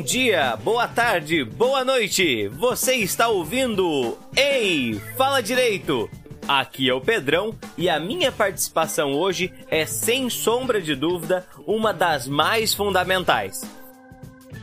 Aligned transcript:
Bom 0.00 0.06
dia, 0.06 0.56
boa 0.56 0.88
tarde, 0.88 1.44
boa 1.44 1.84
noite. 1.84 2.48
Você 2.48 2.94
está 2.94 3.28
ouvindo? 3.28 4.16
Ei, 4.34 4.94
fala 5.14 5.42
direito. 5.42 6.08
Aqui 6.48 6.88
é 6.88 6.94
o 6.94 7.02
Pedrão 7.02 7.54
e 7.76 7.90
a 7.90 8.00
minha 8.00 8.32
participação 8.32 9.12
hoje 9.12 9.52
é 9.70 9.84
sem 9.84 10.30
sombra 10.30 10.80
de 10.80 10.94
dúvida 10.96 11.46
uma 11.66 11.92
das 11.92 12.26
mais 12.26 12.72
fundamentais. 12.72 13.60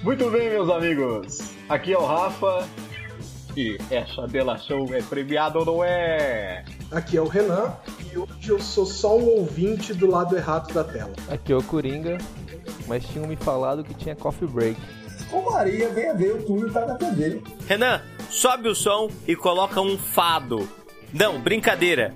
Muito 0.02 0.28
bem, 0.32 0.50
meus 0.50 0.72
amigos. 0.72 1.38
Aqui 1.70 1.94
é 1.94 1.98
o 2.00 2.04
Rafa 2.04 2.68
e 3.56 3.78
essa 3.92 4.28
delação 4.28 4.88
é 4.92 5.04
premiada 5.04 5.60
ou 5.60 5.66
não 5.66 5.84
é? 5.84 6.66
Aqui 6.92 7.16
é 7.16 7.22
o 7.22 7.28
Renan 7.28 7.76
e 8.12 8.18
hoje 8.18 8.50
eu 8.50 8.60
sou 8.60 8.88
só 8.88 9.16
um 9.16 9.28
ouvinte 9.38 9.94
do 9.94 10.10
lado 10.10 10.36
errado 10.36 10.74
da 10.74 10.84
tela. 10.84 11.14
Aqui 11.30 11.54
é 11.54 11.56
o 11.56 11.62
Coringa, 11.62 12.18
mas 12.88 13.06
tinham 13.06 13.28
me 13.28 13.36
falado 13.36 13.84
que 13.84 13.94
tinha 13.94 14.16
coffee 14.16 14.48
break. 14.48 14.82
Ô 15.32 15.42
Maria, 15.42 15.90
venha 15.90 16.14
ver, 16.14 16.34
o 16.34 16.46
túnel 16.46 16.72
tá 16.72 16.86
na 16.86 16.96
TV. 16.96 17.42
Renan, 17.68 18.02
sobe 18.30 18.70
o 18.70 18.76
som 18.76 19.10
e 19.28 19.36
coloca 19.36 19.82
um 19.82 19.98
fado. 19.98 20.68
Não, 21.14 21.40
brincadeira. 21.40 22.14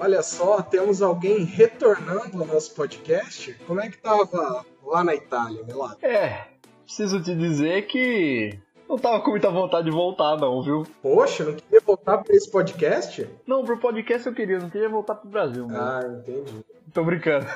Olha 0.00 0.20
só, 0.20 0.60
temos 0.60 1.00
alguém 1.00 1.44
retornando 1.44 2.40
ao 2.40 2.46
nosso 2.46 2.74
podcast. 2.74 3.54
Como 3.68 3.80
é 3.80 3.88
que 3.88 3.98
tava 3.98 4.66
lá 4.84 5.04
na 5.04 5.14
Itália, 5.14 5.62
Melado? 5.64 5.96
É, 6.02 6.51
preciso 6.92 7.22
te 7.22 7.34
dizer 7.34 7.86
que 7.86 8.58
não 8.86 8.98
tava 8.98 9.20
com 9.22 9.30
muita 9.30 9.48
vontade 9.48 9.86
de 9.86 9.90
voltar, 9.90 10.36
não, 10.36 10.62
viu? 10.62 10.86
Poxa, 11.00 11.42
não 11.42 11.54
queria 11.54 11.80
voltar 11.80 12.18
para 12.18 12.36
esse 12.36 12.50
podcast? 12.50 13.26
Não, 13.46 13.64
pro 13.64 13.78
podcast 13.78 14.26
eu 14.26 14.34
queria, 14.34 14.58
não 14.58 14.68
queria 14.68 14.90
voltar 14.90 15.14
pro 15.14 15.30
Brasil. 15.30 15.66
Mesmo. 15.66 15.80
Ah, 15.80 16.02
entendi. 16.04 16.62
Tô 16.92 17.02
brincando. 17.02 17.46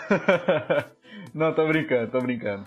não, 1.35 1.55
tô 1.55 1.69
brincando, 1.69 2.11
tô 2.11 2.21
brincando. 2.21 2.65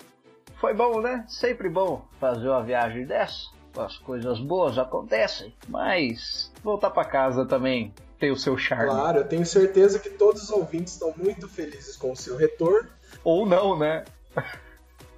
Foi 0.57 0.75
bom, 0.75 1.01
né? 1.01 1.25
Sempre 1.27 1.69
bom 1.69 2.05
fazer 2.19 2.47
uma 2.47 2.61
viagem 2.61 3.03
dessa. 3.03 3.49
As 3.75 3.97
coisas 3.97 4.39
boas 4.39 4.77
acontecem, 4.77 5.55
mas 5.67 6.51
voltar 6.63 6.91
para 6.91 7.05
casa 7.05 7.47
também 7.47 7.91
tem 8.19 8.29
o 8.29 8.37
seu 8.37 8.55
charme. 8.57 8.91
Claro, 8.91 9.17
eu 9.19 9.27
tenho 9.27 9.45
certeza 9.45 9.97
que 9.97 10.11
todos 10.11 10.43
os 10.43 10.49
ouvintes 10.51 10.93
estão 10.93 11.15
muito 11.17 11.49
felizes 11.49 11.97
com 11.97 12.11
o 12.11 12.15
seu 12.15 12.37
retorno. 12.37 12.89
Ou 13.23 13.47
não, 13.47 13.75
né? 13.77 14.03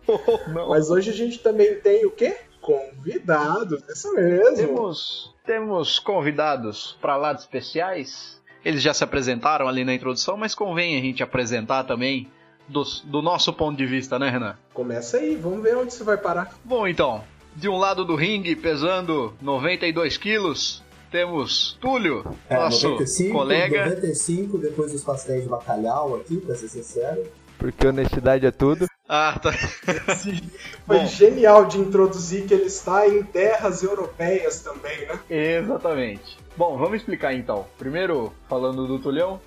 Mas 0.69 0.89
hoje 0.89 1.09
a 1.09 1.13
gente 1.13 1.39
também 1.39 1.75
tem 1.75 2.05
o 2.05 2.11
quê? 2.11 2.37
Convidados, 2.61 3.83
isso 3.89 4.13
mesmo. 4.13 4.55
Temos, 4.55 5.35
temos 5.45 5.99
convidados 5.99 6.97
para 7.01 7.17
lá 7.17 7.33
de 7.33 7.41
especiais. 7.41 8.39
Eles 8.63 8.81
já 8.81 8.93
se 8.93 9.03
apresentaram 9.03 9.67
ali 9.67 9.83
na 9.83 9.93
introdução, 9.93 10.37
mas 10.37 10.53
convém 10.53 10.95
a 10.97 11.01
gente 11.01 11.23
apresentar 11.23 11.83
também 11.85 12.29
do, 12.67 12.83
do 13.05 13.21
nosso 13.21 13.51
ponto 13.51 13.75
de 13.75 13.85
vista, 13.87 14.19
né, 14.19 14.29
Renan? 14.29 14.55
Começa 14.73 15.17
aí, 15.17 15.35
vamos 15.35 15.63
ver 15.63 15.75
onde 15.75 15.93
você 15.93 16.03
vai 16.03 16.17
parar. 16.17 16.55
Bom, 16.63 16.87
então, 16.87 17.23
de 17.55 17.67
um 17.67 17.77
lado 17.77 18.05
do 18.05 18.15
ringue, 18.15 18.55
pesando 18.55 19.33
92 19.41 20.17
quilos, 20.17 20.83
temos 21.11 21.77
Túlio, 21.81 22.23
É, 22.49 22.55
nosso 22.55 22.89
95, 22.89 23.33
colega. 23.33 23.85
95, 23.85 24.57
depois 24.57 24.91
dos 24.91 25.03
pastéis 25.03 25.43
de 25.43 25.49
bacalhau 25.49 26.15
aqui, 26.15 26.37
pra 26.37 26.55
ser 26.55 26.69
sincero. 26.69 27.23
Porque 27.57 27.85
honestidade 27.85 28.45
é 28.45 28.51
tudo. 28.51 28.87
Ah, 29.13 29.37
tá. 29.37 29.51
Foi 30.87 30.99
Bom. 30.99 31.05
genial 31.05 31.65
de 31.65 31.77
introduzir 31.77 32.47
que 32.47 32.53
ele 32.53 32.67
está 32.67 33.05
em 33.05 33.21
terras 33.21 33.83
europeias 33.83 34.61
também, 34.61 35.05
né? 35.05 35.19
Exatamente. 35.29 36.37
Bom, 36.55 36.77
vamos 36.77 36.95
explicar 36.95 37.33
então. 37.33 37.65
Primeiro, 37.77 38.31
falando 38.47 38.87
do 38.87 38.97
Tulhão. 38.99 39.41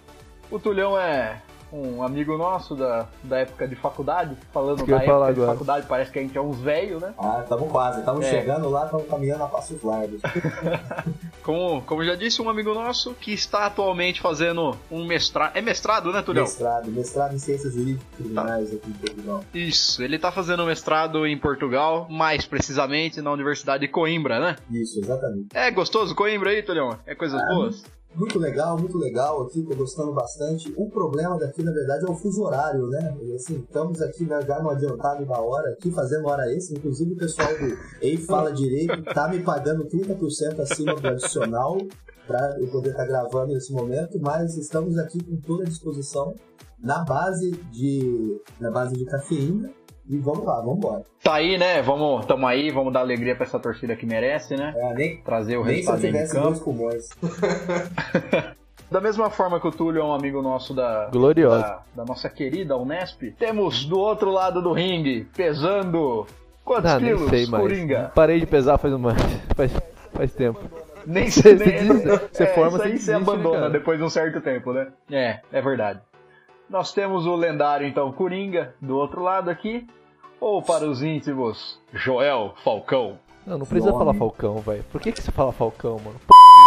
O 0.51 0.59
Tulhão 0.59 0.99
é 0.99 1.41
um 1.77 2.03
amigo 2.03 2.37
nosso 2.39 2.75
da, 2.77 3.07
da 3.23 3.39
época 3.41 3.67
de 3.67 3.75
faculdade. 3.75 4.37
Falando 4.53 4.87
da 4.87 4.97
época 4.97 5.05
de 5.05 5.11
agora. 5.41 5.47
faculdade, 5.53 5.87
parece 5.89 6.11
que 6.13 6.19
a 6.19 6.23
gente 6.23 6.39
é 6.39 6.41
uns 6.41 6.59
velhos, 6.61 7.03
né? 7.03 7.13
Ah, 7.19 7.41
estamos 7.43 7.71
quase, 7.71 7.99
estamos 8.01 8.25
É. 8.25 8.31
chegando 8.31 8.69
lá, 8.71 8.85
estamos 8.85 9.07
caminhando 9.09 9.43
a 9.45 9.49
passos 9.49 9.83
largos. 9.83 10.21
Como, 11.43 11.83
como 11.83 12.03
já 12.03 12.15
disse, 12.15 12.41
um 12.41 12.49
amigo 12.49 12.73
nosso 12.73 13.13
que 13.15 13.31
está 13.33 13.67
atualmente 13.67 14.19
fazendo 14.21 14.75
um 14.91 15.05
mestrado. 15.07 15.55
É 15.55 15.61
mestrado, 15.61 16.11
né, 16.11 16.23
Tulhão? 16.23 16.45
mestrado, 16.45 16.91
mestrado 16.91 17.35
em 17.35 17.39
ciências 17.39 17.75
jurídicas 17.75 18.07
criminais 18.17 18.73
aqui 18.73 18.89
em 18.89 18.93
Portugal. 18.95 19.45
Isso, 19.53 20.03
ele 20.03 20.17
está 20.17 20.33
fazendo 20.33 20.63
um 20.63 20.67
mestrado 20.67 21.27
em 21.27 21.37
Portugal, 21.37 22.07
mais 22.09 22.47
precisamente 22.47 23.21
na 23.21 23.31
Universidade 23.31 23.83
de 23.87 23.89
Coimbra, 23.93 24.41
né? 24.41 24.57
Isso, 24.71 24.99
exatamente. 25.01 25.49
É 25.53 25.71
gostoso 25.71 26.15
Coimbra 26.15 26.49
aí, 26.51 26.63
Tulhão? 26.63 26.99
É 27.07 27.15
coisas 27.15 27.39
Ah, 27.39 27.47
boas? 27.55 27.85
Muito 28.17 28.39
legal, 28.39 28.79
muito 28.79 28.97
legal 28.97 29.43
aqui, 29.43 29.61
tô 29.63 29.75
gostando 29.75 30.13
bastante. 30.13 30.73
O 30.77 30.89
problema 30.89 31.37
daqui, 31.37 31.65
na 31.65 31.73
verdade, 31.73 32.05
é 32.07 32.11
o 32.11 32.15
fuso 32.15 32.43
horário, 32.43 32.87
né? 32.87 33.17
Assim, 33.35 33.57
estamos 33.59 34.01
aqui 34.01 34.25
né, 34.25 34.41
já 34.43 34.61
no 34.61 34.71
adiantado 34.71 35.27
da 35.27 35.41
hora, 35.41 35.71
aqui 35.71 35.91
fazendo 35.91 36.29
hora 36.29 36.49
extra. 36.53 36.79
Inclusive 36.79 37.13
o 37.13 37.17
pessoal 37.17 37.49
do 37.49 37.77
Ei 38.01 38.17
Fala 38.17 38.53
Direito 38.53 39.03
tá 39.03 39.29
me 39.29 39.43
pagando 39.43 39.85
30% 39.87 40.61
acima 40.61 40.95
do 40.95 41.09
adicional 41.09 41.77
para 42.27 42.57
eu 42.61 42.69
poder 42.69 42.91
estar 42.91 43.05
gravando 43.05 43.53
nesse 43.53 43.73
momento, 43.73 44.19
mas 44.21 44.57
estamos 44.57 44.97
aqui 44.97 45.23
com 45.23 45.37
toda 45.41 45.65
a 45.65 45.67
disposição 45.67 46.35
na 46.79 47.05
base 47.05 47.51
de 47.73 48.41
na 48.61 48.71
base 48.71 48.95
de 48.95 49.05
cafeína 49.05 49.71
e 50.09 50.19
vamos 50.19 50.45
lá, 50.45 50.57
vamos 50.57 50.79
embora. 50.79 51.03
Tá 51.23 51.35
aí, 51.35 51.57
né? 51.59 51.81
Vamos, 51.83 52.27
tamo 52.27 52.47
aí, 52.47 52.71
vamos 52.71 52.93
dar 52.93 53.01
alegria 53.01 53.35
pra 53.35 53.45
essa 53.47 53.59
torcida 53.59 53.97
que 53.97 54.05
merece, 54.07 54.57
né? 54.57 54.75
É, 54.77 54.95
nem, 54.95 55.17
Trazer 55.19 55.57
o 55.57 55.65
nem 55.65 55.83
se 55.83 55.89
eu 55.89 55.95
resultado 55.95 56.13
dentro 56.13 56.19
de 56.19 56.31
tivesse 56.31 56.41
dois 56.41 56.61
pulmões. 56.61 57.09
Da 58.91 59.01
mesma 59.01 59.29
forma 59.29 59.59
que 59.59 59.67
o 59.67 59.73
Túlio 59.73 60.01
é 60.03 60.05
um 60.05 60.13
amigo 60.13 60.41
nosso 60.41 60.73
da, 60.73 61.07
Glorioso. 61.11 61.59
da, 61.59 61.81
da 61.97 62.05
nossa 62.05 62.29
querida 62.29 62.77
Unesp, 62.77 63.23
temos 63.37 63.85
do 63.87 63.99
outro 63.99 64.31
lado 64.31 64.63
do 64.63 64.73
ringue, 64.73 65.27
pesando 65.37 66.27
quantos 66.65 66.93
Ah, 66.93 66.99
quilos, 66.99 67.29
sei 67.29 67.47
mais. 67.47 67.63
Coringa? 67.63 68.13
Parei 68.15 68.39
de 68.39 68.47
pesar 68.47 68.79
faz, 68.79 68.93
uma, 68.95 69.13
faz, 69.57 69.73
faz 70.13 70.33
tempo. 70.35 70.61
Nem 71.07 71.29
Você 71.29 71.43
sei, 71.43 71.55
nem, 71.57 71.89
desiste, 71.89 72.21
você 72.33 72.45
é, 72.45 72.47
forma, 72.55 72.69
isso 72.77 72.83
aí 72.83 72.83
você 72.83 72.89
desiste, 72.93 73.11
né, 73.11 73.17
abandona 73.17 73.59
cara? 73.59 73.71
depois 73.71 73.99
de 73.99 74.05
um 74.05 74.09
certo 74.11 74.41
tempo, 74.41 74.73
né? 74.73 74.87
É, 75.11 75.41
é 75.51 75.61
verdade. 75.61 76.01
Nós 76.69 76.93
temos 76.93 77.27
o 77.27 77.35
lendário, 77.35 77.87
então, 77.87 78.11
Coringa, 78.13 78.75
do 78.81 78.97
outro 78.97 79.23
lado 79.23 79.51
aqui, 79.51 79.87
ou 80.41 80.63
para 80.63 80.85
os 80.85 81.03
íntimos, 81.03 81.79
Joel 81.93 82.55
Falcão. 82.65 83.19
Não, 83.47 83.59
não 83.59 83.67
precisa 83.67 83.93
Nome. 83.93 84.05
falar 84.05 84.19
Falcão, 84.19 84.57
velho. 84.59 84.83
Por 84.85 85.01
que, 85.01 85.13
que 85.13 85.23
você 85.23 85.31
fala 85.31 85.53
Falcão, 85.53 85.99
mano? 85.99 86.17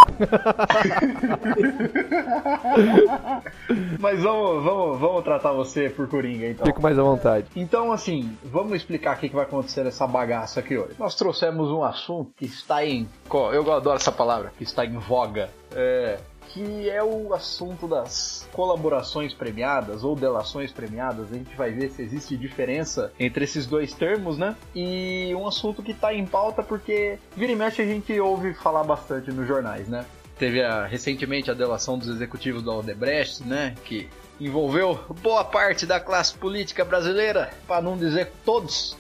Mas 4.00 4.22
vamos, 4.22 4.64
vamos, 4.64 5.00
vamos 5.00 5.24
tratar 5.24 5.52
você 5.54 5.90
por 5.90 6.08
Coringa, 6.08 6.48
então. 6.48 6.66
Fico 6.66 6.82
mais 6.82 6.98
à 6.98 7.04
vontade. 7.04 7.48
Então, 7.56 7.92
assim, 7.92 8.36
vamos 8.44 8.74
explicar 8.74 9.18
o 9.18 9.20
que 9.20 9.30
vai 9.30 9.44
acontecer 9.44 9.84
nessa 9.84 10.06
bagaça 10.06 10.60
aqui 10.60 10.78
hoje. 10.78 10.96
Nós 11.00 11.16
trouxemos 11.16 11.70
um 11.72 11.84
assunto 11.84 12.32
que 12.38 12.46
está 12.46 12.86
em. 12.86 13.08
Eu 13.54 13.74
adoro 13.74 13.98
essa 13.98 14.12
palavra, 14.12 14.52
que 14.58 14.64
está 14.64 14.86
em 14.86 14.98
voga. 14.98 15.50
É. 15.76 16.20
Que 16.58 16.90
é 16.90 17.04
o 17.04 17.36
assunto 17.36 17.88
das 17.88 18.48
colaborações 18.52 19.32
premiadas 19.32 20.04
ou 20.04 20.16
delações 20.16 20.72
premiadas. 20.72 21.32
A 21.32 21.36
gente 21.36 21.56
vai 21.56 21.70
ver 21.72 21.92
se 21.92 22.02
existe 22.02 22.36
diferença 22.36 23.12
entre 23.20 23.44
esses 23.44 23.68
dois 23.68 23.94
termos, 23.94 24.40
né? 24.40 24.56
E 24.76 25.32
um 25.36 25.48
assunto 25.48 25.84
que 25.84 25.92
está 25.92 26.12
em 26.12 26.26
pauta 26.26 26.64
porque 26.64 27.20
vira 27.36 27.52
e 27.52 27.56
mexe 27.56 27.84
a 27.84 27.86
gente 27.86 28.20
ouve 28.20 28.56
falar 28.56 28.84
bastante 28.84 29.32
nos 29.32 29.48
jornais, 29.48 29.88
né? 29.88 30.04
Teve 30.40 30.64
a- 30.64 30.88
recentemente 30.88 31.52
a 31.52 31.54
delação 31.54 31.96
dos 31.96 32.08
executivos 32.08 32.64
da 32.64 32.72
Odebrecht, 32.74 33.44
né? 33.44 33.76
Que 33.86 34.10
envolveu 34.40 35.00
boa 35.22 35.44
parte 35.44 35.86
da 35.86 36.00
classe 36.00 36.34
política 36.36 36.84
brasileira, 36.84 37.52
para 37.68 37.84
não 37.84 37.96
dizer 37.96 38.32
todos. 38.44 38.98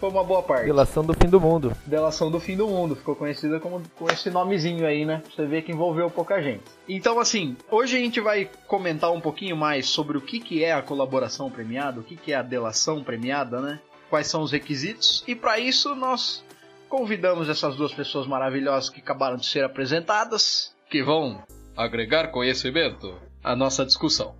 Foi 0.00 0.10
uma 0.10 0.22
boa 0.22 0.42
parte. 0.42 0.66
Delação 0.66 1.04
do 1.04 1.12
fim 1.12 1.28
do 1.28 1.40
mundo. 1.40 1.72
Delação 1.84 2.30
do 2.30 2.38
fim 2.38 2.56
do 2.56 2.68
mundo, 2.68 2.94
ficou 2.94 3.16
conhecida 3.16 3.58
como, 3.58 3.82
com 3.96 4.08
esse 4.08 4.30
nomezinho 4.30 4.86
aí, 4.86 5.04
né? 5.04 5.22
Você 5.34 5.44
vê 5.44 5.60
que 5.60 5.72
envolveu 5.72 6.08
pouca 6.08 6.40
gente. 6.40 6.62
Então, 6.88 7.18
assim, 7.18 7.56
hoje 7.68 7.96
a 7.96 8.00
gente 8.00 8.20
vai 8.20 8.48
comentar 8.68 9.10
um 9.10 9.20
pouquinho 9.20 9.56
mais 9.56 9.86
sobre 9.86 10.16
o 10.16 10.20
que, 10.20 10.38
que 10.38 10.62
é 10.62 10.72
a 10.72 10.82
colaboração 10.82 11.50
premiada, 11.50 11.98
o 11.98 12.04
que, 12.04 12.16
que 12.16 12.32
é 12.32 12.36
a 12.36 12.42
delação 12.42 13.02
premiada, 13.02 13.60
né? 13.60 13.80
Quais 14.08 14.28
são 14.28 14.42
os 14.42 14.52
requisitos. 14.52 15.24
E 15.26 15.34
para 15.34 15.58
isso 15.58 15.94
nós 15.96 16.44
convidamos 16.88 17.48
essas 17.48 17.74
duas 17.74 17.92
pessoas 17.92 18.26
maravilhosas 18.26 18.88
que 18.88 19.00
acabaram 19.00 19.36
de 19.36 19.46
ser 19.46 19.64
apresentadas, 19.64 20.72
que 20.88 21.02
vão 21.02 21.42
agregar 21.76 22.28
conhecimento 22.28 23.14
à 23.42 23.56
nossa 23.56 23.84
discussão. 23.84 24.34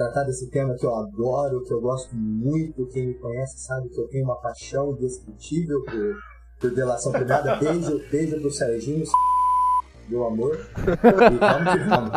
Tratar 0.00 0.24
desse 0.24 0.48
tema 0.48 0.74
que 0.74 0.84
eu 0.86 0.96
adoro, 0.96 1.62
que 1.62 1.74
eu 1.74 1.80
gosto 1.80 2.16
muito, 2.16 2.86
quem 2.86 3.08
me 3.08 3.14
conhece 3.14 3.58
sabe 3.58 3.90
que 3.90 4.00
eu 4.00 4.08
tenho 4.08 4.24
uma 4.24 4.36
paixão 4.36 4.92
indescritível 4.92 5.84
por, 5.84 6.16
por 6.58 6.70
delação 6.74 7.12
premiada. 7.12 7.56
Beijo, 7.56 8.00
beijo 8.10 8.40
pro 8.40 8.50
Serginho, 8.50 9.04
meu 10.08 10.26
amor. 10.26 10.56
E 10.56 11.38
vamos 11.38 11.72
que 11.72 11.78
vamos. 11.86 12.10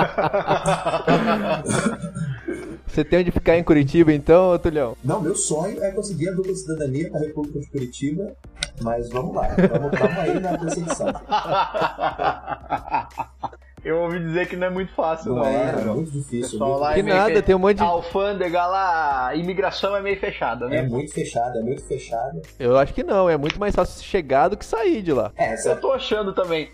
Você 2.88 3.04
tem 3.04 3.20
onde 3.20 3.32
ficar 3.32 3.58
em 3.58 3.64
Curitiba 3.64 4.14
então, 4.14 4.58
Tulhão? 4.60 4.96
Não, 5.04 5.20
meu 5.20 5.36
sonho 5.36 5.84
é 5.84 5.92
conseguir 5.92 6.30
a 6.30 6.32
dupla 6.32 6.56
cidadania 6.56 7.10
para 7.10 7.20
a 7.20 7.24
República 7.24 7.60
de 7.60 7.70
Curitiba 7.70 8.34
Mas 8.82 9.10
vamos 9.10 9.36
lá, 9.36 9.48
vamos, 9.48 10.00
vamos 10.00 10.18
aí 10.20 10.40
na 10.40 10.58
percepção. 10.58 11.08
Eu 13.84 13.98
ouvi 14.04 14.20
dizer 14.20 14.48
que 14.48 14.56
não 14.56 14.68
é 14.68 14.70
muito 14.70 14.94
fácil, 14.94 15.30
Não 15.36 15.44
não. 15.44 15.46
é, 15.46 15.74
né, 15.74 15.82
é 15.82 15.86
muito 15.86 16.12
difícil. 16.12 16.58
Muito- 16.60 16.80
lá 16.80 16.94
Que 16.94 17.00
é 17.02 17.04
nada, 17.04 17.34
fe- 17.36 17.42
tem 17.42 17.54
um 17.56 17.60
monte 17.60 17.78
de- 17.78 17.84
A 17.84 17.88
alfândega 17.88 18.66
lá, 18.66 19.28
a 19.28 19.36
imigração 19.36 19.96
é 19.96 20.02
meio 20.02 20.18
fechada, 20.20 20.68
né? 20.70 20.78
É 20.78 20.84
muito 20.84 21.14
fechado, 21.14 21.58
é 21.60 21.62
muito 21.62 21.84
fechado. 21.84 22.42
Eu 22.58 22.78
acho 22.78 22.94
que 22.94 23.04
não, 23.04 23.30
é 23.30 23.36
muito 23.38 23.60
mais 23.60 23.76
fácil 23.76 24.02
chegar 24.04 24.48
do 24.48 24.56
que 24.56 24.66
sair 24.66 25.02
de 25.02 25.12
lá. 25.12 25.32
É, 25.36 25.50
Eu 25.50 25.54
essa- 25.54 25.76
tô 25.76 25.92
achando 25.92 26.32
também. 26.34 26.70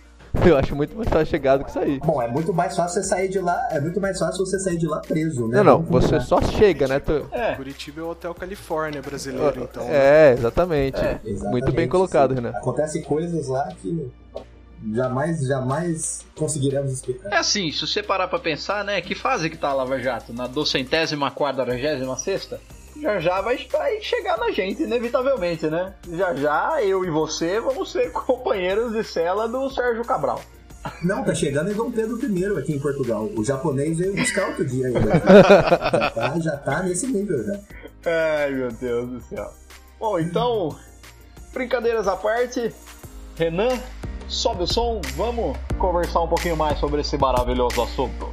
Eu 0.45 0.55
acho 0.59 0.75
muito 0.75 0.95
mais 0.95 1.09
fácil 1.09 1.25
chegar 1.25 1.57
do 1.57 1.65
que 1.65 1.71
sair. 1.71 1.99
Bom, 2.01 2.21
é 2.21 2.27
muito 2.27 2.53
mais 2.53 2.75
fácil 2.75 3.01
você 3.01 3.07
sair 3.09 3.29
de 3.29 3.39
lá, 3.39 3.67
é 3.71 3.79
muito 3.81 3.99
mais 3.99 4.19
fácil 4.19 4.45
você 4.45 4.59
sair 4.59 4.77
de 4.77 4.85
lá 4.85 4.99
preso, 4.99 5.47
né? 5.47 5.57
Não, 5.57 5.63
não, 5.63 5.81
você 5.81 6.05
combinar. 6.19 6.21
só 6.21 6.39
chega, 6.43 6.87
né? 6.87 6.99
Tu- 6.99 7.25
É. 7.31 7.55
Curitiba 7.55 8.01
é 8.01 8.03
o 8.03 8.09
Hotel 8.11 8.35
Califórnia 8.35 9.01
brasileiro, 9.01 9.63
então. 9.63 9.83
né? 9.85 10.29
É, 10.29 10.33
exatamente. 10.33 10.99
Exatamente, 11.25 11.43
Muito 11.51 11.71
bem 11.71 11.87
colocado, 11.89 12.29
sim. 12.29 12.35
Renan. 12.35 12.51
Acontecem 12.55 13.01
coisas 13.01 13.47
lá 13.47 13.67
que 13.81 14.07
jamais, 14.93 15.41
jamais 15.41 16.25
conseguiremos 16.35 16.91
explicar. 16.91 17.33
É 17.33 17.37
assim, 17.37 17.71
se 17.71 17.85
você 17.85 18.01
parar 18.01 18.27
pra 18.27 18.39
pensar, 18.39 18.83
né, 18.83 19.01
que 19.01 19.15
fase 19.15 19.49
que 19.49 19.57
tá 19.57 19.69
a 19.69 19.73
Lava 19.73 19.99
Jato? 19.99 20.33
Na 20.33 20.47
docentésima, 20.47 21.31
quadragésima 21.31 22.15
sexta? 22.17 22.59
Já 23.01 23.19
já 23.19 23.41
vai, 23.41 23.57
vai 23.71 24.01
chegar 24.01 24.37
na 24.37 24.51
gente, 24.51 24.83
inevitavelmente, 24.83 25.67
né? 25.67 25.93
Já 26.11 26.35
já 26.35 26.83
eu 26.83 27.05
e 27.05 27.09
você 27.09 27.59
vamos 27.59 27.91
ser 27.91 28.11
companheiros 28.13 28.91
de 28.91 29.03
cela 29.03 29.47
do 29.47 29.69
Sérgio 29.69 30.03
Cabral. 30.03 30.41
Não, 31.03 31.23
tá 31.23 31.35
chegando 31.35 31.71
em 31.71 31.75
Dom 31.75 31.91
Pedro 31.91 32.17
I 32.17 32.57
aqui 32.57 32.73
em 32.73 32.79
Portugal. 32.79 33.29
O 33.35 33.43
japonês 33.43 33.97
veio 33.97 34.15
buscar 34.15 34.47
outro 34.47 34.65
dia 34.65 34.87
ainda. 34.87 34.99
já, 35.11 36.09
tá, 36.11 36.39
já 36.39 36.57
tá 36.57 36.83
nesse 36.83 37.07
nível 37.07 37.43
já. 37.43 37.59
Ai, 38.05 38.51
meu 38.51 38.71
Deus 38.71 39.09
do 39.09 39.21
céu. 39.21 39.53
Bom, 39.99 40.19
então, 40.19 40.77
brincadeiras 41.53 42.07
à 42.07 42.15
parte, 42.15 42.73
Renan, 43.35 43.77
sobe 44.29 44.63
o 44.63 44.67
som, 44.67 45.01
vamos 45.15 45.57
conversar 45.79 46.21
um 46.21 46.27
pouquinho 46.27 46.55
mais 46.55 46.79
sobre 46.79 47.01
esse 47.01 47.17
maravilhoso 47.17 47.81
assunto. 47.81 48.31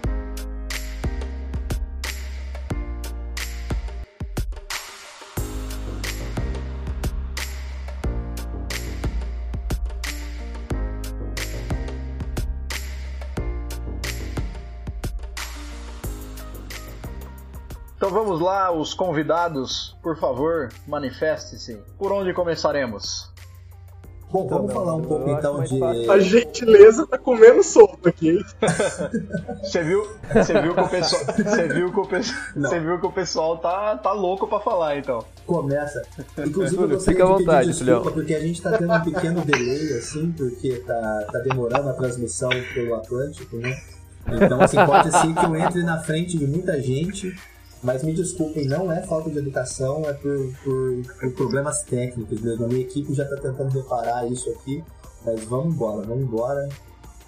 Então 17.97 18.11
vamos 18.11 18.41
lá, 18.41 18.71
os 18.71 18.93
convidados, 18.93 19.97
por 20.03 20.17
favor, 20.19 20.69
manifeste-se. 20.87 21.83
Por 21.99 22.13
onde 22.13 22.33
começaremos? 22.35 23.35
Bom, 24.31 24.49
vamos 24.49 24.71
Então, 24.71 24.75
falar 24.85 24.97
um 24.97 25.03
pouco 25.03 25.31
então 25.31 25.63
de. 25.63 25.79
fácil. 25.79 26.13
A 26.13 26.19
gentileza 26.19 27.07
tá 27.07 27.17
comendo 27.17 27.63
solto 27.63 28.09
aqui. 28.09 28.31
hein? 28.31 28.45
Você 29.63 29.83
viu, 29.83 30.07
você 30.33 30.61
viu 30.61 30.75
que 30.75 30.81
o 30.81 30.89
pessoal, 30.89 31.23
você 31.25 31.69
viu 31.69 31.93
que 31.93 32.01
o 32.01 32.07
pessoal, 32.07 32.39
você 32.57 32.81
viu 32.81 33.01
que 33.01 33.07
o 33.07 33.13
pessoal 33.13 33.59
tá, 33.59 33.97
tá 33.97 34.13
louco 34.13 34.47
pra 34.47 34.61
falar, 34.61 34.99
então. 34.99 35.25
Começa. 35.47 36.03
Inclusive, 36.39 36.77
eu 36.77 36.83
Túlio, 36.83 36.97
gostaria 36.97 36.99
fica 36.99 37.25
à 37.25 37.27
de 37.27 37.33
pedir 37.33 37.45
vontade, 37.47 37.73
desculpa, 37.73 38.11
porque 38.13 38.35
a 38.35 38.41
gente 38.41 38.63
tá 38.63 38.79
tendo 38.79 38.93
um 38.93 39.01
pequeno 39.01 39.41
delay, 39.45 39.99
assim, 39.99 40.33
porque 40.37 40.83
tá, 40.87 41.27
tá 41.33 41.39
demorando 41.41 41.89
a 41.89 41.93
transmissão 41.95 42.51
pelo 42.75 42.95
Atlântico, 42.95 43.57
né? 43.57 43.77
Então, 44.29 44.61
assim, 44.61 44.77
pode 44.85 45.11
ser 45.13 45.35
que 45.35 45.45
eu 45.45 45.57
entre 45.57 45.83
na 45.83 45.99
frente 46.01 46.37
de 46.39 46.47
muita 46.47 46.81
gente, 46.81 47.35
mas 47.87 48.03
me 48.03 48.13
desculpem, 48.13 48.67
não 48.67 48.91
é 48.91 49.01
falta 49.03 49.31
de 49.31 49.39
educação, 49.39 50.03
é 50.07 50.13
por, 50.13 50.53
por, 50.65 51.03
por 51.21 51.33
problemas 51.35 51.83
técnicos 51.83 52.41
mesmo. 52.41 52.65
A 52.65 52.69
minha 52.69 52.81
equipe 52.81 53.15
já 53.15 53.25
tá 53.25 53.37
tentando 53.37 53.71
reparar 53.71 54.27
isso 54.27 54.51
aqui, 54.51 54.83
mas 55.25 55.45
vamos 55.45 55.73
embora, 55.73 56.05
vamos 56.05 56.25
embora. 56.25 56.69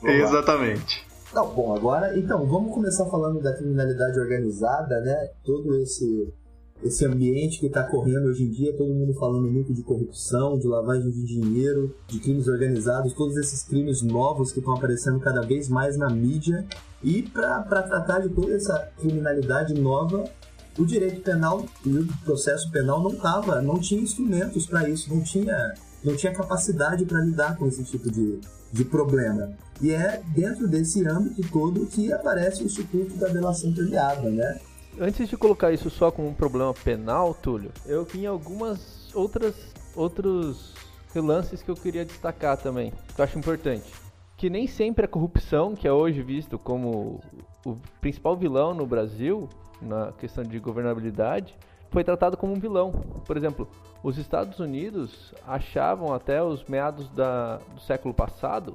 Vamos 0.02 0.18
lá. 0.18 0.28
Exatamente. 0.28 1.06
Não, 1.32 1.54
bom, 1.54 1.76
agora, 1.76 2.18
então, 2.18 2.44
vamos 2.44 2.74
começar 2.74 3.06
falando 3.06 3.40
da 3.40 3.54
criminalidade 3.54 4.18
organizada, 4.18 5.00
né? 5.00 5.30
Todo 5.44 5.78
esse, 5.78 6.34
esse 6.82 7.06
ambiente 7.06 7.60
que 7.60 7.66
está 7.66 7.84
correndo 7.84 8.26
hoje 8.26 8.42
em 8.42 8.50
dia, 8.50 8.76
todo 8.76 8.92
mundo 8.92 9.14
falando 9.14 9.48
muito 9.48 9.72
de 9.72 9.84
corrupção, 9.84 10.58
de 10.58 10.66
lavagem 10.66 11.08
de 11.08 11.24
dinheiro, 11.24 11.94
de 12.08 12.18
crimes 12.18 12.48
organizados, 12.48 13.12
todos 13.12 13.36
esses 13.36 13.62
crimes 13.62 14.02
novos 14.02 14.50
que 14.50 14.58
estão 14.58 14.74
aparecendo 14.74 15.20
cada 15.20 15.42
vez 15.42 15.68
mais 15.68 15.96
na 15.96 16.10
mídia. 16.10 16.66
E 17.00 17.22
para 17.22 17.62
tratar 17.62 18.18
de 18.20 18.30
toda 18.30 18.52
essa 18.52 18.90
criminalidade 18.98 19.72
nova, 19.74 20.24
o 20.78 20.86
direito 20.86 21.20
penal 21.20 21.66
e 21.84 21.90
o 21.90 22.06
processo 22.24 22.70
penal 22.70 23.02
não 23.02 23.14
tava, 23.14 23.60
não 23.60 23.78
tinha 23.78 24.00
instrumentos 24.00 24.66
para 24.66 24.88
isso, 24.88 25.12
não 25.12 25.22
tinha, 25.22 25.74
não 26.04 26.16
tinha 26.16 26.32
capacidade 26.32 27.04
para 27.04 27.20
lidar 27.20 27.56
com 27.56 27.66
esse 27.66 27.82
tipo 27.84 28.10
de, 28.10 28.40
de 28.72 28.84
problema. 28.84 29.52
E 29.80 29.90
é 29.90 30.22
dentro 30.34 30.68
desse 30.68 31.06
âmbito 31.06 31.42
todo 31.50 31.86
que 31.86 32.12
aparece 32.12 32.62
o 32.62 32.66
Instituto 32.66 33.16
da 33.16 33.28
Delação 33.28 33.72
Premiada, 33.72 34.30
né? 34.30 34.60
Antes 35.00 35.28
de 35.28 35.36
colocar 35.36 35.72
isso 35.72 35.90
só 35.90 36.10
como 36.10 36.28
um 36.28 36.34
problema 36.34 36.74
penal, 36.74 37.34
Túlio, 37.34 37.70
eu 37.86 38.04
tinha 38.04 38.30
algumas 38.30 39.14
outras 39.14 39.54
outros 39.94 40.74
relances 41.12 41.62
que 41.62 41.70
eu 41.70 41.74
queria 41.74 42.04
destacar 42.04 42.56
também, 42.56 42.92
que 43.14 43.20
eu 43.20 43.24
acho 43.24 43.38
importante. 43.38 43.90
Que 44.36 44.48
nem 44.48 44.66
sempre 44.68 45.04
a 45.04 45.08
corrupção, 45.08 45.74
que 45.74 45.88
é 45.88 45.92
hoje 45.92 46.22
visto 46.22 46.58
como 46.58 47.20
o 47.64 47.76
principal 48.00 48.36
vilão 48.36 48.72
no 48.74 48.86
Brasil, 48.86 49.48
na 49.80 50.12
questão 50.12 50.44
de 50.44 50.58
governabilidade, 50.58 51.54
foi 51.90 52.04
tratado 52.04 52.36
como 52.36 52.52
um 52.52 52.58
vilão. 52.58 52.92
Por 53.26 53.36
exemplo, 53.36 53.68
os 54.02 54.18
Estados 54.18 54.58
Unidos 54.60 55.32
achavam 55.46 56.12
até 56.12 56.42
os 56.42 56.64
meados 56.64 57.08
da, 57.10 57.56
do 57.74 57.80
século 57.80 58.12
passado 58.12 58.74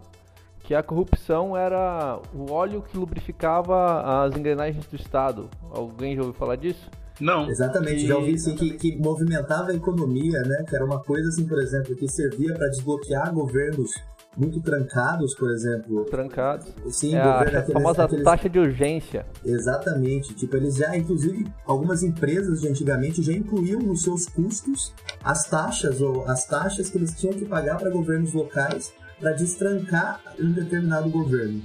que 0.59 0.73
a 0.73 0.81
corrupção 0.81 1.57
era 1.57 2.19
o 2.33 2.49
óleo 2.51 2.81
que 2.81 2.97
lubrificava 2.97 4.23
as 4.23 4.35
engrenagens 4.35 4.85
do 4.85 4.95
Estado. 4.95 5.49
Alguém 5.71 6.15
já 6.15 6.21
ouviu 6.21 6.33
falar 6.33 6.55
disso? 6.55 6.89
Não. 7.19 7.49
Exatamente, 7.49 8.05
E- 8.05 8.07
já 8.07 8.15
ouvi 8.17 8.33
assim 8.35 8.55
que, 8.55 8.71
que 8.77 8.95
movimentava 8.97 9.71
a 9.71 9.75
economia, 9.75 10.41
né? 10.41 10.63
Que 10.67 10.75
era 10.75 10.85
uma 10.85 10.99
coisa 11.03 11.27
assim, 11.29 11.45
por 11.45 11.59
exemplo, 11.61 11.95
que 11.95 12.07
servia 12.07 12.53
para 12.55 12.67
desbloquear 12.69 13.31
governos 13.33 13.91
muito 14.37 14.59
trancados, 14.61 15.33
por 15.35 15.51
exemplo. 15.51 16.05
Trancados. 16.05 16.67
Sim, 16.89 17.15
É 17.15 17.19
a 17.21 17.41
aqueles- 17.41 17.71
famosa 17.71 18.03
aqueles- 18.05 18.23
taxa 18.25 18.49
de 18.49 18.59
urgência. 18.59 19.25
Exatamente. 19.45 20.33
Tipo, 20.33 20.57
eles 20.57 20.75
já, 20.75 20.95
inclusive, 20.97 21.45
algumas 21.65 22.03
empresas 22.03 22.61
de 22.61 22.67
antigamente 22.67 23.21
já 23.21 23.33
incluíam 23.33 23.79
nos 23.79 24.01
seus 24.03 24.25
custos 24.27 24.93
as 25.23 25.47
taxas 25.49 26.01
ou 26.01 26.27
as 26.27 26.45
taxas 26.45 26.89
que 26.89 26.97
eles 26.97 27.13
tinham 27.19 27.33
que 27.33 27.45
pagar 27.45 27.77
para 27.77 27.89
governos 27.89 28.33
locais 28.33 28.93
para 29.19 29.31
destrancar 29.31 30.19
um 30.39 30.51
determinado 30.51 31.09
governo. 31.09 31.61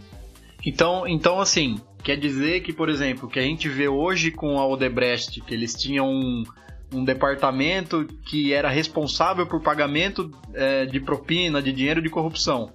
Então, 0.64 1.07
então, 1.09 1.40
assim, 1.40 1.81
quer 2.04 2.16
dizer 2.16 2.61
que, 2.61 2.73
por 2.73 2.88
exemplo, 2.88 3.28
que 3.28 3.38
a 3.38 3.43
gente 3.43 3.69
vê 3.69 3.88
hoje 3.88 4.31
com 4.31 4.59
a 4.59 4.66
Odebrecht, 4.66 5.40
que 5.40 5.54
eles 5.54 5.75
tinham 5.75 6.07
um, 6.09 6.43
um 6.92 7.04
departamento 7.04 8.07
que 8.26 8.52
era 8.52 8.68
responsável 8.68 9.47
por 9.47 9.61
pagamento 9.62 10.30
eh, 10.54 10.87
de 10.87 11.00
propina, 11.00 11.61
de 11.61 11.73
dinheiro 11.73 12.00
de 12.00 12.09
corrupção. 12.09 12.71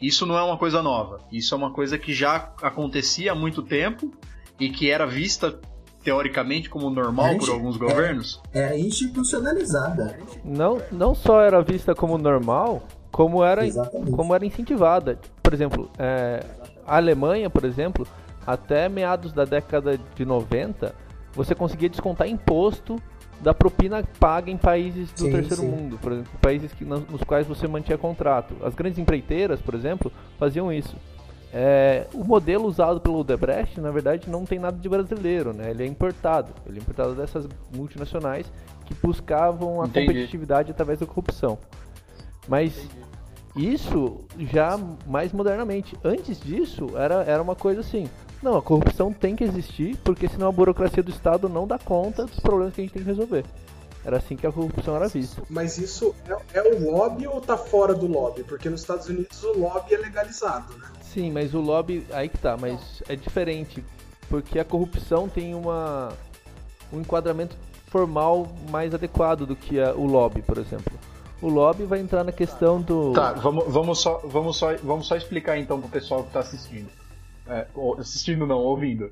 Isso 0.00 0.26
não 0.26 0.36
é 0.36 0.42
uma 0.42 0.58
coisa 0.58 0.82
nova. 0.82 1.18
Isso 1.32 1.54
é 1.54 1.58
uma 1.58 1.72
coisa 1.72 1.96
que 1.96 2.12
já 2.12 2.52
acontecia 2.62 3.32
há 3.32 3.34
muito 3.34 3.62
tempo 3.62 4.12
e 4.60 4.68
que 4.68 4.90
era 4.90 5.06
vista 5.06 5.58
teoricamente 6.02 6.68
como 6.68 6.90
normal 6.90 7.38
por 7.38 7.48
alguns 7.48 7.76
é- 7.76 7.78
governos. 7.78 8.42
Era 8.52 8.76
institucionalizada. 8.78 10.18
Não, 10.44 10.80
não 10.92 11.14
só 11.14 11.40
era 11.40 11.62
vista 11.62 11.94
como 11.94 12.18
normal, 12.18 12.82
como 13.10 13.42
era, 13.42 13.66
Exatamente. 13.66 14.10
como 14.10 14.34
era 14.34 14.44
incentivada. 14.44 15.18
Por 15.42 15.54
exemplo, 15.54 15.90
é, 15.98 16.44
a 16.86 16.96
Alemanha, 16.96 17.48
por 17.48 17.64
exemplo, 17.64 18.06
até 18.46 18.88
meados 18.88 19.32
da 19.32 19.46
década 19.46 19.98
de 20.14 20.24
90, 20.26 20.94
você 21.32 21.54
conseguia 21.54 21.88
descontar 21.88 22.28
imposto 22.28 23.00
da 23.40 23.52
propina 23.52 24.02
paga 24.18 24.50
em 24.50 24.56
países 24.56 25.10
do 25.12 25.24
Sim, 25.24 25.30
terceiro 25.32 25.62
sim. 25.62 25.68
mundo, 25.68 25.98
por 25.98 26.12
exemplo, 26.12 26.32
países 26.40 26.72
que, 26.72 26.84
nos 26.84 27.06
nos 27.08 27.22
quais 27.22 27.46
você 27.46 27.68
mantinha 27.68 27.98
contrato. 27.98 28.54
As 28.64 28.74
grandes 28.74 28.98
empreiteiras, 28.98 29.60
por 29.60 29.74
exemplo, 29.74 30.10
faziam 30.38 30.72
isso. 30.72 30.96
É, 31.56 32.08
o 32.12 32.24
modelo 32.24 32.66
usado 32.66 33.00
pelo 33.00 33.20
Odebrecht, 33.20 33.80
na 33.80 33.92
verdade, 33.92 34.28
não 34.28 34.44
tem 34.44 34.58
nada 34.58 34.76
de 34.76 34.88
brasileiro, 34.88 35.52
né? 35.52 35.70
Ele 35.70 35.84
é 35.84 35.86
importado. 35.86 36.52
Ele 36.66 36.78
é 36.78 36.82
importado 36.82 37.14
dessas 37.14 37.46
multinacionais 37.72 38.50
que 38.84 38.94
buscavam 38.94 39.80
a 39.80 39.86
Entendi. 39.86 40.06
competitividade 40.06 40.72
através 40.72 40.98
da 40.98 41.06
corrupção. 41.06 41.56
Mas 42.48 42.88
isso 43.54 44.24
já 44.36 44.76
mais 45.06 45.32
modernamente. 45.32 45.96
Antes 46.02 46.40
disso, 46.40 46.90
era, 46.96 47.22
era 47.22 47.40
uma 47.40 47.54
coisa 47.54 47.82
assim. 47.82 48.08
Não, 48.44 48.58
a 48.58 48.62
corrupção 48.62 49.10
tem 49.10 49.34
que 49.34 49.42
existir, 49.42 49.96
porque 50.04 50.28
senão 50.28 50.48
a 50.48 50.52
burocracia 50.52 51.02
do 51.02 51.10
Estado 51.10 51.48
não 51.48 51.66
dá 51.66 51.78
conta 51.78 52.26
dos 52.26 52.38
problemas 52.38 52.74
que 52.74 52.82
a 52.82 52.84
gente 52.84 52.92
tem 52.92 53.02
que 53.02 53.08
resolver. 53.08 53.42
Era 54.04 54.18
assim 54.18 54.36
que 54.36 54.46
a 54.46 54.52
corrupção 54.52 54.94
era 54.94 55.08
vista. 55.08 55.42
Mas 55.48 55.78
isso 55.78 56.14
é, 56.52 56.58
é 56.58 56.62
o 56.74 56.90
lobby 56.92 57.26
ou 57.26 57.40
tá 57.40 57.56
fora 57.56 57.94
do 57.94 58.06
lobby? 58.06 58.44
Porque 58.44 58.68
nos 58.68 58.82
Estados 58.82 59.08
Unidos 59.08 59.42
o 59.42 59.58
lobby 59.58 59.94
é 59.94 59.96
legalizado, 59.96 60.74
né? 60.76 60.84
Sim, 61.00 61.32
mas 61.32 61.54
o 61.54 61.60
lobby. 61.60 62.06
Aí 62.12 62.28
que 62.28 62.36
tá, 62.36 62.54
mas 62.54 63.02
é 63.08 63.16
diferente. 63.16 63.82
Porque 64.28 64.58
a 64.58 64.64
corrupção 64.64 65.26
tem 65.26 65.54
uma. 65.54 66.12
um 66.92 67.00
enquadramento 67.00 67.56
formal 67.86 68.46
mais 68.70 68.92
adequado 68.92 69.46
do 69.46 69.56
que 69.56 69.80
a- 69.80 69.94
o 69.94 70.04
lobby, 70.04 70.42
por 70.42 70.58
exemplo. 70.58 70.92
O 71.40 71.48
lobby 71.48 71.84
vai 71.84 71.98
entrar 72.00 72.24
na 72.24 72.32
questão 72.32 72.82
do. 72.82 73.14
Tá, 73.14 73.32
vamos, 73.32 73.64
vamos, 73.68 74.00
só, 74.00 74.20
vamos, 74.22 74.58
só, 74.58 74.74
vamos 74.82 75.06
só 75.06 75.16
explicar 75.16 75.56
então 75.58 75.80
pro 75.80 75.88
pessoal 75.88 76.24
que 76.24 76.30
tá 76.30 76.40
assistindo. 76.40 76.88
É, 77.46 77.66
assistindo 77.98 78.46
não, 78.46 78.58
ouvindo. 78.58 79.10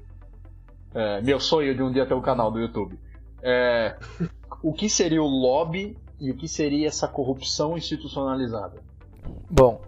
É, 0.94 1.20
meu 1.22 1.40
sonho 1.40 1.74
de 1.74 1.82
um 1.82 1.90
dia 1.90 2.06
ter 2.06 2.14
um 2.14 2.20
canal 2.20 2.50
do 2.50 2.58
YouTube. 2.58 2.98
É, 3.42 3.96
o 4.62 4.72
que 4.72 4.88
seria 4.88 5.22
o 5.22 5.26
lobby 5.26 5.96
e 6.20 6.30
o 6.30 6.36
que 6.36 6.46
seria 6.46 6.86
essa 6.86 7.08
corrupção 7.08 7.76
institucionalizada? 7.76 8.82
Bom, 9.50 9.80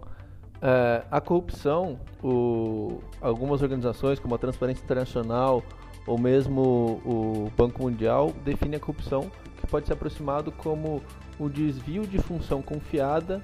é, 0.61 1.03
a 1.09 1.21
corrupção, 1.21 1.99
o- 2.23 2.99
algumas 3.21 3.61
organizações 3.61 4.19
como 4.19 4.35
a 4.35 4.37
Transparência 4.37 4.83
Internacional 4.83 5.63
ou 6.07 6.19
mesmo 6.19 7.01
o 7.05 7.51
Banco 7.57 7.83
Mundial 7.83 8.31
definem 8.43 8.77
a 8.77 8.79
corrupção 8.79 9.31
que 9.59 9.67
pode 9.67 9.87
ser 9.87 9.93
aproximado 9.93 10.51
como 10.51 11.01
o 11.39 11.49
desvio 11.49 12.05
de 12.05 12.19
função 12.19 12.61
confiada 12.61 13.41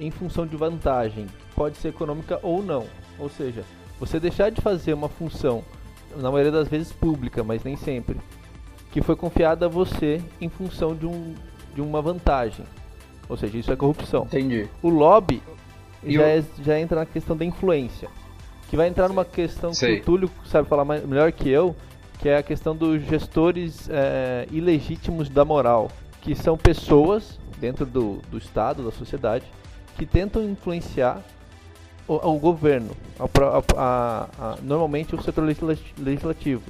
em 0.00 0.10
função 0.10 0.46
de 0.46 0.56
vantagem, 0.56 1.26
pode 1.54 1.76
ser 1.76 1.88
econômica 1.88 2.40
ou 2.42 2.62
não. 2.62 2.86
Ou 3.18 3.28
seja, 3.28 3.62
você 4.06 4.18
deixar 4.18 4.50
de 4.50 4.60
fazer 4.60 4.94
uma 4.94 5.08
função, 5.08 5.62
na 6.16 6.28
maioria 6.28 6.50
das 6.50 6.66
vezes 6.66 6.92
pública, 6.92 7.44
mas 7.44 7.62
nem 7.62 7.76
sempre, 7.76 8.16
que 8.90 9.00
foi 9.00 9.14
confiada 9.14 9.66
a 9.66 9.68
você 9.68 10.20
em 10.40 10.48
função 10.48 10.92
de, 10.94 11.06
um, 11.06 11.34
de 11.72 11.80
uma 11.80 12.02
vantagem. 12.02 12.66
Ou 13.28 13.36
seja, 13.36 13.56
isso 13.58 13.72
é 13.72 13.76
corrupção. 13.76 14.24
Entendi. 14.24 14.68
O 14.82 14.88
lobby 14.88 15.40
E 16.02 16.14
já, 16.14 16.22
é- 16.24 16.42
já 16.64 16.80
entra 16.80 16.98
na 17.00 17.06
questão 17.06 17.36
da 17.36 17.44
influência. 17.44 18.08
Que 18.68 18.76
vai 18.76 18.88
entrar 18.88 19.06
numa 19.08 19.24
questão 19.24 19.72
Sei. 19.72 19.96
que 19.96 20.02
o 20.02 20.04
Túlio 20.04 20.30
sabe 20.46 20.68
falar 20.68 20.84
mais- 20.84 21.06
melhor 21.06 21.30
que 21.30 21.48
eu, 21.48 21.76
que 22.18 22.28
é 22.28 22.38
a 22.38 22.42
questão 22.42 22.74
dos 22.74 23.00
gestores 23.02 23.88
é, 23.88 24.48
ilegítimos 24.50 25.28
da 25.28 25.44
moral. 25.44 25.88
Que 26.20 26.34
são 26.34 26.58
pessoas 26.58 27.38
dentro 27.60 27.86
do, 27.86 28.20
do 28.30 28.36
Estado, 28.36 28.82
da 28.84 28.90
sociedade, 28.90 29.44
que 29.96 30.04
tentam 30.04 30.42
influenciar 30.42 31.22
o, 32.22 32.34
o 32.36 32.38
governo, 32.38 32.90
a 33.76 34.26
a- 34.38 34.56
normalmente 34.62 35.14
o 35.14 35.22
setor 35.22 35.44
legisla- 35.44 35.76
legislativo. 35.98 36.62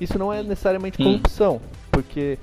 Isso 0.00 0.18
não 0.18 0.32
é 0.32 0.42
necessariamente 0.42 1.00
Hum. 1.00 1.04
corrupção, 1.04 1.60
porque 1.90 2.38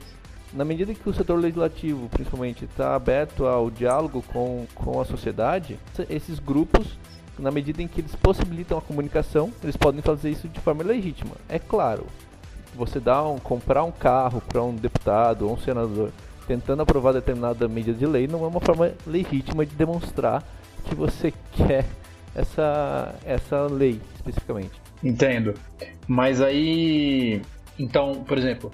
na 0.54 0.64
medida 0.66 0.94
que 0.94 1.10
o 1.10 1.14
setor 1.14 1.40
legislativo, 1.40 2.10
principalmente, 2.10 2.66
está 2.66 2.96
aberto 2.96 3.46
ao 3.46 3.70
diálogo 3.70 4.24
com, 4.34 4.66
com 4.76 5.00
a 5.02 5.06
sociedade, 5.06 5.78
esses 6.10 6.40
grupos, 6.40 6.98
na 7.40 7.52
medida 7.52 7.82
em 7.82 7.88
que 7.88 8.02
eles 8.02 8.16
possibilitam 8.16 8.78
a 8.78 8.82
comunicação, 8.82 9.52
eles 9.64 9.76
podem 9.78 10.02
fazer 10.02 10.30
isso 10.30 10.48
de 10.48 10.60
forma 10.60 10.84
legítima. 10.84 11.32
É 11.50 11.58
claro, 11.58 12.06
você 12.76 13.00
dá 13.00 13.24
um, 13.28 13.38
comprar 13.40 13.84
um 13.84 13.92
carro 13.92 14.42
para 14.48 14.62
um 14.64 14.74
deputado 14.76 15.48
ou 15.48 15.54
um 15.54 15.58
senador 15.58 16.12
tentando 16.48 16.82
aprovar 16.82 17.14
determinada 17.14 17.68
medida 17.68 17.98
de 17.98 18.06
lei 18.06 18.28
não 18.28 18.44
é 18.44 18.48
uma 18.48 18.60
forma 18.60 18.92
legítima 19.08 19.66
de 19.66 19.74
demonstrar 19.76 20.44
que 20.86 20.96
você 20.96 21.32
quer 21.54 21.86
essa, 22.36 23.16
essa 23.26 23.66
lei 23.68 24.00
especificamente. 24.16 24.82
Entendo. 25.04 25.54
Mas 26.08 26.42
aí. 26.42 27.42
Então, 27.80 28.24
por 28.24 28.38
exemplo, 28.38 28.72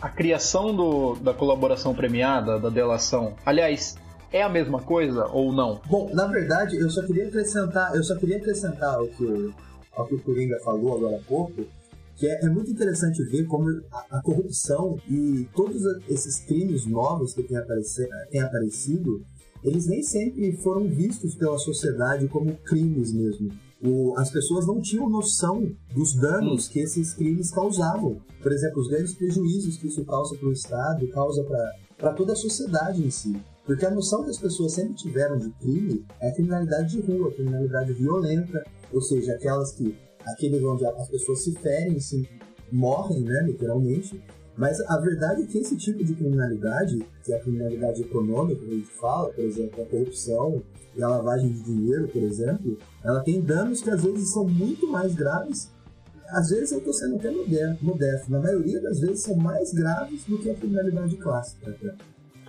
a 0.00 0.08
criação 0.08 0.74
do, 0.74 1.14
da 1.16 1.34
colaboração 1.34 1.94
premiada, 1.94 2.58
da 2.58 2.70
delação. 2.70 3.34
Aliás, 3.44 3.96
é 4.32 4.42
a 4.42 4.48
mesma 4.48 4.80
coisa 4.80 5.26
ou 5.26 5.52
não? 5.52 5.80
Bom, 5.86 6.10
na 6.14 6.26
verdade, 6.26 6.76
eu 6.76 6.90
só 6.90 7.04
queria 7.04 7.28
acrescentar, 7.28 7.94
eu 7.94 8.02
só 8.02 8.16
queria 8.16 8.36
acrescentar 8.36 8.94
ao 8.94 9.06
que 9.08 9.24
o, 9.24 9.54
ao 9.94 10.06
que 10.06 10.14
o 10.14 10.22
Coringa 10.22 10.58
falou 10.60 10.96
agora 10.96 11.16
há 11.16 11.20
pouco, 11.24 11.64
que 12.16 12.26
é, 12.26 12.44
é 12.44 12.48
muito 12.48 12.70
interessante 12.70 13.22
ver 13.24 13.44
como 13.46 13.68
a, 13.92 14.18
a 14.18 14.22
corrupção 14.22 14.98
e 15.08 15.48
todos 15.54 15.82
esses 16.08 16.40
crimes 16.40 16.86
novos 16.86 17.32
que 17.32 17.42
têm, 17.42 17.56
aparecer, 17.56 18.08
têm 18.30 18.40
aparecido, 18.40 19.24
eles 19.64 19.86
nem 19.86 20.02
sempre 20.02 20.52
foram 20.58 20.88
vistos 20.88 21.34
pela 21.34 21.58
sociedade 21.58 22.28
como 22.28 22.54
crimes 22.58 23.12
mesmo. 23.12 23.50
O- 23.82 24.14
as 24.16 24.30
pessoas 24.30 24.66
não 24.66 24.80
tinham 24.80 25.08
noção 25.08 25.70
dos 25.94 26.14
danos 26.14 26.66
que 26.68 26.80
esses 26.80 27.14
crimes 27.14 27.50
causavam. 27.50 28.20
Por 28.42 28.52
exemplo, 28.52 28.80
os 28.80 28.88
grandes 28.88 29.14
prejuízos 29.14 29.76
que 29.76 29.86
isso 29.86 30.04
causa 30.04 30.36
para 30.36 30.48
o 30.48 30.52
Estado, 30.52 31.08
causa 31.08 31.44
para 31.96 32.12
toda 32.14 32.32
a 32.32 32.36
sociedade 32.36 33.04
em 33.04 33.10
si. 33.10 33.36
Porque 33.64 33.84
a 33.84 33.90
noção 33.90 34.24
que 34.24 34.30
as 34.30 34.38
pessoas 34.38 34.72
sempre 34.72 34.94
tiveram 34.94 35.36
de 35.38 35.50
crime 35.50 36.04
é 36.20 36.28
a 36.28 36.34
criminalidade 36.34 36.96
de 36.96 37.00
rua, 37.02 37.28
a 37.28 37.34
criminalidade 37.34 37.92
violenta, 37.92 38.64
ou 38.92 39.00
seja, 39.00 39.32
aquelas 39.34 39.72
que 39.72 39.94
aqueles 40.26 40.62
onde 40.62 40.84
as 40.84 41.08
pessoas 41.08 41.42
se 41.44 41.52
ferem, 41.52 42.00
se 42.00 42.26
morrem, 42.72 43.20
né, 43.20 43.42
literalmente. 43.46 44.20
Mas 44.58 44.80
a 44.80 44.98
verdade 44.98 45.42
é 45.42 45.46
que 45.46 45.56
esse 45.58 45.76
tipo 45.76 46.02
de 46.04 46.14
criminalidade, 46.14 47.06
que 47.24 47.32
é 47.32 47.36
a 47.36 47.40
criminalidade 47.40 48.02
econômica, 48.02 48.60
que 48.60 48.70
a 48.72 48.74
gente 48.74 48.88
fala, 48.88 49.28
por 49.28 49.44
exemplo, 49.44 49.80
a 49.80 49.86
corrupção 49.86 50.60
e 50.96 51.02
a 51.02 51.08
lavagem 51.08 51.52
de 51.52 51.62
dinheiro, 51.62 52.08
por 52.08 52.20
exemplo, 52.20 52.76
ela 53.04 53.20
tem 53.20 53.40
danos 53.40 53.80
que 53.80 53.88
às 53.88 54.02
vezes 54.02 54.32
são 54.32 54.48
muito 54.48 54.88
mais 54.88 55.14
graves. 55.14 55.70
Às 56.28 56.50
vezes 56.50 56.72
eu 56.72 56.78
estou 56.78 56.92
sendo 56.92 57.16
até 57.16 57.30
modesto, 57.30 57.84
modesto, 57.84 58.32
na 58.32 58.40
maioria 58.40 58.80
das 58.82 58.98
vezes 58.98 59.22
são 59.22 59.36
mais 59.36 59.72
graves 59.72 60.24
do 60.24 60.36
que 60.38 60.50
a 60.50 60.54
criminalidade 60.54 61.16
clássica. 61.16 61.70
até. 61.70 61.94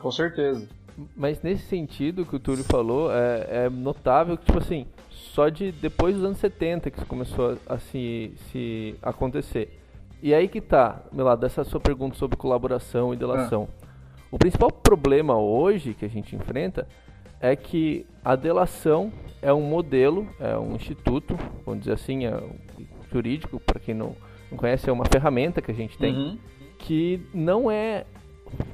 Com 0.02 0.12
certeza. 0.12 0.68
Mas 1.16 1.42
nesse 1.44 1.68
sentido 1.68 2.26
que 2.26 2.36
o 2.36 2.40
Túlio 2.40 2.64
falou, 2.64 3.12
é, 3.12 3.66
é 3.66 3.70
notável 3.70 4.36
que, 4.36 4.46
tipo 4.46 4.58
assim, 4.58 4.88
só 5.12 5.48
de 5.48 5.72
depois 5.72 6.16
dos 6.16 6.26
anos 6.26 6.40
70 6.40 6.90
que 6.90 6.98
isso 6.98 7.06
começou 7.06 7.58
a, 7.68 7.76
a 7.76 7.80
se, 7.80 8.34
se 8.52 8.96
acontecer. 9.02 9.79
E 10.22 10.34
aí 10.34 10.48
que 10.48 10.60
tá, 10.60 11.02
meu 11.12 11.26
lado, 11.26 11.42
dessa 11.42 11.64
sua 11.64 11.80
pergunta 11.80 12.16
sobre 12.18 12.36
colaboração 12.38 13.14
e 13.14 13.18
delação. 13.18 13.68
O 14.32 14.38
principal 14.38 14.72
problema 14.72 15.38
hoje 15.38 15.94
que 15.94 16.06
a 16.06 16.10
gente 16.10 16.36
enfrenta 16.36 16.88
é 17.40 17.56
que 17.56 18.06
a 18.24 18.36
delação 18.36 19.12
é 19.42 19.52
um 19.54 19.62
modelo, 19.62 20.28
é 20.40 20.58
um 20.58 20.76
instituto, 20.76 21.38
vamos 21.66 21.82
dizer 21.82 21.94
assim, 21.94 22.26
é 22.26 22.38
jurídico, 23.12 23.60
para 23.60 23.80
quem 23.80 23.96
não, 23.96 24.16
não 24.52 24.58
conhece, 24.58 24.90
é 24.90 24.94
uma 24.94 25.06
ferramenta 25.06 25.62
que 25.62 25.72
a 25.72 25.74
gente 25.74 25.98
tem 25.98 26.14
Uhum. 26.14 26.38
que 26.78 27.26
não 27.34 27.72
é 27.72 28.06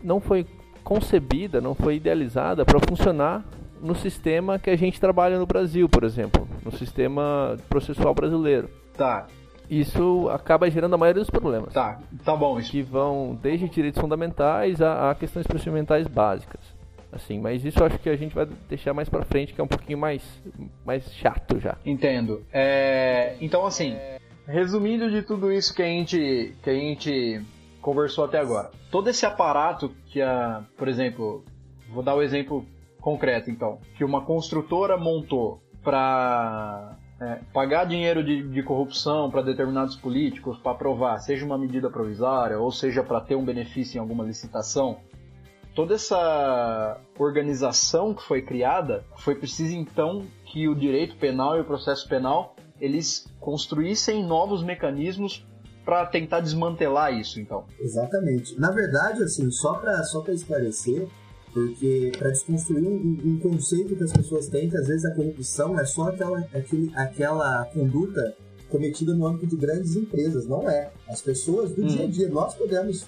não 0.03 0.19
foi 0.19 0.45
concebida, 0.83 1.59
não 1.61 1.75
foi 1.75 1.95
idealizada 1.95 2.65
para 2.65 2.79
funcionar 2.79 3.43
no 3.81 3.93
sistema 3.95 4.57
que 4.57 4.69
a 4.69 4.75
gente 4.75 4.99
trabalha 4.99 5.37
no 5.37 5.45
Brasil, 5.45 5.87
por 5.87 6.03
exemplo, 6.03 6.47
no 6.63 6.71
sistema 6.71 7.57
processual 7.69 8.13
brasileiro. 8.13 8.69
Tá, 8.95 9.27
Isso 9.69 10.29
acaba 10.29 10.69
gerando 10.69 10.93
a 10.93 10.97
maioria 10.97 11.21
dos 11.21 11.29
problemas, 11.29 11.73
tá, 11.73 11.99
tá 12.23 12.35
bom. 12.35 12.59
Isso 12.59 12.71
que 12.71 12.81
vão 12.81 13.37
desde 13.41 13.67
direitos 13.67 13.99
fundamentais 13.99 14.81
a, 14.81 15.11
a 15.11 15.15
questões 15.15 15.47
procedimentais 15.47 16.07
básicas. 16.07 16.61
Assim, 17.11 17.39
mas 17.39 17.63
isso 17.63 17.81
acho 17.81 17.97
que 17.99 18.09
a 18.09 18.15
gente 18.17 18.35
vai 18.35 18.45
deixar 18.67 18.93
mais 18.93 19.07
pra 19.07 19.23
frente, 19.23 19.53
que 19.53 19.61
é 19.61 19.63
um 19.63 19.67
pouquinho 19.67 19.97
mais 19.97 20.21
mais 20.85 21.09
chato 21.13 21.59
já. 21.59 21.77
Entendo. 21.85 22.43
É, 22.51 23.37
então, 23.39 23.65
assim, 23.65 23.95
resumindo 24.45 25.09
de 25.09 25.21
tudo 25.21 25.49
isso 25.51 25.73
que 25.73 25.81
a 25.81 25.85
gente 25.85 26.53
que 26.61 26.69
a 26.69 26.73
gente 26.73 27.41
conversou 27.81 28.25
até 28.25 28.39
agora, 28.39 28.69
todo 28.91 29.09
esse 29.09 29.25
aparato 29.25 29.91
que 30.07 30.21
a, 30.21 30.63
por 30.77 30.87
exemplo, 30.89 31.45
vou 31.89 32.03
dar 32.03 32.15
o 32.15 32.21
exemplo 32.21 32.65
concreto, 32.99 33.49
então, 33.51 33.79
que 33.95 34.03
uma 34.03 34.25
construtora 34.25 34.97
montou 34.97 35.61
para 35.83 36.97
pagar 37.53 37.85
dinheiro 37.85 38.23
de, 38.23 38.47
de 38.47 38.63
corrupção 38.63 39.31
para 39.31 39.41
determinados 39.41 39.95
políticos 39.95 40.57
para 40.57 40.73
aprovar, 40.73 41.17
seja 41.19 41.45
uma 41.45 41.57
medida 41.57 41.89
provisória 41.89 42.59
ou 42.59 42.71
seja 42.71 43.03
para 43.03 43.21
ter 43.21 43.35
um 43.35 43.45
benefício 43.45 43.97
em 43.97 44.01
alguma 44.01 44.23
licitação, 44.23 44.97
toda 45.73 45.95
essa 45.95 46.99
organização 47.17 48.13
que 48.13 48.23
foi 48.23 48.41
criada, 48.41 49.03
foi 49.17 49.35
preciso 49.35 49.75
então 49.75 50.25
que 50.45 50.67
o 50.67 50.75
direito 50.75 51.15
penal 51.15 51.57
e 51.57 51.61
o 51.61 51.65
processo 51.65 52.07
penal 52.07 52.55
eles 52.79 53.25
construíssem 53.39 54.25
novos 54.25 54.61
mecanismos 54.61 55.45
para 55.85 56.05
tentar 56.07 56.39
desmantelar 56.39 57.13
isso, 57.13 57.39
então. 57.39 57.65
Exatamente. 57.79 58.59
Na 58.59 58.71
verdade, 58.71 59.23
assim, 59.23 59.49
só 59.51 59.75
para 59.75 60.03
só 60.03 60.23
esclarecer, 60.29 61.07
porque 61.55 62.11
para 62.19 62.31
desconstruir 62.31 62.85
um, 62.85 63.17
um 63.23 63.39
conceito 63.39 63.95
que 63.95 64.03
as 64.03 64.11
pessoas 64.11 64.49
têm, 64.49 64.69
que 64.69 64.75
às 64.75 64.87
vezes 64.87 65.05
a 65.05 65.15
corrupção 65.15 65.79
é 65.79 65.85
só 65.85 66.09
aquela, 66.09 66.39
aquele, 66.53 66.91
aquela 66.93 67.63
conduta 67.73 68.35
cometida 68.69 69.13
no 69.13 69.25
âmbito 69.25 69.47
de 69.47 69.55
grandes 69.55 69.95
empresas. 69.95 70.45
Não 70.45 70.69
é. 70.69 70.91
As 71.07 71.21
pessoas 71.21 71.71
do 71.71 71.81
Hum. 71.81 71.87
dia 71.87 72.03
a 72.03 72.07
dia, 72.07 72.29
nós 72.29 72.53
podemos 72.55 73.05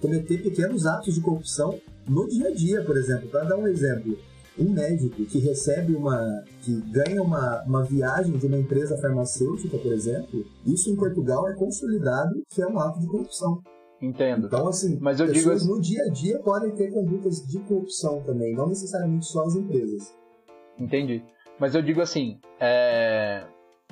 cometer 0.00 0.42
pequenos 0.42 0.84
atos 0.84 1.14
de 1.14 1.20
corrupção 1.20 1.78
no 2.08 2.28
dia 2.28 2.48
a 2.48 2.50
dia, 2.52 2.82
por 2.82 2.96
exemplo. 2.96 3.28
Para 3.28 3.44
dar 3.44 3.56
um 3.56 3.68
exemplo, 3.68 4.18
um 4.58 4.68
médico 4.68 5.24
que 5.24 5.38
recebe 5.38 5.94
uma. 5.94 6.42
que 6.62 6.72
ganha 6.90 7.22
uma, 7.22 7.62
uma 7.62 7.84
viagem 7.84 8.36
de 8.36 8.46
uma 8.46 8.58
empresa 8.58 8.98
farmacêutica, 8.98 9.78
por 9.78 9.92
exemplo, 9.92 10.44
isso 10.66 10.90
em 10.90 10.96
Portugal 10.96 11.48
é 11.48 11.54
consolidado 11.54 12.42
que 12.50 12.60
é 12.60 12.66
um 12.66 12.80
ato 12.80 12.98
de 12.98 13.06
corrupção. 13.06 13.62
Entendo. 14.00 14.46
Então, 14.46 14.68
assim, 14.68 14.98
Mas 15.00 15.20
eu 15.20 15.26
digo 15.26 15.38
pessoas 15.38 15.62
assim- 15.62 15.70
no 15.70 15.80
dia 15.80 16.02
a 16.04 16.08
dia 16.10 16.38
podem 16.40 16.70
ter 16.74 16.92
condutas 16.92 17.46
de 17.46 17.58
corrupção 17.60 18.22
também, 18.22 18.54
não 18.54 18.68
necessariamente 18.68 19.24
só 19.26 19.42
as 19.44 19.54
empresas. 19.54 20.14
Entendi. 20.78 21.22
Mas 21.58 21.74
eu 21.74 21.80
digo 21.80 22.02
assim, 22.02 22.38
é, 22.60 23.44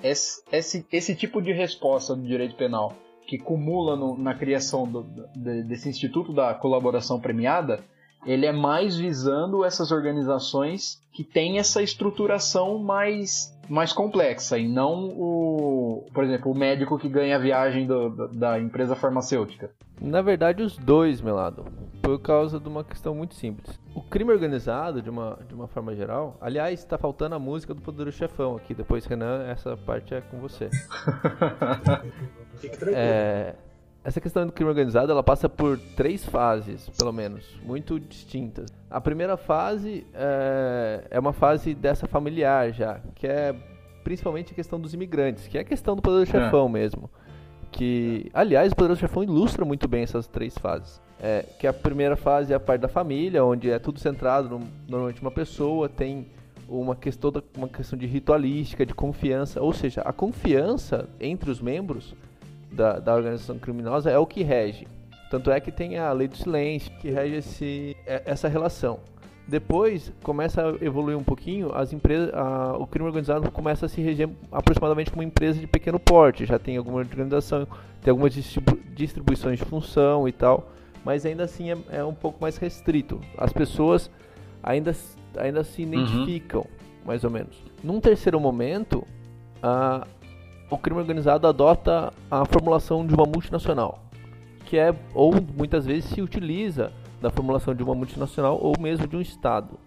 esse, 0.03 0.43
esse, 0.53 0.87
esse 0.93 1.15
tipo 1.15 1.41
de 1.41 1.53
resposta 1.53 2.15
do 2.15 2.23
direito 2.23 2.55
penal 2.57 2.93
que 3.27 3.39
cumula 3.39 3.97
no- 3.97 4.19
na 4.19 4.35
criação 4.35 4.87
do- 4.87 5.05
de- 5.35 5.63
desse 5.63 5.89
instituto 5.89 6.35
da 6.35 6.53
colaboração 6.53 7.19
premiada, 7.19 7.83
ele 8.27 8.47
é 8.47 8.53
mais 8.53 8.97
visando 8.97 9.65
essas 9.65 9.91
organizações 9.91 11.03
que 11.13 11.23
têm 11.23 11.59
essa 11.59 11.83
estruturação 11.83 12.79
mais, 12.79 13.57
mais 13.69 13.93
complexa 13.93 14.59
e 14.59 14.69
não 14.69 15.09
o, 15.09 16.07
por 16.13 16.25
exemplo, 16.25 16.51
o 16.51 16.55
médico 16.55 16.99
que 16.99 17.09
ganha 17.09 17.37
a 17.37 17.39
viagem 17.39 17.87
do, 17.87 18.29
da 18.29 18.59
empresa 18.59 18.97
farmacêutica. 18.97 19.71
Na 20.01 20.21
verdade, 20.21 20.63
os 20.63 20.77
dois, 20.77 21.21
Melado. 21.21 21.65
Por 22.03 22.19
causa 22.21 22.61
de 22.61 22.69
uma 22.69 22.85
questão 22.85 23.15
muito 23.15 23.35
simples. 23.35 23.79
O 23.95 24.03
crime 24.03 24.33
organizado, 24.33 25.01
de 25.01 25.09
uma, 25.09 25.39
de 25.49 25.55
uma 25.55 25.69
forma 25.69 25.95
geral, 25.95 26.37
aliás, 26.41 26.81
está 26.81 26.99
faltando 26.99 27.37
a 27.37 27.39
música 27.39 27.73
do 27.73 27.81
Poderoso 27.81 28.17
Chefão 28.17 28.57
aqui. 28.57 28.75
Depois, 28.75 29.07
Renan, 29.07 29.45
essa 29.47 29.77
parte 29.77 30.15
é 30.15 30.21
com 30.21 30.39
você. 30.39 30.69
Fique 32.57 32.77
tranquilo. 32.77 32.99
É, 32.99 33.55
essa 34.05 34.21
questão 34.21 34.47
do 34.47 34.53
crime 34.53 34.69
organizado, 34.69 35.11
ela 35.11 35.23
passa 35.23 35.49
por 35.49 35.79
três 35.97 36.25
fases, 36.25 36.89
pelo 36.91 37.13
menos, 37.13 37.45
muito 37.65 37.99
distintas. 37.99 38.67
A 38.91 39.01
primeira 39.01 39.37
fase 39.37 40.07
é, 40.15 41.05
é 41.11 41.19
uma 41.19 41.33
fase 41.33 41.75
dessa 41.75 42.07
familiar 42.07 42.71
já, 42.73 43.01
que 43.15 43.27
é 43.27 43.55
principalmente 44.05 44.53
a 44.53 44.55
questão 44.55 44.79
dos 44.79 44.93
imigrantes, 44.93 45.47
que 45.47 45.57
é 45.57 45.63
a 45.63 45.65
questão 45.65 45.97
do 45.97 46.03
Poderoso 46.03 46.31
Chefão 46.31 46.69
mesmo. 46.69 47.09
Que, 47.73 48.31
aliás, 48.33 48.73
o 48.73 48.77
Poderoso 48.77 49.01
Chefão 49.01 49.23
ilustra 49.25 49.65
muito 49.65 49.89
bem 49.89 50.03
essas 50.03 50.27
três 50.27 50.57
fases. 50.59 51.01
É, 51.21 51.45
que 51.59 51.67
a 51.67 51.73
primeira 51.73 52.15
fase 52.17 52.53
é 52.53 52.57
a 52.57 52.61
parte 52.61 52.83
da 52.83 52.89
família, 52.89 53.43
onde 53.45 53.71
é 53.71 53.79
tudo 53.79 53.99
centrado 53.99 54.49
num- 54.51 54.67
normalmente 54.87 55.23
uma 55.23 55.31
pessoa, 55.31 55.89
tem 55.89 56.27
uma 56.69 56.95
questão, 56.95 57.33
da- 57.33 57.43
uma 57.57 57.69
questão 57.69 57.99
de 57.99 58.05
ritualística, 58.07 58.85
de 58.85 58.95
confiança, 58.95 59.61
ou 59.63 59.73
seja, 59.73 60.03
a 60.03 60.13
confiança 60.13 61.09
entre 61.19 61.51
os 61.51 61.61
membros 61.61 62.15
da, 62.75 62.99
da 62.99 63.15
organização 63.15 63.59
criminosa 63.59 64.11
é 64.11 64.19
o 64.19 64.27
que 64.27 64.43
rege. 64.43 64.87
Tanto 65.31 65.51
é 65.51 65.59
que 65.61 65.73
tem 65.73 65.99
a 65.99 66.13
lei 66.13 66.29
do 66.29 66.37
silêncio 66.37 66.93
que 67.01 67.11
rege 67.11 67.37
esse, 67.37 67.97
é- 68.07 68.23
essa 68.27 68.49
relação. 68.49 68.99
Depois 69.47 70.11
começa 70.23 70.63
a 70.63 70.85
evoluir 70.85 71.19
um 71.19 71.23
pouquinho, 71.25 71.71
as 71.75 71.93
empresas, 71.93 72.33
a- 72.33 72.77
o 72.79 72.87
crime 72.87 73.07
organizado 73.07 73.51
começa 73.51 73.85
a 73.87 73.89
se 73.89 74.01
reger 74.01 74.29
aproximadamente 74.51 75.11
como 75.11 75.21
uma 75.23 75.27
empresa 75.29 75.59
de 75.61 75.67
pequeno 75.67 75.99
porte. 76.01 76.47
Já 76.47 76.59
tem 76.59 76.77
alguma 76.77 76.99
organização, 76.99 77.67
tem 78.01 78.11
algumas 78.11 78.33
distribu- 78.33 78.79
distribuições 78.95 79.59
de 79.59 79.65
função 79.65 80.27
e 80.27 80.33
tal, 80.33 80.71
mas 81.05 81.27
ainda 81.27 81.45
assim 81.45 81.71
é, 81.73 81.77
é 81.93 82.05
um 82.05 82.15
pouco 82.15 82.39
mais 82.41 82.57
restrito. 82.57 83.21
As 83.37 83.53
pessoas 83.53 84.11
ainda, 84.63 84.95
ainda 85.37 85.63
se 85.63 85.83
identificam, 85.83 86.65
mais 87.05 87.23
ou 87.23 87.31
menos. 87.31 87.55
Num 87.83 88.01
terceiro 88.01 88.41
momento, 88.41 89.05
a, 89.63 90.07
o 90.75 90.79
crime 90.79 91.01
organizado 91.01 91.47
adota 91.47 92.13
a 92.31 92.45
formulação 92.45 93.07
de 93.07 93.15
uma 93.15 93.25
multinacional, 93.25 93.99
que 94.67 94.77
é 94.77 94.95
ou 95.15 95.33
muitas 95.57 95.87
vezes 95.87 96.07
se 96.11 96.21
utiliza 96.21 96.93
da 97.21 97.31
formulação 97.31 97.75
de 97.75 97.83
uma 97.83 97.95
multinacional 97.95 98.59
ou 98.61 98.75
mesmo 98.79 99.07
de 99.07 99.17
um 99.17 99.21
estado, 99.21 99.79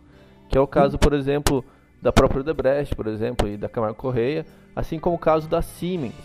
que 0.50 0.58
é 0.58 0.62
o 0.62 0.68
caso, 0.68 0.98
por 0.98 1.14
exemplo, 1.14 1.64
da 2.02 2.12
própria 2.12 2.42
Odebrecht, 2.42 2.96
por 2.96 3.08
exemplo, 3.08 3.48
e 3.48 3.58
da 3.58 3.70
Camargo 3.70 3.98
Correia, 3.98 4.46
assim 4.76 5.00
como 5.00 5.16
o 5.16 5.20
caso 5.20 5.48
da 5.48 5.62
Siemens, 5.62 6.16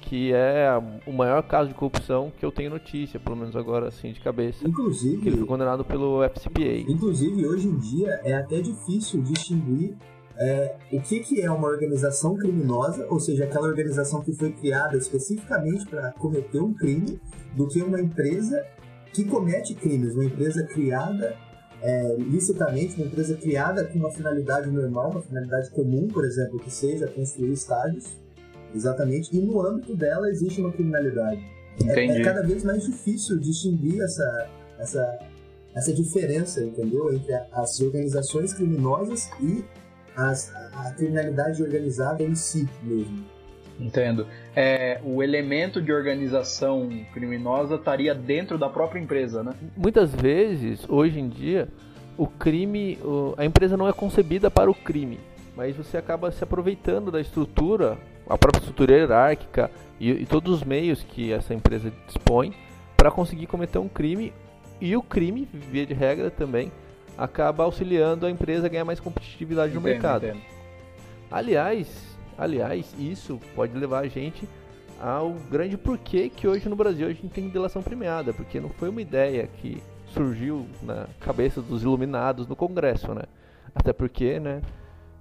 que 0.00 0.32
é 0.32 0.68
o 1.06 1.12
maior 1.12 1.42
caso 1.42 1.68
de 1.68 1.74
corrupção 1.74 2.32
que 2.38 2.44
eu 2.44 2.50
tenho 2.50 2.70
notícia, 2.70 3.20
pelo 3.20 3.36
menos 3.36 3.54
agora 3.54 3.88
assim 3.88 4.12
de 4.12 4.20
cabeça, 4.20 4.58
que 4.60 4.64
ele 4.64 4.72
Inclusive, 4.72 5.30
foi 5.30 5.46
condenado 5.46 5.84
pelo 5.84 6.22
FCPA. 6.24 6.90
inclusive, 6.90 7.46
hoje 7.46 7.68
em 7.68 7.76
dia 7.76 8.20
é 8.24 8.34
até 8.34 8.60
difícil 8.60 9.22
distinguir 9.22 9.94
é, 10.38 10.76
o 10.92 11.00
que, 11.00 11.20
que 11.20 11.42
é 11.42 11.50
uma 11.50 11.66
organização 11.66 12.36
criminosa, 12.36 13.06
ou 13.10 13.18
seja, 13.18 13.44
aquela 13.44 13.66
organização 13.66 14.22
que 14.22 14.32
foi 14.32 14.52
criada 14.52 14.96
especificamente 14.96 15.84
para 15.86 16.12
cometer 16.12 16.60
um 16.60 16.72
crime, 16.72 17.20
do 17.56 17.66
que 17.66 17.82
uma 17.82 18.00
empresa 18.00 18.64
que 19.12 19.24
comete 19.24 19.74
crimes, 19.74 20.14
uma 20.14 20.24
empresa 20.24 20.62
criada 20.62 21.34
é, 21.82 22.16
licitamente, 22.18 22.94
uma 22.96 23.06
empresa 23.06 23.36
criada 23.36 23.84
com 23.84 23.98
uma 23.98 24.10
finalidade 24.10 24.70
normal, 24.70 25.10
uma 25.10 25.22
finalidade 25.22 25.70
comum, 25.70 26.06
por 26.06 26.24
exemplo, 26.24 26.58
que 26.60 26.70
seja 26.70 27.08
construir 27.08 27.52
estádios, 27.52 28.06
exatamente, 28.72 29.36
e 29.36 29.40
no 29.40 29.60
âmbito 29.60 29.96
dela 29.96 30.28
existe 30.28 30.60
uma 30.60 30.70
criminalidade. 30.70 31.42
É, 31.84 32.06
é 32.06 32.22
cada 32.22 32.42
vez 32.42 32.62
mais 32.62 32.84
difícil 32.84 33.38
distinguir 33.38 34.00
essa, 34.02 34.50
essa, 34.78 35.18
essa 35.74 35.92
diferença, 35.92 36.62
entendeu? 36.62 37.12
Entre 37.12 37.32
as 37.52 37.80
organizações 37.80 38.52
criminosas 38.52 39.30
e 39.40 39.64
as, 40.18 40.54
a, 40.54 40.88
a 40.88 40.92
criminalidade 40.92 41.62
organizada 41.62 42.22
em 42.22 42.34
si 42.34 42.68
mesmo. 42.82 43.24
Entendo. 43.80 44.26
É, 44.56 45.00
o 45.04 45.22
elemento 45.22 45.80
de 45.80 45.92
organização 45.92 46.90
criminosa 47.14 47.76
estaria 47.76 48.12
dentro 48.12 48.58
da 48.58 48.68
própria 48.68 48.98
empresa, 48.98 49.44
né? 49.44 49.52
Muitas 49.76 50.12
vezes, 50.12 50.84
hoje 50.88 51.20
em 51.20 51.28
dia, 51.28 51.68
o 52.16 52.26
crime, 52.26 52.98
o- 53.04 53.34
a 53.36 53.44
empresa 53.44 53.76
não 53.76 53.88
é 53.88 53.92
concebida 53.92 54.50
para 54.50 54.68
o 54.68 54.74
crime, 54.74 55.20
mas 55.56 55.76
você 55.76 55.96
acaba 55.96 56.32
se 56.32 56.42
aproveitando 56.42 57.12
da 57.12 57.20
estrutura, 57.20 57.96
a 58.28 58.36
própria 58.36 58.58
estrutura 58.58 58.96
hierárquica 58.96 59.70
e, 60.00 60.10
e 60.10 60.26
todos 60.26 60.52
os 60.52 60.64
meios 60.64 61.04
que 61.04 61.32
essa 61.32 61.54
empresa 61.54 61.92
dispõe 62.08 62.52
para 62.96 63.12
conseguir 63.12 63.46
cometer 63.46 63.78
um 63.78 63.88
crime 63.88 64.32
e 64.80 64.96
o 64.96 65.02
crime, 65.02 65.48
via 65.52 65.86
de 65.86 65.94
regra 65.94 66.32
também, 66.32 66.72
acaba 67.18 67.64
auxiliando 67.64 68.24
a 68.24 68.30
empresa 68.30 68.66
a 68.66 68.68
ganhar 68.70 68.84
mais 68.84 69.00
competitividade 69.00 69.74
no 69.74 69.80
Entendo, 69.80 69.90
mercado. 69.92 70.26
entendo. 70.26 70.40
Aliás, 71.30 72.16
aliás, 72.38 72.94
isso 72.98 73.38
pode 73.54 73.76
levar 73.76 74.04
a 74.04 74.08
gente 74.08 74.48
ao 75.00 75.32
grande 75.50 75.76
porquê 75.76 76.30
que 76.30 76.46
hoje 76.48 76.68
no 76.68 76.76
Brasil 76.76 77.06
a 77.06 77.12
gente 77.12 77.28
tem 77.28 77.48
delação 77.48 77.82
premiada, 77.82 78.32
porque 78.32 78.60
não 78.60 78.68
foi 78.70 78.88
uma 78.88 79.02
ideia 79.02 79.46
que 79.60 79.82
surgiu 80.14 80.66
na 80.82 81.06
cabeça 81.20 81.60
dos 81.60 81.82
iluminados 81.82 82.46
no 82.46 82.56
Congresso, 82.56 83.12
né? 83.14 83.22
Até 83.74 83.92
porque, 83.92 84.40
né, 84.40 84.62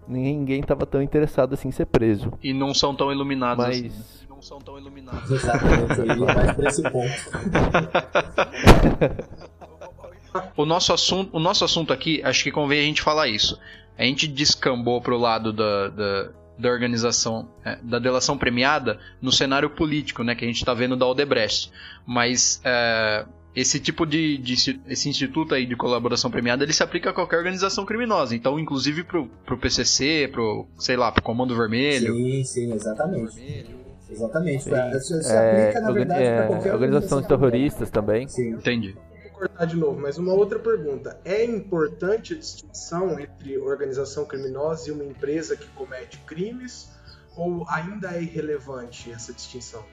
ninguém 0.07 0.61
estava 0.61 0.85
tão 0.85 1.01
interessado 1.01 1.53
assim 1.53 1.67
em 1.67 1.71
ser 1.71 1.85
preso. 1.87 2.31
E 2.41 2.53
não 2.53 2.73
são 2.73 2.95
tão 2.95 3.11
iluminados 3.11 3.65
Mas 3.65 3.77
assim. 3.77 3.87
né? 3.89 3.93
Não 4.29 4.41
são 4.41 4.59
tão 4.59 4.77
iluminados. 4.77 5.29
Exatamente, 5.31 5.99
ele 5.99 6.15
vai 6.25 6.53
para 6.55 6.69
esse 6.69 6.83
ponto. 6.83 7.07
O 10.55 10.65
nosso 10.65 10.93
assunto, 10.93 11.29
o 11.35 11.39
nosso 11.39 11.63
assunto 11.65 11.91
aqui, 11.93 12.21
acho 12.23 12.43
que 12.43 12.51
convém 12.51 12.79
a 12.79 12.83
gente 12.83 13.01
falar 13.01 13.27
isso. 13.27 13.59
A 13.97 14.03
gente 14.03 14.27
descambou 14.27 15.01
pro 15.01 15.17
lado 15.17 15.51
da, 15.51 15.87
da, 15.89 16.29
da 16.57 16.69
organização, 16.69 17.47
é, 17.65 17.77
da 17.81 17.99
delação 17.99 18.37
premiada 18.37 18.99
no 19.21 19.31
cenário 19.31 19.69
político, 19.69 20.23
né, 20.23 20.35
que 20.35 20.43
a 20.45 20.47
gente 20.47 20.63
tá 20.63 20.73
vendo 20.73 20.95
da 20.95 21.07
Odebrecht. 21.07 21.71
Mas 22.05 22.61
é, 22.63 23.25
esse 23.55 23.79
tipo 23.79 24.05
de, 24.05 24.37
de 24.37 24.53
esse 24.87 25.09
instituto 25.09 25.55
aí 25.55 25.65
de 25.65 25.75
colaboração 25.75 26.29
premiada, 26.29 26.63
ele 26.63 26.73
se 26.73 26.83
aplica 26.83 27.09
a 27.09 27.13
qualquer 27.13 27.37
organização 27.37 27.85
criminosa. 27.85 28.35
Então, 28.35 28.59
inclusive 28.59 29.03
pro, 29.03 29.27
pro 29.45 29.57
PCC, 29.57 30.29
pro, 30.31 30.67
sei 30.77 30.95
lá, 30.95 31.11
pro 31.11 31.23
Comando 31.23 31.55
Vermelho. 31.55 32.13
Sim, 32.13 32.43
sim, 32.43 32.73
exatamente. 32.73 33.65
Exatamente. 34.09 34.63
Pra- 34.69 34.95
Isso 34.95 35.21
se 35.21 35.33
é, 35.33 35.63
aplica, 35.69 35.81
na 35.81 35.91
verdade, 35.91 36.23
é, 36.23 36.35
para 36.37 36.47
qualquer 36.47 36.73
organizações 36.73 37.25
terroristas 37.27 37.89
também. 37.89 38.27
Sim. 38.27 38.51
Entendi. 38.51 38.95
Vou 39.37 39.47
cortar 39.47 39.65
de 39.65 39.75
novo, 39.75 40.01
mas 40.01 40.17
uma 40.17 40.33
outra 40.33 40.57
pergunta. 40.57 41.19
É 41.23 41.45
importante 41.45 42.33
a 42.33 42.37
distinção 42.37 43.19
entre 43.19 43.55
organização 43.59 44.25
criminosa 44.25 44.89
e 44.89 44.91
uma 44.91 45.05
empresa 45.05 45.55
que 45.55 45.67
comete 45.69 46.17
crimes? 46.25 46.89
Ou 47.35 47.63
ainda 47.69 48.15
é 48.15 48.23
irrelevante 48.23 49.11
essa 49.11 49.31
distinção? 49.31 49.85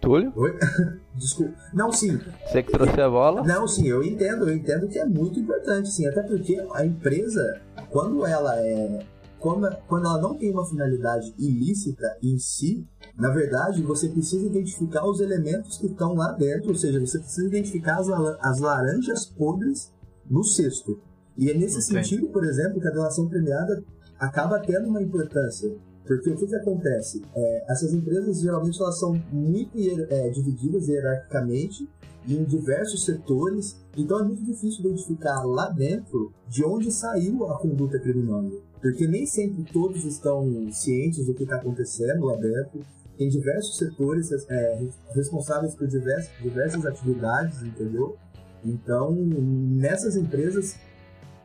Túlio, 0.00 0.32
Oi? 0.34 0.58
Desculpa. 1.14 1.54
Não, 1.74 1.92
sim. 1.92 2.18
você 2.46 2.62
que 2.62 2.72
trouxe 2.72 2.98
a 2.98 3.08
bola. 3.08 3.42
Não, 3.42 3.68
sim, 3.68 3.86
eu 3.86 4.02
entendo, 4.02 4.48
eu 4.48 4.54
entendo 4.54 4.88
que 4.88 4.98
é 4.98 5.04
muito 5.04 5.38
importante, 5.38 5.90
sim, 5.90 6.06
até 6.06 6.22
porque 6.22 6.58
a 6.72 6.84
empresa, 6.84 7.60
quando 7.90 8.24
ela 8.24 8.56
é. 8.56 9.00
Quando, 9.40 9.74
quando 9.88 10.04
ela 10.04 10.20
não 10.20 10.36
tem 10.36 10.52
uma 10.52 10.66
finalidade 10.66 11.34
ilícita 11.38 12.06
em 12.22 12.38
si, 12.38 12.86
na 13.16 13.30
verdade, 13.30 13.82
você 13.82 14.08
precisa 14.08 14.46
identificar 14.46 15.06
os 15.06 15.18
elementos 15.18 15.78
que 15.78 15.86
estão 15.86 16.14
lá 16.14 16.32
dentro, 16.32 16.68
ou 16.68 16.74
seja, 16.74 17.00
você 17.00 17.18
precisa 17.18 17.46
identificar 17.46 17.98
as, 17.98 18.08
as 18.08 18.60
laranjas 18.60 19.24
podres 19.24 19.92
no 20.28 20.44
cesto. 20.44 21.00
E 21.38 21.50
é 21.50 21.54
nesse 21.54 21.78
Entendi. 21.78 22.08
sentido, 22.08 22.28
por 22.28 22.44
exemplo, 22.44 22.80
que 22.80 22.86
a 22.86 22.90
delação 22.90 23.28
premiada 23.28 23.82
acaba 24.18 24.60
tendo 24.60 24.88
uma 24.88 25.02
importância. 25.02 25.74
Porque 26.06 26.30
o 26.30 26.36
que, 26.36 26.46
que 26.46 26.56
acontece? 26.56 27.22
É, 27.34 27.72
essas 27.72 27.94
empresas 27.94 28.40
geralmente 28.40 28.80
elas 28.80 28.98
são 28.98 29.14
muito 29.32 29.78
é, 30.10 30.28
divididas 30.28 30.88
hierarquicamente 30.88 31.88
em 32.26 32.44
diversos 32.44 33.04
setores, 33.04 33.80
então 33.96 34.20
é 34.20 34.22
muito 34.24 34.44
difícil 34.44 34.80
identificar 34.84 35.42
lá 35.44 35.68
dentro 35.70 36.32
de 36.48 36.64
onde 36.64 36.90
saiu 36.92 37.46
a 37.50 37.58
conduta 37.58 37.98
criminosa. 37.98 38.58
Porque 38.80 39.06
nem 39.06 39.26
sempre 39.26 39.64
todos 39.72 40.04
estão 40.04 40.70
cientes 40.72 41.26
do 41.26 41.34
que 41.34 41.42
está 41.42 41.56
acontecendo 41.56 42.26
lá 42.26 42.36
dentro. 42.36 42.80
Tem 43.16 43.28
diversos 43.28 43.76
setores 43.76 44.30
é, 44.48 44.86
responsáveis 45.14 45.74
por 45.74 45.86
diversas, 45.86 46.30
diversas 46.42 46.86
atividades, 46.86 47.62
entendeu? 47.62 48.16
Então, 48.64 49.12
nessas 49.14 50.16
empresas, 50.16 50.76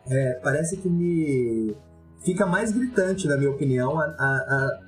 é, 0.07 0.33
parece 0.41 0.77
que 0.77 0.89
me 0.89 1.75
fica 2.23 2.45
mais 2.45 2.71
gritante, 2.71 3.27
na 3.27 3.37
minha 3.37 3.51
opinião, 3.51 3.99
a, 3.99 4.05
a- 4.05 4.79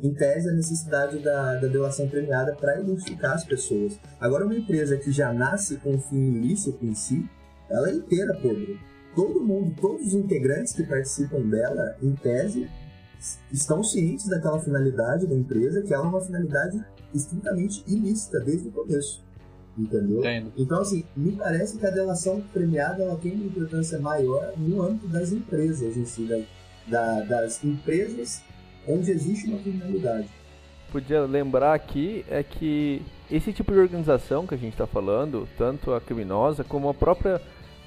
em 0.00 0.14
tese, 0.14 0.48
a 0.48 0.52
necessidade 0.52 1.18
da, 1.18 1.54
da 1.56 1.66
delação 1.68 2.08
premiada 2.08 2.54
para 2.54 2.80
identificar 2.80 3.32
as 3.34 3.44
pessoas. 3.44 3.98
Agora, 4.20 4.44
uma 4.44 4.54
empresa 4.54 4.96
que 4.96 5.10
já 5.10 5.32
nasce 5.32 5.76
com 5.78 5.94
um 5.94 6.00
fim 6.00 6.16
ilícito 6.36 6.78
em 6.84 6.94
si, 6.94 7.28
ela 7.68 7.90
é 7.90 7.94
inteira 7.94 8.32
podre. 8.34 8.78
todo 9.14 9.40
mundo, 9.40 9.74
todos 9.80 10.06
os 10.08 10.14
integrantes 10.14 10.72
que 10.72 10.84
participam 10.84 11.40
dela, 11.48 11.96
em 12.00 12.14
tese, 12.14 12.68
estão 13.52 13.82
cientes 13.82 14.28
daquela 14.28 14.60
finalidade 14.60 15.26
da 15.26 15.34
empresa, 15.34 15.82
que 15.82 15.92
ela 15.92 16.04
é 16.04 16.08
uma 16.08 16.20
finalidade 16.20 16.80
estritamente 17.12 17.82
ilícita 17.88 18.38
desde 18.40 18.68
o 18.68 18.70
começo. 18.72 19.24
Entendeu? 19.76 20.18
Entendo. 20.20 20.52
Então, 20.56 20.80
assim, 20.80 21.04
me 21.16 21.32
parece 21.32 21.78
que 21.78 21.86
a 21.86 21.90
delação 21.90 22.40
premiada 22.52 23.02
ela 23.02 23.16
tem 23.16 23.32
uma 23.34 23.44
importância 23.46 23.98
maior 23.98 24.52
no 24.56 24.82
âmbito 24.82 25.08
das 25.08 25.32
empresas 25.32 25.96
em 25.96 26.04
si, 26.04 26.24
da, 26.26 26.40
da- 26.88 27.20
das 27.24 27.62
empresas 27.64 28.42
onde 28.88 29.10
existe 29.10 29.48
uma 29.48 29.58
criminalidade. 29.58 30.26
podia 30.90 31.20
lembrar 31.22 31.74
aqui 31.74 32.24
é 32.30 32.42
que 32.42 33.02
esse 33.30 33.52
tipo 33.52 33.72
de 33.72 33.78
organização 33.78 34.46
que 34.46 34.54
a 34.54 34.58
gente 34.58 34.72
está 34.72 34.86
falando, 34.86 35.46
tanto 35.58 35.92
a 35.92 36.00
criminosa 36.00 36.64
como 36.64 36.88
a 36.88 36.94
própria 36.94 37.40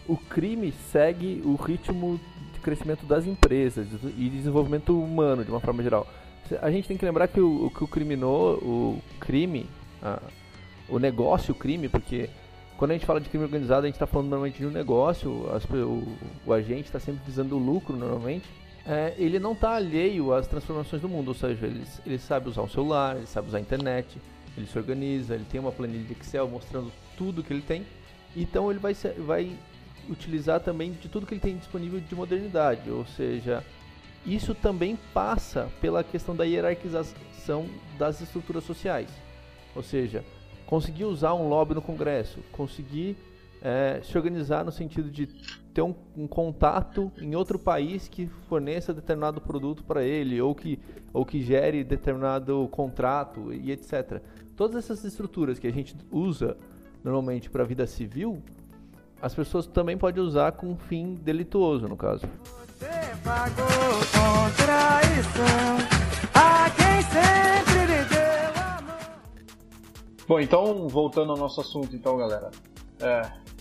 o 0.07 0.15
crime 0.17 0.71
segue 0.91 1.41
o 1.45 1.55
ritmo 1.55 2.19
de 2.53 2.59
crescimento 2.59 3.05
das 3.05 3.25
empresas 3.25 3.87
e 4.17 4.29
desenvolvimento 4.29 4.99
humano 4.99 5.43
de 5.43 5.51
uma 5.51 5.59
forma 5.59 5.81
geral. 5.81 6.05
A 6.61 6.69
gente 6.69 6.87
tem 6.87 6.97
que 6.97 7.05
lembrar 7.05 7.27
que 7.27 7.39
o, 7.39 7.71
que 7.75 7.83
o 7.83 7.87
criminoso, 7.87 8.57
o 8.63 9.01
crime, 9.19 9.65
a- 10.03 10.21
o 10.89 10.99
negócio, 10.99 11.53
o 11.53 11.55
crime, 11.55 11.87
porque 11.87 12.29
quando 12.77 12.91
a 12.91 12.93
gente 12.95 13.05
fala 13.05 13.21
de 13.21 13.29
crime 13.29 13.45
organizado, 13.45 13.83
a 13.83 13.85
gente 13.85 13.95
está 13.95 14.07
falando 14.07 14.29
normalmente 14.29 14.57
de 14.57 14.65
um 14.65 14.71
negócio, 14.71 15.49
as 15.55 15.63
o, 15.65 16.03
o 16.45 16.51
agente 16.53 16.85
está 16.85 16.99
sempre 16.99 17.21
visando 17.25 17.55
o 17.55 17.59
lucro 17.59 17.95
normalmente. 17.95 18.45
É, 18.85 19.13
ele 19.17 19.39
não 19.39 19.51
está 19.51 19.75
alheio 19.75 20.33
às 20.33 20.47
transformações 20.47 21.01
do 21.01 21.07
mundo, 21.07 21.29
ou 21.29 21.33
seja, 21.33 21.67
ele, 21.67 21.83
ele 22.05 22.17
sabe 22.17 22.49
usar 22.49 22.63
o 22.63 22.69
celular, 22.69 23.15
ele 23.15 23.27
sabe 23.27 23.47
usar 23.47 23.59
a 23.59 23.61
internet, 23.61 24.17
ele 24.57 24.65
se 24.65 24.77
organiza, 24.77 25.35
ele 25.35 25.45
tem 25.45 25.59
uma 25.59 25.71
planilha 25.71 26.03
de 26.03 26.13
Excel 26.13 26.47
mostrando 26.47 26.91
tudo 27.15 27.43
que 27.43 27.53
ele 27.53 27.61
tem, 27.61 27.85
então 28.35 28.71
ele 28.71 28.79
vai, 28.79 28.93
vai 29.19 29.51
utilizar 30.09 30.59
também 30.61 30.93
de 30.93 31.07
tudo 31.07 31.27
que 31.27 31.33
ele 31.33 31.41
tem 31.41 31.57
disponível 31.57 31.99
de 31.99 32.15
modernidade, 32.15 32.89
ou 32.89 33.05
seja, 33.05 33.63
isso 34.25 34.55
também 34.55 34.97
passa 35.13 35.69
pela 35.79 36.03
questão 36.03 36.35
da 36.35 36.43
hierarquização 36.43 37.67
das 37.99 38.19
estruturas 38.19 38.63
sociais, 38.63 39.09
ou 39.75 39.83
seja, 39.83 40.23
conseguir 40.65 41.05
usar 41.05 41.33
um 41.35 41.47
lobby 41.47 41.75
no 41.75 41.81
Congresso, 41.81 42.39
conseguir 42.51 43.15
eh, 43.61 44.01
se 44.03 44.17
organizar 44.17 44.65
no 44.65 44.71
sentido 44.71 45.09
de 45.09 45.27
ter 45.71 45.81
um, 45.81 45.93
um 46.17 46.27
contato 46.27 47.11
em 47.19 47.35
outro 47.35 47.59
país 47.59 48.07
que 48.07 48.25
forneça 48.49 48.93
determinado 48.93 49.39
produto 49.39 49.83
para 49.83 50.03
ele 50.03 50.41
ou 50.41 50.55
que, 50.55 50.79
ou 51.13 51.23
que 51.23 51.41
gere 51.41 51.83
determinado 51.83 52.67
contrato 52.71 53.53
e 53.53 53.71
etc. 53.71 54.21
Todas 54.55 54.83
essas 54.83 55.03
estruturas 55.03 55.59
que 55.59 55.67
a 55.67 55.71
gente 55.71 55.95
usa 56.11 56.57
normalmente 57.03 57.49
para 57.49 57.63
a 57.63 57.65
vida 57.65 57.85
civil, 57.85 58.41
as 59.21 59.35
pessoas 59.35 59.67
também 59.67 59.97
podem 59.97 60.23
usar 60.23 60.53
com 60.53 60.67
um 60.67 60.75
fim 60.75 61.13
delituoso, 61.13 61.87
no 61.87 61.95
caso. 61.95 62.25
Você 62.79 62.87
pagou 63.23 63.65
com 64.11 64.65
traição 64.65 65.77
a 66.33 66.69
quem 66.71 67.01
sempre 67.03 67.85
lhe 67.85 68.03
deu 68.09 68.63
a 68.63 68.81
mão. 68.81 68.97
Bom, 70.27 70.39
então, 70.39 70.87
voltando 70.87 71.31
ao 71.31 71.37
nosso 71.37 71.61
assunto, 71.61 71.95
então, 71.95 72.17
galera. 72.17 72.49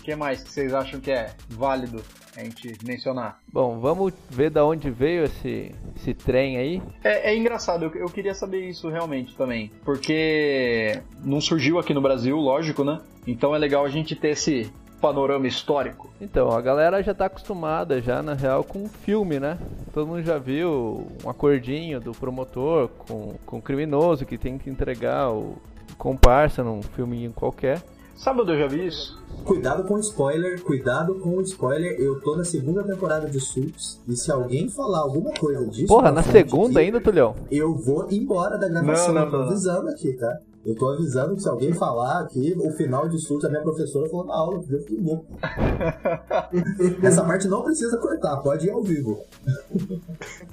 O 0.01 0.03
que 0.03 0.15
mais 0.15 0.41
que 0.41 0.49
vocês 0.49 0.73
acham 0.73 0.99
que 0.99 1.11
é 1.11 1.29
válido 1.47 2.01
a 2.35 2.43
gente 2.43 2.75
mencionar? 2.83 3.39
Bom, 3.53 3.79
vamos 3.79 4.11
ver 4.31 4.49
da 4.49 4.65
onde 4.65 4.89
veio 4.89 5.25
esse, 5.25 5.75
esse 5.95 6.15
trem 6.15 6.57
aí. 6.57 6.81
É, 7.03 7.31
é 7.31 7.37
engraçado, 7.37 7.85
eu, 7.85 7.93
eu 7.93 8.07
queria 8.07 8.33
saber 8.33 8.67
isso 8.67 8.89
realmente 8.89 9.37
também. 9.37 9.71
Porque 9.85 10.99
não 11.23 11.39
surgiu 11.39 11.77
aqui 11.77 11.93
no 11.93 12.01
Brasil, 12.01 12.35
lógico, 12.35 12.83
né? 12.83 12.99
Então 13.27 13.53
é 13.53 13.59
legal 13.59 13.85
a 13.85 13.89
gente 13.89 14.15
ter 14.15 14.29
esse 14.29 14.73
panorama 14.99 15.45
histórico. 15.45 16.11
Então, 16.19 16.49
a 16.49 16.59
galera 16.61 17.03
já 17.03 17.13
tá 17.13 17.25
acostumada 17.25 18.01
já, 18.01 18.23
na 18.23 18.33
real, 18.33 18.63
com 18.63 18.89
filme, 18.89 19.39
né? 19.39 19.59
Todo 19.93 20.07
mundo 20.07 20.23
já 20.23 20.39
viu 20.39 21.07
um 21.23 21.29
acordinho 21.29 21.99
do 21.99 22.11
promotor 22.11 22.87
com, 22.87 23.35
com 23.45 23.57
o 23.59 23.61
criminoso 23.61 24.25
que 24.25 24.37
tem 24.37 24.57
que 24.57 24.67
entregar 24.67 25.29
o 25.31 25.61
comparsa 25.95 26.63
num 26.63 26.81
filminho 26.81 27.31
qualquer. 27.31 27.83
Sabe 28.21 28.41
onde 28.41 28.51
eu 28.51 28.59
já 28.59 28.67
vi 28.67 28.85
isso? 28.85 29.19
Cuidado 29.43 29.83
com 29.83 29.95
o 29.95 29.99
spoiler, 29.99 30.61
cuidado 30.61 31.15
com 31.15 31.37
o 31.37 31.41
spoiler. 31.41 31.99
Eu 31.99 32.21
tô 32.21 32.35
na 32.35 32.43
segunda 32.43 32.83
temporada 32.83 33.27
de 33.27 33.39
Suits 33.39 33.99
e 34.07 34.15
se 34.15 34.31
alguém 34.31 34.69
falar 34.69 34.99
alguma 34.99 35.31
coisa 35.33 35.65
disso. 35.65 35.87
Porra, 35.87 36.11
na 36.11 36.21
segunda 36.21 36.79
aqui, 36.79 36.85
ainda, 36.85 37.01
Tulhão? 37.01 37.33
Eu 37.49 37.73
vou 37.73 38.05
embora 38.11 38.59
da 38.59 38.69
gravação. 38.69 39.11
Não, 39.11 39.25
não, 39.25 39.31
não. 39.31 39.47
avisando 39.47 39.89
aqui, 39.89 40.13
tá? 40.13 40.37
Eu 40.63 40.75
tô 40.75 40.89
avisando 40.89 41.35
que 41.35 41.41
se 41.41 41.49
alguém 41.49 41.73
falar 41.73 42.21
aqui, 42.21 42.53
o 42.57 42.69
final 42.71 43.09
de 43.09 43.19
Suits, 43.19 43.45
a 43.45 43.49
minha 43.49 43.63
professora 43.63 44.07
falou 44.09 44.25
na 44.25 44.35
aula, 44.35 44.63
eu 44.69 44.79
fiquei 44.79 44.99
louco. 44.99 45.25
Essa 47.01 47.23
parte 47.23 47.47
não 47.47 47.63
precisa 47.63 47.97
cortar, 47.97 48.37
pode 48.37 48.67
ir 48.67 48.71
ao 48.71 48.83
vivo. 48.83 49.25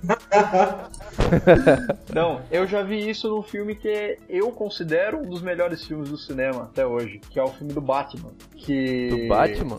Não, 2.14 2.40
eu 2.51 2.66
já 2.66 2.83
vi 2.83 3.07
isso 3.09 3.29
num 3.29 3.42
filme 3.42 3.75
que 3.75 4.18
eu 4.29 4.51
considero 4.51 5.18
um 5.18 5.29
dos 5.29 5.42
melhores 5.42 5.85
filmes 5.85 6.09
do 6.09 6.16
cinema 6.16 6.62
até 6.64 6.87
hoje, 6.87 7.21
que 7.31 7.38
é 7.38 7.42
o 7.42 7.49
filme 7.49 7.75
do 7.75 7.83
Batman. 7.83 8.31
Que... 8.57 9.11
Do 9.11 9.29
Batman? 9.29 9.79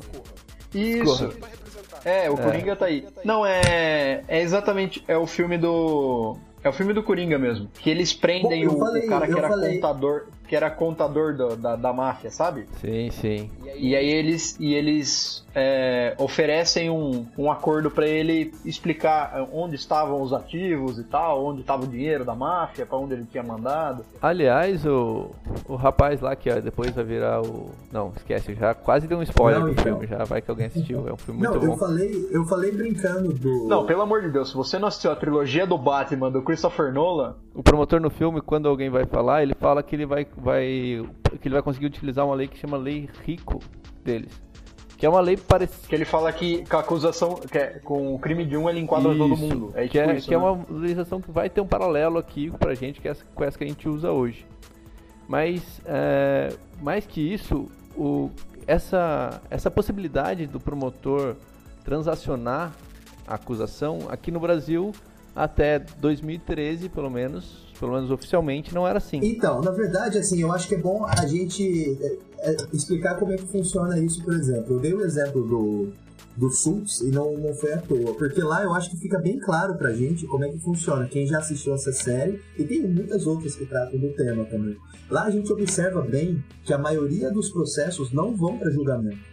Isso. 0.74 1.34
É, 2.06 2.30
o 2.30 2.38
Coringa 2.38 2.76
tá 2.76 2.86
aí. 2.86 3.06
Não, 3.24 3.46
é. 3.46 4.24
É 4.28 4.42
exatamente. 4.42 5.04
É 5.08 5.18
o 5.18 5.26
filme 5.26 5.58
do. 5.58 6.38
É 6.64 6.70
o 6.70 6.74
filme 6.74 6.94
do 6.94 7.02
Coringa 7.04 7.38
mesmo. 7.38 7.70
Que 7.80 7.90
eles 7.90 8.14
prendem 8.14 8.68
Bom, 8.68 8.76
o, 8.76 8.80
falei, 8.80 9.06
o 9.06 9.10
cara 9.10 9.28
que 9.28 9.38
era 9.38 9.48
falei. 9.48 9.76
contador. 9.76 10.28
Que 10.50 10.56
era 10.56 10.72
contador 10.72 11.36
do- 11.38 11.56
da, 11.56 11.76
da 11.76 11.94
máfia, 11.94 12.32
sabe? 12.32 12.66
Sim, 12.82 13.12
sim. 13.12 13.52
E 13.78 13.96
aí 13.96 14.10
eles, 14.10 14.58
e 14.60 14.74
eles 14.74 15.46
é, 15.56 16.16
oferecem 16.18 16.90
um, 16.90 17.26
um 17.38 17.52
acordo 17.52 17.92
pra 17.92 18.08
ele 18.08 18.52
explicar 18.66 19.48
onde 19.54 19.76
estavam 19.76 20.22
os 20.24 20.34
ativos 20.34 20.98
e 20.98 21.04
tal, 21.04 21.46
onde 21.46 21.62
estava 21.62 21.84
o 21.84 21.88
dinheiro 21.88 22.26
da 22.26 22.34
máfia, 22.34 22.84
pra 22.86 22.98
onde 22.98 23.14
ele 23.14 23.26
tinha 23.26 23.44
mandado. 23.44 24.04
Aliás, 24.20 24.84
o, 24.88 25.30
o 25.68 25.76
rapaz 25.76 26.20
lá 26.20 26.36
que 26.36 26.50
ó, 26.52 26.60
depois 26.60 26.92
vai 26.96 27.04
virar 27.04 27.42
o. 27.42 27.70
Não, 27.92 28.12
esquece, 28.18 28.56
já 28.56 28.74
quase 28.74 29.08
deu 29.08 29.20
um 29.20 29.24
spoiler 29.24 29.60
Não, 29.60 29.68
do 29.68 29.72
então. 29.74 29.84
filme, 29.84 30.08
já 30.08 30.24
vai 30.24 30.42
que 30.42 30.50
alguém 30.50 30.66
assistiu. 30.66 31.08
É 31.08 31.14
um 31.14 31.18
filme 31.18 31.42
Não, 31.44 31.52
muito 31.52 31.64
eu 31.66 31.72
bom. 31.72 31.78
falei, 31.78 32.28
eu 32.32 32.46
falei 32.46 32.72
brincando 32.72 33.32
do. 33.34 33.68
Não, 33.68 33.86
pelo 33.86 34.02
amor 34.02 34.22
de 34.24 34.30
Deus, 34.32 34.50
se 34.50 34.56
você 34.56 34.80
não 34.80 34.88
assistiu 34.88 35.12
a 35.12 35.16
trilogia 35.16 35.68
do 35.68 35.78
Batman 35.78 36.32
do 36.32 36.42
Christopher 36.42 36.92
Nolan, 36.92 37.36
O 37.54 37.62
promotor 37.62 38.00
no 38.00 38.10
filme, 38.10 38.42
quando 38.42 38.68
alguém 38.68 38.90
vai 38.90 39.06
falar, 39.06 39.44
ele 39.44 39.54
fala 39.54 39.84
que 39.84 39.96
ele 39.96 40.06
vai, 40.06 40.26
vai, 40.40 41.06
que 41.42 41.48
ele 41.48 41.54
vai 41.54 41.62
conseguir 41.62 41.86
utilizar 41.86 42.26
uma 42.26 42.36
lei 42.36 42.48
que 42.48 42.58
chama 42.58 42.78
Lei 42.78 43.10
Rico 43.26 43.60
deles. 44.04 44.32
Que 44.98 45.06
é 45.06 45.10
uma 45.10 45.22
lei 45.22 45.38
parecida. 45.38 45.88
que 45.88 45.96
ele 45.96 46.04
fala 46.04 46.32
que 46.34 46.66
com 46.66 46.76
a 46.76 46.80
acusação, 46.82 47.36
que 47.36 47.58
é- 47.58 47.80
com 47.80 48.14
o 48.16 48.20
crime 48.20 48.46
de 48.46 48.58
um 48.58 48.70
ele 48.70 48.82
enquadra 48.82 49.16
todo 49.16 49.38
mundo. 49.38 49.72
É 49.74 49.84
que 49.84 49.98
tipo 49.98 50.12
é, 50.12 50.16
isso, 50.18 50.28
que 50.28 50.34
é 50.34 50.38
né? 50.38 50.44
uma 50.44 50.66
legislação 50.70 51.22
que 51.22 51.32
vai 51.32 51.50
ter 51.50 51.62
um 51.62 51.68
paralelo 51.68 52.18
aqui 52.18 52.52
pra 52.52 52.74
gente, 52.76 53.00
que 53.00 53.08
é 53.08 53.12
essa, 53.12 53.24
com 53.34 53.44
essa 53.44 53.58
que 53.58 53.64
a 53.64 53.68
gente 53.68 53.88
usa 53.88 54.12
hoje. 54.12 54.46
Mas, 55.26 55.80
é, 55.86 56.54
mais 56.82 57.06
que 57.06 57.22
isso, 57.22 57.70
o, 57.96 58.30
essa, 58.68 59.42
essa 59.50 59.72
possibilidade 59.72 60.48
do 60.48 60.60
promotor 60.60 61.36
transacionar 61.86 62.74
a 63.26 63.36
acusação, 63.36 64.00
aqui 64.10 64.32
no 64.32 64.40
Brasil, 64.40 64.92
até 65.36 65.80
2013, 65.80 66.90
pelo 66.90 67.10
menos, 67.10 67.69
pelo 67.80 67.94
menos 67.94 68.12
oficialmente, 68.12 68.74
não 68.74 68.88
era 68.88 68.98
assim. 68.98 69.20
Então, 69.24 69.62
na 69.62 69.72
verdade, 69.72 70.18
assim, 70.18 70.42
eu 70.42 70.52
acho 70.52 70.68
que 70.68 70.76
é 70.76 70.78
bom 70.78 71.06
a 71.06 71.26
gente 71.26 71.98
é, 72.02 72.52
é, 72.52 72.58
explicar 72.74 73.16
como 73.16 73.32
é 73.32 73.38
que 73.38 73.46
funciona 73.48 73.98
isso, 74.00 74.24
por 74.24 74.34
exemplo. 74.34 74.76
Eu 74.76 74.80
dei 74.80 74.94
o 74.94 75.02
exemplo 75.02 75.44
do, 75.44 75.90
do 76.36 76.50
Suits 76.50 77.02
e 77.02 77.10
não, 77.10 77.38
não 77.38 77.54
foi 77.54 77.74
à 77.74 77.78
toa, 77.78 78.14
porque 78.16 78.42
lá 78.42 78.64
eu 78.64 78.74
acho 78.74 78.90
que 78.90 78.98
fica 78.98 79.18
bem 79.18 79.40
claro 79.40 79.76
pra 79.76 79.94
gente 79.94 80.28
como 80.28 80.44
é 80.44 80.50
que 80.50 80.60
funciona. 80.60 81.08
Quem 81.08 81.26
já 81.26 81.40
assistiu 81.40 81.74
essa 81.74 81.92
série, 81.92 82.42
e 82.58 82.64
tem 82.64 82.82
muitas 82.82 83.26
outras 83.26 83.56
que 83.56 83.66
tratam 83.66 84.00
do 84.00 84.10
tema 84.10 84.44
também. 84.46 84.76
Lá 85.10 85.24
a 85.24 85.30
gente 85.30 85.52
observa 85.52 86.02
bem 86.02 86.44
que 86.66 86.74
a 86.74 86.78
maioria 86.78 87.32
dos 87.32 87.50
processos 87.50 88.12
não 88.12 88.36
vão 88.36 88.58
para 88.58 88.70
julgamento. 88.70 89.30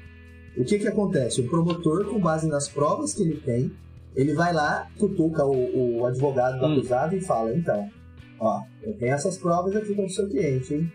O 0.57 0.65
que 0.65 0.79
que 0.79 0.89
acontece? 0.89 1.41
O 1.43 1.49
promotor, 1.49 2.07
com 2.07 2.19
base 2.19 2.49
nas 2.49 2.67
provas 2.67 3.13
que 3.13 3.23
ele 3.23 3.37
tem, 3.37 3.71
ele 4.15 4.33
vai 4.33 4.55
lá, 4.55 4.89
cutuca 4.99 5.45
o, 5.45 5.99
o 5.99 6.07
advogado 6.07 6.59
do 6.59 6.65
Hum. 6.67 6.73
acusado 6.79 7.15
e 7.15 7.21
fala, 7.21 7.55
então, 7.55 7.91
ó, 8.39 8.63
eu 8.83 8.97
tenho 8.97 9.15
essas 9.15 9.39
provas 9.39 9.75
aqui 9.77 9.95
com 9.95 10.05
o 10.05 10.11
seu 10.11 10.29
cliente, 10.29 10.75
hein? 10.75 10.93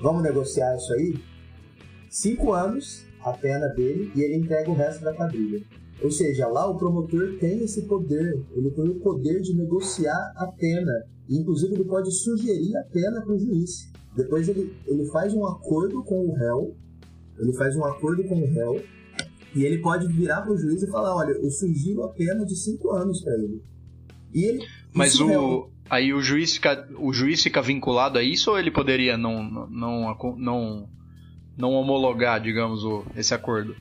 Vamos 0.00 0.22
negociar 0.22 0.76
isso 0.76 0.92
aí? 0.94 1.14
Cinco 2.08 2.52
anos, 2.52 3.04
a 3.22 3.32
pena 3.32 3.68
dele, 3.68 4.10
e 4.14 4.22
ele 4.22 4.36
entrega 4.36 4.70
o 4.70 4.74
resto 4.74 5.04
da 5.04 5.12
quadrilha. 5.12 5.62
Ou 6.02 6.10
seja, 6.10 6.48
lá 6.48 6.66
o 6.66 6.78
promotor 6.78 7.36
tem 7.38 7.62
esse 7.62 7.82
poder, 7.82 8.42
ele 8.56 8.70
tem 8.70 8.88
o 8.88 8.98
poder 9.00 9.40
de 9.40 9.54
negociar 9.54 10.32
a 10.36 10.46
pena. 10.46 11.04
E, 11.28 11.38
inclusive, 11.38 11.74
ele 11.74 11.84
pode 11.84 12.10
sugerir 12.10 12.76
a 12.76 12.84
pena 12.84 13.20
para 13.20 13.34
o 13.34 13.38
juiz. 13.38 13.90
Depois 14.16 14.48
ele, 14.48 14.74
ele 14.86 15.06
faz 15.06 15.34
um 15.34 15.46
acordo 15.46 16.02
com 16.02 16.26
o 16.26 16.34
réu, 16.34 16.74
ele 17.38 17.52
faz 17.52 17.76
um 17.76 17.84
acordo 17.84 18.24
com 18.24 18.40
o 18.40 18.46
réu, 18.46 18.82
e 19.54 19.64
ele 19.64 19.78
pode 19.78 20.06
virar 20.08 20.42
para 20.42 20.52
o 20.52 20.56
juiz 20.56 20.82
e 20.82 20.90
falar, 20.90 21.14
olha, 21.14 21.32
eu 21.32 21.50
sugiro 21.50 22.02
a 22.02 22.08
pena 22.08 22.44
de 22.44 22.56
cinco 22.56 22.90
anos 22.90 23.22
para 23.22 23.34
ele. 23.34 23.62
E 24.32 24.44
ele... 24.44 24.66
Mas 24.92 25.20
o. 25.20 25.69
Aí 25.90 26.14
o 26.14 26.20
juiz 26.22 26.54
fica. 26.54 26.88
O 26.98 27.12
juiz 27.12 27.42
fica 27.42 27.60
vinculado 27.60 28.16
a 28.18 28.22
isso 28.22 28.50
ou 28.52 28.58
ele 28.58 28.70
poderia 28.70 29.16
não. 29.18 29.42
não, 29.68 30.16
não, 30.38 30.88
não 31.56 31.72
homologar, 31.72 32.40
digamos, 32.40 32.84
o, 32.84 33.04
esse 33.16 33.34
acordo? 33.34 33.74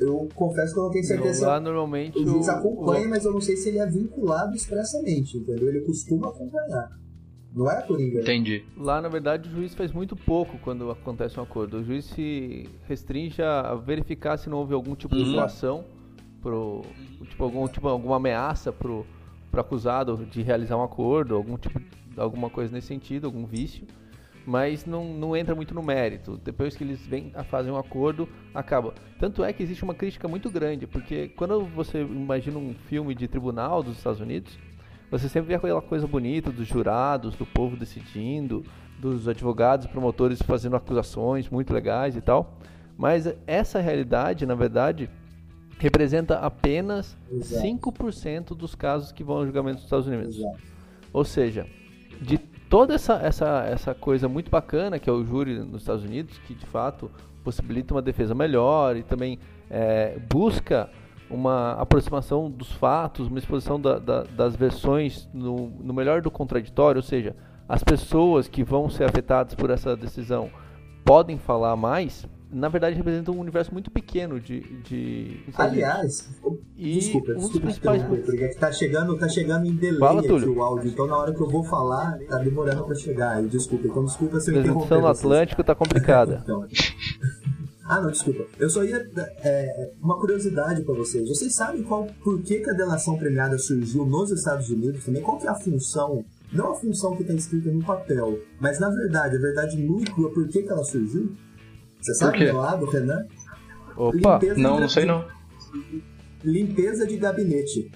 eu 0.00 0.28
confesso 0.34 0.72
que 0.74 0.80
eu 0.80 0.84
não 0.84 0.90
tenho 0.90 1.04
certeza. 1.04 1.46
Lá 1.46 1.60
normalmente 1.60 2.18
O 2.18 2.26
juiz 2.26 2.48
o- 2.48 2.50
acompanha, 2.50 3.06
mas 3.08 3.24
eu 3.24 3.30
não 3.32 3.40
sei 3.40 3.56
se 3.56 3.68
ele 3.68 3.78
é 3.78 3.86
vinculado 3.86 4.52
expressamente, 4.56 5.36
entendeu? 5.36 5.68
Ele 5.68 5.82
costuma 5.82 6.28
acompanhar. 6.28 6.88
Não 7.54 7.70
é, 7.70 7.82
Coringa? 7.82 8.20
Entendi. 8.20 8.64
Lá, 8.76 9.00
na 9.00 9.08
verdade, 9.08 9.48
o 9.48 9.52
juiz 9.52 9.74
faz 9.74 9.92
muito 9.92 10.16
pouco 10.16 10.58
quando 10.58 10.90
acontece 10.90 11.38
um 11.38 11.42
acordo. 11.42 11.76
O 11.78 11.84
juiz 11.84 12.06
se 12.06 12.68
restringe 12.88 13.40
a 13.42 13.74
verificar 13.74 14.38
se 14.38 14.48
não 14.50 14.58
houve 14.58 14.74
algum 14.74 14.96
tipo 14.96 15.14
de 15.14 15.22
Uhum. 15.22 15.32
coação, 15.34 15.84
pro, 16.40 16.82
tipo, 17.28 17.44
algum, 17.44 17.68
tipo, 17.68 17.86
alguma 17.86 18.16
ameaça 18.16 18.72
pro, 18.72 19.06
pro 19.52 19.60
acusado 19.60 20.26
de 20.30 20.42
realizar 20.42 20.78
um 20.78 20.82
acordo, 20.82 21.36
algum 21.36 21.58
tipo, 21.58 21.78
alguma 22.16 22.48
coisa 22.48 22.72
nesse 22.72 22.86
sentido, 22.86 23.26
algum 23.26 23.44
vício. 23.44 23.86
Mas 24.44 24.84
não, 24.84 25.04
não 25.04 25.36
entra 25.36 25.54
muito 25.54 25.72
no 25.72 25.82
mérito. 25.82 26.40
Depois 26.42 26.74
que 26.74 26.82
eles 26.82 27.06
vêm 27.06 27.30
a 27.34 27.44
fazer 27.44 27.70
um 27.70 27.76
acordo, 27.76 28.28
acaba. 28.52 28.92
Tanto 29.20 29.44
é 29.44 29.52
que 29.52 29.62
existe 29.62 29.84
uma 29.84 29.94
crítica 29.94 30.26
muito 30.26 30.50
grande, 30.50 30.84
porque 30.84 31.28
quando 31.28 31.64
você 31.66 32.02
imagina 32.02 32.58
um 32.58 32.74
filme 32.88 33.14
de 33.14 33.28
tribunal 33.28 33.84
dos 33.84 33.98
Estados 33.98 34.20
Unidos, 34.20 34.58
você 35.08 35.28
sempre 35.28 35.48
vê 35.48 35.54
aquela 35.54 35.82
coisa 35.82 36.08
bonita 36.08 36.50
dos 36.50 36.66
jurados, 36.66 37.36
do 37.36 37.46
povo 37.46 37.76
decidindo, 37.76 38.64
dos 38.98 39.28
advogados, 39.28 39.86
promotores 39.86 40.42
fazendo 40.42 40.74
acusações 40.74 41.48
muito 41.48 41.72
legais 41.72 42.16
e 42.16 42.20
tal. 42.20 42.58
Mas 42.96 43.32
essa 43.46 43.80
realidade, 43.80 44.44
na 44.44 44.54
verdade, 44.54 45.08
representa 45.82 46.38
apenas 46.38 47.16
Exato. 47.30 47.66
5% 47.66 48.54
dos 48.56 48.74
casos 48.74 49.10
que 49.12 49.24
vão 49.24 49.36
ao 49.38 49.44
julgamento 49.44 49.76
dos 49.76 49.84
Estados 49.84 50.06
Unidos. 50.06 50.36
Exato. 50.38 50.58
Ou 51.12 51.24
seja, 51.24 51.66
de 52.20 52.38
toda 52.38 52.94
essa, 52.94 53.14
essa, 53.14 53.64
essa 53.66 53.94
coisa 53.94 54.28
muito 54.28 54.50
bacana 54.50 54.98
que 54.98 55.10
é 55.10 55.12
o 55.12 55.24
júri 55.24 55.58
nos 55.58 55.82
Estados 55.82 56.04
Unidos, 56.04 56.38
que 56.46 56.54
de 56.54 56.64
fato 56.66 57.10
possibilita 57.44 57.92
uma 57.92 58.00
defesa 58.00 58.34
melhor 58.34 58.96
e 58.96 59.02
também 59.02 59.38
é, 59.68 60.18
busca 60.30 60.88
uma 61.28 61.72
aproximação 61.72 62.50
dos 62.50 62.70
fatos, 62.72 63.26
uma 63.26 63.38
exposição 63.38 63.80
da- 63.80 63.98
da- 63.98 64.22
das 64.22 64.54
versões 64.54 65.28
no, 65.34 65.68
no 65.80 65.92
melhor 65.92 66.22
do 66.22 66.30
contraditório, 66.30 66.98
ou 66.98 67.02
seja, 67.02 67.34
as 67.68 67.82
pessoas 67.82 68.46
que 68.48 68.62
vão 68.62 68.88
ser 68.90 69.04
afetadas 69.04 69.54
por 69.54 69.70
essa 69.70 69.96
decisão 69.96 70.50
podem 71.04 71.38
falar 71.38 71.74
mais, 71.74 72.26
na 72.52 72.68
verdade 72.68 72.94
representa 72.96 73.30
um 73.32 73.38
universo 73.40 73.72
muito 73.72 73.90
pequeno 73.90 74.38
de. 74.38 74.60
de 74.82 75.40
Aliás, 75.54 76.28
E 76.76 76.94
desculpa, 76.98 77.30
um 77.32 77.34
dos 77.34 77.42
desculpa 77.44 77.66
principais- 77.66 78.02
porque 78.04 78.44
é 78.44 78.48
que 78.48 78.56
tá 78.58 78.70
chegando, 78.72 79.16
tá 79.18 79.28
chegando 79.28 79.66
em 79.66 79.74
delay 79.74 79.98
Fala, 79.98 80.20
aqui 80.20 80.30
o 80.32 80.62
áudio, 80.62 80.90
então 80.90 81.06
na 81.06 81.16
hora 81.16 81.34
que 81.34 81.40
eu 81.40 81.48
vou 81.48 81.64
falar, 81.64 82.18
tá 82.28 82.38
demorando 82.38 82.84
pra 82.84 82.94
chegar. 82.94 83.36
aí, 83.36 83.46
Desculpa, 83.48 83.86
então 83.88 84.04
desculpa 84.04 84.38
se 84.40 84.50
eu 84.50 84.56
a 84.56 84.60
interromper 84.60 84.88
transmissão 84.88 85.00
no 85.08 85.14
vocês. 85.14 85.24
Atlântico 85.24 85.64
tá 85.64 85.74
complicada. 85.74 86.42
Então. 86.44 86.66
Ah, 87.84 88.00
não, 88.00 88.10
desculpa. 88.10 88.44
Eu 88.58 88.70
só 88.70 88.82
ia. 88.84 89.04
É, 89.42 89.90
uma 90.00 90.18
curiosidade 90.18 90.82
pra 90.82 90.94
vocês. 90.94 91.28
Vocês 91.28 91.52
sabem 91.54 91.82
qual, 91.82 92.06
por 92.22 92.40
que, 92.40 92.60
que 92.60 92.70
a 92.70 92.72
delação 92.72 93.18
premiada 93.18 93.58
surgiu 93.58 94.06
nos 94.06 94.30
Estados 94.30 94.70
Unidos 94.70 95.04
também? 95.04 95.20
Qual 95.20 95.36
que 95.38 95.46
é 95.46 95.50
a 95.50 95.54
função? 95.54 96.24
Não 96.52 96.70
a 96.72 96.74
função 96.76 97.16
que 97.16 97.22
está 97.22 97.34
escrita 97.34 97.70
no 97.70 97.82
papel, 97.84 98.38
mas 98.60 98.78
na 98.78 98.88
verdade, 98.88 99.36
a 99.36 99.40
verdade 99.40 99.76
nua 99.78 100.00
e 100.00 100.04
crua, 100.04 100.30
por 100.30 100.46
que, 100.48 100.62
que 100.62 100.68
ela 100.70 100.84
surgiu? 100.84 101.32
Você 102.02 102.14
sabe 102.14 102.50
do 102.50 102.56
lado, 102.56 102.84
Renan? 102.86 103.26
Opa! 103.96 104.34
Limpeza 104.34 104.58
Não, 104.60 104.74
de- 104.74 104.80
não 104.82 104.88
sei 104.88 105.04
não. 105.06 105.24
Limpeza 106.44 107.06
de 107.06 107.16
gabinete. 107.16 107.90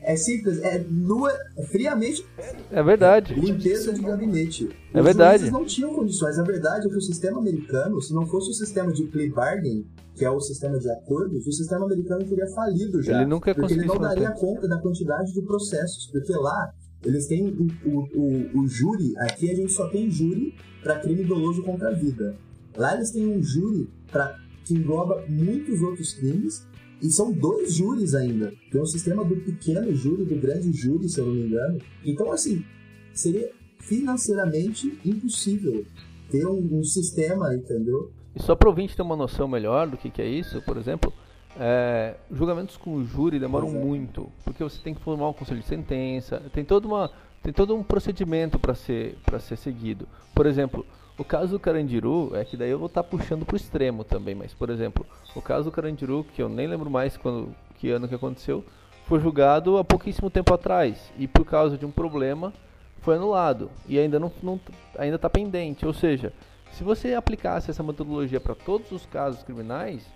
É 0.00 0.14
simples, 0.16 0.62
é 0.62 0.78
nua, 0.88 1.32
friamente 1.70 2.24
É 2.70 2.82
verdade. 2.82 3.34
limpeza 3.34 3.92
de 3.92 4.00
gabinete. 4.00 4.68
É 4.94 4.98
Os 5.00 5.04
verdade. 5.04 5.38
juízes 5.38 5.52
não 5.52 5.64
tinham 5.64 5.92
condições. 5.92 6.38
A 6.38 6.44
verdade 6.44 6.86
é 6.86 6.90
que 6.90 6.96
o 6.96 7.00
sistema 7.00 7.38
americano, 7.40 8.00
se 8.00 8.14
não 8.14 8.24
fosse 8.26 8.50
o 8.50 8.54
sistema 8.54 8.92
de 8.92 9.04
plea 9.04 9.30
bargain, 9.32 9.84
que 10.14 10.24
é 10.24 10.30
o 10.30 10.40
sistema 10.40 10.78
de 10.78 10.88
acordos, 10.90 11.46
o 11.46 11.52
sistema 11.52 11.84
americano 11.86 12.24
teria 12.24 12.46
falido 12.54 13.02
já. 13.02 13.16
Ele 13.20 13.26
nunca 13.26 13.54
porque 13.54 13.72
ele 13.74 13.86
não 13.86 13.96
manter. 13.96 14.20
daria 14.20 14.30
conta 14.32 14.68
da 14.68 14.78
quantidade 14.78 15.32
de 15.32 15.42
processos. 15.42 16.06
Porque 16.12 16.32
lá, 16.32 16.72
eles 17.04 17.26
têm 17.26 17.48
o, 17.48 17.66
o, 17.88 17.98
o, 18.14 18.60
o 18.60 18.68
júri, 18.68 19.14
aqui 19.18 19.50
a 19.50 19.54
gente 19.54 19.72
só 19.72 19.88
tem 19.88 20.08
júri 20.10 20.54
para 20.82 21.00
crime 21.00 21.24
doloso 21.24 21.62
contra 21.64 21.88
a 21.88 21.92
vida. 21.92 22.36
Lá 22.76 22.94
eles 22.94 23.10
têm 23.10 23.26
um 23.26 23.42
júri 23.42 23.88
pra, 24.10 24.38
que 24.64 24.74
engloba 24.74 25.24
muitos 25.28 25.80
outros 25.82 26.14
crimes 26.14 26.66
e 27.00 27.10
são 27.10 27.32
dois 27.32 27.74
júris 27.74 28.14
ainda. 28.14 28.52
Tem 28.70 28.80
um 28.80 28.86
sistema 28.86 29.24
do 29.24 29.36
pequeno 29.36 29.94
júri, 29.94 30.24
do 30.24 30.36
grande 30.36 30.72
júri, 30.72 31.08
se 31.08 31.20
eu 31.20 31.26
não 31.26 31.34
me 31.34 31.46
engano. 31.46 31.78
Então, 32.04 32.32
assim, 32.32 32.64
seria 33.12 33.50
financeiramente 33.80 34.98
impossível 35.04 35.84
ter 36.30 36.46
um, 36.46 36.78
um 36.78 36.84
sistema, 36.84 37.54
entendeu? 37.54 38.12
E 38.34 38.42
só 38.42 38.54
para 38.54 38.68
o 38.68 38.70
ouvinte 38.70 38.96
ter 38.96 39.02
uma 39.02 39.16
noção 39.16 39.48
melhor 39.48 39.88
do 39.88 39.96
que, 39.96 40.10
que 40.10 40.20
é 40.20 40.28
isso, 40.28 40.60
por 40.62 40.76
exemplo, 40.76 41.12
é, 41.58 42.14
julgamentos 42.30 42.76
com 42.76 43.02
júri 43.04 43.40
demoram 43.40 43.70
muito, 43.70 44.30
porque 44.44 44.62
você 44.62 44.80
tem 44.82 44.94
que 44.94 45.00
formar 45.00 45.28
um 45.30 45.32
conselho 45.32 45.60
de 45.60 45.66
sentença, 45.66 46.42
tem, 46.52 46.64
toda 46.64 46.86
uma, 46.86 47.10
tem 47.42 47.52
todo 47.52 47.74
um 47.74 47.82
procedimento 47.82 48.58
para 48.58 48.74
ser, 48.74 49.16
pra 49.24 49.40
ser 49.40 49.56
seguido. 49.56 50.06
Por 50.34 50.46
exemplo, 50.46 50.86
o 51.18 51.24
caso 51.24 51.52
do 51.52 51.58
Carandiru, 51.58 52.30
é 52.34 52.44
que 52.44 52.56
daí 52.56 52.70
eu 52.70 52.78
vou 52.78 52.86
estar 52.86 53.02
puxando 53.02 53.44
pro 53.44 53.56
extremo 53.56 54.04
também, 54.04 54.34
mas 54.34 54.54
por 54.54 54.70
exemplo, 54.70 55.04
o 55.34 55.42
caso 55.42 55.64
do 55.64 55.72
Carandiru, 55.72 56.24
que 56.32 56.40
eu 56.40 56.48
nem 56.48 56.68
lembro 56.68 56.88
mais 56.88 57.16
quando, 57.16 57.52
que 57.74 57.90
ano 57.90 58.08
que 58.08 58.14
aconteceu, 58.14 58.64
foi 59.06 59.18
julgado 59.18 59.78
há 59.78 59.84
pouquíssimo 59.84 60.30
tempo 60.30 60.54
atrás 60.54 61.12
e 61.18 61.26
por 61.26 61.44
causa 61.44 61.76
de 61.76 61.84
um 61.84 61.90
problema 61.90 62.52
foi 63.00 63.16
anulado 63.16 63.70
e 63.88 63.98
ainda 63.98 64.20
não, 64.20 64.30
não 64.42 64.60
ainda 64.96 65.16
está 65.16 65.28
pendente. 65.28 65.84
Ou 65.84 65.92
seja, 65.92 66.32
se 66.72 66.84
você 66.84 67.14
aplicasse 67.14 67.70
essa 67.70 67.82
metodologia 67.82 68.38
para 68.38 68.54
todos 68.54 68.92
os 68.92 69.04
casos 69.06 69.42
criminais, 69.42 70.06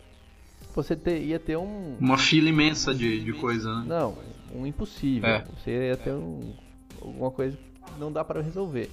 você 0.75 0.95
ter, 0.95 1.23
ia 1.23 1.39
ter 1.39 1.57
um 1.57 1.97
Uma 1.99 2.19
fila 2.19 2.49
imensa 2.49 2.95
de, 2.95 3.25
de 3.25 3.33
coisa, 3.33 3.75
né? 3.81 3.85
não, 3.89 4.17
um 4.55 4.67
impossível. 4.67 5.29
É. 5.29 5.45
Você 5.57 5.89
ia 5.89 5.97
ter 5.97 6.13
um, 6.13 6.53
alguma 7.01 7.31
coisa 7.31 7.57
que 7.57 7.99
não 7.99 8.13
dá 8.13 8.25
para 8.25 8.41
resolver. 8.41 8.91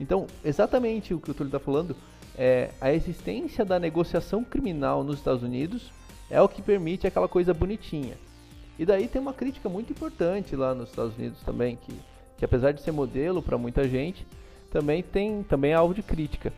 Então, 0.00 0.26
exatamente 0.42 1.12
o 1.12 1.20
que 1.20 1.30
o 1.30 1.34
Túlio 1.34 1.48
está 1.48 1.60
falando 1.60 1.94
é 2.36 2.70
a 2.80 2.90
existência 2.90 3.64
da 3.66 3.78
negociação 3.78 4.42
criminal 4.42 5.04
nos 5.04 5.18
Estados 5.18 5.42
Unidos 5.42 5.92
é 6.30 6.40
o 6.40 6.48
que 6.48 6.62
permite 6.62 7.06
aquela 7.06 7.28
coisa 7.28 7.52
bonitinha. 7.52 8.14
E 8.78 8.86
daí 8.86 9.06
tem 9.06 9.20
uma 9.20 9.34
crítica 9.34 9.68
muito 9.68 9.92
importante 9.92 10.56
lá 10.56 10.74
nos 10.74 10.88
Estados 10.88 11.16
Unidos 11.18 11.38
também, 11.42 11.76
que, 11.76 11.92
que 12.38 12.44
apesar 12.44 12.72
de 12.72 12.80
ser 12.80 12.92
modelo 12.92 13.42
para 13.42 13.58
muita 13.58 13.86
gente, 13.86 14.26
também 14.70 15.02
tem 15.02 15.42
também 15.42 15.72
é 15.72 15.74
alvo 15.74 15.92
de 15.92 16.02
crítica. 16.02 16.50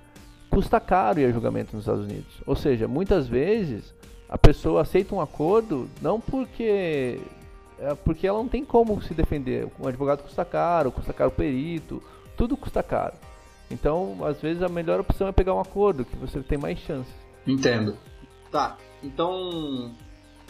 Custa 0.49 0.79
caro 0.79 1.19
ir 1.19 1.25
a 1.25 1.33
julgamento 1.33 1.75
nos 1.75 1.85
Estados 1.85 2.05
Unidos. 2.05 2.41
Ou 2.47 2.55
seja, 2.55 2.87
muitas 2.87 3.27
vezes 3.27 3.93
a 4.29 4.39
pessoa 4.39 4.83
aceita 4.83 5.15
um 5.15 5.21
acordo 5.21 5.89
não 6.01 6.21
porque 6.21 7.19
é 7.81 7.95
porque 8.05 8.25
ela 8.25 8.39
não 8.39 8.47
tem 8.47 8.65
como 8.65 9.03
se 9.03 9.15
defender. 9.15 9.67
Um 9.81 9.89
advogado 9.89 10.23
custa 10.23 10.45
caro, 10.45 10.93
custa 10.93 11.13
caro 11.13 11.31
o 11.31 11.35
perito, 11.35 12.01
tudo 12.37 12.57
custa 12.57 12.83
caro. 12.85 13.15
Então, 13.73 14.25
às 14.25 14.41
vezes 14.41 14.63
a 14.63 14.69
melhor 14.69 15.01
opção 15.01 15.27
é 15.29 15.33
pegar 15.33 15.55
um 15.55 15.61
acordo 15.61 16.05
que 16.05 16.17
você 16.17 16.41
tem 16.41 16.59
mais 16.59 16.79
chances. 16.79 17.13
Entendo. 17.47 17.97
Tá, 18.51 18.77
então 19.03 19.93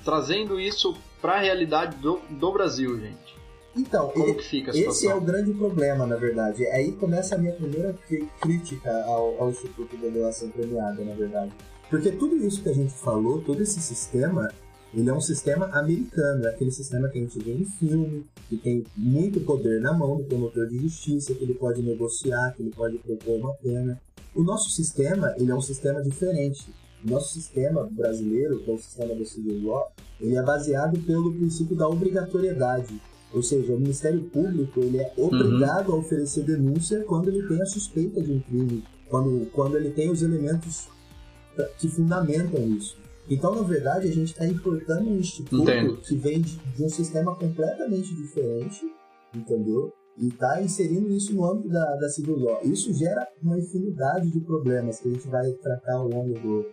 trazendo 0.05 0.59
isso 0.61 0.95
para 1.21 1.35
a 1.35 1.41
realidade 1.41 1.97
do, 1.97 2.21
do 2.29 2.53
Brasil, 2.53 2.99
gente. 2.99 3.33
Então, 3.77 4.09
Como 4.09 4.29
e- 4.29 4.35
que 4.35 4.43
fica 4.43 4.73
a 4.73 4.77
esse 4.77 5.09
é 5.09 5.15
o 5.15 5.21
grande 5.21 5.53
problema, 5.55 6.05
na 6.05 6.17
verdade. 6.17 6.67
Aí 6.67 6.93
começa 6.93 7.37
a 7.37 7.39
minha 7.39 7.55
primeira 7.55 7.95
crítica 8.41 8.91
ao, 9.05 9.41
ao 9.41 9.51
Instituto 9.51 9.97
de 9.97 10.11
Delação 10.11 10.51
Premiada, 10.51 11.03
na 11.05 11.15
verdade. 11.15 11.53
Porque 11.89 12.11
tudo 12.11 12.37
isso 12.37 12.63
que 12.63 12.69
a 12.69 12.75
gente 12.75 12.93
falou, 12.93 13.41
todo 13.41 13.63
esse 13.63 13.81
sistema, 13.81 14.53
ele 14.95 15.09
é 15.09 15.15
um 15.15 15.21
sistema 15.21 15.67
americano, 15.67 16.45
é 16.45 16.51
aquele 16.51 16.71
sistema 16.71 17.09
que 17.09 17.19
a 17.19 17.23
gente 17.23 17.39
vê 17.39 17.53
em 17.53 17.65
filme, 17.65 18.27
que 18.49 18.57
tem 18.59 18.85
muito 18.95 19.41
poder 19.41 19.81
na 19.81 19.93
mão 19.93 20.19
do 20.19 20.25
promotor 20.25 20.67
de 20.69 20.79
justiça, 20.79 21.35
que 21.35 21.43
ele 21.43 21.55
pode 21.55 21.83
negociar, 21.83 22.53
que 22.55 22.63
ele 22.63 22.71
pode 22.71 22.99
propor 22.99 23.39
uma 23.39 23.55
pena. 23.55 23.99
O 24.35 24.43
nosso 24.43 24.71
sistema, 24.71 25.35
ele 25.39 25.51
é 25.51 25.55
um 25.55 25.63
sistema 25.63 26.03
diferente. 26.03 26.67
O 27.05 27.11
nosso 27.11 27.33
sistema 27.33 27.89
brasileiro, 27.91 28.61
que 28.61 28.71
é 28.71 28.75
o 28.75 28.79
sistema 28.79 29.15
do 29.15 29.25
civil 29.25 29.67
law, 29.67 29.91
ele 30.21 30.37
é 30.37 30.43
baseado 30.43 30.99
pelo 31.01 31.33
princípio 31.33 31.75
da 31.75 31.89
obrigatoriedade. 31.89 33.01
Ou 33.33 33.43
seja, 33.43 33.73
o 33.73 33.81
Ministério 33.81 34.21
Público 34.25 34.79
ele 34.81 34.99
é 34.99 35.13
obrigado 35.17 35.91
a 35.91 35.97
oferecer 35.97 36.45
denúncia 36.45 37.03
quando 37.05 37.29
ele 37.29 37.49
tem 37.49 37.63
a 37.63 37.67
suspeita 37.67 38.23
de 38.23 38.31
um 38.31 38.41
crime, 38.41 38.85
quando, 39.09 39.47
quando 39.53 39.77
ele 39.79 39.91
tem 39.91 40.11
os 40.11 40.23
elementos 40.23 40.87
que 41.79 41.89
fundamentam 41.89 42.61
isso. 42.77 43.02
Então, 43.31 43.55
na 43.55 43.63
verdade, 43.63 44.09
a 44.09 44.13
gente 44.13 44.33
está 44.33 44.47
importando 44.47 45.09
um 45.09 45.19
instituto 45.19 45.63
Entendo. 45.63 45.97
que 45.99 46.15
vem 46.17 46.41
de, 46.41 46.57
de 46.57 46.85
um 46.85 46.89
sistema 46.89 47.35
completamente 47.35 48.15
diferente, 48.15 48.81
entendeu? 49.35 49.93
E 50.19 50.29
está 50.29 50.61
inserindo 50.61 51.09
isso 51.11 51.35
no 51.35 51.45
âmbito 51.45 51.69
da, 51.71 51.97
da 51.97 52.09
civil 52.09 52.39
law. 52.39 52.61
Isso 52.63 52.93
gera 52.93 53.27
uma 53.43 53.59
infinidade 53.59 54.31
de 54.31 54.41
problemas 54.41 55.01
que 55.01 55.09
a 55.09 55.13
gente 55.13 55.27
vai 55.29 55.51
tratar 55.53 55.95
ao 55.97 56.09
longo 56.09 56.35
do, 56.39 56.67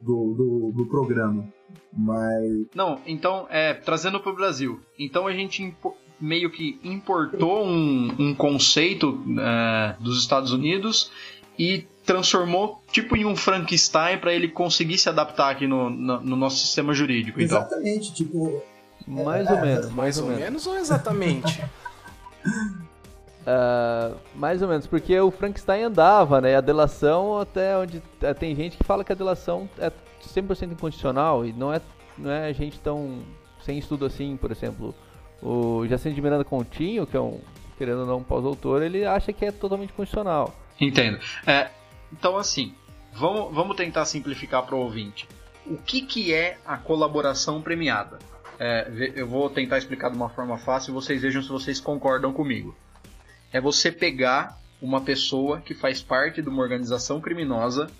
do, 0.00 0.34
do, 0.34 0.72
do 0.72 0.86
programa. 0.86 1.48
Mas 1.92 2.66
Não, 2.74 3.00
então, 3.06 3.46
é, 3.50 3.74
trazendo 3.74 4.20
para 4.20 4.30
o 4.32 4.36
Brasil. 4.36 4.78
Então 4.98 5.26
a 5.26 5.32
gente 5.32 5.62
impo- 5.62 5.96
meio 6.20 6.50
que 6.50 6.78
importou 6.84 7.64
um, 7.66 8.08
um 8.18 8.34
conceito 8.34 9.18
é, 9.40 9.96
dos 10.00 10.20
Estados 10.20 10.52
Unidos 10.52 11.10
e 11.58 11.86
transformou 12.04 12.82
tipo 12.92 13.16
em 13.16 13.24
um 13.24 13.34
Frankenstein 13.34 14.18
para 14.18 14.32
ele 14.32 14.48
conseguir 14.48 14.96
se 14.98 15.08
adaptar 15.08 15.50
aqui 15.50 15.66
no, 15.66 15.90
no, 15.90 16.20
no 16.20 16.36
nosso 16.36 16.58
sistema 16.58 16.92
jurídico. 16.94 17.40
Então, 17.40 17.58
Exatamente, 17.58 18.14
tipo, 18.14 18.62
Mais 19.06 19.46
É, 19.48 19.52
ou 19.52 19.60
menos, 19.60 19.84
Mais 19.86 19.94
mais 19.94 20.18
ou 20.18 20.24
ou 20.24 20.28
menos. 20.30 20.44
menos 20.44 20.66
ou 20.66 20.76
exatamente? 20.78 21.62
Ah, 23.48 24.12
mais 24.34 24.60
ou 24.60 24.68
menos, 24.68 24.86
porque 24.86 25.18
o 25.20 25.30
Frankenstein 25.30 25.84
andava, 25.84 26.40
né? 26.40 26.56
A 26.56 26.60
delação, 26.60 27.38
até 27.38 27.76
onde. 27.78 28.02
eh, 28.20 28.34
Tem 28.34 28.54
gente 28.56 28.76
que 28.76 28.82
fala 28.84 29.04
que 29.04 29.12
a 29.12 29.14
delação 29.14 29.68
é 29.78 29.92
100% 30.34 30.72
incondicional 30.72 31.44
e 31.46 31.52
não 31.52 31.72
é, 31.72 31.80
não 32.18 32.30
é 32.30 32.52
gente 32.52 32.78
tão. 32.80 33.20
sem 33.64 33.78
estudo 33.78 34.04
assim, 34.04 34.36
por 34.36 34.50
exemplo. 34.50 34.92
O 35.42 35.86
Jacinto 35.86 36.14
de 36.16 36.20
Miranda 36.22 36.42
Continho, 36.44 37.06
que 37.06 37.16
é 37.16 37.20
um. 37.20 37.40
querendo 37.78 38.00
ou 38.00 38.06
não, 38.06 38.16
um 38.18 38.22
pós-doutor, 38.24 38.82
ele 38.82 39.04
acha 39.04 39.32
que 39.32 39.44
é 39.44 39.52
totalmente 39.52 39.92
condicional. 39.92 40.52
Entendo. 40.80 41.18
É, 41.46 41.70
então, 42.12 42.36
assim, 42.36 42.74
vamos, 43.12 43.54
vamos 43.54 43.76
tentar 43.76 44.04
simplificar 44.04 44.64
para 44.64 44.74
o 44.74 44.80
ouvinte. 44.80 45.26
O 45.64 45.76
que, 45.76 46.02
que 46.02 46.32
é 46.32 46.58
a 46.64 46.76
colaboração 46.76 47.60
premiada? 47.60 48.18
É, 48.58 49.12
eu 49.14 49.26
vou 49.26 49.50
tentar 49.50 49.78
explicar 49.78 50.10
de 50.10 50.16
uma 50.16 50.28
forma 50.28 50.56
fácil 50.58 50.90
e 50.90 50.94
vocês 50.94 51.20
vejam 51.20 51.42
se 51.42 51.48
vocês 51.48 51.80
concordam 51.80 52.32
comigo. 52.32 52.76
É 53.52 53.60
você 53.60 53.90
pegar 53.90 54.58
uma 54.80 55.00
pessoa 55.00 55.60
que 55.60 55.74
faz 55.74 56.02
parte 56.02 56.42
de 56.42 56.48
uma 56.48 56.62
organização 56.62 57.20
criminosa 57.20 57.90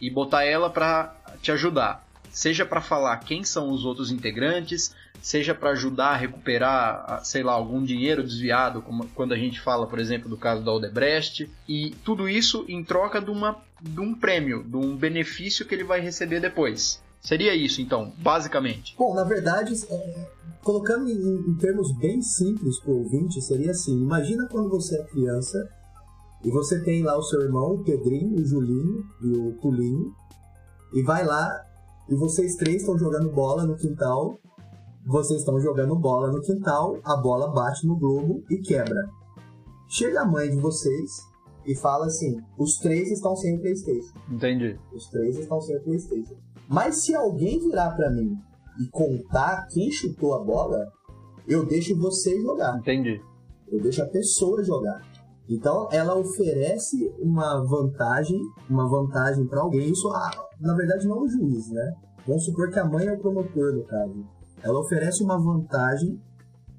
e 0.00 0.10
botar 0.10 0.44
ela 0.44 0.70
para 0.70 1.14
te 1.40 1.52
ajudar. 1.52 2.06
Seja 2.30 2.64
para 2.64 2.80
falar 2.80 3.18
quem 3.18 3.44
são 3.44 3.70
os 3.70 3.84
outros 3.84 4.10
integrantes, 4.10 4.94
seja 5.22 5.54
para 5.54 5.70
ajudar 5.70 6.10
a 6.10 6.16
recuperar, 6.16 7.24
sei 7.24 7.42
lá, 7.42 7.52
algum 7.52 7.82
dinheiro 7.82 8.24
desviado, 8.24 8.82
como 8.82 9.06
quando 9.14 9.32
a 9.32 9.38
gente 9.38 9.60
fala, 9.60 9.86
por 9.86 10.00
exemplo, 10.00 10.28
do 10.28 10.36
caso 10.36 10.64
da 10.64 10.72
Odebrecht, 10.72 11.48
e 11.68 11.94
tudo 12.04 12.28
isso 12.28 12.64
em 12.68 12.82
troca 12.82 13.20
de, 13.20 13.30
uma, 13.30 13.62
de 13.80 14.00
um 14.00 14.14
prêmio, 14.14 14.64
de 14.64 14.76
um 14.76 14.96
benefício 14.96 15.64
que 15.64 15.74
ele 15.74 15.84
vai 15.84 16.00
receber 16.00 16.40
depois. 16.40 17.00
Seria 17.20 17.54
isso, 17.54 17.80
então, 17.80 18.12
basicamente. 18.18 18.96
Bom, 18.98 19.14
na 19.14 19.22
verdade, 19.22 19.72
é, 19.88 20.28
colocando 20.60 21.08
em, 21.08 21.50
em 21.50 21.54
termos 21.54 21.96
bem 21.96 22.20
simples 22.20 22.80
pro 22.80 22.98
ouvinte, 22.98 23.40
seria 23.40 23.70
assim: 23.70 23.96
imagina 24.02 24.48
quando 24.50 24.68
você 24.68 24.96
é 24.98 25.04
criança 25.04 25.56
e 26.44 26.50
você 26.50 26.82
tem 26.82 27.04
lá 27.04 27.16
o 27.16 27.22
seu 27.22 27.40
irmão, 27.42 27.74
o 27.74 27.84
Pedrinho, 27.84 28.40
o 28.40 28.44
Julinho 28.44 29.04
e 29.22 29.36
o 29.36 29.52
Pulinho, 29.60 30.12
e 30.92 31.02
vai 31.04 31.24
lá 31.24 31.48
e 32.08 32.14
vocês 32.16 32.56
três 32.56 32.82
estão 32.82 32.98
jogando 32.98 33.30
bola 33.30 33.64
no 33.64 33.76
quintal. 33.76 34.40
Vocês 35.04 35.40
estão 35.40 35.58
jogando 35.60 35.96
bola 35.96 36.30
no 36.30 36.40
quintal, 36.40 36.98
a 37.04 37.16
bola 37.16 37.52
bate 37.52 37.86
no 37.86 37.98
globo 37.98 38.44
e 38.48 38.58
quebra. 38.58 39.08
Chega 39.88 40.22
a 40.22 40.24
mãe 40.24 40.48
de 40.48 40.56
vocês 40.56 41.10
e 41.66 41.74
fala 41.76 42.06
assim: 42.06 42.40
os 42.56 42.78
três 42.78 43.10
estão 43.10 43.34
sem 43.34 43.58
PlayStation. 43.58 44.16
Entendi. 44.30 44.78
Os 44.92 45.08
três 45.08 45.38
estão 45.38 45.60
sem 45.60 45.78
PlayStation. 45.80 46.36
Mas 46.68 47.02
se 47.04 47.14
alguém 47.14 47.58
virar 47.58 47.90
pra 47.96 48.10
mim 48.10 48.32
e 48.80 48.88
contar 48.90 49.66
quem 49.68 49.90
chutou 49.90 50.34
a 50.34 50.44
bola, 50.44 50.86
eu 51.46 51.66
deixo 51.66 51.98
você 51.98 52.40
jogar. 52.40 52.78
Entendi. 52.78 53.20
Eu 53.68 53.80
deixo 53.80 54.02
a 54.02 54.06
pessoa 54.06 54.62
jogar. 54.62 55.00
Então 55.48 55.88
ela 55.90 56.16
oferece 56.16 57.12
uma 57.18 57.62
vantagem, 57.64 58.40
uma 58.70 58.88
vantagem 58.88 59.46
pra 59.46 59.62
alguém. 59.62 59.90
Isso, 59.90 60.08
ah, 60.08 60.30
na 60.60 60.74
verdade, 60.74 61.06
não 61.06 61.16
é 61.16 61.20
o 61.22 61.28
juiz, 61.28 61.70
né? 61.70 61.92
Vamos 62.26 62.44
supor 62.44 62.70
que 62.70 62.78
a 62.78 62.84
mãe 62.84 63.06
é 63.06 63.12
o 63.12 63.18
promotor 63.18 63.74
no 63.74 63.84
caso. 63.84 64.24
Ela 64.62 64.78
oferece 64.80 65.22
uma 65.22 65.38
vantagem 65.38 66.20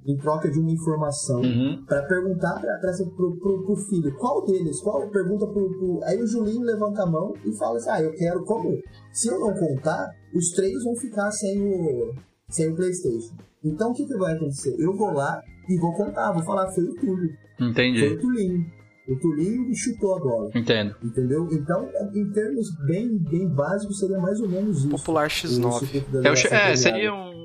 em 0.05 0.17
troca 0.17 0.49
de 0.51 0.59
uma 0.59 0.69
informação 0.71 1.39
Uhum. 1.41 1.83
Pra 1.87 2.01
perguntar 2.03 2.59
pra, 2.59 2.77
pro, 3.15 3.37
pro, 3.37 3.63
pro 3.65 3.75
filho 3.87 4.13
qual 4.17 4.45
deles, 4.45 4.81
qual 4.81 5.09
pergunta 5.09 5.47
pro, 5.47 5.69
pro- 5.79 5.99
Aí 6.03 6.21
o 6.21 6.27
Julinho 6.27 6.61
levanta 6.61 7.03
a 7.03 7.05
mão 7.05 7.33
e 7.45 7.57
fala 7.57 7.77
assim: 7.77 7.89
Ah, 7.89 8.01
eu 8.01 8.11
quero 8.13 8.43
como? 8.43 8.77
Se 9.13 9.29
eu 9.29 9.39
não 9.39 9.53
contar, 9.53 10.09
os 10.35 10.49
três 10.51 10.83
vão 10.83 10.95
ficar 10.97 11.31
sem 11.31 11.61
o, 11.61 12.13
sem 12.49 12.69
o 12.71 12.75
PlayStation. 12.75 13.33
Então 13.63 13.91
o 13.91 13.93
que, 13.93 14.05
que 14.05 14.17
vai 14.17 14.33
acontecer? 14.35 14.75
Eu 14.77 14.93
vou 14.93 15.13
lá 15.13 15.41
e 15.69 15.77
vou 15.79 15.93
contar, 15.93 16.33
vou 16.33 16.43
falar: 16.43 16.69
Foi 16.73 16.83
o 16.83 16.95
Túlio, 16.95 17.29
foi 17.57 17.67
Entendi. 17.69 18.03
o 18.05 18.19
Tulinho. 18.19 18.65
O 19.07 19.19
Tulinho 19.19 19.73
chutou 19.75 20.15
a 20.15 20.19
bola. 20.19 20.49
Entendo. 20.55 20.95
Entendeu? 21.03 21.45
Então, 21.51 21.89
em 22.15 22.29
termos 22.31 22.67
bem, 22.85 23.17
bem 23.17 23.47
básicos, 23.49 23.99
seria 23.99 24.17
mais 24.17 24.39
ou 24.39 24.47
menos 24.49 24.77
isso. 24.79 24.89
Popular 24.89 25.27
O 25.27 25.29
X9. 25.29 25.75
Instituto 25.83 26.21
da 26.21 26.29
É, 26.29 26.71
é, 26.71 26.75
seria 26.77 27.13
um, 27.13 27.42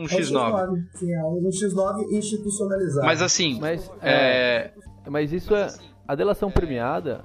um 0.00 0.04
É 0.04 0.06
o 0.06 0.18
X9. 0.18 0.86
Sim, 0.94 1.12
é 1.12 1.24
um 1.24 1.42
X9 1.48 2.12
institucionalizado. 2.12 3.06
Mas 3.06 3.22
assim, 3.22 3.58
Mas, 3.60 3.90
é, 4.02 4.72
mas 5.08 5.32
isso 5.32 5.54
é. 5.54 5.68
A 6.06 6.14
delação 6.14 6.50
premiada. 6.50 7.24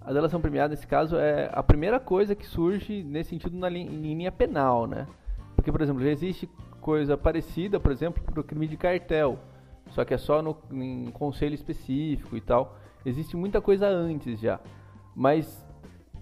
A 0.00 0.12
delação 0.12 0.40
premiada, 0.40 0.70
nesse 0.70 0.86
caso, 0.86 1.16
é 1.16 1.48
a 1.52 1.62
primeira 1.62 2.00
coisa 2.00 2.34
que 2.34 2.44
surge 2.46 3.02
nesse 3.04 3.30
sentido 3.30 3.56
na 3.56 3.68
lin- 3.68 3.86
em 3.86 4.14
linha 4.14 4.32
penal, 4.32 4.86
né? 4.86 5.06
Porque, 5.54 5.70
por 5.70 5.80
exemplo, 5.80 6.02
já 6.02 6.10
existe 6.10 6.48
coisa 6.80 7.16
parecida, 7.16 7.78
por 7.78 7.92
exemplo, 7.92 8.22
para 8.24 8.40
o 8.40 8.44
crime 8.44 8.66
de 8.66 8.76
cartel. 8.76 9.38
Só 9.90 10.04
que 10.04 10.12
é 10.12 10.18
só 10.18 10.42
no, 10.42 10.56
em 10.72 11.10
conselho 11.12 11.54
específico 11.54 12.36
e 12.36 12.40
tal. 12.40 12.76
Existe 13.06 13.36
muita 13.36 13.60
coisa 13.60 13.86
antes 13.86 14.40
já. 14.40 14.58
Mas 15.14 15.64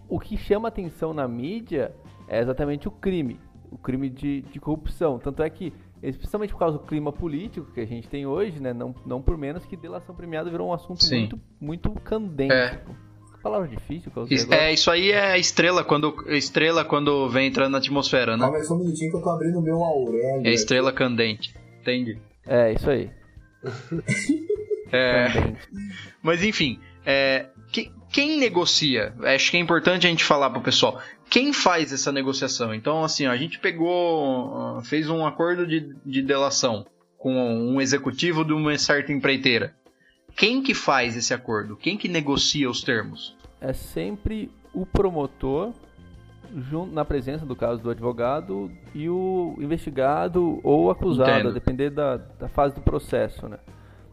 o 0.09 0.19
que 0.19 0.37
chama 0.37 0.69
atenção 0.69 1.15
na 1.15 1.27
mídia 1.27 1.95
é 2.29 2.41
exatamente 2.41 2.87
o 2.89 2.91
crime. 2.91 3.41
O 3.71 3.79
crime 3.79 4.11
de, 4.11 4.43
de 4.43 4.59
corrupção. 4.59 5.19
Tanto 5.19 5.43
é 5.43 5.49
que, 5.51 5.73
especialmente 6.03 6.53
por 6.53 6.59
causa 6.59 6.79
do 6.79 6.85
clima 6.85 7.13
político 7.13 7.71
que 7.73 7.81
a 7.81 7.87
gente 7.87 8.09
tem 8.09 8.27
hoje, 8.27 8.61
né? 8.61 8.73
Não, 8.73 8.95
não 9.07 9.23
por 9.23 9.37
menos 9.39 9.65
que 9.65 9.77
delação 9.77 10.15
premiada 10.15 10.51
virou 10.51 10.69
um 10.69 10.73
assunto 10.73 11.05
Sim. 11.05 11.21
muito, 11.21 11.41
muito 11.61 11.91
candente. 12.01 12.53
É. 12.53 12.81
Palavra 13.43 13.69
difícil 13.69 14.13
Isso, 14.29 14.53
é, 14.53 14.71
isso 14.71 14.91
aí 14.91 15.13
é 15.13 15.31
a 15.33 15.39
estrela 15.39 15.83
quando, 15.83 16.15
estrela 16.29 16.85
quando 16.85 17.27
vem 17.31 17.47
entrando 17.49 17.73
na 17.73 17.79
atmosfera, 17.79 18.37
né? 18.37 18.43
Calma 18.43 18.59
aí 18.59 18.65
só 18.65 18.75
um 18.75 18.79
minutinho 18.81 19.11
que 19.11 19.17
eu 19.17 19.23
tô 19.23 19.31
abrindo 19.31 19.59
o 19.59 19.63
meu 19.63 19.83
Aurélio. 19.83 20.47
É 20.47 20.53
estrela 20.53 20.93
candente. 20.93 21.55
Entendi. 21.81 22.19
É, 22.47 22.73
isso 22.75 22.91
aí. 22.91 23.11
É, 24.93 25.29
Candente. 25.33 25.69
mas 26.21 26.43
enfim, 26.43 26.81
é, 27.07 27.47
que- 27.71 27.93
quem 28.13 28.41
negocia? 28.41 29.15
Acho 29.23 29.51
que 29.53 29.57
é 29.57 29.61
importante 29.61 30.05
a 30.07 30.11
gente 30.11 30.25
falar 30.25 30.51
pro 30.51 30.61
pessoal. 30.61 31.01
Quem 31.31 31.53
faz 31.53 31.93
essa 31.93 32.11
negociação? 32.11 32.75
Então, 32.75 33.05
assim, 33.05 33.27
a 33.27 33.37
gente 33.37 33.59
pegou, 33.61 34.81
fez 34.83 35.09
um 35.09 35.25
acordo 35.25 35.67
de, 35.67 35.95
de 36.05 36.23
delação 36.23 36.85
com 37.17 37.33
um 37.33 37.81
executivo 37.81 38.45
de 38.45 38.53
uma 38.53 38.77
certa 38.77 39.13
empreiteira. 39.13 39.75
Quem 40.37 40.63
que 40.63 40.75
faz 40.75 41.17
esse 41.17 41.33
acordo? 41.33 41.77
Quem 41.77 41.97
que 41.97 42.09
negocia 42.09 42.69
os 42.69 42.83
termos? 42.83 43.37
É 43.61 43.73
sempre 43.73 44.51
o 44.73 44.85
promotor 44.87 45.73
jun- 46.71 46.87
na 46.87 47.05
presença 47.05 47.45
do 47.45 47.55
caso 47.55 47.83
do 47.83 47.91
advogado 47.91 48.71
e 48.95 49.09
o 49.09 49.55
investigado 49.61 50.61
ou 50.65 50.91
acusado, 50.91 51.31
Entendo. 51.31 51.49
a 51.51 51.53
depender 51.53 51.91
da, 51.91 52.17
da 52.17 52.49
fase 52.49 52.75
do 52.75 52.81
processo, 52.81 53.49
né? 53.49 53.59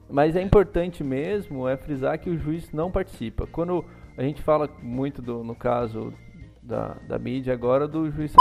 Mas 0.09 0.35
é 0.35 0.41
importante 0.41 1.03
mesmo 1.03 1.67
é 1.67 1.75
frisar 1.77 2.17
que 2.19 2.29
o 2.29 2.37
juiz 2.37 2.71
não 2.71 2.91
participa. 2.91 3.45
Quando 3.47 3.83
a 4.17 4.21
gente 4.23 4.41
fala 4.41 4.69
muito 4.81 5.21
do, 5.21 5.43
no 5.43 5.55
caso 5.55 6.13
da, 6.67 6.95
da 7.07 7.17
mídia 7.17 7.53
agora 7.53 7.87
do 7.87 8.09
juiz 8.11 8.33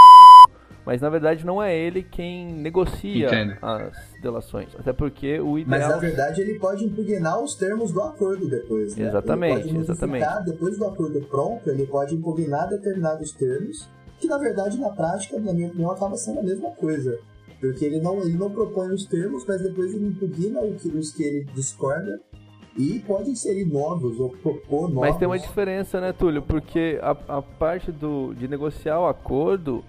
mas 0.84 1.00
na 1.00 1.08
verdade 1.08 1.44
não 1.44 1.60
é 1.60 1.76
ele 1.76 2.00
quem 2.02 2.52
negocia 2.52 3.26
Entendo. 3.26 3.56
as 3.60 3.92
delações. 4.22 4.68
Até 4.78 4.92
porque 4.92 5.40
o 5.40 5.54
Mas 5.54 5.62
ideal 5.82 5.90
na 5.90 5.96
verdade 5.96 6.40
ele 6.40 6.60
pode 6.60 6.84
impugnar 6.84 7.42
os 7.42 7.56
termos 7.56 7.90
do 7.90 8.00
acordo 8.02 8.48
depois, 8.48 8.94
né? 8.94 9.08
Exatamente, 9.08 9.60
ele 9.68 9.72
pode 9.78 9.80
exatamente. 9.90 10.44
Depois 10.44 10.78
do 10.78 10.84
acordo 10.86 11.20
pronto, 11.22 11.68
ele 11.68 11.86
pode 11.86 12.14
impugnar 12.14 12.68
determinados 12.68 13.32
termos, 13.32 13.88
que 14.20 14.28
na 14.28 14.38
verdade 14.38 14.78
na 14.78 14.90
prática, 14.90 15.40
na 15.40 15.52
minha 15.52 15.66
opinião, 15.66 15.90
acaba 15.90 16.16
sendo 16.16 16.38
a 16.38 16.42
mesma 16.44 16.70
coisa. 16.70 17.18
Porque 17.60 17.84
ele 17.84 18.00
não, 18.00 18.20
ele 18.20 18.36
não 18.36 18.50
propõe 18.50 18.92
os 18.94 19.06
termos, 19.06 19.44
mas 19.44 19.60
depois 19.62 19.92
ele 19.92 20.06
impugna 20.06 20.60
o 20.60 20.74
que- 20.74 20.88
os 20.88 21.10
que 21.10 21.24
ele 21.24 21.44
discorda 21.52 22.20
e 22.78 22.98
pode 23.06 23.30
inserir 23.30 23.64
novos 23.64 24.18
ou 24.20 24.30
propor 24.30 24.82
novos. 24.90 25.08
Mas 25.08 25.16
tem 25.16 25.26
uma 25.26 25.38
diferença, 25.38 26.00
né, 26.00 26.12
Túlio? 26.12 26.42
Porque 26.42 26.98
a, 27.02 27.38
a 27.38 27.42
parte 27.42 27.90
do, 27.90 28.34
de 28.34 28.46
negociar 28.48 29.00
o 29.00 29.06
acordo 29.06 29.84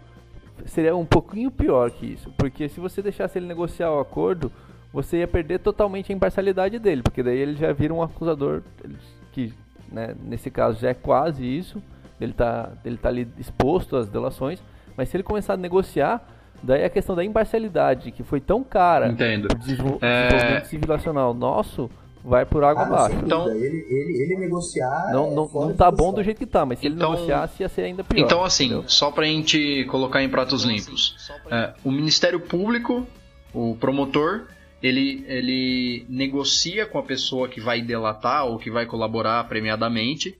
seria 0.65 0.95
um 0.95 1.05
pouquinho 1.05 1.51
pior 1.51 1.91
que 1.91 2.05
isso. 2.05 2.31
Porque 2.37 2.67
se 2.69 2.79
você 2.79 3.01
deixasse 3.01 3.37
ele 3.37 3.45
negociar 3.45 3.91
o 3.91 3.99
acordo, 3.99 4.51
você 4.93 5.17
ia 5.17 5.27
perder 5.27 5.59
totalmente 5.59 6.11
a 6.11 6.15
imparcialidade 6.15 6.79
dele. 6.79 7.03
Porque 7.03 7.21
daí 7.21 7.37
ele 7.37 7.55
já 7.55 7.71
vira 7.73 7.93
um 7.93 8.01
acusador 8.01 8.61
que, 9.31 9.53
né, 9.91 10.15
nesse 10.23 10.49
caso, 10.49 10.79
já 10.79 10.89
é 10.89 10.93
quase 10.93 11.45
isso. 11.45 11.81
Ele 12.19 12.33
tá, 12.33 12.71
ele 12.83 12.97
tá 12.97 13.09
ali 13.09 13.27
exposto 13.37 13.95
às 13.95 14.07
delações. 14.07 14.61
Mas 14.95 15.09
se 15.09 15.17
ele 15.17 15.23
começar 15.23 15.53
a 15.53 15.57
negociar, 15.57 16.27
daí 16.63 16.83
a 16.83 16.89
questão 16.89 17.15
da 17.15 17.23
imparcialidade, 17.23 18.11
que 18.11 18.23
foi 18.23 18.39
tão 18.41 18.63
cara 18.63 19.09
Entendo. 19.09 19.45
o 19.45 19.55
desenvol- 19.55 19.99
É. 20.01 20.27
desenvolvimento 20.29 20.65
civilacional 20.65 21.33
nosso, 21.35 21.87
vai 22.23 22.45
por 22.45 22.63
água 22.63 22.83
Ah, 22.83 22.85
não, 22.87 22.95
abaixo. 22.95 23.15
Então- 23.25 23.49
ele, 23.55 23.85
ele, 23.89 24.21
ele 24.21 24.37
negociar. 24.37 25.11
Não, 25.11 25.31
é 25.31 25.35
não, 25.35 25.47
fora 25.47 25.67
não 25.69 25.75
tá 25.75 25.89
bom 25.91 26.13
do 26.13 26.23
jeito 26.23 26.37
que 26.37 26.45
tá, 26.45 26.65
mas 26.65 26.79
se 26.79 26.87
Então- 26.87 27.11
ele 27.13 27.15
negociasse 27.21 27.63
ia 27.63 27.69
ser 27.69 27.81
ainda 27.83 28.03
pior. 28.03 28.23
Então, 28.25 28.43
assim, 28.43 28.65
entendeu? 28.65 28.83
só 28.87 29.11
pra 29.11 29.25
gente 29.25 29.85
colocar 29.85 30.21
em 30.23 30.29
pratos 30.29 30.63
limpos. 30.63 31.15
É, 31.49 31.73
o 31.83 31.91
Ministério 31.91 32.39
Público, 32.39 33.05
o 33.53 33.75
promotor, 33.79 34.47
ele, 34.83 35.23
ele 35.27 36.05
negocia 36.09 36.85
com 36.85 36.99
a 36.99 37.03
pessoa 37.03 37.47
que 37.47 37.59
vai 37.59 37.81
delatar 37.81 38.45
ou 38.45 38.57
que 38.59 38.69
vai 38.69 38.85
colaborar 38.85 39.43
premiadamente. 39.47 40.37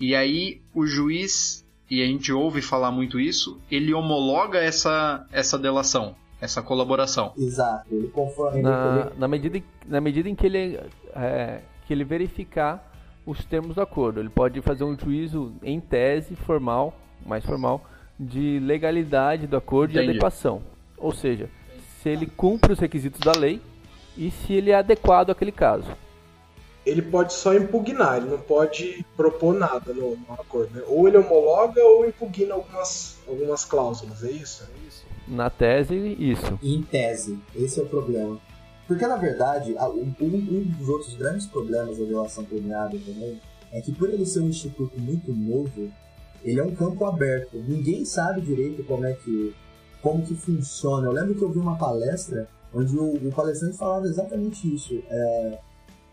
E 0.00 0.14
aí 0.14 0.60
o 0.74 0.86
juiz, 0.86 1.64
e 1.90 2.02
a 2.02 2.06
gente 2.06 2.32
ouve 2.32 2.60
falar 2.62 2.90
muito 2.90 3.18
isso, 3.20 3.60
ele 3.70 3.92
homologa 3.94 4.58
essa, 4.58 5.26
essa 5.32 5.58
delação, 5.58 6.14
essa 6.42 6.60
colaboração. 6.60 7.32
Exato, 7.38 7.86
ele 7.90 8.08
conforme 8.08 8.58
ele- 8.58 8.62
Na, 8.68 9.10
na, 9.16 9.28
medida, 9.28 9.56
em- 9.58 9.64
na 9.86 10.00
medida 10.00 10.28
em 10.28 10.34
que 10.34 10.44
ele, 10.46 10.78
é, 11.14 11.60
que 11.86 11.92
ele 11.94 12.04
verificar 12.04 12.92
os 13.24 13.44
termos 13.44 13.76
do 13.76 13.80
acordo. 13.80 14.18
Ele 14.20 14.28
pode 14.28 14.60
fazer 14.60 14.82
um 14.84 14.98
juízo 14.98 15.52
em 15.62 15.78
tese 15.80 16.34
formal, 16.34 16.92
mais 17.24 17.44
formal, 17.46 17.80
de 18.18 18.58
legalidade 18.60 19.46
do 19.46 19.56
acordo 19.56 19.92
e 19.92 19.96
Entendi. 19.96 20.10
adequação. 20.10 20.60
Ou 20.98 21.12
seja, 21.12 21.48
se 22.02 22.08
ele 22.08 22.26
cumpre 22.26 22.72
os 22.72 22.78
requisitos 22.80 23.20
da 23.20 23.32
lei 23.38 23.60
e 24.18 24.30
se 24.30 24.52
ele 24.52 24.70
é 24.70 24.74
adequado 24.74 25.30
àquele 25.30 25.52
caso. 25.52 25.88
Ele 26.84 27.00
pode 27.00 27.32
só 27.32 27.54
impugnar, 27.54 28.16
ele 28.16 28.28
não 28.28 28.40
pode 28.40 29.06
propor 29.16 29.54
nada 29.54 29.94
no, 29.94 30.16
no 30.16 30.32
acordo. 30.34 30.74
né? 30.74 30.82
Ou 30.88 31.06
ele 31.06 31.16
homologa 31.16 31.80
ou 31.84 32.04
impugna 32.04 32.54
algumas, 32.54 33.18
algumas 33.28 33.64
cláusulas, 33.64 34.24
é 34.24 34.30
isso? 34.32 34.68
Na 35.28 35.48
tese, 35.50 35.94
isso. 36.18 36.58
em 36.62 36.82
tese. 36.82 37.38
Esse 37.54 37.80
é 37.80 37.82
o 37.82 37.86
problema. 37.86 38.38
Porque, 38.86 39.06
na 39.06 39.16
verdade, 39.16 39.74
um, 39.74 40.14
um 40.20 40.64
dos 40.78 40.88
outros 40.88 41.14
grandes 41.14 41.46
problemas 41.46 41.98
da 41.98 42.04
delação 42.04 42.44
premiada 42.44 42.98
também 42.98 43.40
é 43.70 43.80
que, 43.80 43.92
por 43.92 44.10
ele 44.10 44.26
ser 44.26 44.40
um 44.40 44.48
instituto 44.48 45.00
muito 45.00 45.32
novo, 45.32 45.90
ele 46.44 46.60
é 46.60 46.64
um 46.64 46.74
campo 46.74 47.04
aberto. 47.04 47.56
Ninguém 47.56 48.04
sabe 48.04 48.40
direito 48.40 48.84
como 48.84 49.06
é 49.06 49.12
que, 49.12 49.54
como 50.02 50.22
que 50.22 50.34
funciona. 50.34 51.06
Eu 51.06 51.12
lembro 51.12 51.34
que 51.34 51.42
eu 51.42 51.50
vi 51.50 51.58
uma 51.58 51.78
palestra 51.78 52.48
onde 52.74 52.96
o, 52.96 53.14
o 53.28 53.32
palestrante 53.32 53.76
falava 53.76 54.06
exatamente 54.06 54.74
isso. 54.74 55.02
É, 55.08 55.58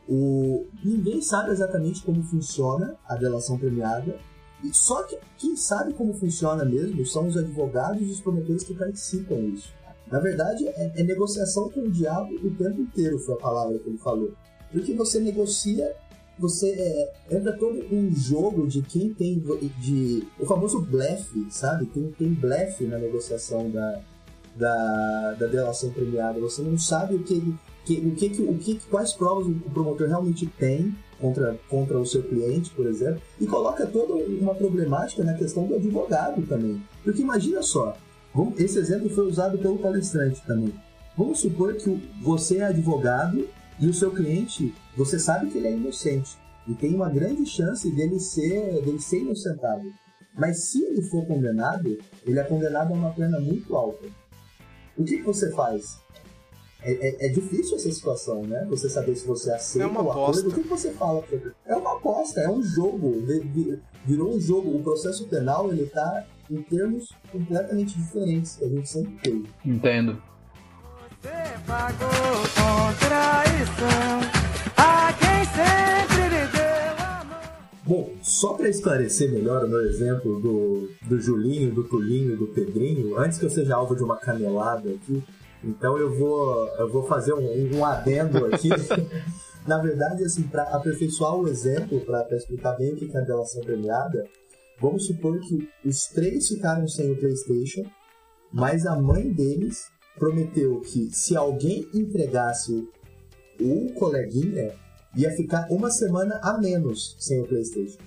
o, 0.07 0.65
ninguém 0.83 1.21
sabe 1.21 1.51
exatamente 1.51 2.01
como 2.03 2.23
funciona 2.23 2.95
a 3.07 3.15
delação 3.15 3.57
premiada. 3.57 4.17
E 4.63 4.73
só 4.73 5.03
que 5.03 5.17
quem 5.37 5.55
sabe 5.55 5.93
como 5.93 6.13
funciona 6.13 6.65
mesmo 6.65 7.05
são 7.05 7.27
os 7.27 7.37
advogados 7.37 8.01
e 8.01 8.11
os 8.11 8.19
promotores 8.19 8.63
que 8.63 8.73
participam 8.73 9.35
disso. 9.51 9.71
Na 10.11 10.19
verdade, 10.19 10.67
é, 10.67 10.91
é 10.97 11.03
negociação 11.03 11.69
com 11.69 11.81
o 11.81 11.89
diabo 11.91 12.33
o 12.43 12.51
tempo 12.55 12.81
inteiro, 12.81 13.19
foi 13.19 13.35
a 13.35 13.37
palavra 13.37 13.77
que 13.79 13.87
ele 13.87 13.97
falou. 13.99 14.33
Porque 14.71 14.93
você 14.93 15.19
negocia, 15.19 15.95
você 16.37 16.69
é, 16.71 17.13
entra 17.37 17.53
todo 17.57 17.79
um 17.93 18.13
jogo 18.13 18.67
de 18.67 18.81
quem 18.81 19.13
tem. 19.13 19.39
de 19.79 20.27
O 20.39 20.45
famoso 20.45 20.81
blefe, 20.81 21.47
sabe? 21.49 21.85
Tem, 21.85 22.11
tem 22.11 22.33
blefe 22.33 22.83
na 22.85 22.97
negociação 22.97 23.69
da, 23.69 24.01
da, 24.55 25.33
da 25.39 25.47
delação 25.47 25.89
premiada. 25.91 26.39
Você 26.39 26.61
não 26.61 26.77
sabe 26.77 27.15
o 27.15 27.23
que, 27.23 27.55
que, 27.85 27.93
o 27.99 28.11
que, 28.15 28.29
que- 28.29 28.41
o 28.43 28.57
que, 28.57 28.79
quais 28.89 29.13
provas 29.13 29.47
o 29.47 29.53
promotor 29.71 30.07
realmente 30.07 30.45
tem 30.45 30.93
contra, 31.19 31.59
contra 31.69 31.99
o 31.99 32.05
seu 32.05 32.23
cliente, 32.23 32.71
por 32.71 32.85
exemplo, 32.85 33.21
e 33.39 33.45
coloca 33.45 33.85
toda 33.85 34.13
uma 34.13 34.55
problemática 34.55 35.23
na 35.23 35.33
questão 35.33 35.65
do 35.65 35.75
advogado 35.75 36.41
também. 36.47 36.81
Porque 37.03 37.21
imagina 37.21 37.61
só, 37.61 37.95
esse 38.57 38.77
exemplo 38.79 39.09
foi 39.09 39.27
usado 39.27 39.57
pelo 39.57 39.77
palestrante 39.77 40.41
também. 40.45 40.73
Vamos 41.17 41.39
supor 41.39 41.75
que 41.75 41.89
você 42.21 42.57
é 42.57 42.65
advogado 42.65 43.47
e 43.79 43.87
o 43.87 43.93
seu 43.93 44.11
cliente, 44.11 44.73
você 44.95 45.19
sabe 45.19 45.49
que 45.49 45.57
ele 45.57 45.67
é 45.67 45.73
inocente 45.73 46.37
e 46.67 46.73
tem 46.73 46.93
uma 46.93 47.09
grande 47.09 47.45
chance 47.45 47.89
dele 47.89 48.19
ser, 48.19 48.81
dele 48.81 48.99
ser 48.99 49.19
inocentado. 49.19 49.91
Mas 50.37 50.65
se 50.65 50.81
ele 50.83 51.01
for 51.01 51.25
condenado, 51.25 51.97
ele 52.25 52.39
é 52.39 52.43
condenado 52.43 52.93
a 52.93 52.95
uma 52.95 53.11
pena 53.11 53.39
muito 53.39 53.75
alta. 53.75 54.07
O 54.95 55.03
que, 55.03 55.17
que 55.17 55.23
você 55.23 55.51
faz? 55.51 55.99
É, 56.81 57.25
é- 57.25 57.25
é 57.25 57.29
difícil 57.29 57.75
essa 57.75 57.91
situação, 57.91 58.43
né? 58.43 58.65
Você 58.69 58.89
saber 58.89 59.15
se 59.15 59.27
você 59.27 59.51
aceita 59.51 59.85
É 59.87 59.91
uma 59.91 60.01
o 60.01 60.09
acordo. 60.11 60.39
aposta. 60.39 60.47
O 60.47 60.53
que, 60.53 60.67
você 60.69 60.91
fala? 60.91 61.23
É 61.65 61.75
uma 61.75 61.93
aposta, 61.97 62.39
é 62.39 62.49
um 62.49 62.61
jogo. 62.63 63.21
Vi- 63.25 63.39
vi- 63.39 63.79
Virou 64.05 64.33
um 64.33 64.39
jogo. 64.39 64.75
O 64.75 64.81
processo 64.81 65.27
penal, 65.27 65.69
ele 65.71 65.85
tá 65.85 66.25
em 66.49 66.61
termos 66.63 67.11
completamente 67.31 67.97
diferentes 67.97 68.55
que 68.55 68.63
a 68.63 68.69
gente 68.69 68.87
sempre 68.89 69.11
teve. 69.21 69.45
Entendo. 69.65 70.21
Você 71.21 71.29
pagou 71.67 72.07
com 72.07 73.07
traição 73.07 74.19
a 74.77 75.13
quem 75.13 75.45
sempre 75.45 76.29
lhe 76.29 76.47
deu 76.47 77.05
a 77.05 77.23
mão. 77.25 77.39
Bom, 77.85 78.09
só 78.23 78.53
para 78.53 78.69
esclarecer 78.69 79.29
melhor 79.31 79.65
o 79.65 79.67
meu 79.67 79.81
exemplo 79.81 80.39
do, 80.39 80.89
do 81.07 81.19
Julinho, 81.19 81.71
do 81.73 81.83
Tulinho 81.83 82.33
e 82.33 82.37
do 82.37 82.47
Pedrinho, 82.47 83.19
antes 83.19 83.37
que 83.37 83.45
eu 83.45 83.49
seja 83.49 83.75
alvo 83.75 83.95
de 83.95 84.03
uma 84.03 84.15
canelada 84.17 84.89
aqui, 84.89 85.21
então 85.63 85.97
eu 85.97 86.13
vou, 86.17 86.67
eu 86.77 86.89
vou 86.89 87.03
fazer 87.03 87.33
um, 87.33 87.77
um 87.77 87.85
adendo 87.85 88.45
aqui. 88.45 88.69
Na 89.67 89.77
verdade, 89.77 90.23
assim, 90.23 90.43
para 90.43 90.63
aperfeiçoar 90.63 91.35
o 91.35 91.47
exemplo, 91.47 91.99
para 92.01 92.25
explicar 92.35 92.73
bem 92.73 92.93
o 92.93 92.95
que 92.95 93.15
é 93.15 93.19
a 93.19 93.23
delação 93.23 93.61
premiada, 93.61 94.25
vamos 94.79 95.05
supor 95.05 95.39
que 95.39 95.69
os 95.85 96.07
três 96.07 96.47
ficaram 96.47 96.87
sem 96.87 97.11
o 97.11 97.17
PlayStation, 97.17 97.83
mas 98.51 98.85
a 98.85 98.95
mãe 98.95 99.31
deles 99.31 99.87
prometeu 100.17 100.79
que 100.81 101.09
se 101.11 101.35
alguém 101.35 101.87
entregasse 101.93 102.87
o 103.59 103.93
coleguinha, 103.93 104.73
ia 105.15 105.31
ficar 105.31 105.67
uma 105.69 105.91
semana 105.91 106.39
a 106.41 106.57
menos 106.57 107.15
sem 107.19 107.41
o 107.41 107.47
PlayStation. 107.47 107.99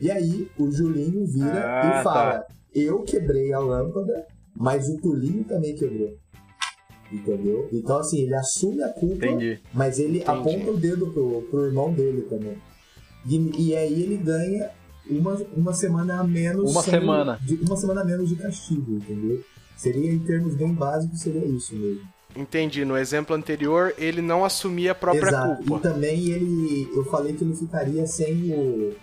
E 0.00 0.10
aí 0.10 0.50
o 0.58 0.70
Julinho 0.70 1.26
vira 1.26 1.62
Ah, 1.62 2.00
e 2.00 2.02
fala: 2.02 2.46
Eu 2.74 3.02
quebrei 3.02 3.52
a 3.52 3.58
lâmpada, 3.58 4.26
mas 4.56 4.88
o 4.88 4.96
Tulinho 4.96 5.44
também 5.44 5.74
quebrou. 5.74 6.16
Entendeu? 7.12 7.68
Então, 7.72 7.98
assim, 7.98 8.20
ele 8.22 8.34
assume 8.34 8.82
a 8.82 8.88
culpa, 8.90 9.26
Entendi. 9.26 9.60
mas 9.74 9.98
ele 9.98 10.22
aponta 10.24 10.70
o 10.70 10.76
dedo 10.76 11.08
pro, 11.08 11.42
pro 11.50 11.66
irmão 11.66 11.92
dele 11.92 12.22
também. 12.22 12.56
E, 13.26 13.68
e 13.70 13.76
aí 13.76 14.02
ele 14.02 14.16
ganha 14.16 14.70
uma, 15.08 15.34
uma 15.56 15.72
semana 15.74 16.20
a 16.20 16.24
menos. 16.24 16.70
Uma 16.70 16.82
sendo- 16.82 17.00
semana. 17.00 17.38
de- 17.44 17.56
uma 17.66 17.76
semana 17.76 18.02
a 18.02 18.04
menos 18.04 18.28
de 18.28 18.36
castigo, 18.36 18.92
entendeu? 18.94 19.42
Seria, 19.76 20.12
em 20.12 20.18
termos 20.20 20.54
bem 20.54 20.72
básicos, 20.72 21.20
seria 21.20 21.44
isso 21.44 21.74
mesmo. 21.74 22.02
Entendi. 22.36 22.84
No 22.84 22.96
exemplo 22.96 23.34
anterior, 23.34 23.92
ele 23.98 24.22
não 24.22 24.44
assumia 24.44 24.92
a 24.92 24.94
própria 24.94 25.26
Exato. 25.28 25.62
E 25.62 25.66
culpa. 25.66 25.88
também 25.90 26.28
ele. 26.30 26.88
Eu 26.94 27.04
falei 27.06 27.32
que 27.32 27.42
ele 27.42 27.56
ficaria 27.56 28.06
sem 28.06 28.52
o. 28.54 28.94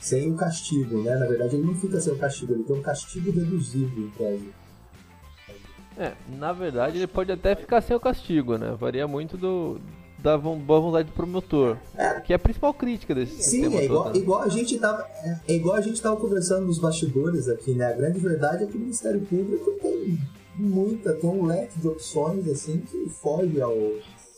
Sem 0.00 0.32
o 0.32 0.34
castigo, 0.34 1.00
né? 1.00 1.14
Na 1.14 1.26
verdade, 1.26 1.54
ele 1.54 1.64
não 1.64 1.76
fica 1.76 2.00
sem 2.00 2.12
o 2.12 2.18
castigo, 2.18 2.54
ele 2.54 2.64
tem 2.64 2.74
um 2.74 2.82
castigo 2.82 3.30
reduzido, 3.30 4.00
em 4.00 4.10
tese. 4.18 4.48
É, 5.98 6.12
na 6.28 6.52
verdade 6.52 6.98
ele 6.98 7.06
pode 7.06 7.30
até 7.30 7.54
ficar 7.54 7.80
sem 7.80 7.94
o 7.96 8.00
castigo, 8.00 8.56
né? 8.56 8.74
Varia 8.78 9.06
muito 9.06 9.36
do 9.36 9.80
da 10.18 10.38
boa 10.38 10.80
vontade 10.80 11.08
do 11.08 11.12
promotor. 11.14 11.76
Que 12.24 12.32
é 12.32 12.36
a 12.36 12.38
principal 12.38 12.72
crítica 12.72 13.12
desse 13.14 13.34
Sim, 13.42 13.62
sistema 13.64 13.80
é 13.80 13.84
igual, 13.84 14.04
todo. 14.04 14.14
né? 14.14 14.20
igual 14.20 14.42
a 14.42 14.48
gente 14.48 14.78
tava. 14.78 15.04
É, 15.24 15.36
é 15.48 15.56
igual 15.56 15.74
a 15.76 15.80
gente 15.80 16.00
tava 16.00 16.16
conversando 16.16 16.66
nos 16.66 16.78
bastidores 16.78 17.48
aqui, 17.48 17.74
né? 17.74 17.86
A 17.86 17.92
grande 17.96 18.20
verdade 18.20 18.64
é 18.64 18.66
que 18.68 18.76
o 18.76 18.80
Ministério 18.80 19.20
Público 19.22 19.72
tem 19.82 20.16
muita, 20.54 21.12
tem 21.14 21.28
um 21.28 21.44
leque 21.44 21.78
de 21.80 21.88
opções 21.88 22.46
assim 22.48 22.78
que 22.80 23.08
foge 23.10 23.60
ao. 23.60 23.74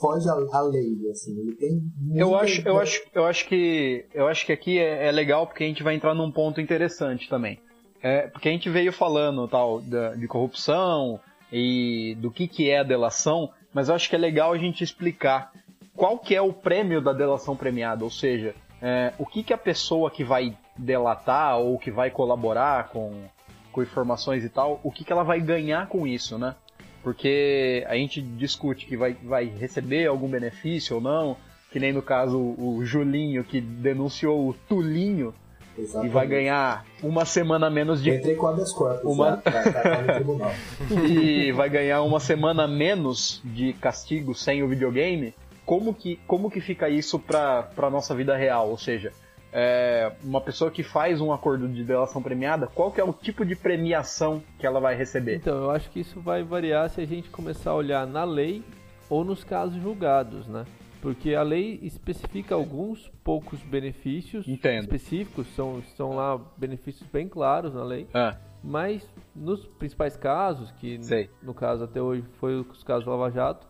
foge 0.01 0.27
à, 0.29 0.61
lei, 0.63 0.97
assim. 1.11 1.39
Ele 1.39 1.53
tem 1.55 1.83
Eu 2.15 2.35
acho, 2.35 2.67
eu 2.67 2.79
acho, 2.79 3.03
eu 3.15 3.25
acho 3.27 3.47
que, 3.47 4.07
eu 4.15 4.27
acho 4.27 4.47
que 4.47 4.53
aqui 4.53 4.79
é, 4.79 5.09
é 5.09 5.13
legal 5.13 5.47
porque 5.47 5.65
a 5.65 5.67
gente 5.67 5.83
vai 5.83 5.95
entrar 5.95 6.15
num 6.15 6.33
ponto 6.33 6.63
interessante 6.63 7.29
também. 7.29 7.59
É, 8.03 8.27
porque 8.29 8.49
a 8.49 8.53
gente 8.53 8.69
veio 8.71 8.93
falando 8.93 9.47
tal 9.49 9.81
da- 9.83 10.15
de 10.15 10.27
corrupção 10.27 11.21
e 11.53 12.17
do 12.19 12.31
que 12.31 12.49
que 12.49 12.71
é 12.71 12.81
a 12.81 12.85
delação, 12.85 13.51
mas 13.73 13.89
eu 13.89 13.95
acho 13.95 14.09
que 14.09 14.17
é 14.17 14.19
legal 14.19 14.53
a 14.53 14.59
gente 14.59 14.83
explicar 14.83 15.53
qual 15.97 16.19
que 16.19 16.35
é 16.35 16.43
o 16.43 16.53
prêmio 16.53 17.01
da 17.01 17.13
delação 17.13 17.57
premiada, 17.57 18.05
ou 18.05 18.11
seja, 18.11 18.55
é, 18.83 19.13
o 19.19 19.25
que 19.25 19.43
que 19.43 19.53
a 19.53 19.59
pessoa 19.59 20.11
que 20.11 20.25
vai 20.25 20.57
delatar 20.77 21.59
ou 21.59 21.79
que 21.79 21.91
vai 21.91 22.11
colaborar 22.11 22.89
com, 22.89 23.25
com 23.71 23.83
informações 23.83 24.45
e 24.45 24.49
tal, 24.49 24.81
o 24.83 24.91
que 24.91 25.05
que 25.05 25.13
ela 25.13 25.23
vai 25.23 25.41
ganhar 25.41 25.87
com 25.87 26.07
isso, 26.07 26.39
né? 26.39 26.55
Porque 27.03 27.85
a 27.89 27.95
gente 27.95 28.21
discute 28.21 28.87
que 28.87 28.97
vai, 28.97 29.15
vai 29.15 29.45
receber 29.45 30.07
algum 30.07 30.29
benefício 30.29 30.97
ou 30.97 31.03
não, 31.03 31.37
que 31.71 31.79
nem 31.79 31.93
no 31.93 32.03
caso 32.03 32.39
o 32.39 32.85
Julinho 32.85 33.45
que 33.45 33.61
denunciou 33.61 34.49
o 34.49 34.55
Tulinho 34.55 35.35
e 35.77 35.81
Exatamente. 35.83 36.13
vai 36.13 36.27
ganhar 36.27 36.85
uma 37.03 37.25
semana 37.25 37.69
menos 37.69 38.03
de 38.03 38.11
Entrei 38.11 38.35
com 38.37 38.47
habeas 38.47 38.73
corpus 38.73 39.13
Uma- 39.13 39.37
pra, 39.39 39.63
pra 39.63 40.03
no 40.03 40.13
tribunal. 40.15 40.53
e 41.09 41.53
vai 41.53 41.69
ganhar 41.69 42.03
uma 42.03 42.21
semana 42.21 42.67
menos 42.69 43.41
de 43.45 43.73
castigo 43.75 44.35
sem 44.35 44.63
o 44.63 44.69
videogame, 44.69 45.35
como 45.67 45.93
que, 45.95 46.17
como 46.27 46.51
que 46.51 46.61
fica 46.61 46.89
isso 46.89 47.19
pra, 47.19 47.63
pra 47.63 47.91
nossa 47.91 48.15
vida 48.15 48.37
real? 48.37 48.69
Ou 48.71 48.77
seja, 48.79 49.13
é, 49.53 50.13
uma 50.23 50.41
pessoa 50.41 50.71
que 50.71 50.83
faz 50.83 51.21
um 51.21 51.33
acordo 51.33 51.67
de 51.69 51.83
delação 51.85 52.21
premiada, 52.23 52.67
qual 52.67 52.91
que 52.91 53.01
é 53.01 53.05
o 53.05 53.13
tipo 53.13 53.45
de 53.45 53.55
premiação 53.57 54.43
que 54.59 54.67
ela 54.67 54.81
vai 54.81 54.95
receber? 54.97 55.37
Então, 55.37 55.57
eu 55.65 55.71
acho 55.71 55.89
que 55.91 56.01
isso 56.01 56.21
vai 56.21 56.43
variar 56.43 56.91
se 56.91 57.01
a 57.01 57.07
gente 57.07 57.31
começar 57.31 57.71
a 57.71 57.75
olhar 57.75 58.07
na 58.07 58.25
lei 58.25 58.63
ou 59.09 59.25
nos 59.25 59.43
casos 59.45 59.81
julgados, 59.83 60.47
né? 60.47 60.65
Porque 61.05 61.35
a 61.35 61.43
lei 61.43 61.79
especifica 61.83 62.55
alguns 62.55 63.13
poucos 63.23 63.61
benefícios 63.61 64.49
Entendo. 64.49 64.85
específicos, 64.85 65.47
são, 65.55 65.83
são 65.97 66.17
lá 66.17 66.41
benefícios 66.57 67.07
bem 67.13 67.29
claros 67.29 67.75
na 67.75 67.85
lei, 67.85 68.07
Ah, 68.15 68.39
mas 68.63 69.07
nos 69.37 69.67
principais 69.67 70.17
casos, 70.17 70.71
que 70.73 70.99
Sei. 71.05 71.29
no 71.43 71.53
caso 71.53 71.85
até 71.85 72.01
hoje 72.01 72.25
foi 72.41 72.59
os 72.59 72.83
casos 72.83 73.05
do 73.05 73.11
Lava 73.11 73.31
Jato, 73.31 73.67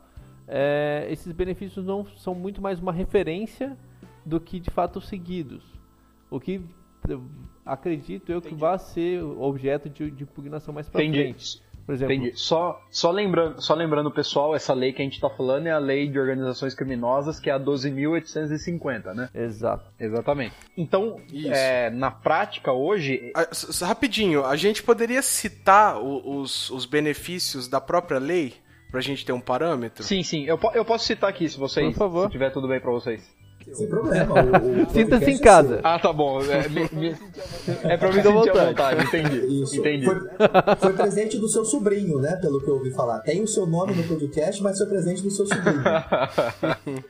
é, 0.46 1.08
esses 1.10 1.32
benefícios 1.32 1.84
não 1.84 2.06
são 2.06 2.36
muito 2.36 2.62
mais 2.62 2.78
uma 2.78 2.92
referência 2.92 3.76
do 4.24 4.38
que 4.40 4.60
de 4.60 4.70
fato 4.70 5.00
seguidos. 5.00 5.64
O 6.30 6.38
que 6.38 6.60
acredito 7.66 8.30
eu 8.30 8.40
que 8.40 8.54
vai 8.54 8.78
ser 8.78 9.22
objeto 9.22 9.88
de, 9.90 10.10
de 10.10 10.22
impugnação 10.22 10.72
mais 10.72 10.88
pra 10.88 11.02
Entendi. 11.02 11.22
frente. 11.34 11.63
Por 11.86 11.94
exemplo, 11.94 12.14
Entendi. 12.14 12.32
Só, 12.38 12.80
só, 12.90 13.10
lembrando, 13.10 13.60
só 13.60 13.74
lembrando, 13.74 14.10
pessoal, 14.10 14.54
essa 14.56 14.72
lei 14.72 14.92
que 14.92 15.02
a 15.02 15.04
gente 15.04 15.20
tá 15.20 15.28
falando 15.28 15.66
é 15.66 15.70
a 15.70 15.78
lei 15.78 16.08
de 16.08 16.18
organizações 16.18 16.74
criminosas, 16.74 17.38
que 17.38 17.50
é 17.50 17.52
a 17.52 17.58
12.850, 17.60 19.12
né? 19.14 19.28
exato. 19.34 19.84
Exatamente. 19.98 20.54
Então, 20.76 21.20
Isso. 21.32 21.52
é, 21.52 21.90
na 21.90 22.10
prática, 22.10 22.72
hoje, 22.72 23.32
s- 23.50 23.84
Rapidinho, 23.84 24.44
a 24.44 24.56
gente 24.56 24.82
poderia 24.82 25.22
citar 25.22 25.98
o- 26.00 26.40
os, 26.40 26.70
os 26.70 26.86
benefícios 26.86 27.68
da 27.68 27.80
própria 27.80 28.18
lei 28.18 28.54
pra 28.90 29.00
gente 29.00 29.24
ter 29.24 29.32
um 29.32 29.40
parâmetro? 29.40 30.02
sim, 30.04 30.22
sim, 30.22 30.44
eu, 30.44 30.58
eu 30.74 30.84
posso 30.84 31.04
citar 31.06 31.28
aqui, 31.28 31.48
se 31.48 31.58
vocês, 31.58 31.92
Por 31.92 31.98
favor. 31.98 32.26
se 32.26 32.32
tiver 32.32 32.50
tudo 32.50 32.68
bem 32.68 32.80
pra 32.80 32.90
vocês. 32.92 33.28
Sem 33.72 33.88
problema. 33.88 34.34
Sinta-se 34.92 35.30
em 35.30 35.34
é 35.34 35.38
casa. 35.38 35.80
Ah, 35.82 35.98
tá 35.98 36.12
bom. 36.12 36.40
É, 36.42 36.68
me- 36.68 36.88
me- 36.92 37.16
é 37.82 37.96
pra 37.96 38.12
me 38.12 38.20
à 38.20 38.22
vontade. 38.22 38.68
vontade, 38.68 39.04
entendi. 39.06 39.62
Isso. 39.62 39.76
Entendi. 39.76 40.04
Foi, 40.04 40.16
foi 40.78 40.92
presente 40.92 41.38
do 41.38 41.48
seu 41.48 41.64
sobrinho, 41.64 42.18
né? 42.20 42.36
Pelo 42.36 42.60
que 42.60 42.68
eu 42.68 42.74
ouvi 42.74 42.90
falar. 42.90 43.20
Tem 43.20 43.42
o 43.42 43.48
seu 43.48 43.66
nome 43.66 43.94
no 43.94 44.02
podcast, 44.04 44.62
mas 44.62 44.78
foi 44.78 44.86
presente 44.86 45.22
do 45.22 45.30
seu 45.30 45.46
sobrinho. 45.46 45.82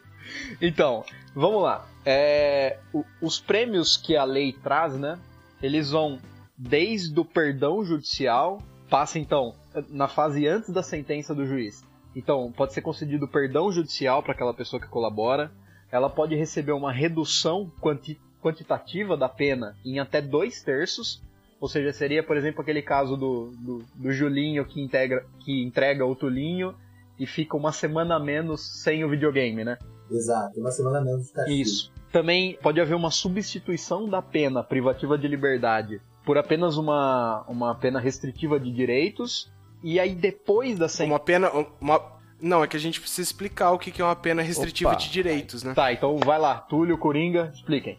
então, 0.60 1.04
vamos 1.34 1.62
lá. 1.62 1.86
É, 2.04 2.78
os 3.20 3.40
prêmios 3.40 3.96
que 3.96 4.16
a 4.16 4.24
lei 4.24 4.52
traz, 4.52 4.94
né? 4.94 5.18
Eles 5.62 5.90
vão 5.90 6.18
desde 6.56 7.18
o 7.18 7.24
perdão 7.24 7.84
judicial, 7.84 8.58
passa 8.88 9.18
então 9.18 9.54
na 9.88 10.06
fase 10.06 10.46
antes 10.46 10.70
da 10.70 10.82
sentença 10.82 11.34
do 11.34 11.46
juiz. 11.46 11.82
Então, 12.14 12.52
pode 12.56 12.72
ser 12.72 12.80
concedido 12.80 13.26
perdão 13.26 13.72
judicial 13.72 14.22
para 14.22 14.32
aquela 14.32 14.54
pessoa 14.54 14.80
que 14.80 14.86
colabora. 14.88 15.50
Ela 15.94 16.10
pode 16.10 16.34
receber 16.34 16.72
uma 16.72 16.92
redução 16.92 17.70
quanti- 17.80 18.20
quantitativa 18.42 19.16
da 19.16 19.28
pena 19.28 19.76
em 19.84 20.00
até 20.00 20.20
dois 20.20 20.60
terços. 20.60 21.22
Ou 21.60 21.68
seja, 21.68 21.92
seria, 21.92 22.20
por 22.20 22.36
exemplo, 22.36 22.62
aquele 22.62 22.82
caso 22.82 23.16
do, 23.16 23.52
do, 23.56 23.84
do 23.94 24.12
Julinho 24.12 24.66
que, 24.66 24.82
integra, 24.82 25.24
que 25.44 25.62
entrega 25.62 26.04
o 26.04 26.16
Tulinho 26.16 26.74
e 27.16 27.28
fica 27.28 27.56
uma 27.56 27.70
semana 27.70 28.16
a 28.16 28.18
menos 28.18 28.82
sem 28.82 29.04
o 29.04 29.08
videogame, 29.08 29.62
né? 29.64 29.78
Exato. 30.10 30.58
Uma 30.58 30.72
semana 30.72 31.00
menos 31.00 31.28
de 31.28 31.32
castigo. 31.32 31.56
Isso. 31.62 31.92
Também 32.10 32.58
pode 32.60 32.80
haver 32.80 32.94
uma 32.94 33.12
substituição 33.12 34.08
da 34.08 34.20
pena 34.20 34.64
privativa 34.64 35.16
de 35.16 35.28
liberdade 35.28 36.02
por 36.24 36.36
apenas 36.36 36.76
uma, 36.76 37.44
uma 37.46 37.74
pena 37.76 38.00
restritiva 38.00 38.58
de 38.58 38.72
direitos. 38.72 39.48
E 39.80 40.00
aí 40.00 40.14
depois 40.14 40.76
da 40.76 40.88
sentença. 40.88 41.12
Uma 41.12 41.20
pena. 41.20 41.50
Uma... 41.80 42.13
Não, 42.44 42.62
é 42.62 42.66
que 42.68 42.76
a 42.76 42.80
gente 42.80 43.00
precisa 43.00 43.22
explicar 43.22 43.70
o 43.72 43.78
que 43.78 43.90
que 43.90 44.02
é 44.02 44.04
uma 44.04 44.14
pena 44.14 44.42
restritiva 44.42 44.90
Opa. 44.90 44.98
de 44.98 45.10
direitos, 45.10 45.62
né? 45.62 45.72
Tá, 45.72 45.90
então 45.92 46.18
vai 46.18 46.38
lá, 46.38 46.58
Túlio, 46.58 46.98
Coringa, 46.98 47.50
expliquem. 47.54 47.98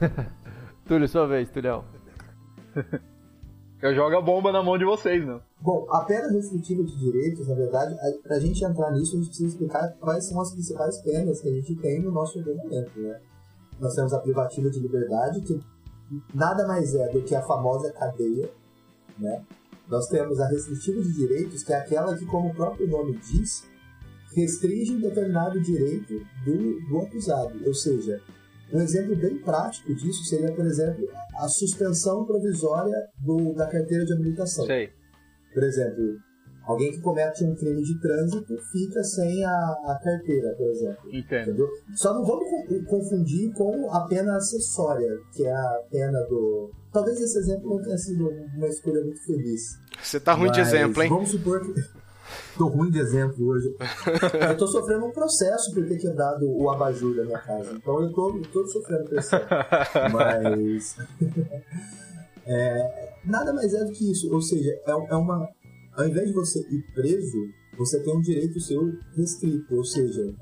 Túlio, 0.86 1.08
sua 1.08 1.26
vez, 1.26 1.48
Tulhão. 1.50 1.84
Eu 3.80 3.94
jogo 3.94 4.14
a 4.14 4.20
bomba 4.20 4.52
na 4.52 4.62
mão 4.62 4.76
de 4.76 4.84
vocês, 4.84 5.24
né? 5.26 5.40
Bom, 5.58 5.86
a 5.90 6.00
pena 6.04 6.30
restritiva 6.30 6.84
de 6.84 6.94
direitos, 6.98 7.48
na 7.48 7.54
verdade, 7.54 7.94
a- 7.94 8.22
pra 8.28 8.38
gente 8.38 8.62
entrar 8.62 8.90
nisso, 8.90 9.14
a 9.14 9.18
gente 9.18 9.28
precisa 9.28 9.48
explicar 9.48 9.88
quais 9.98 10.28
são 10.28 10.38
as 10.38 10.52
principais 10.52 10.98
penas 11.00 11.40
que 11.40 11.48
a 11.48 11.52
gente 11.52 11.74
tem 11.76 12.02
no 12.02 12.12
nosso 12.12 12.38
ordenamento, 12.38 13.00
né? 13.00 13.18
Nós 13.80 13.94
temos 13.94 14.12
a 14.12 14.18
privativa 14.18 14.68
de 14.68 14.78
liberdade, 14.78 15.40
que 15.40 15.58
nada 16.34 16.66
mais 16.68 16.94
é 16.94 17.08
do 17.08 17.22
que 17.22 17.34
a 17.34 17.40
famosa 17.40 17.90
cadeia, 17.92 18.50
né? 19.18 19.42
Nós 19.88 20.06
temos 20.08 20.38
a 20.38 20.46
restritiva 20.48 21.00
de 21.00 21.14
direitos, 21.14 21.62
que 21.64 21.72
é 21.72 21.76
aquela 21.76 22.14
que, 22.18 22.26
como 22.26 22.50
o 22.50 22.54
próprio 22.54 22.86
nome 22.86 23.16
diz, 23.16 23.66
restringe 24.34 24.94
um 24.94 25.00
determinado 25.00 25.60
direito 25.60 26.14
do, 26.44 26.80
do 26.88 26.98
acusado. 27.00 27.60
Ou 27.66 27.74
seja, 27.74 28.20
um 28.72 28.80
exemplo 28.80 29.16
bem 29.16 29.38
prático 29.38 29.94
disso 29.94 30.24
seria, 30.24 30.52
por 30.52 30.64
exemplo, 30.66 31.06
a 31.40 31.48
suspensão 31.48 32.24
provisória 32.24 32.96
do, 33.18 33.52
da 33.54 33.66
carteira 33.66 34.04
de 34.04 34.12
habilitação. 34.12 34.66
Sei. 34.66 34.90
Por 35.52 35.64
exemplo, 35.64 36.16
alguém 36.64 36.92
que 36.92 37.00
comete 37.00 37.42
um 37.44 37.56
crime 37.56 37.82
de 37.82 37.98
trânsito 38.00 38.54
fica 38.70 39.02
sem 39.02 39.44
a, 39.44 39.50
a 39.50 40.00
carteira, 40.02 40.54
por 40.56 40.70
exemplo. 40.70 41.08
Entendo. 41.12 41.48
Entendeu? 41.48 41.68
Só 41.96 42.14
não 42.14 42.24
vamos 42.24 42.44
co- 42.48 42.84
confundir 42.86 43.52
com 43.54 43.90
a 43.90 44.06
pena 44.06 44.36
acessória, 44.36 45.10
que 45.34 45.44
é 45.44 45.52
a 45.52 45.80
pena 45.90 46.20
do. 46.28 46.70
Talvez 46.92 47.20
esse 47.20 47.38
exemplo 47.38 47.70
não 47.76 47.82
tenha 47.82 47.98
sido 47.98 48.28
uma 48.56 48.68
escolha 48.68 49.00
muito 49.02 49.24
feliz. 49.24 49.62
Você 50.00 50.20
tá 50.20 50.32
ruim 50.34 50.50
de 50.52 50.60
exemplo, 50.60 51.02
hein? 51.02 51.08
Vamos 51.08 51.30
supor 51.30 51.60
que. 51.60 51.72
Tô 52.56 52.68
ruim 52.68 52.90
de 52.90 52.98
exemplo 52.98 53.46
hoje. 53.46 53.74
eu 54.48 54.56
tô 54.56 54.66
sofrendo 54.66 55.06
um 55.06 55.12
processo 55.12 55.72
por 55.72 55.86
ter 55.86 55.96
quebrado 55.96 56.46
o 56.50 56.70
abajur 56.70 57.14
da 57.16 57.24
minha 57.24 57.38
casa. 57.38 57.72
Então 57.72 58.02
eu 58.02 58.12
tô, 58.12 58.36
eu 58.36 58.42
tô 58.42 58.66
sofrendo 58.66 59.04
pressão. 59.04 59.40
Mas. 60.12 60.96
é, 62.46 63.14
nada 63.24 63.52
mais 63.52 63.72
é 63.72 63.84
do 63.84 63.92
que 63.92 64.10
isso. 64.10 64.32
Ou 64.32 64.42
seja, 64.42 64.70
é, 64.70 64.90
é 64.90 65.14
uma. 65.14 65.48
Ao 65.96 66.06
invés 66.06 66.28
de 66.28 66.34
você 66.34 66.60
ir 66.60 66.82
preso, 66.94 67.38
você 67.76 68.02
tem 68.02 68.16
um 68.16 68.20
direito 68.20 68.60
seu 68.60 68.80
restrito. 69.16 69.74
Ou 69.74 69.84
seja, 69.84 70.34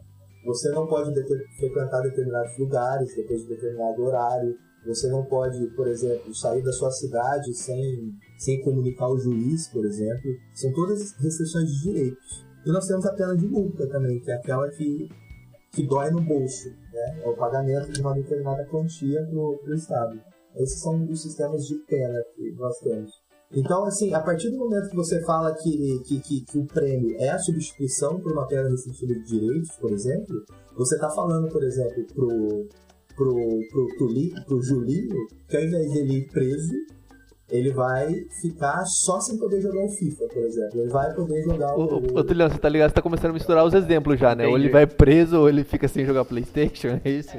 você 0.44 0.70
não 0.70 0.86
pode 0.86 1.12
frequentar 1.58 2.02
determinados 2.02 2.58
lugares 2.58 3.14
depois 3.14 3.42
de 3.42 3.48
determinado 3.48 4.02
horário. 4.02 4.56
Você 4.88 5.06
não 5.10 5.22
pode, 5.22 5.66
por 5.76 5.86
exemplo, 5.86 6.34
sair 6.34 6.62
da 6.62 6.72
sua 6.72 6.90
cidade 6.90 7.52
sem, 7.52 8.14
sem 8.38 8.62
comunicar 8.62 9.04
ao 9.04 9.18
juiz, 9.18 9.68
por 9.68 9.84
exemplo. 9.84 10.30
São 10.54 10.72
todas 10.72 11.12
restrições 11.18 11.68
de 11.68 11.82
direitos. 11.82 12.46
E 12.64 12.72
nós 12.72 12.86
temos 12.86 13.04
a 13.04 13.12
pena 13.12 13.36
de 13.36 13.46
multa 13.46 13.86
também, 13.86 14.18
que 14.18 14.30
é 14.30 14.34
aquela 14.34 14.66
que, 14.70 15.08
que 15.72 15.86
dói 15.86 16.10
no 16.10 16.22
bolso. 16.22 16.70
Né? 16.70 17.20
É 17.22 17.28
o 17.28 17.36
pagamento 17.36 17.92
de 17.92 18.00
uma 18.00 18.14
determinada 18.14 18.64
quantia 18.64 19.20
para 19.26 19.38
o 19.38 19.74
Estado. 19.74 20.18
Esses 20.56 20.80
são 20.80 21.04
os 21.04 21.20
sistemas 21.20 21.66
de 21.66 21.74
pena 21.86 22.18
que 22.34 22.50
nós 22.52 22.78
temos. 22.78 23.12
Então, 23.52 23.84
assim, 23.84 24.12
a 24.14 24.20
partir 24.20 24.50
do 24.50 24.58
momento 24.58 24.90
que 24.90 24.96
você 24.96 25.22
fala 25.24 25.54
que, 25.54 26.02
que, 26.06 26.20
que, 26.20 26.44
que 26.44 26.58
o 26.58 26.66
prêmio 26.66 27.14
é 27.18 27.28
a 27.28 27.38
substituição 27.38 28.20
por 28.20 28.32
uma 28.32 28.46
pena 28.46 28.68
restritiva 28.68 29.14
de 29.14 29.24
direitos, 29.24 29.70
por 29.76 29.90
exemplo, 29.90 30.44
você 30.76 30.94
está 30.94 31.10
falando, 31.10 31.48
por 31.48 31.62
exemplo, 31.62 32.68
pro, 33.18 33.34
pro, 33.34 33.60
pro, 33.70 33.96
Tuli, 33.98 34.32
pro 34.46 34.62
Julinho, 34.62 35.26
que 35.48 35.56
ao 35.56 35.64
invés 35.64 35.92
dele 35.92 36.18
ir 36.18 36.28
preso, 36.28 36.72
ele 37.50 37.72
vai 37.72 38.24
ficar 38.42 38.84
só 38.84 39.20
sem 39.20 39.38
poder 39.38 39.60
jogar 39.62 39.82
o 39.84 39.88
FIFA, 39.88 40.24
por 40.26 40.42
exemplo. 40.42 40.80
Ele 40.80 40.90
vai 40.90 41.12
poder 41.14 41.42
jogar 41.44 41.74
o. 41.76 41.80
ô, 41.80 42.18
ô, 42.18 42.24
Tulhão, 42.24 42.48
você 42.50 42.58
tá 42.58 42.68
ligado? 42.68 42.90
Você 42.90 42.94
tá 42.94 43.02
começando 43.02 43.30
a 43.30 43.34
misturar 43.34 43.64
os 43.64 43.72
exemplos 43.74 44.18
já, 44.20 44.34
né? 44.34 44.44
Ou 44.44 44.50
ele 44.50 44.64
Entendi. 44.68 44.72
vai 44.72 44.86
preso 44.86 45.40
ou 45.40 45.48
ele 45.48 45.64
fica 45.64 45.88
sem 45.88 46.04
jogar 46.04 46.24
Playstation, 46.26 47.00
é 47.04 47.10
isso? 47.10 47.36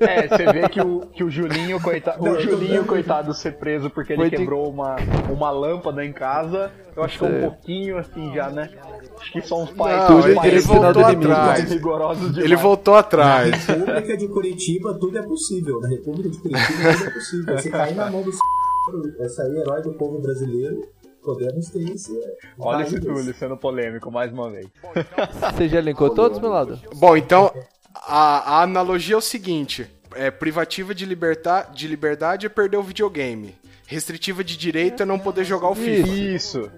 É, 0.00 0.28
você 0.28 0.52
vê 0.52 0.68
que 0.68 0.80
o, 0.80 1.00
que 1.12 1.22
o 1.24 1.30
Julinho, 1.30 1.80
coitado, 1.80 2.22
Não, 2.24 2.32
o 2.32 2.40
Julinho, 2.40 2.84
coitado, 2.84 3.32
ser 3.34 3.52
preso 3.52 3.88
porque 3.90 4.12
ele 4.12 4.22
Foi 4.22 4.30
de- 4.30 4.36
quebrou 4.38 4.68
uma, 4.68 4.96
uma 5.30 5.50
lâmpada 5.50 6.04
em 6.04 6.12
casa, 6.12 6.70
eu 6.96 7.02
acho 7.04 7.18
que 7.18 7.24
é 7.24 7.28
um 7.28 7.30
Sei. 7.30 7.40
pouquinho 7.42 7.98
assim 7.98 8.34
já, 8.34 8.50
né? 8.50 8.70
Acho 9.20 9.32
que 9.32 9.40
são 9.42 9.62
os 9.64 9.70
pais, 9.70 10.10
Não, 10.10 10.18
os 10.18 10.24
ele- 10.26 10.34
pais 10.34 10.52
ele 10.52 10.60
voltou 10.62 11.02
mais 11.02 11.16
atrás. 11.16 11.70
rigorosos 11.72 12.28
demais. 12.28 12.44
Ele 12.44 12.56
voltou 12.56 12.94
atrás. 12.96 13.66
Na 13.68 13.74
República 13.74 14.16
de 14.16 14.28
Curitiba 14.28 14.94
tudo 14.94 15.16
é 15.18 15.22
possível. 15.22 15.80
Na 15.80 15.88
República 15.88 16.28
de 16.28 16.38
Curitiba 16.38 16.78
tudo 16.96 17.04
é 17.06 17.10
possível. 17.10 17.58
Se 17.58 17.70
cair 17.70 17.94
na 17.94 18.10
mão 18.10 18.22
do 18.22 18.32
essa 19.20 19.42
aí, 19.42 19.56
herói 19.56 19.82
do 19.82 19.94
povo 19.94 20.20
brasileiro, 20.20 20.80
podemos 21.22 21.68
ter 21.70 21.90
esse. 21.90 22.12
Olha 22.58 22.82
esse. 22.82 23.00
Túlio 23.00 23.34
sendo 23.34 23.56
polêmico 23.56 24.10
mais 24.10 24.32
uma 24.32 24.50
vez. 24.50 24.66
Você 25.54 25.68
já 25.68 25.78
elencou 25.78 26.10
todos, 26.10 26.38
meu 26.38 26.50
lado? 26.50 26.80
Bom, 26.96 27.16
então 27.16 27.52
a, 27.94 28.58
a 28.58 28.62
analogia 28.62 29.14
é 29.14 29.18
o 29.18 29.22
seguinte: 29.22 29.88
é, 30.14 30.30
privativa 30.30 30.94
de, 30.94 31.06
liberta, 31.06 31.68
de 31.72 31.86
liberdade 31.86 32.46
é 32.46 32.48
perder 32.48 32.76
o 32.76 32.82
videogame. 32.82 33.54
Restritiva 33.86 34.42
de 34.42 34.56
direito 34.56 35.02
é 35.02 35.06
não 35.06 35.18
poder 35.18 35.44
jogar 35.44 35.68
o 35.68 35.74
FIFA. 35.74 36.08
Isso. 36.08 36.70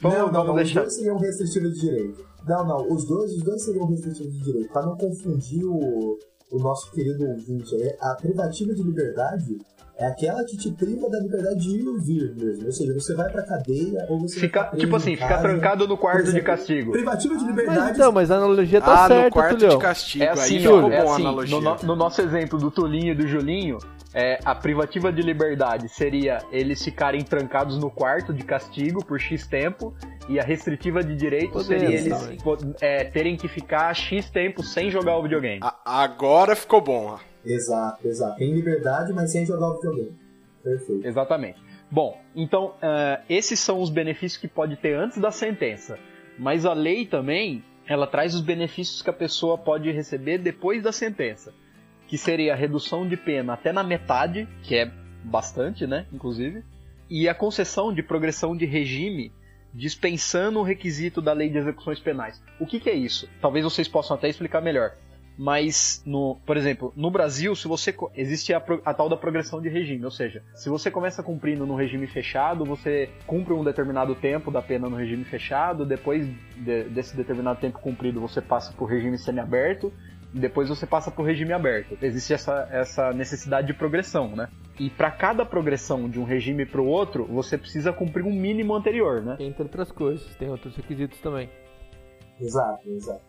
Vamos, 0.00 0.18
não, 0.18 0.32
não, 0.32 0.46
vamos 0.46 0.54
não. 0.54 0.62
Os 0.62 0.72
dois 0.72 0.94
seriam 0.94 1.18
restritivos 1.18 1.74
de 1.74 1.80
direito. 1.80 2.24
Não, 2.46 2.66
não. 2.66 2.92
Os 2.92 3.04
dois, 3.04 3.32
os 3.32 3.42
dois 3.42 3.64
seriam 3.64 3.86
restritivos 3.86 4.32
de 4.32 4.44
direito. 4.44 4.72
Pra 4.72 4.82
não 4.82 4.96
confundir 4.96 5.64
o, 5.64 6.18
o 6.50 6.58
nosso 6.58 6.90
querido 6.92 7.26
ouvinte, 7.26 7.74
aí, 7.74 7.96
a 8.00 8.14
privativa 8.14 8.74
de 8.74 8.82
liberdade 8.82 9.58
é 9.98 10.06
aquela 10.06 10.44
que 10.44 10.56
te 10.56 10.70
priva 10.72 11.10
da 11.10 11.18
liberdade 11.18 11.58
de 11.60 11.70
ir 11.76 11.84
e 11.84 11.98
vir 12.00 12.34
mesmo. 12.36 12.66
Ou 12.66 12.72
seja, 12.72 12.94
você 12.94 13.14
vai 13.14 13.30
pra 13.32 13.42
cadeia 13.42 14.06
ou 14.08 14.20
você 14.20 14.38
Fica, 14.38 14.60
vai 14.60 14.68
preso 14.70 14.84
tipo 14.84 14.96
assim, 14.96 15.16
casa. 15.16 15.42
trancado 15.42 15.88
no 15.88 15.96
quarto 15.98 16.22
de 16.22 16.28
exemplo, 16.30 16.46
castigo. 16.46 16.92
Privativa 16.92 17.34
de 17.36 17.40
Mas 17.44 17.50
liberdade. 17.50 17.90
então, 17.92 18.12
mas 18.12 18.30
a 18.30 18.36
analogia 18.36 18.80
tá 18.80 19.04
ah, 19.04 19.08
no 19.08 19.14
certa, 19.14 19.30
quarto 19.30 19.56
Tulhão. 19.56 19.76
de 19.76 19.82
castigo. 19.82 20.24
É 20.24 20.28
Aí 20.28 20.32
assim, 20.34 20.58
ficou 20.60 20.84
ó, 20.84 20.90
é 20.90 20.98
assim 21.00 21.22
analogia. 21.22 21.54
no, 21.56 21.60
no- 21.62 21.76
no 21.82 21.96
nosso 21.96 22.22
exemplo 22.22 22.58
do 22.58 22.70
Tulinho 22.70 23.12
e 23.12 23.14
do 23.14 23.26
Julinho, 23.26 23.78
é, 24.14 24.38
a 24.44 24.54
privativa 24.54 25.12
de 25.12 25.20
liberdade 25.20 25.88
seria 25.88 26.38
eles 26.52 26.82
ficarem 26.82 27.22
trancados 27.22 27.76
no 27.78 27.90
quarto 27.90 28.32
de 28.32 28.42
castigo 28.44 29.04
por 29.04 29.20
X 29.20 29.46
tempo, 29.46 29.92
e 30.28 30.38
a 30.38 30.42
restritiva 30.44 31.02
de 31.02 31.16
direito 31.16 31.58
seria 31.62 31.88
eles 31.88 32.38
é, 32.80 33.04
terem 33.04 33.36
que 33.36 33.48
ficar 33.48 33.92
X 33.94 34.28
tempo 34.30 34.62
sem 34.62 34.90
jogar 34.90 35.16
o 35.18 35.22
videogame. 35.22 35.58
A- 35.62 35.74
agora 35.84 36.54
ficou 36.54 36.80
bom. 36.80 37.18
Exato, 37.44 38.06
exato. 38.06 38.36
Tem 38.36 38.52
liberdade, 38.52 39.12
mas 39.12 39.32
sem 39.32 39.46
jogar 39.46 39.68
o 39.68 39.74
videogame. 39.76 40.16
Perfeito. 40.62 41.06
Exatamente. 41.06 41.60
Bom, 41.90 42.20
então, 42.34 42.74
ah, 42.82 43.20
esses 43.28 43.58
são 43.58 43.80
os 43.80 43.90
benefícios 43.90 44.40
que 44.40 44.48
pode 44.48 44.76
ter 44.76 44.94
antes 44.94 45.18
da 45.18 45.30
sentença. 45.30 45.98
Mas 46.38 46.64
a 46.66 46.72
lei 46.72 47.06
também, 47.06 47.64
ela 47.86 48.06
traz 48.06 48.34
os 48.34 48.40
benefícios 48.40 49.02
que 49.02 49.10
a 49.10 49.14
pessoa 49.14 49.56
pode 49.58 49.90
receber 49.90 50.38
depois 50.38 50.82
da 50.82 50.92
sentença. 50.92 51.52
Que 52.06 52.16
seria 52.16 52.52
a 52.52 52.56
redução 52.56 53.08
de 53.08 53.16
pena 53.16 53.54
até 53.54 53.72
na 53.72 53.82
metade, 53.82 54.48
que 54.62 54.76
é 54.76 54.90
bastante, 55.24 55.86
né, 55.86 56.06
inclusive, 56.12 56.62
e 57.10 57.28
a 57.28 57.34
concessão 57.34 57.92
de 57.92 58.02
progressão 58.02 58.56
de 58.56 58.66
regime 58.66 59.32
dispensando 59.74 60.58
o 60.58 60.62
requisito 60.62 61.20
da 61.20 61.32
lei 61.32 61.48
de 61.48 61.58
execuções 61.58 62.00
penais. 62.00 62.42
O 62.58 62.66
que, 62.66 62.80
que 62.80 62.88
é 62.88 62.94
isso? 62.94 63.28
Talvez 63.40 63.64
vocês 63.64 63.86
possam 63.86 64.16
até 64.16 64.28
explicar 64.28 64.60
melhor. 64.60 64.94
Mas, 65.38 66.02
no, 66.04 66.36
por 66.44 66.56
exemplo, 66.56 66.92
no 66.96 67.12
Brasil, 67.12 67.54
se 67.54 67.68
você 67.68 67.94
existe 68.16 68.52
a, 68.52 68.60
a 68.84 68.92
tal 68.92 69.08
da 69.08 69.16
progressão 69.16 69.62
de 69.62 69.68
regime, 69.68 70.04
ou 70.04 70.10
seja, 70.10 70.42
se 70.52 70.68
você 70.68 70.90
começa 70.90 71.22
cumprindo 71.22 71.64
no 71.64 71.76
regime 71.76 72.08
fechado, 72.08 72.64
você 72.64 73.08
cumpre 73.24 73.54
um 73.54 73.62
determinado 73.62 74.16
tempo 74.16 74.50
da 74.50 74.60
pena 74.60 74.88
no 74.88 74.96
regime 74.96 75.24
fechado, 75.24 75.86
depois 75.86 76.26
de- 76.56 76.84
desse 76.88 77.16
determinado 77.16 77.60
tempo 77.60 77.78
cumprido 77.78 78.20
você 78.20 78.42
passa 78.42 78.72
para 78.72 78.82
o 78.82 78.86
regime 78.86 79.16
semiaberto, 79.16 79.92
e 80.34 80.40
depois 80.40 80.68
você 80.68 80.86
passa 80.86 81.10
para 81.10 81.22
o 81.22 81.24
regime 81.24 81.52
aberto. 81.52 81.96
Existe 82.02 82.34
essa, 82.34 82.68
essa 82.72 83.12
necessidade 83.12 83.68
de 83.68 83.74
progressão, 83.74 84.34
né? 84.34 84.48
E 84.78 84.90
para 84.90 85.10
cada 85.10 85.44
progressão 85.44 86.08
de 86.10 86.18
um 86.18 86.24
regime 86.24 86.66
para 86.66 86.80
o 86.80 86.86
outro, 86.86 87.24
você 87.24 87.56
precisa 87.56 87.92
cumprir 87.92 88.24
um 88.24 88.32
mínimo 88.32 88.74
anterior, 88.74 89.22
né? 89.22 89.36
Entre 89.38 89.62
outras 89.62 89.90
coisas, 89.92 90.34
tem 90.34 90.50
outros 90.50 90.76
requisitos 90.76 91.18
também. 91.20 91.48
Exato, 92.40 92.88
exato. 92.90 93.27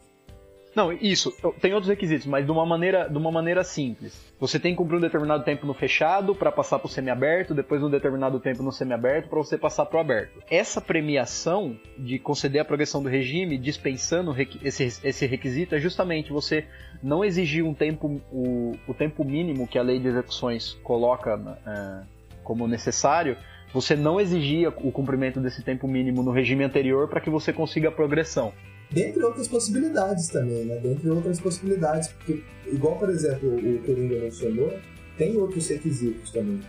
Não, 0.79 0.93
isso, 0.93 1.35
tem 1.59 1.73
outros 1.73 1.89
requisitos, 1.89 2.25
mas 2.25 2.45
de 2.45 2.51
uma 2.51 2.65
maneira, 2.65 3.09
de 3.09 3.17
uma 3.17 3.29
maneira 3.29 3.65
simples. 3.65 4.17
Você 4.39 4.57
tem 4.57 4.71
que 4.71 4.77
cumprir 4.77 4.95
um 4.95 5.01
determinado 5.01 5.43
tempo 5.43 5.67
no 5.67 5.73
fechado 5.73 6.33
para 6.33 6.53
passar 6.53 6.79
para 6.79 6.85
o 6.85 6.89
semiaberto, 6.89 7.53
depois 7.53 7.83
um 7.83 7.89
determinado 7.89 8.39
tempo 8.39 8.63
no 8.63 8.71
semiaberto 8.71 9.27
para 9.27 9.39
você 9.39 9.57
passar 9.57 9.85
para 9.87 9.97
o 9.97 9.99
aberto. 9.99 10.41
Essa 10.49 10.79
premiação 10.79 11.77
de 11.97 12.17
conceder 12.17 12.61
a 12.61 12.65
progressão 12.65 13.03
do 13.03 13.09
regime, 13.09 13.57
dispensando 13.57 14.33
esse, 14.63 14.85
esse 15.03 15.25
requisito, 15.25 15.75
é 15.75 15.79
justamente 15.79 16.31
você 16.31 16.65
não 17.03 17.25
exigir 17.25 17.65
um 17.65 17.73
tempo, 17.73 18.21
o, 18.31 18.71
o 18.87 18.93
tempo 18.93 19.25
mínimo 19.25 19.67
que 19.67 19.77
a 19.77 19.83
lei 19.83 19.99
de 19.99 20.07
execuções 20.07 20.79
coloca 20.81 21.37
é, 21.67 22.05
como 22.41 22.69
necessário, 22.69 23.35
você 23.73 23.97
não 23.97 24.17
exigir 24.17 24.69
o 24.69 24.91
cumprimento 24.93 25.41
desse 25.41 25.61
tempo 25.61 25.89
mínimo 25.89 26.23
no 26.23 26.31
regime 26.31 26.63
anterior 26.63 27.09
para 27.09 27.19
que 27.19 27.29
você 27.29 27.51
consiga 27.51 27.89
a 27.89 27.91
progressão. 27.91 28.53
Dentre 28.91 29.23
outras 29.23 29.47
possibilidades 29.47 30.27
também, 30.29 30.65
né? 30.65 30.77
Dentre 30.77 31.09
outras 31.09 31.39
possibilidades, 31.39 32.07
porque, 32.07 32.43
igual, 32.65 32.97
por 32.97 33.09
exemplo, 33.09 33.55
o 33.55 33.79
Coringa 33.85 34.19
mencionou, 34.19 34.73
tem 35.17 35.37
outros 35.37 35.67
requisitos 35.67 36.31
também. 36.31 36.59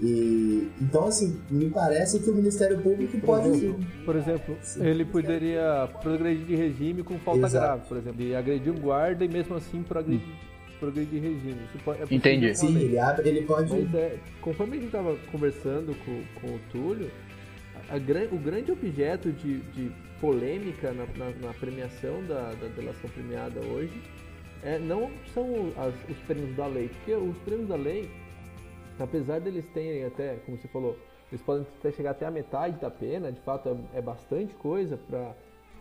E, 0.00 0.68
então, 0.80 1.06
assim, 1.06 1.40
me 1.50 1.68
parece 1.68 2.20
que 2.20 2.30
o 2.30 2.34
Ministério 2.34 2.80
Público 2.80 3.18
Por 3.18 3.26
pode... 3.26 3.48
exemplo, 3.48 3.86
por 4.04 4.16
exemplo, 4.16 4.56
Sim. 4.62 4.86
ele 4.86 5.04
poderia 5.04 5.88
progredir 6.00 6.46
de 6.46 6.54
regime 6.54 7.02
com 7.02 7.18
falta 7.18 7.46
Exato. 7.46 7.66
grave, 7.66 7.88
por 7.88 7.96
exemplo, 7.96 8.22
e 8.22 8.34
agredir 8.34 8.72
um 8.72 8.78
guarda 8.78 9.24
e 9.24 9.28
mesmo 9.28 9.56
assim 9.56 9.82
progredir, 9.82 10.36
progredir 10.78 11.20
de 11.20 11.28
regime. 11.28 11.60
Isso 11.68 11.84
pode, 11.84 12.00
é 12.00 12.14
Entendi. 12.14 12.54
Sim, 12.54 12.78
ele 12.78 12.98
abre, 12.98 13.28
ele 13.28 13.42
pode... 13.42 13.72
Mas 13.72 13.94
é, 13.94 14.16
conforme 14.40 14.74
a 14.74 14.76
gente 14.76 14.86
estava 14.86 15.16
conversando 15.32 15.96
com, 16.04 16.22
com 16.40 16.54
o 16.54 16.60
Túlio, 16.70 17.10
gran- 17.96 18.28
o 18.32 18.38
grande 18.38 18.70
objeto 18.72 19.32
de, 19.32 19.60
de 19.72 19.90
polêmica 20.20 20.92
na, 20.92 21.06
na- 21.16 21.46
na 21.46 21.54
premiação 21.54 22.22
da, 22.26 22.52
da 22.52 22.66
delação 22.76 23.08
premiada 23.10 23.60
hoje 23.60 24.02
é, 24.62 24.78
não 24.78 25.10
são 25.32 25.72
as- 25.76 25.94
os 26.10 26.18
prêmios 26.26 26.54
da 26.56 26.66
lei, 26.66 26.88
porque 26.88 27.14
os 27.14 27.36
prêmios 27.38 27.68
da 27.68 27.76
lei, 27.76 28.10
apesar 28.98 29.40
deles 29.40 29.64
terem 29.72 30.04
até, 30.04 30.34
como 30.44 30.58
você 30.58 30.66
falou, 30.68 30.98
eles 31.30 31.40
podem 31.42 31.64
até 31.78 31.92
chegar 31.92 32.10
até 32.10 32.26
a 32.26 32.30
metade 32.30 32.76
da 32.80 32.90
pena, 32.90 33.30
de 33.30 33.40
fato 33.40 33.68
é, 33.94 33.98
é 33.98 34.02
bastante 34.02 34.52
coisa 34.54 34.96
para 34.96 35.32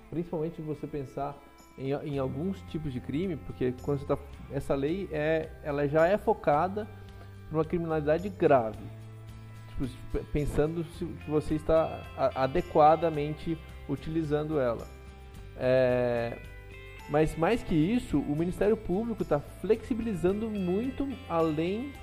principalmente 0.10 0.62
você 0.62 0.86
pensar 0.86 1.38
em, 1.78 1.92
em 1.92 2.18
alguns 2.20 2.62
tipos 2.70 2.94
de 2.94 3.00
crime, 3.00 3.36
porque 3.36 3.74
quando 3.82 4.00
você 4.00 4.06
tá, 4.06 4.18
essa 4.52 4.76
lei 4.76 5.10
é, 5.12 5.50
ela 5.64 5.88
já 5.88 6.08
é 6.08 6.18
focada 6.18 6.88
numa 7.52 7.66
criminalidade 7.66 8.30
grave. 8.30 8.78
Pensando 10.32 10.84
se 10.98 11.06
você 11.28 11.56
está 11.56 12.04
adequadamente 12.36 13.58
utilizando 13.88 14.60
ela. 14.60 14.88
É, 15.58 16.38
mas 17.10 17.36
mais 17.36 17.64
que 17.64 17.76
isso, 17.76 18.20
o 18.20 18.36
Ministério 18.36 18.76
Público 18.76 19.24
está 19.24 19.40
flexibilizando 19.40 20.50
muito 20.50 21.08
além 21.30 21.94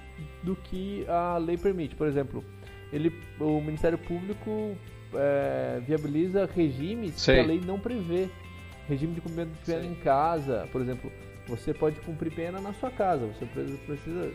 do 0.43 0.57
que 0.57 1.05
a 1.09 1.37
lei 1.37 1.57
permite. 1.57 1.95
Por 1.95 2.07
exemplo, 2.07 2.45
ele, 2.93 3.13
o 3.39 3.61
Ministério 3.61 3.99
Público 3.99 4.77
é, 5.15 5.81
viabiliza 5.87 6.47
regimes 6.47 7.15
Sei. 7.15 7.35
que 7.35 7.41
a 7.41 7.45
lei 7.45 7.61
não 7.61 7.79
prevê. 7.79 8.29
Regime 8.89 9.15
de 9.15 9.21
cumprimento 9.23 9.53
de 9.53 9.65
pena 9.65 9.87
em 9.87 9.95
casa, 9.95 10.69
por 10.71 10.81
exemplo. 10.81 11.11
Você 11.47 11.75
pode 11.75 12.01
cumprir 12.01 12.33
pena 12.35 12.61
na 12.61 12.73
sua 12.75 12.91
casa. 12.91 13.27
Você 13.27 13.45
pre- 13.47 13.77
precisa. 13.87 14.31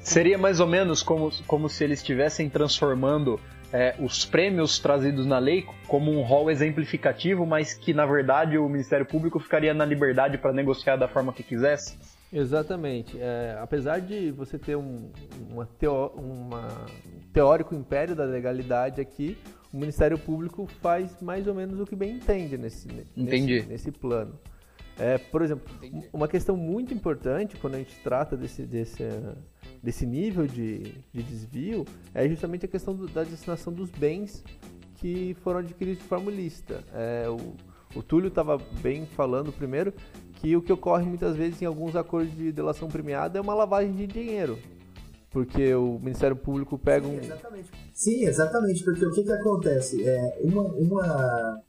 Seria 0.00 0.38
mais 0.38 0.60
ou 0.60 0.66
menos 0.66 1.02
como, 1.02 1.30
como 1.46 1.68
se 1.68 1.82
eles 1.82 1.98
estivessem 1.98 2.48
transformando 2.48 3.40
é, 3.72 3.94
os 3.98 4.24
prêmios 4.24 4.78
trazidos 4.78 5.26
na 5.26 5.38
lei 5.38 5.66
como 5.88 6.12
um 6.12 6.22
rol 6.22 6.50
exemplificativo, 6.50 7.44
mas 7.44 7.74
que 7.74 7.92
na 7.92 8.06
verdade 8.06 8.56
o 8.58 8.68
Ministério 8.68 9.04
Público 9.06 9.38
ficaria 9.40 9.74
na 9.74 9.84
liberdade 9.84 10.38
para 10.38 10.52
negociar 10.52 10.96
da 10.96 11.08
forma 11.08 11.32
que 11.32 11.42
quisesse. 11.42 11.98
Exatamente. 12.32 13.16
É, 13.20 13.58
apesar 13.60 14.00
de 14.00 14.30
você 14.30 14.56
ter 14.58 14.76
um, 14.76 15.10
uma 15.50 15.68
uma- 16.14 16.86
um 17.16 17.20
teórico 17.32 17.74
império 17.74 18.14
da 18.14 18.24
legalidade 18.24 19.00
aqui, 19.00 19.36
o 19.72 19.76
Ministério 19.76 20.16
Público 20.18 20.68
faz 20.80 21.20
mais 21.20 21.46
ou 21.48 21.54
menos 21.54 21.80
o 21.80 21.84
que 21.86 21.96
bem 21.96 22.12
entende 22.16 22.56
nesse, 22.56 22.86
nesse, 23.16 23.68
nesse 23.68 23.90
plano. 23.90 24.38
É, 25.00 25.16
por 25.16 25.40
exemplo, 25.40 25.64
uma 26.12 26.28
questão 26.28 26.56
muito 26.56 26.92
importante 26.92 27.56
quando 27.56 27.74
a 27.76 27.78
gente 27.78 27.94
trata 28.04 28.36
desse, 28.36 28.62
desse, 28.66 29.02
desse 29.82 30.04
nível 30.04 30.46
de, 30.46 30.80
de 31.12 31.22
desvio 31.22 31.86
é 32.14 32.28
justamente 32.28 32.66
a 32.66 32.68
questão 32.68 32.94
do- 32.94 33.08
da 33.08 33.24
destinação 33.24 33.72
dos 33.72 33.90
bens 33.90 34.44
que 34.96 35.34
foram 35.42 35.60
adquiridos 35.60 36.02
de 36.02 36.06
forma 36.08 36.30
ilícita. 36.30 36.84
É, 36.92 37.24
o, 37.30 37.54
o 37.98 38.02
Túlio 38.02 38.28
estava 38.28 38.58
bem 38.82 39.06
falando 39.06 39.50
primeiro 39.50 39.94
que 40.34 40.54
o 40.54 40.60
que 40.60 40.72
ocorre 40.72 41.06
muitas 41.06 41.34
vezes 41.34 41.62
em 41.62 41.64
alguns 41.64 41.96
acordos 41.96 42.34
de 42.36 42.52
delação 42.52 42.88
premiada 42.88 43.38
é 43.38 43.40
uma 43.40 43.54
lavagem 43.54 43.92
de 43.92 44.06
dinheiro. 44.06 44.58
Porque 45.30 45.72
o 45.74 45.98
Ministério 46.00 46.34
Público 46.36 46.76
pega 46.76 47.06
um. 47.06 47.16
Exatamente. 47.18 47.70
Sim, 47.94 48.24
exatamente, 48.24 48.82
porque 48.82 49.04
o 49.06 49.12
que, 49.12 49.22
que 49.22 49.32
acontece? 49.32 50.06
É, 50.06 50.38
uma, 50.42 50.62
uma, 50.62 51.62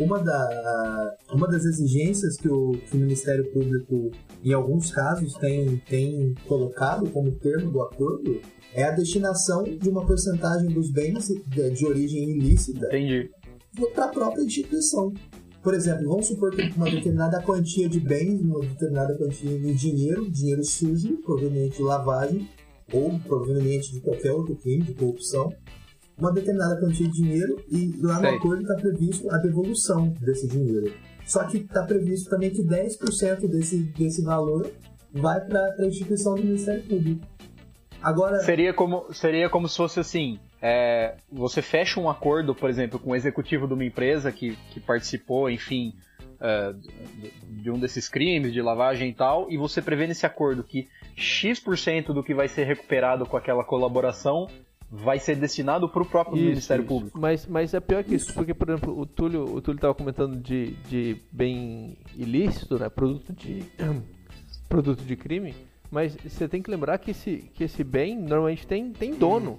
uma, 0.00 0.18
da, 0.18 1.16
uma 1.32 1.46
das 1.46 1.64
exigências 1.64 2.36
que 2.36 2.48
o, 2.48 2.72
que 2.72 2.96
o 2.96 3.00
Ministério 3.00 3.50
Público, 3.52 4.10
em 4.42 4.52
alguns 4.52 4.90
casos, 4.90 5.34
tem, 5.34 5.76
tem 5.88 6.34
colocado 6.48 7.08
como 7.10 7.30
termo 7.32 7.70
do 7.70 7.82
acordo 7.82 8.40
é 8.72 8.84
a 8.84 8.92
destinação 8.92 9.64
de 9.64 9.88
uma 9.88 10.06
porcentagem 10.06 10.70
dos 10.70 10.90
bens 10.90 11.28
de, 11.28 11.70
de 11.70 11.86
origem 11.86 12.30
ilícita 12.30 12.88
para 13.94 14.06
a 14.06 14.08
própria 14.08 14.42
instituição. 14.42 15.12
Por 15.62 15.74
exemplo, 15.74 16.08
vamos 16.08 16.26
supor 16.26 16.50
que 16.52 16.62
uma 16.74 16.90
determinada 16.90 17.42
quantia 17.42 17.86
de 17.86 18.00
bens, 18.00 18.40
uma 18.40 18.60
determinada 18.60 19.14
quantia 19.18 19.58
de 19.58 19.74
dinheiro, 19.74 20.30
dinheiro 20.30 20.64
sujo, 20.64 21.18
proveniente 21.18 21.76
de 21.76 21.82
lavagem, 21.82 22.48
ou 22.92 23.18
proveniente 23.20 23.92
de 23.92 24.00
qualquer 24.00 24.32
outro 24.32 24.56
crime, 24.56 24.82
de 24.82 24.94
corrupção, 24.94 25.52
uma 26.20 26.32
determinada 26.32 26.78
quantia 26.78 27.08
de 27.08 27.12
dinheiro 27.12 27.64
e 27.68 27.96
lá 28.00 28.14
no 28.14 28.28
Sei. 28.28 28.36
acordo 28.36 28.62
está 28.62 28.74
previsto 28.74 29.30
a 29.30 29.38
devolução 29.38 30.14
desse 30.20 30.46
dinheiro. 30.46 30.92
Só 31.24 31.44
que 31.44 31.58
está 31.58 31.82
previsto 31.84 32.28
também 32.28 32.50
que 32.50 32.62
10% 32.62 33.48
desse, 33.48 33.78
desse 33.78 34.22
valor 34.22 34.70
vai 35.12 35.40
para 35.40 35.74
a 35.78 35.86
instituição 35.86 36.34
do 36.34 36.42
Ministério 36.42 36.82
Público. 36.82 37.26
Agora, 38.02 38.40
Seria 38.40 38.72
como, 38.72 39.12
seria 39.12 39.48
como 39.48 39.68
se 39.68 39.76
fosse 39.76 40.00
assim: 40.00 40.38
é, 40.60 41.16
você 41.30 41.60
fecha 41.60 42.00
um 42.00 42.08
acordo, 42.08 42.54
por 42.54 42.70
exemplo, 42.70 42.98
com 42.98 43.10
o 43.10 43.16
executivo 43.16 43.66
de 43.66 43.74
uma 43.74 43.84
empresa 43.84 44.32
que, 44.32 44.56
que 44.70 44.80
participou, 44.80 45.50
enfim, 45.50 45.94
é, 46.40 46.72
de, 46.72 47.62
de 47.62 47.70
um 47.70 47.78
desses 47.78 48.08
crimes, 48.08 48.52
de 48.52 48.62
lavagem 48.62 49.10
e 49.10 49.14
tal, 49.14 49.50
e 49.50 49.58
você 49.58 49.82
prevê 49.82 50.06
nesse 50.06 50.24
acordo 50.24 50.64
que 50.64 50.88
X% 51.14 52.14
do 52.14 52.24
que 52.24 52.34
vai 52.34 52.48
ser 52.48 52.64
recuperado 52.64 53.26
com 53.26 53.36
aquela 53.36 53.64
colaboração 53.64 54.46
vai 54.90 55.18
ser 55.20 55.36
destinado 55.36 55.88
para 55.88 56.02
o 56.02 56.06
próprio 56.06 56.36
Isso, 56.36 56.46
Ministério 56.48 56.82
isso. 56.82 56.88
Público. 56.88 57.18
Mas, 57.18 57.46
mas 57.46 57.72
é 57.72 57.80
pior 57.80 58.02
que 58.02 58.14
isso, 58.14 58.34
porque, 58.34 58.52
por 58.52 58.68
exemplo, 58.68 58.98
o 58.98 59.06
Túlio 59.06 59.44
o 59.44 59.60
Túlio 59.60 59.78
estava 59.78 59.94
comentando 59.94 60.36
de, 60.36 60.72
de 60.88 61.16
bem 61.30 61.96
ilícito, 62.16 62.78
né? 62.78 62.88
Produto 62.88 63.32
de, 63.32 63.64
produto 64.68 65.02
de 65.04 65.16
crime. 65.16 65.54
Mas 65.90 66.16
você 66.16 66.48
tem 66.48 66.62
que 66.62 66.70
lembrar 66.70 66.98
que 66.98 67.12
esse, 67.12 67.50
que 67.54 67.64
esse 67.64 67.82
bem 67.84 68.18
normalmente 68.18 68.66
tem, 68.66 68.92
tem 68.92 69.14
dono. 69.14 69.58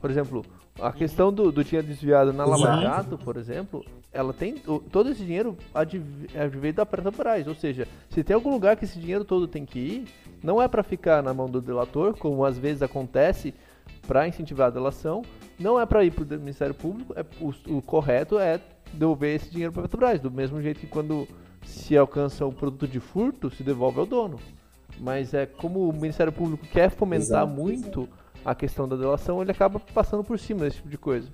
Por 0.00 0.10
exemplo, 0.10 0.44
a 0.80 0.92
questão 0.92 1.32
do, 1.32 1.50
do 1.52 1.64
dinheiro 1.64 1.86
desviado 1.86 2.32
na 2.32 2.44
Lava. 2.44 2.80
Jato, 2.82 3.16
por 3.16 3.36
exemplo, 3.36 3.84
ela 4.12 4.32
tem. 4.32 4.56
Todo 4.90 5.10
esse 5.10 5.24
dinheiro 5.24 5.56
adv- 5.74 6.26
advém 6.34 6.72
da 6.72 6.84
Petrobras. 6.84 7.46
Ou 7.46 7.54
seja, 7.54 7.88
se 8.10 8.22
tem 8.22 8.34
algum 8.34 8.50
lugar 8.50 8.76
que 8.76 8.84
esse 8.84 8.98
dinheiro 8.98 9.24
todo 9.24 9.48
tem 9.48 9.64
que 9.64 9.78
ir, 9.78 10.04
não 10.42 10.60
é 10.60 10.68
para 10.68 10.82
ficar 10.82 11.22
na 11.22 11.32
mão 11.32 11.48
do 11.48 11.60
delator, 11.60 12.14
como 12.18 12.44
às 12.44 12.58
vezes 12.58 12.82
acontece 12.82 13.54
para 14.06 14.28
incentivar 14.28 14.68
a 14.68 14.70
delação, 14.70 15.22
não 15.58 15.80
é 15.80 15.86
para 15.86 16.04
ir 16.04 16.10
para 16.10 16.24
o 16.24 16.38
Ministério 16.38 16.74
Público, 16.74 17.14
é, 17.16 17.24
o, 17.40 17.76
o 17.76 17.82
correto 17.82 18.38
é 18.38 18.60
devolver 18.92 19.36
esse 19.36 19.50
dinheiro 19.50 19.72
para 19.72 19.82
a 19.82 19.84
Petrobras, 19.84 20.20
do 20.20 20.30
mesmo 20.30 20.60
jeito 20.60 20.80
que 20.80 20.86
quando 20.86 21.26
se 21.64 21.96
alcança 21.96 22.44
o 22.46 22.52
produto 22.52 22.86
de 22.86 23.00
furto, 23.00 23.50
se 23.50 23.62
devolve 23.62 23.98
ao 23.98 24.06
dono. 24.06 24.38
Mas 24.98 25.34
é 25.34 25.46
como 25.46 25.88
o 25.88 25.92
Ministério 25.92 26.32
Público 26.32 26.66
quer 26.66 26.90
fomentar 26.90 27.44
Exato, 27.44 27.52
muito 27.52 28.08
a 28.44 28.54
questão 28.54 28.86
da 28.86 28.94
delação, 28.94 29.40
ele 29.40 29.50
acaba 29.50 29.80
passando 29.80 30.22
por 30.22 30.38
cima 30.38 30.60
desse 30.60 30.76
tipo 30.76 30.88
de 30.88 30.98
coisa. 30.98 31.28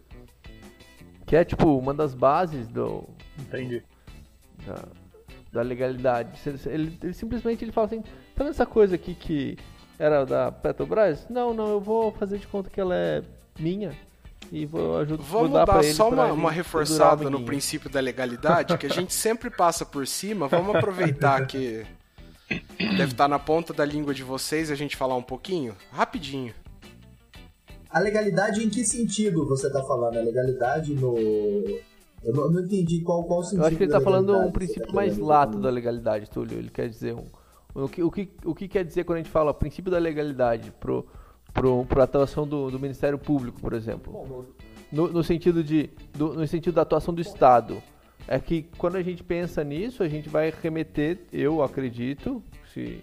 Que 1.27 1.37
é 1.37 1.45
tipo 1.45 1.77
uma 1.77 1.93
das 1.93 2.15
bases 2.15 2.67
do, 2.69 3.05
Entendi. 3.39 3.83
da, 4.67 4.85
da 5.53 5.63
legalidade. 5.63 6.33
Ele, 6.67 6.97
ele 7.03 7.13
simplesmente 7.13 7.65
ele 7.65 7.73
fala 7.73 7.87
assim, 7.87 8.01
tá 8.03 8.09
vendo 8.39 8.51
essa 8.51 8.67
coisa 8.67 8.95
aqui 8.95 9.15
que 9.15 9.59
era 10.01 10.25
da 10.25 10.51
Petrobras? 10.51 11.27
Não, 11.29 11.53
não, 11.53 11.69
eu 11.69 11.81
vou 11.81 12.11
fazer 12.13 12.39
de 12.39 12.47
conta 12.47 12.71
que 12.71 12.81
ela 12.81 12.95
é 12.95 13.23
minha 13.59 13.95
e 14.51 14.65
vou 14.65 14.97
ajudar 14.97 15.23
vou 15.23 15.43
Vamos 15.43 15.53
dar 15.53 15.67
dar 15.67 15.85
só 15.85 16.09
uma, 16.09 16.33
uma 16.33 16.51
reforçada 16.51 17.29
no 17.29 17.45
princípio 17.45 17.91
da 17.91 18.01
legalidade, 18.01 18.79
que 18.79 18.87
a 18.87 18.91
gente 18.91 19.13
sempre 19.13 19.51
passa 19.51 19.85
por 19.85 20.07
cima. 20.07 20.49
Vamos 20.49 20.75
aproveitar 20.75 21.47
que 21.47 21.85
deve 22.79 23.13
estar 23.13 23.29
na 23.29 23.39
ponta 23.39 23.75
da 23.75 23.85
língua 23.85 24.15
de 24.15 24.25
vocês 24.25 24.71
e 24.71 24.73
a 24.73 24.77
gente 24.77 24.97
falar 24.97 25.17
um 25.17 25.23
pouquinho? 25.23 25.77
Rapidinho. 25.93 26.55
A 27.91 27.99
legalidade 27.99 28.65
em 28.65 28.71
que 28.71 28.85
sentido 28.85 29.47
você 29.47 29.71
tá 29.71 29.83
falando? 29.83 30.17
A 30.17 30.23
legalidade 30.23 30.95
no. 30.95 31.15
Eu 32.23 32.35
não, 32.35 32.51
não 32.51 32.61
entendi 32.63 33.01
qual, 33.03 33.25
qual 33.25 33.41
o 33.41 33.43
sentido. 33.43 33.63
Eu 33.63 33.67
acho 33.67 33.77
que 33.77 33.83
ele 33.83 33.93
da 33.93 33.99
tá 33.99 34.05
falando 34.05 34.35
um 34.35 34.45
você 34.45 34.53
princípio 34.53 34.87
tá 34.87 34.93
mais 34.95 35.19
lato 35.19 35.59
da 35.59 35.69
legalidade, 35.69 36.31
Túlio. 36.31 36.59
Ele 36.59 36.71
quer 36.71 36.89
dizer 36.89 37.15
um. 37.15 37.27
O 37.75 37.89
que, 37.89 38.03
o 38.03 38.11
que, 38.11 38.29
o 38.45 38.55
que 38.55 38.69
quer 38.69 38.85
dizer 38.85 39.05
quando 39.05 39.17
a 39.19 39.23
gente 39.23 39.31
fala 39.31 39.53
princípio 39.55 39.91
da 39.91 39.99
legalidade 39.99 40.71
pro, 40.73 41.07
pro, 41.55 41.85
pro 41.85 42.03
atuação 42.03 42.47
do, 42.47 42.71
do 42.71 42.79
Ministério 42.81 43.19
Público, 43.19 43.61
por 43.61 43.73
exemplo? 43.73 44.13
No, 44.91 45.09
no 45.09 45.23
sentido 45.23 45.63
de. 45.63 45.91
do- 46.13 46.35
no 46.35 46.47
sentido 46.47 46.75
da 46.75 46.83
atuação 46.83 47.15
do 47.15 47.21
Estado. 47.21 47.81
É 48.29 48.39
que 48.39 48.65
quando 48.77 48.97
a 48.97 49.03
gente 49.03 49.25
pensa 49.25 49.65
nisso, 49.65 50.03
a 50.03 50.09
gente 50.09 50.29
vai 50.29 50.53
remeter, 50.63 51.21
eu 51.33 51.63
acredito, 51.63 52.43
se 52.73 53.01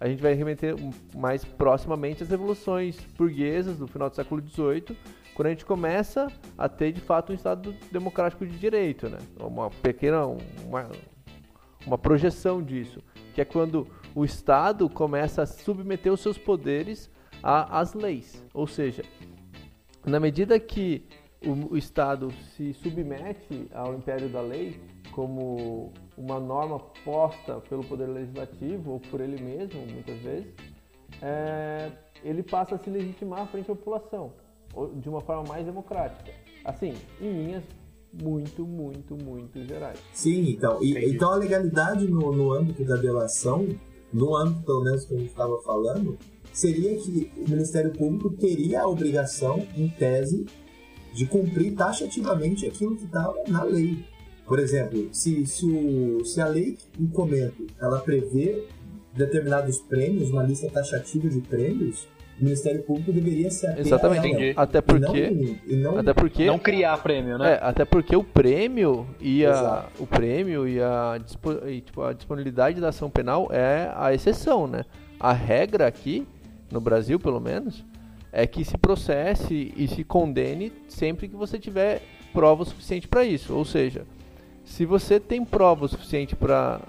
a 0.00 0.08
gente 0.08 0.22
vai 0.22 0.32
remeter 0.32 0.74
mais 1.14 1.44
proximamente 1.44 2.22
às 2.22 2.30
revoluções 2.30 2.96
burguesas 3.18 3.76
do 3.78 3.86
final 3.86 4.08
do 4.08 4.16
século 4.16 4.40
XVIII, 4.40 4.96
quando 5.34 5.46
a 5.46 5.50
gente 5.50 5.66
começa 5.66 6.28
a 6.56 6.68
ter 6.68 6.92
de 6.92 7.00
fato 7.00 7.32
um 7.32 7.34
Estado 7.34 7.74
democrático 7.90 8.46
de 8.46 8.56
direito, 8.58 9.08
né? 9.08 9.18
Uma 9.38 9.70
pequena, 9.70 10.24
uma, 10.26 10.88
uma 11.86 11.98
projeção 11.98 12.62
disso, 12.62 13.02
que 13.34 13.40
é 13.40 13.44
quando 13.44 13.86
o 14.14 14.24
Estado 14.24 14.88
começa 14.88 15.42
a 15.42 15.46
submeter 15.46 16.12
os 16.12 16.20
seus 16.20 16.36
poderes 16.38 17.10
às 17.42 17.94
leis, 17.94 18.44
ou 18.52 18.66
seja, 18.66 19.02
na 20.04 20.20
medida 20.20 20.58
que 20.58 21.06
o, 21.44 21.72
o 21.74 21.76
Estado 21.76 22.30
se 22.54 22.72
submete 22.74 23.66
ao 23.72 23.94
império 23.94 24.28
da 24.28 24.40
lei 24.42 24.78
como 25.12 25.92
uma 26.16 26.38
norma 26.38 26.78
posta 27.04 27.60
pelo 27.60 27.82
poder 27.84 28.06
legislativo 28.06 28.92
ou 28.92 29.00
por 29.00 29.20
ele 29.20 29.42
mesmo, 29.42 29.80
muitas 29.86 30.18
vezes, 30.20 30.52
é, 31.22 31.90
ele 32.22 32.42
passa 32.42 32.74
a 32.74 32.78
se 32.78 32.90
legitimar 32.90 33.46
frente 33.48 33.70
à 33.70 33.74
população 33.74 34.32
de 34.96 35.08
uma 35.08 35.20
forma 35.20 35.44
mais 35.48 35.64
democrática. 35.64 36.30
Assim, 36.64 36.94
em 37.20 37.32
linhas 37.32 37.64
muito, 38.12 38.66
muito, 38.66 39.16
muito 39.16 39.64
gerais. 39.64 39.98
Sim, 40.12 40.50
então. 40.50 40.82
E- 40.82 41.10
então 41.10 41.32
a 41.32 41.36
legalidade 41.36 42.06
no, 42.06 42.32
no 42.32 42.52
âmbito 42.52 42.84
da 42.84 42.96
delação, 42.96 43.66
no 44.12 44.36
âmbito 44.36 44.62
pelo 44.64 44.82
menos 44.84 45.04
que 45.04 45.14
a 45.14 45.18
gente 45.18 45.30
estava 45.30 45.60
falando, 45.62 46.18
seria 46.52 46.96
que 46.96 47.30
o 47.36 47.48
Ministério 47.50 47.92
Público 47.92 48.30
teria 48.30 48.82
a 48.82 48.88
obrigação, 48.88 49.66
em 49.76 49.88
tese, 49.88 50.46
de 51.14 51.26
cumprir 51.26 51.74
taxativamente 51.74 52.66
aquilo 52.66 52.96
que 52.96 53.04
está 53.04 53.32
na 53.48 53.62
lei. 53.64 54.04
Por 54.46 54.58
exemplo, 54.58 55.08
se, 55.12 55.46
se, 55.46 55.64
o- 55.66 56.24
se 56.24 56.40
a 56.40 56.46
lei 56.48 56.76
em 56.98 57.06
comento 57.06 57.66
ela 57.80 58.00
prevê 58.00 58.64
determinados 59.14 59.78
prêmios, 59.78 60.30
uma 60.30 60.42
lista 60.42 60.68
taxativa 60.70 61.28
de 61.28 61.40
prêmios, 61.40 62.06
o 62.40 62.44
Ministério 62.44 62.82
Público 62.82 63.12
deveria 63.12 63.50
se 63.50 63.66
ater 63.66 63.80
Exatamente. 63.80 64.20
a 64.20 64.28
ela. 64.28 64.36
Entendi. 64.36 64.52
Até 64.56 64.78
E 64.78 64.82
porque, 64.82 65.30
não, 65.30 65.56
e 65.66 65.76
não 65.76 65.98
até 65.98 66.14
porque 66.14 66.46
Não 66.46 66.58
criar 66.58 66.96
prêmio, 66.98 67.38
né? 67.38 67.52
É, 67.52 67.58
até 67.62 67.84
porque 67.84 68.16
o 68.16 68.24
prêmio 68.24 69.06
e 69.20 69.44
a, 69.44 69.50
Exato. 69.50 70.02
o 70.02 70.06
prêmio 70.06 70.68
e 70.68 70.80
a, 70.80 71.20
e, 71.68 71.80
tipo, 71.80 72.02
a 72.02 72.12
disponibilidade 72.12 72.80
da 72.80 72.88
ação 72.88 73.10
penal 73.10 73.48
é 73.50 73.92
a 73.94 74.14
exceção, 74.14 74.66
né? 74.66 74.84
A 75.18 75.32
regra 75.32 75.86
aqui, 75.86 76.26
no 76.70 76.80
Brasil 76.80 77.20
pelo 77.20 77.40
menos, 77.40 77.84
é 78.32 78.46
que 78.46 78.64
se 78.64 78.78
processe 78.78 79.72
e 79.76 79.88
se 79.88 80.04
condene 80.04 80.72
sempre 80.88 81.28
que 81.28 81.36
você 81.36 81.58
tiver 81.58 82.00
prova 82.32 82.64
suficiente 82.64 83.08
para 83.08 83.24
isso. 83.24 83.54
Ou 83.54 83.64
seja, 83.64 84.06
se 84.64 84.84
você 84.84 85.18
tem 85.18 85.44
prova 85.44 85.88
suficiente 85.88 86.36
para 86.36 86.80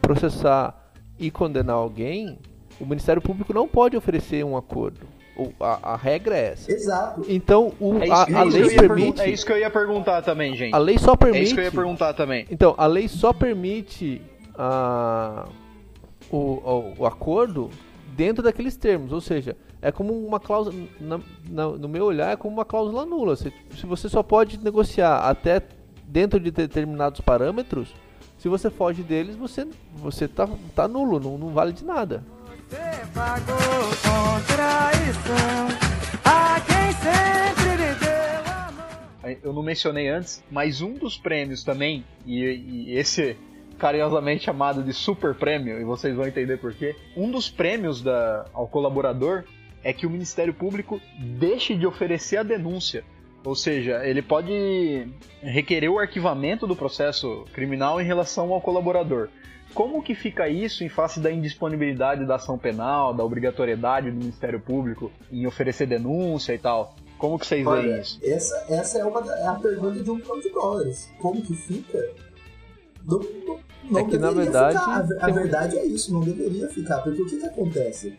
processar 0.00 0.92
e 1.18 1.30
condenar 1.30 1.76
alguém, 1.76 2.38
o 2.80 2.84
Ministério 2.86 3.20
Público 3.22 3.52
não 3.52 3.66
pode 3.68 3.96
oferecer 3.96 4.44
um 4.44 4.56
acordo. 4.56 5.00
O- 5.36 5.52
A, 5.60 5.92
a 5.92 5.96
regra 5.96 6.36
é 6.36 6.52
essa. 6.52 6.72
Exato. 6.72 7.22
Então, 7.28 7.72
o, 7.78 7.96
É 7.98 8.02
a, 8.02 8.04
isso, 8.04 8.14
a 8.14 8.22
é 8.22 8.26
que 8.26 8.32
eu 8.58 8.66
lei 8.66 8.76
permite. 8.76 9.20
é 9.20 9.28
isso 9.30 9.44
que 9.46 9.52
eu 9.52 9.58
ia 9.58 9.70
perguntar 9.70 10.22
também, 10.22 10.56
gente. 10.56 10.74
A 10.74 10.78
lei 10.78 10.96
só 10.98 11.12
É 11.12 11.16
permite. 11.16 11.42
isso 11.44 11.54
que 11.54 11.60
eu 11.60 11.64
ia 11.64 11.70
perguntar 11.72 12.14
também. 12.14 12.46
Então, 12.50 12.74
a 12.78 12.86
lei 12.86 13.06
só 13.08 13.32
permite 13.34 14.22
a, 14.54 15.46
o, 16.30 16.36
o, 16.36 16.94
o 16.98 17.06
acordo 17.06 17.70
dentro 18.16 18.42
daqueles 18.42 18.76
termos, 18.76 19.12
ou 19.12 19.20
seja, 19.20 19.54
é 19.82 19.92
como 19.92 20.14
uma 20.26 20.40
cláusula, 20.40 20.74
na- 20.98 21.20
na- 21.48 21.68
no 21.68 21.88
meu 21.88 22.04
olhar, 22.06 22.32
é 22.32 22.36
como 22.36 22.54
uma 22.56 22.64
cláusula 22.64 23.04
nula. 23.04 23.36
Se, 23.36 23.52
se 23.76 23.84
você 23.84 24.08
só 24.08 24.22
pode 24.22 24.58
negociar 24.64 25.18
até 25.18 25.60
dentro 26.08 26.40
de 26.40 26.50
determinados 26.50 27.20
parâmetros, 27.20 27.94
se 28.38 28.48
você 28.48 28.70
foge 28.70 29.02
deles, 29.02 29.36
você, 29.36 29.66
você 29.96 30.26
tá, 30.26 30.48
tá 30.74 30.88
nulo, 30.88 31.20
não, 31.20 31.36
não 31.36 31.48
vale 31.48 31.72
de 31.72 31.84
nada. 31.84 32.24
Eu 39.42 39.52
não 39.52 39.62
mencionei 39.62 40.08
antes, 40.08 40.42
mas 40.50 40.80
um 40.80 40.94
dos 40.94 41.16
prêmios 41.16 41.62
também, 41.62 42.04
e, 42.24 42.42
e 42.42 42.98
esse 42.98 43.36
carinhosamente 43.78 44.44
chamado 44.44 44.82
de 44.82 44.92
super 44.92 45.34
prêmio, 45.34 45.80
e 45.80 45.84
vocês 45.84 46.16
vão 46.16 46.26
entender 46.26 46.56
por 46.58 46.74
quê. 46.74 46.96
Um 47.16 47.30
dos 47.30 47.48
prêmios 47.48 48.02
da, 48.02 48.46
ao 48.52 48.66
colaborador 48.66 49.44
é 49.84 49.92
que 49.92 50.06
o 50.06 50.10
Ministério 50.10 50.52
Público 50.52 51.00
deixe 51.18 51.76
de 51.76 51.86
oferecer 51.86 52.38
a 52.38 52.42
denúncia. 52.42 53.04
Ou 53.44 53.54
seja, 53.54 54.04
ele 54.04 54.22
pode 54.22 55.06
requerer 55.40 55.88
o 55.88 56.00
arquivamento 56.00 56.66
do 56.66 56.74
processo 56.74 57.44
criminal 57.52 58.00
em 58.00 58.04
relação 58.04 58.52
ao 58.52 58.60
colaborador. 58.60 59.28
Como 59.76 60.02
que 60.02 60.14
fica 60.14 60.48
isso 60.48 60.82
em 60.82 60.88
face 60.88 61.20
da 61.20 61.30
indisponibilidade 61.30 62.24
da 62.24 62.36
ação 62.36 62.56
penal, 62.56 63.12
da 63.12 63.22
obrigatoriedade 63.22 64.10
do 64.10 64.16
Ministério 64.16 64.58
Público 64.58 65.12
em 65.30 65.46
oferecer 65.46 65.86
denúncia 65.86 66.54
e 66.54 66.58
tal? 66.58 66.96
Como 67.18 67.38
que 67.38 67.46
vocês 67.46 67.62
veem 67.62 68.00
isso? 68.00 68.18
essa, 68.22 68.66
essa 68.70 68.98
é, 68.98 69.04
uma, 69.04 69.20
é 69.34 69.46
a 69.46 69.52
pergunta 69.52 70.02
de 70.02 70.10
um 70.10 70.14
milhão 70.14 70.40
de 70.40 70.48
dólares. 70.48 71.10
Como 71.20 71.42
que 71.42 71.54
fica? 71.54 71.98
Não, 73.06 73.18
não, 73.18 73.60
não 73.90 74.00
É 74.00 74.04
que, 74.04 74.16
na 74.16 74.28
deveria 74.30 74.50
verdade, 74.50 74.78
ficar. 74.78 75.20
A, 75.20 75.26
a 75.26 75.30
verdade 75.30 75.78
é 75.78 75.84
isso, 75.84 76.10
não 76.10 76.20
deveria 76.20 76.68
ficar. 76.70 77.02
Porque 77.02 77.20
o 77.20 77.26
que, 77.26 77.36
que 77.36 77.46
acontece? 77.46 78.16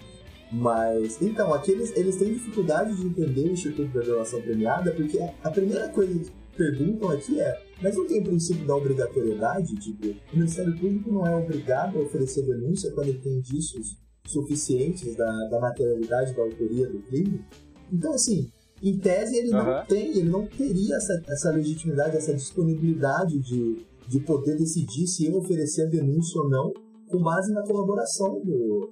Mas, 0.51 1.19
então, 1.23 1.51
aqui 1.55 1.71
eles, 1.71 1.91
eles 1.97 2.17
têm 2.17 2.33
dificuldade 2.33 2.95
de 2.95 3.07
entender 3.07 3.49
o 3.49 3.51
Instituto 3.53 3.91
da 3.97 4.01
Violação 4.01 4.39
Premiada, 4.43 4.91
porque 4.91 5.19
a 5.43 5.49
primeira 5.49 5.89
coisa 5.89 6.13
que 6.19 6.31
perguntam 6.57 7.09
aqui 7.09 7.39
é: 7.39 7.61
mas 7.81 7.95
não 7.95 8.07
tem 8.07 8.19
o 8.19 8.23
princípio 8.23 8.65
da 8.65 8.75
obrigatoriedade? 8.75 9.75
Tipo, 9.75 10.07
o 10.07 10.35
Ministério 10.35 10.77
Público 10.77 11.11
não 11.11 11.25
é 11.25 11.35
obrigado 11.35 11.97
a 11.97 12.01
oferecer 12.01 12.43
denúncia 12.43 12.91
quando 12.91 13.09
ele 13.09 13.19
tem 13.19 13.33
indícios 13.33 13.97
suficientes 14.25 15.15
da, 15.15 15.31
da 15.49 15.59
materialidade 15.59 16.35
da 16.35 16.41
autoria 16.41 16.87
do 16.87 16.99
crime? 17.03 17.45
Então, 17.91 18.13
assim, 18.13 18.51
em 18.81 18.97
tese 18.97 19.37
ele 19.37 19.51
não 19.51 19.59
Aham. 19.59 19.85
tem, 19.87 20.17
ele 20.17 20.29
não 20.29 20.45
teria 20.45 20.95
essa, 20.95 21.23
essa 21.27 21.51
legitimidade, 21.51 22.17
essa 22.17 22.33
disponibilidade 22.33 23.39
de, 23.39 23.85
de 24.07 24.19
poder 24.19 24.57
decidir 24.57 25.07
se 25.07 25.25
ele 25.25 25.37
oferecer 25.37 25.83
a 25.83 25.89
denúncia 25.89 26.41
ou 26.41 26.49
não, 26.49 26.73
com 27.07 27.19
base 27.19 27.53
na 27.53 27.63
colaboração 27.63 28.41
do, 28.43 28.91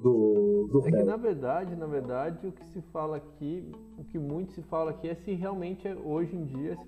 do, 0.00 0.68
do 0.70 0.86
É 0.86 0.92
que 0.92 1.02
na 1.02 1.16
verdade, 1.16 1.74
na 1.74 1.86
verdade, 1.86 2.46
o 2.46 2.52
que 2.52 2.64
se 2.66 2.80
fala 2.92 3.16
aqui, 3.16 3.70
o 3.96 4.04
que 4.04 4.18
muito 4.18 4.52
se 4.52 4.62
fala 4.62 4.90
aqui 4.90 5.08
é 5.08 5.14
se 5.14 5.32
realmente 5.34 5.86
é- 5.86 5.94
hoje 5.94 6.36
em 6.36 6.44
dia 6.44 6.78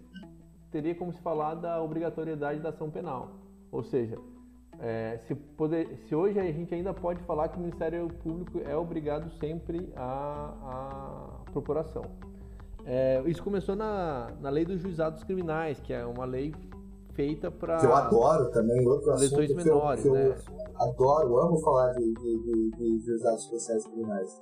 teria 0.70 0.94
como 0.94 1.12
se 1.12 1.20
falar 1.20 1.54
da 1.54 1.82
obrigatoriedade 1.82 2.60
da 2.60 2.68
ação 2.68 2.90
penal. 2.90 3.30
Ou 3.72 3.82
seja, 3.82 4.16
é, 4.78 5.18
se, 5.26 5.34
poder, 5.34 5.96
se 6.06 6.14
hoje 6.14 6.38
a 6.38 6.44
gente 6.44 6.74
ainda 6.74 6.94
pode 6.94 7.20
falar 7.24 7.48
que 7.48 7.56
o 7.56 7.60
Ministério 7.60 8.08
Público 8.22 8.60
é 8.64 8.76
obrigado 8.76 9.28
sempre 9.38 9.92
à, 9.96 10.54
à 11.46 11.50
procuração. 11.50 12.04
É, 12.86 13.22
isso 13.26 13.42
começou 13.42 13.76
na, 13.76 14.30
na 14.40 14.48
lei 14.48 14.64
dos 14.64 14.80
juizados 14.80 15.22
criminais, 15.24 15.78
que 15.80 15.92
é 15.92 16.04
uma 16.06 16.24
lei 16.24 16.54
feita 17.20 17.50
para 17.50 17.76
Que 17.76 17.86
eu 17.86 17.94
adoro 17.94 18.50
também, 18.50 18.86
outro 18.86 19.12
assunto 19.12 19.38
lesões 19.38 19.46
que 19.46 19.68
eu, 19.68 19.74
menores, 19.74 20.02
que 20.02 20.08
eu 20.08 20.14
né? 20.14 20.34
adoro, 20.76 21.38
amo 21.38 21.58
falar 21.60 21.92
de, 21.92 22.14
de, 22.14 22.38
de, 22.38 22.70
de 22.70 22.98
juizados 23.04 23.44
especiais 23.44 23.84
criminais. 23.86 24.40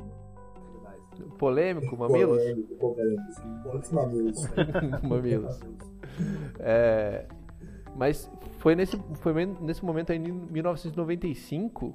Polêmico, 1.36 1.96
mamilos? 1.96 2.38
Polêmico, 2.38 2.74
polêmico, 2.76 3.32
sim. 3.32 3.70
Muitos 3.72 3.90
mamilos. 3.90 4.48
Mamilos. 5.02 5.60
É, 6.60 7.26
mas 7.96 8.30
foi 8.58 8.76
nesse, 8.76 8.96
foi 9.14 9.34
nesse 9.60 9.84
momento 9.84 10.12
aí, 10.12 10.18
em 10.18 10.30
1995 10.30 11.92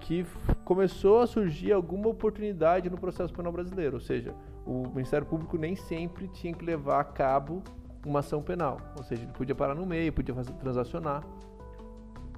que 0.00 0.26
começou 0.64 1.20
a 1.20 1.26
surgir 1.26 1.72
alguma 1.72 2.08
oportunidade 2.08 2.90
no 2.90 2.98
processo 2.98 3.32
penal 3.32 3.52
brasileiro, 3.52 3.96
ou 3.96 4.00
seja, 4.00 4.34
o 4.66 4.88
Ministério 4.88 5.26
Público 5.26 5.56
nem 5.56 5.76
sempre 5.76 6.28
tinha 6.28 6.52
que 6.52 6.64
levar 6.64 7.00
a 7.00 7.04
cabo 7.04 7.62
uma 8.04 8.20
ação 8.20 8.42
penal, 8.42 8.80
ou 8.96 9.02
seja, 9.02 9.22
ele 9.22 9.32
podia 9.32 9.54
parar 9.54 9.74
no 9.74 9.84
meio, 9.84 10.12
podia 10.12 10.34
fazer 10.34 10.52
transacionar, 10.54 11.22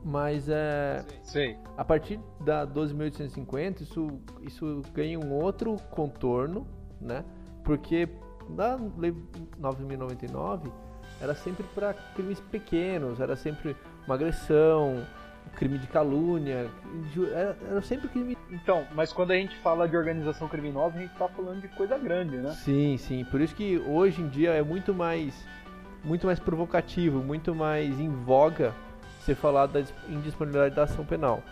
mas 0.04 0.48
é, 0.48 1.04
Sei. 1.22 1.56
a 1.76 1.84
partir 1.84 2.18
da 2.40 2.66
12.850 2.66 3.82
isso, 3.82 4.20
isso 4.42 4.82
ganha 4.92 5.18
um 5.18 5.32
outro 5.32 5.76
contorno, 5.90 6.66
né? 7.00 7.24
Porque 7.62 8.08
na 8.48 8.76
lei 8.98 9.14
9.099 9.60 10.72
era 11.20 11.34
sempre 11.34 11.64
para 11.74 11.94
crimes 11.94 12.40
pequenos, 12.40 13.20
era 13.20 13.36
sempre 13.36 13.76
uma 14.04 14.16
agressão, 14.16 15.06
crime 15.56 15.78
de 15.78 15.86
calúnia, 15.86 16.68
era, 17.32 17.56
era 17.70 17.82
sempre 17.82 18.08
crime. 18.08 18.36
Então, 18.50 18.84
mas 18.94 19.12
quando 19.12 19.30
a 19.32 19.34
gente 19.36 19.56
fala 19.58 19.88
de 19.88 19.96
organização 19.96 20.48
criminosa, 20.48 20.96
a 20.96 21.00
gente 21.00 21.14
tá 21.14 21.28
falando 21.28 21.60
de 21.60 21.68
coisa 21.68 21.96
grande, 21.98 22.36
né? 22.36 22.50
Sim, 22.52 22.96
sim. 22.96 23.24
Por 23.24 23.40
isso 23.40 23.54
que 23.54 23.78
hoje 23.86 24.20
em 24.22 24.28
dia 24.28 24.50
é 24.52 24.62
muito 24.62 24.92
mais, 24.94 25.46
muito 26.02 26.26
mais 26.26 26.40
provocativo, 26.40 27.20
muito 27.22 27.54
mais 27.54 27.98
em 28.00 28.08
voga 28.08 28.72
você 29.20 29.34
falar 29.34 29.66
da 29.66 29.80
dis- 29.80 29.94
indisponibilidade 30.08 30.74
da 30.74 30.82
ação 30.84 31.04
penal. 31.04 31.42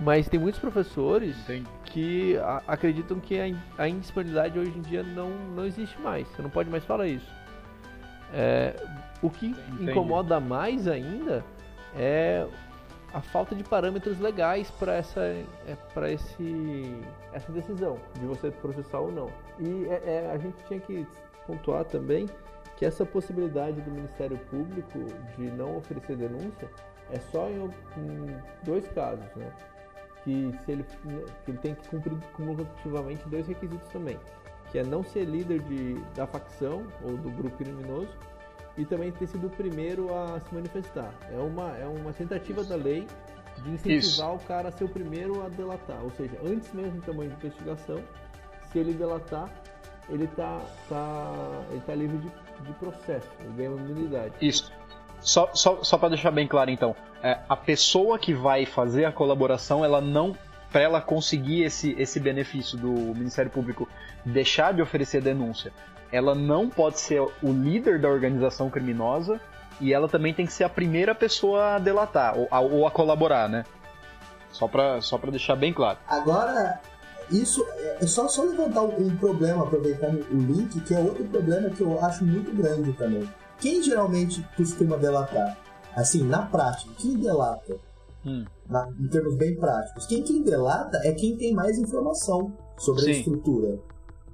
Mas 0.00 0.28
tem 0.28 0.38
muitos 0.38 0.60
professores 0.60 1.36
Entendi. 1.40 1.66
que 1.86 2.36
a- 2.36 2.62
acreditam 2.68 3.18
que 3.18 3.40
a, 3.40 3.48
in- 3.48 3.58
a 3.76 3.88
indisponibilidade 3.88 4.56
hoje 4.56 4.72
em 4.76 4.80
dia 4.82 5.02
não, 5.02 5.30
não 5.56 5.66
existe 5.66 6.00
mais. 6.00 6.28
Você 6.28 6.40
não 6.40 6.50
pode 6.50 6.70
mais 6.70 6.84
falar 6.84 7.08
isso. 7.08 7.26
É, 8.32 8.76
o 9.22 9.28
que 9.30 9.46
Entendi. 9.46 9.90
incomoda 9.90 10.38
mais 10.38 10.86
ainda 10.86 11.44
é 11.96 12.46
a 13.12 13.20
falta 13.20 13.54
de 13.54 13.64
parâmetros 13.64 14.18
legais 14.18 14.70
para 14.72 14.94
essa, 14.94 15.20
é, 15.20 15.76
para 15.94 16.12
esse, 16.12 16.96
essa 17.32 17.50
decisão 17.52 17.98
de 18.18 18.26
você 18.26 18.50
processar 18.50 19.00
ou 19.00 19.10
não. 19.10 19.30
E 19.58 19.86
é- 19.86 20.02
é, 20.04 20.30
a 20.32 20.38
gente 20.38 20.56
tinha 20.64 20.80
que 20.80 21.06
pontuar 21.46 21.84
também 21.84 22.28
que 22.76 22.84
essa 22.84 23.04
possibilidade 23.04 23.80
do 23.80 23.90
Ministério 23.90 24.38
Público 24.50 24.98
de 25.36 25.50
não 25.52 25.78
oferecer 25.78 26.16
denúncia 26.16 26.70
é 27.10 27.18
só 27.18 27.48
em, 27.48 27.64
em 27.96 28.36
dois 28.62 28.86
casos, 28.88 29.24
né? 29.34 29.50
que 30.22 30.52
se 30.64 30.72
ele, 30.72 30.84
que 31.44 31.50
ele 31.50 31.58
tem 31.58 31.74
que 31.74 31.88
cumprir 31.88 32.14
cumulativamente 32.34 33.26
dois 33.28 33.46
requisitos 33.46 33.88
também, 33.88 34.18
que 34.70 34.78
é 34.78 34.84
não 34.84 35.02
ser 35.02 35.24
líder 35.24 35.60
de, 35.62 35.94
da 36.14 36.26
facção 36.26 36.86
ou 37.02 37.16
do 37.16 37.30
grupo 37.30 37.56
criminoso 37.56 38.10
e 38.78 38.84
também 38.84 39.10
ter 39.10 39.26
sido 39.26 39.48
o 39.48 39.50
primeiro 39.50 40.14
a 40.14 40.40
se 40.40 40.54
manifestar. 40.54 41.12
É 41.30 41.36
uma, 41.36 41.76
é 41.76 41.84
uma 41.84 42.12
tentativa 42.12 42.62
da 42.62 42.76
lei 42.76 43.06
de 43.62 43.70
incentivar 43.70 44.34
o 44.34 44.38
cara 44.38 44.68
a 44.68 44.72
ser 44.72 44.84
o 44.84 44.88
primeiro 44.88 45.44
a 45.44 45.48
delatar, 45.48 46.02
ou 46.02 46.10
seja, 46.12 46.38
antes 46.44 46.72
mesmo 46.72 47.00
do 47.00 47.02
tamanho 47.02 47.30
de 47.30 47.36
investigação, 47.36 48.00
se 48.70 48.78
ele 48.78 48.92
delatar, 48.92 49.50
ele 50.08 50.28
tá, 50.28 50.60
tá, 50.88 51.62
ele 51.72 51.80
tá 51.80 51.94
livre 51.94 52.18
de, 52.18 52.30
de 52.64 52.72
processo, 52.74 53.28
ele 53.40 53.52
ganha 53.56 53.70
uma 53.70 53.84
imunidade. 53.84 54.34
Isso. 54.40 54.72
Só, 55.20 55.50
só, 55.52 55.82
só 55.82 55.98
para 55.98 56.10
deixar 56.10 56.30
bem 56.30 56.46
claro, 56.46 56.70
então, 56.70 56.94
é, 57.20 57.40
a 57.48 57.56
pessoa 57.56 58.16
que 58.16 58.32
vai 58.32 58.64
fazer 58.64 59.04
a 59.04 59.10
colaboração, 59.10 59.84
ela 59.84 60.00
não, 60.00 60.36
para 60.70 60.82
ela 60.82 61.00
conseguir 61.00 61.64
esse, 61.64 61.96
esse 61.98 62.20
benefício 62.20 62.78
do 62.78 62.92
Ministério 62.92 63.50
Público 63.50 63.88
deixar 64.24 64.72
de 64.72 64.80
oferecer 64.80 65.20
denúncia, 65.20 65.72
ela 66.10 66.34
não 66.34 66.68
pode 66.68 66.98
ser 67.00 67.20
o 67.20 67.52
líder 67.52 68.00
da 68.00 68.08
organização 68.08 68.70
criminosa 68.70 69.40
e 69.80 69.92
ela 69.92 70.08
também 70.08 70.34
tem 70.34 70.46
que 70.46 70.52
ser 70.52 70.64
a 70.64 70.68
primeira 70.68 71.14
pessoa 71.14 71.76
a 71.76 71.78
delatar 71.78 72.36
ou 72.38 72.48
a, 72.50 72.60
ou 72.60 72.86
a 72.86 72.90
colaborar, 72.90 73.48
né? 73.48 73.64
Só 74.50 74.66
para 74.66 75.00
só 75.00 75.18
pra 75.18 75.30
deixar 75.30 75.56
bem 75.56 75.72
claro. 75.72 75.98
Agora, 76.08 76.80
isso 77.30 77.64
é 78.00 78.06
só, 78.06 78.26
só 78.28 78.42
levantar 78.42 78.82
um 78.82 79.14
problema, 79.16 79.64
aproveitando 79.64 80.26
o 80.30 80.36
link, 80.36 80.80
que 80.80 80.94
é 80.94 80.98
outro 80.98 81.24
problema 81.26 81.68
que 81.70 81.82
eu 81.82 82.02
acho 82.04 82.24
muito 82.24 82.50
grande 82.56 82.92
também. 82.94 83.28
Quem 83.60 83.82
geralmente 83.82 84.44
costuma 84.56 84.96
delatar? 84.96 85.56
Assim, 85.94 86.22
na 86.24 86.42
prática, 86.42 86.90
quem 86.96 87.16
delata? 87.18 87.76
Hum. 88.24 88.44
Na- 88.68 88.88
em 88.98 89.08
termos 89.08 89.36
bem 89.36 89.56
práticos. 89.56 90.06
Quem, 90.06 90.22
quem 90.22 90.42
delata 90.42 90.98
é 91.04 91.12
quem 91.12 91.36
tem 91.36 91.52
mais 91.52 91.78
informação 91.78 92.56
sobre 92.78 93.02
Sim. 93.02 93.10
a 93.10 93.12
estrutura. 93.12 93.78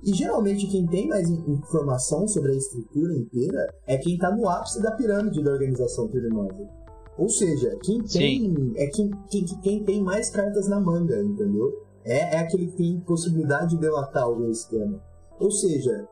E 0.04 0.12
geralmente 0.12 0.66
quem 0.66 0.86
tem 0.86 1.08
mais 1.08 1.28
in- 1.30 1.42
informação 1.48 2.28
sobre 2.28 2.52
a 2.52 2.54
estrutura 2.54 3.14
inteira 3.14 3.74
é 3.86 3.96
quem 3.96 4.14
está 4.14 4.30
no 4.30 4.48
ápice 4.48 4.82
da 4.82 4.92
pirâmide 4.92 5.42
da 5.42 5.50
organização 5.50 6.08
criminosa. 6.08 6.68
Ou 7.16 7.28
seja, 7.28 7.76
quem 7.82 8.02
tem 8.02 8.72
é 8.76 8.86
quem, 8.88 9.10
quem, 9.30 9.44
quem 9.62 9.84
tem 9.84 10.02
mais 10.02 10.28
cartas 10.30 10.68
na 10.68 10.80
manga, 10.80 11.22
entendeu? 11.22 11.72
É, 12.04 12.36
é 12.36 12.38
aquele 12.38 12.66
que 12.66 12.76
tem 12.76 13.00
possibilidade 13.00 13.70
de 13.70 13.78
delatar 13.80 14.24
algum 14.24 14.50
esquema. 14.50 15.00
Ou 15.40 15.50
seja, 15.50 16.06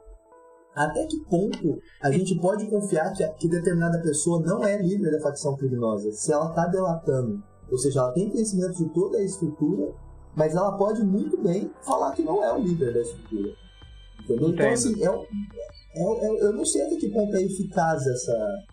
até 0.75 1.05
que 1.07 1.19
ponto 1.25 1.79
a 2.01 2.11
gente 2.11 2.35
pode 2.41 2.65
confiar 2.71 3.13
que, 3.13 3.27
que 3.35 3.49
determinada 3.49 4.01
pessoa 4.01 4.41
não 4.41 4.65
é 4.65 4.81
líder 4.81 5.11
da 5.11 5.21
facção 5.21 5.55
criminosa, 5.57 6.11
se 6.13 6.33
ela 6.33 6.49
está 6.49 6.67
delatando? 6.67 7.43
Ou 7.71 7.77
seja, 7.77 8.01
ela 8.01 8.13
tem 8.13 8.31
conhecimento 8.31 8.79
de 8.79 8.89
toda 8.95 9.19
a 9.19 9.23
estrutura, 9.23 9.93
mas 10.35 10.55
ela 10.55 10.79
pode 10.79 11.05
muito 11.05 11.37
bem 11.43 11.71
falar 11.83 12.13
que 12.13 12.23
não 12.23 12.43
é 12.43 12.53
o 12.55 12.59
líder 12.59 12.95
da 12.95 13.01
estrutura. 13.01 13.53
Entendeu? 14.25 14.49
Então, 14.49 14.51
Entendo. 14.51 14.73
assim, 14.73 15.05
é, 15.05 15.11
um- 15.11 15.25
é, 15.95 16.27
é- 16.27 16.45
eu 16.47 16.53
não 16.53 16.65
sei 16.65 16.83
até 16.87 16.97
que 16.97 17.09
ponto 17.11 17.35
é 17.37 17.43
eficaz 17.43 18.07
essa, 18.07 18.65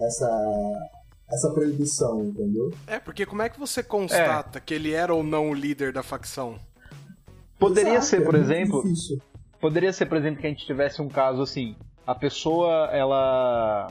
essa, 0.00 0.88
essa 1.30 1.50
proibição, 1.52 2.24
entendeu? 2.24 2.72
É, 2.86 2.98
porque 2.98 3.24
como 3.26 3.42
é 3.42 3.48
que 3.48 3.58
você 3.58 3.82
constata 3.82 4.60
que 4.60 4.74
ele 4.74 4.92
era 4.92 5.14
ou 5.14 5.22
não 5.22 5.50
o 5.50 5.54
líder 5.54 5.92
da 5.92 6.02
facção? 6.02 6.58
Poderia 7.58 7.92
Exato, 7.94 8.06
ser, 8.06 8.22
é 8.22 8.24
por 8.24 8.34
exemplo, 8.34 8.82
difícil. 8.82 9.18
Poderia 9.60 9.92
ser, 9.92 10.06
por 10.06 10.18
exemplo, 10.18 10.40
que 10.40 10.46
a 10.46 10.50
gente 10.50 10.66
tivesse 10.66 11.00
um 11.00 11.08
caso 11.08 11.40
assim, 11.42 11.74
a 12.06 12.14
pessoa 12.14 12.88
ela 12.92 13.90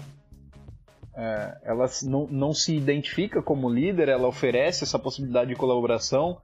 é, 1.17 1.57
ela 1.63 1.89
não, 2.03 2.27
não 2.27 2.53
se 2.53 2.75
identifica 2.75 3.41
como 3.41 3.69
líder, 3.69 4.09
ela 4.09 4.27
oferece 4.27 4.83
essa 4.83 4.99
possibilidade 4.99 5.49
de 5.49 5.55
colaboração 5.55 6.37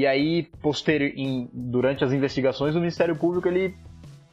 e 0.00 0.06
aí 0.06 0.42
posterior, 0.60 1.12
em- 1.16 1.48
durante 1.52 2.04
as 2.04 2.12
investigações 2.12 2.74
o 2.74 2.78
Ministério 2.80 3.16
Público 3.16 3.46
ele 3.48 3.74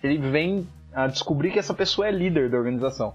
ele 0.03 0.17
vem 0.17 0.67
a 0.93 1.07
descobrir 1.07 1.51
que 1.51 1.59
essa 1.59 1.73
pessoa 1.73 2.07
é 2.07 2.11
líder 2.11 2.49
da 2.49 2.57
organização. 2.57 3.13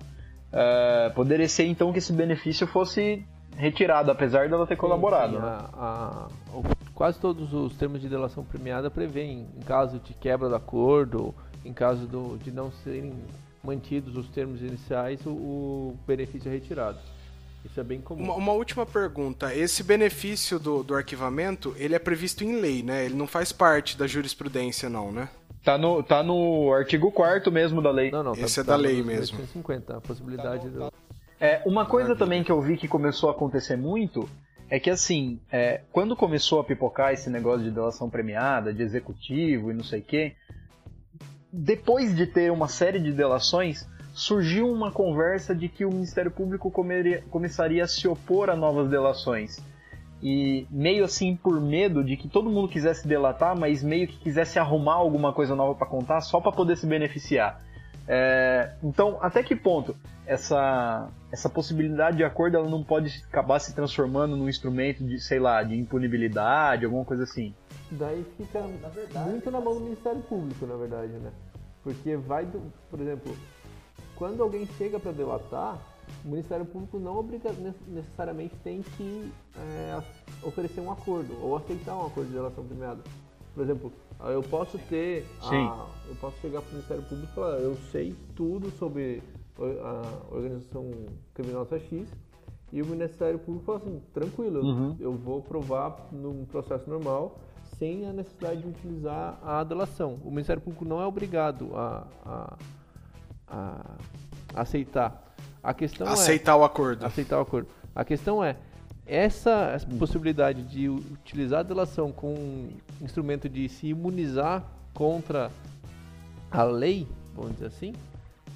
É, 0.53 1.11
poderia 1.15 1.49
ser 1.49 1.65
então 1.67 1.93
que 1.93 1.99
esse 1.99 2.13
benefício 2.13 2.67
fosse 2.67 3.25
retirado, 3.57 4.11
apesar 4.11 4.49
dela 4.49 4.67
ter 4.67 4.77
colaborado. 4.77 5.35
Sim, 5.37 5.43
né? 5.43 5.49
a- 5.49 5.71
a- 5.77 6.29
o- 6.57 6.63
quase 6.95 7.19
todos 7.19 7.53
os 7.53 7.75
termos 7.77 8.01
de 8.01 8.09
delação 8.09 8.45
premiada 8.45 8.89
prevêem, 8.91 9.47
em 9.57 9.61
caso 9.65 9.99
de 9.99 10.15
quebra 10.15 10.49
do 10.49 10.55
acordo, 10.55 11.35
em 11.65 11.73
caso 11.73 12.07
do- 12.07 12.39
de 12.39 12.51
não 12.53 12.71
serem 12.85 13.13
mantidos 13.65 14.17
os 14.17 14.29
termos 14.29 14.63
iniciais, 14.63 15.25
o, 15.27 15.31
o 15.31 15.99
benefício 16.07 16.49
é 16.49 16.53
retirado. 16.53 16.99
Isso 17.67 17.81
é 17.81 17.85
bem 17.85 18.01
comum. 18.01 18.23
Uma, 18.23 18.35
uma 18.35 18.53
última 18.53 18.87
pergunta. 18.87 19.55
Esse 19.55 19.83
benefício 19.83 20.59
do, 20.59 20.83
do 20.83 20.95
arquivamento, 20.95 21.75
ele 21.77 21.95
é 21.95 21.99
previsto 21.99 22.45
em 22.45 22.61
lei, 22.61 22.83
né? 22.83 23.05
Ele 23.05 23.15
não 23.15 23.27
faz 23.27 23.53
parte 23.53 23.99
da 23.99 24.07
jurisprudência, 24.07 24.89
não, 24.89 25.11
né? 25.11 25.29
Tá 25.65 25.77
no, 25.77 26.01
tá 26.03 26.23
no 26.23 26.73
artigo 26.73 27.11
4 27.11 27.51
mesmo 27.51 27.83
da 27.83 27.91
lei. 27.91 28.11
Não, 28.11 28.23
não, 28.23 28.33
Esse 28.35 28.61
é 28.61 28.63
da 28.63 28.77
lei 28.77 29.03
mesmo. 29.03 29.45
50, 29.49 29.97
a 29.97 30.01
possibilidade 30.01 30.69
do... 30.69 30.93
É, 31.41 31.61
uma 31.67 31.85
coisa 31.85 32.15
também 32.15 32.43
que 32.45 32.53
eu 32.53 32.63
vi 32.63 32.77
que 32.77 32.87
começou 32.87 33.29
a 33.29 33.33
acontecer 33.33 33.77
muito 33.77 34.29
é 34.71 34.79
que 34.81 34.89
assim, 34.89 35.41
é, 35.51 35.83
quando 35.93 36.17
começou 36.17 36.61
a 36.61 36.65
pipocar 36.65 37.13
esse 37.13 37.29
negócio 37.29 37.65
de 37.65 37.71
delação 37.71 38.09
premiada, 38.09 38.73
de 38.73 38.83
executivo 38.83 39.71
e 39.71 39.75
não 39.75 39.85
sei 39.85 40.01
o 40.01 40.05
quê, 40.05 40.37
depois 41.53 42.15
de 42.15 42.27
ter 42.27 42.51
uma 42.51 42.69
série 42.69 43.01
de 43.01 43.13
delações, 43.13 43.87
surgiu 44.17 44.73
uma 44.73 44.91
conversa 44.91 45.55
de 45.55 45.69
que 45.69 45.85
o 45.85 45.91
Ministério 45.91 46.31
Público 46.31 46.71
comeria- 46.71 47.23
começaria 47.31 47.85
a 47.85 47.87
se 47.87 48.09
opor 48.09 48.49
a 48.49 48.57
novas 48.57 48.89
delações. 48.89 49.63
E 50.23 50.67
meio 50.71 51.05
assim 51.05 51.37
por 51.37 51.61
medo 51.61 52.03
de 52.03 52.17
que 52.17 52.27
todo 52.27 52.49
mundo 52.49 52.67
quisesse 52.67 53.07
delatar, 53.07 53.55
mas 53.55 53.83
meio 53.83 54.09
que 54.09 54.17
quisesse 54.17 54.59
arrumar 54.59 54.95
alguma 54.95 55.35
coisa 55.35 55.55
nova 55.55 55.75
para 55.75 55.87
contar 55.87 56.23
só 56.23 56.41
para 56.41 56.51
poder 56.51 56.79
se 56.79 56.87
beneficiar. 56.87 57.61
É, 58.09 58.73
então, 58.83 59.19
até 59.21 59.43
que 59.43 59.55
ponto 59.55 59.95
essa, 60.25 61.11
essa 61.31 61.51
possibilidade 61.51 62.17
de 62.17 62.25
acordo 62.25 62.57
ela 62.57 62.71
não 62.71 62.83
pode 62.83 63.23
acabar 63.29 63.59
se 63.59 63.75
transformando 63.75 64.35
num 64.35 64.49
instrumento 64.49 65.05
de, 65.05 65.21
sei 65.21 65.39
lá, 65.39 65.63
de 65.63 65.77
impunibilidade, 65.77 66.87
alguma 66.87 67.05
coisa 67.05 67.25
assim? 67.25 67.55
Daí 67.91 68.25
fica 68.39 68.63
muito 69.27 69.51
na 69.51 69.61
mão 69.61 69.75
do 69.75 69.81
Ministério 69.81 70.23
Público, 70.23 70.65
na 70.65 70.77
verdade, 70.77 71.13
né? 71.13 71.31
Porque 71.85 72.17
vai 72.17 72.47
do, 72.47 72.63
por 72.91 72.99
exemplo, 72.99 73.37
quando 74.17 74.43
alguém 74.43 74.67
chega 74.79 74.99
para 74.99 75.13
delatar, 75.13 75.79
o 76.25 76.29
Ministério 76.29 76.65
Público 76.65 76.99
não 76.99 77.17
obriga, 77.19 77.53
ne- 77.53 77.75
necessariamente 77.89 78.55
tem 78.63 78.83
que 78.83 79.31
é, 79.57 80.03
oferecer 80.43 80.81
um 80.81 80.91
acordo 80.91 81.37
ou 81.43 81.57
aceitar 81.57 81.95
um 81.97 82.07
acordo 82.07 82.29
de 82.29 82.35
delação 82.35 82.65
premiada. 82.65 83.03
Por 83.55 83.63
exemplo, 83.63 83.93
ah, 84.21 84.31
eu 84.31 84.43
posso 84.43 84.79
ter, 84.79 85.27
a- 85.43 85.49
Sim. 85.49 85.71
eu 86.09 86.15
posso 86.21 86.39
chegar 86.41 86.61
para 86.61 86.69
o 86.69 86.73
Ministério 86.73 87.03
Público 87.05 87.31
e 87.33 87.35
falar, 87.35 87.57
eu 87.59 87.77
sei 87.91 88.15
tudo 88.35 88.71
sobre 88.79 89.23
a 89.59 90.35
organização 90.35 90.91
criminosa 91.35 91.79
X 91.79 92.07
e 92.73 92.83
o 92.83 92.87
Ministério 92.87 93.39
Público 93.39 93.65
fala 93.65 93.79
assim, 93.79 94.03
tranquilo, 94.13 94.59
eu- 94.59 94.65
Uhum. 94.65 94.97
eu 95.01 95.13
vou 95.13 95.41
provar 95.43 96.09
num 96.13 96.45
processo 96.45 96.89
normal 96.91 97.39
sem 97.79 98.07
a 98.07 98.13
necessidade 98.13 98.63
de 98.63 98.69
utilizar 98.69 99.39
a 99.43 99.65
delação. 99.65 100.17
O 100.25 100.31
Ministério 100.31 100.61
Público 100.63 100.85
não 100.85 101.01
é 101.01 101.07
obrigado 101.07 101.71
a, 101.75 102.07
a- 102.25 102.57
a 103.49 103.97
aceitar. 104.55 105.35
A 105.63 105.75
questão 105.75 106.07
é 106.07 106.11
Aceitar 106.11 106.57
o 106.57 106.65
acordo. 106.65 107.05
aceitar 107.05 107.39
o 107.39 107.41
acordo. 107.41 107.69
A 107.95 108.05
questão 108.05 108.43
é, 108.43 108.57
essa, 109.07 109.77
possibilidade 109.99 110.63
de 110.63 110.89
utilizar 110.89 111.61
a 111.61 111.63
delação 111.63 112.13
com 112.13 112.35
um 112.35 112.71
instrumento 113.01 113.49
de 113.49 113.69
se 113.69 113.89
imunizar 113.89 114.65
contra 114.93 115.51
a 116.51 116.63
lei, 116.63 117.07
vamos 117.35 117.53
dizer 117.53 117.67
assim, 117.67 117.95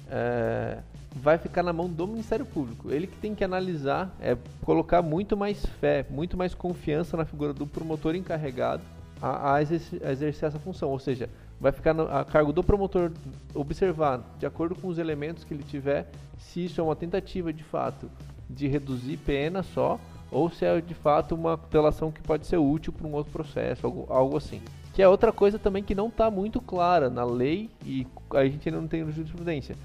é, 0.09 0.79
vai 1.15 1.37
ficar 1.37 1.63
na 1.63 1.71
mão 1.71 1.89
do 1.89 2.07
Ministério 2.07 2.45
Público. 2.45 2.91
Ele 2.91 3.07
que 3.07 3.17
tem 3.17 3.35
que 3.35 3.43
analisar, 3.43 4.13
é 4.19 4.37
colocar 4.63 5.01
muito 5.01 5.37
mais 5.37 5.65
fé, 5.65 6.05
muito 6.09 6.37
mais 6.37 6.53
confiança 6.53 7.15
na 7.15 7.25
figura 7.25 7.53
do 7.53 7.65
promotor 7.67 8.15
encarregado 8.15 8.83
a, 9.21 9.55
a 9.55 9.61
exercer, 9.61 10.05
a 10.05 10.11
exercer 10.11 10.47
essa 10.47 10.59
função. 10.59 10.89
Ou 10.89 10.99
seja, 10.99 11.29
vai 11.61 11.71
ficar 11.71 11.97
a 11.99 12.25
cargo 12.25 12.51
do 12.51 12.63
promotor 12.63 13.11
observar, 13.53 14.19
de 14.39 14.47
acordo 14.47 14.73
com 14.73 14.87
os 14.87 14.97
elementos 14.97 15.43
que 15.43 15.53
ele 15.53 15.63
tiver, 15.63 16.09
se 16.39 16.65
isso 16.65 16.81
é 16.81 16.83
uma 16.83 16.95
tentativa 16.95 17.53
de 17.53 17.63
fato 17.63 18.09
de 18.49 18.67
reduzir 18.67 19.17
pena 19.17 19.61
só, 19.61 19.99
ou 20.31 20.49
se 20.49 20.65
é 20.65 20.81
de 20.81 20.95
fato 20.95 21.35
uma 21.35 21.59
delação 21.69 22.11
que 22.11 22.19
pode 22.19 22.47
ser 22.47 22.57
útil 22.57 22.91
para 22.91 23.07
um 23.07 23.13
outro 23.13 23.31
processo, 23.31 23.85
algo, 23.85 24.05
algo 24.09 24.37
assim. 24.37 24.59
Que 24.91 25.03
é 25.03 25.07
outra 25.07 25.31
coisa 25.31 25.59
também 25.59 25.83
que 25.83 25.93
não 25.93 26.07
está 26.07 26.31
muito 26.31 26.59
clara 26.59 27.11
na 27.11 27.23
lei 27.23 27.69
e 27.85 28.07
a 28.31 28.43
gente 28.43 28.67
ainda 28.67 28.81
não 28.81 28.87
tem 28.87 29.09
jurisprudência. 29.11 29.75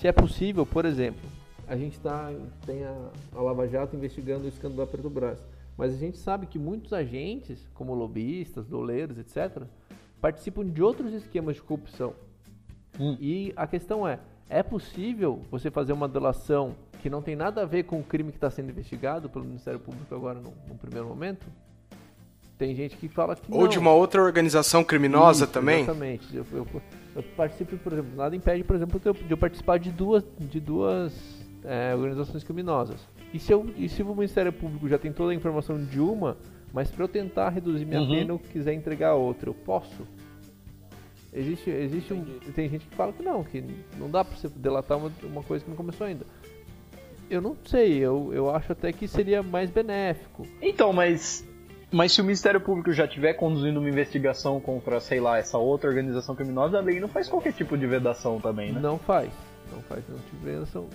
Se 0.00 0.08
é 0.08 0.12
possível, 0.12 0.64
por 0.64 0.86
exemplo, 0.86 1.20
a 1.68 1.76
gente 1.76 2.00
tá, 2.00 2.32
tem 2.64 2.82
a, 2.82 2.96
a 3.34 3.42
Lava 3.42 3.68
Jato 3.68 3.94
investigando 3.94 4.46
o 4.46 4.48
escândalo 4.48 4.86
da 4.86 4.90
Petrobras, 4.90 5.38
mas 5.76 5.92
a 5.92 5.98
gente 5.98 6.16
sabe 6.16 6.46
que 6.46 6.58
muitos 6.58 6.94
agentes, 6.94 7.68
como 7.74 7.92
lobistas, 7.92 8.66
doleiros, 8.66 9.18
etc., 9.18 9.64
participam 10.30 10.64
de 10.66 10.82
outros 10.82 11.12
esquemas 11.12 11.54
de 11.54 11.62
corrupção. 11.62 12.12
E 13.20 13.52
a 13.54 13.64
questão 13.64 14.08
é, 14.08 14.18
é 14.50 14.60
possível 14.60 15.40
você 15.52 15.70
fazer 15.70 15.92
uma 15.92 16.08
delação 16.08 16.74
que 17.00 17.08
não 17.08 17.22
tem 17.22 17.36
nada 17.36 17.62
a 17.62 17.64
ver 17.64 17.84
com 17.84 18.00
o 18.00 18.02
crime 18.02 18.32
que 18.32 18.36
está 18.38 18.50
sendo 18.50 18.70
investigado 18.70 19.28
pelo 19.28 19.44
Ministério 19.44 19.78
Público 19.78 20.12
agora 20.12 20.40
no, 20.40 20.52
no 20.66 20.74
primeiro 20.74 21.06
momento? 21.06 21.46
Tem 22.58 22.74
gente 22.74 22.96
que 22.96 23.06
fala 23.08 23.36
que 23.36 23.52
Ou 23.52 23.60
não. 23.62 23.68
de 23.68 23.78
uma 23.78 23.92
outra 23.92 24.20
organização 24.20 24.82
criminosa 24.82 25.44
Isso, 25.44 25.52
também? 25.52 25.82
Exatamente. 25.82 26.34
Eu, 26.36 26.44
eu- 26.52 26.66
eu 27.14 27.22
participo, 27.36 27.76
por 27.78 27.92
exemplo, 27.92 28.10
nada 28.16 28.34
impede, 28.34 28.64
por 28.64 28.74
exemplo, 28.74 28.98
de 28.98 29.06
eu, 29.06 29.12
de 29.14 29.30
eu 29.30 29.36
participar 29.38 29.78
de 29.78 29.92
duas, 29.92 30.24
de 30.40 30.58
duas 30.58 31.12
é, 31.62 31.94
organizações 31.94 32.42
criminosas. 32.42 32.98
E 33.32 33.38
se, 33.38 33.52
eu, 33.52 33.64
e 33.76 33.88
se 33.88 34.02
o 34.02 34.12
Ministério 34.14 34.52
Público 34.52 34.88
já 34.88 34.98
tem 34.98 35.12
toda 35.12 35.30
a 35.30 35.34
informação 35.34 35.78
de 35.84 36.00
uma, 36.00 36.36
mas 36.72 36.90
para 36.90 37.04
eu 37.04 37.08
tentar 37.08 37.48
reduzir 37.50 37.84
minha 37.84 38.00
Uhum. 38.00 38.08
pena 38.08 38.30
eu 38.32 38.38
quiser 38.38 38.72
entregar 38.74 39.14
outra, 39.14 39.48
eu 39.48 39.54
posso? 39.54 40.06
Existe, 41.32 41.68
existe 41.70 42.14
um, 42.14 42.24
tem 42.54 42.68
gente 42.68 42.86
que 42.86 42.94
fala 42.96 43.12
que 43.12 43.22
não, 43.22 43.44
que 43.44 43.62
não 43.98 44.08
dá 44.10 44.24
para 44.24 44.36
você 44.36 44.48
delatar 44.48 44.96
uma, 44.96 45.12
uma 45.22 45.42
coisa 45.42 45.62
que 45.64 45.70
não 45.70 45.76
começou 45.76 46.06
ainda. 46.06 46.24
Eu 47.28 47.42
não 47.42 47.56
sei, 47.64 47.98
eu, 47.98 48.30
eu 48.32 48.54
acho 48.54 48.72
até 48.72 48.92
que 48.92 49.06
seria 49.08 49.42
mais 49.42 49.68
benéfico. 49.70 50.46
Então, 50.62 50.92
mas. 50.92 51.44
Mas 51.90 52.12
se 52.12 52.20
o 52.20 52.24
Ministério 52.24 52.60
Público 52.60 52.92
já 52.92 53.04
estiver 53.04 53.34
conduzindo 53.34 53.78
uma 53.80 53.88
investigação 53.88 54.60
contra, 54.60 54.98
sei 55.00 55.20
lá, 55.20 55.38
essa 55.38 55.56
outra 55.58 55.88
organização 55.88 56.34
criminosa, 56.34 56.78
a 56.78 56.80
lei 56.80 56.98
não 57.00 57.08
faz 57.08 57.28
qualquer 57.28 57.52
tipo 57.52 57.76
de 57.76 57.86
vedação 57.86 58.40
também, 58.40 58.72
né? 58.72 58.80
Não 58.80 58.98
faz. 58.98 59.30
Não 59.72 59.80
faz 59.82 60.02
não 60.08 60.18
tive 60.30 60.50
relação. 60.52 60.86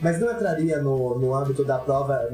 Mas 0.00 0.18
não 0.20 0.30
entraria 0.32 0.78
no, 0.82 1.18
no 1.18 1.34
âmbito 1.34 1.64
da 1.64 1.78
prova. 1.78 2.30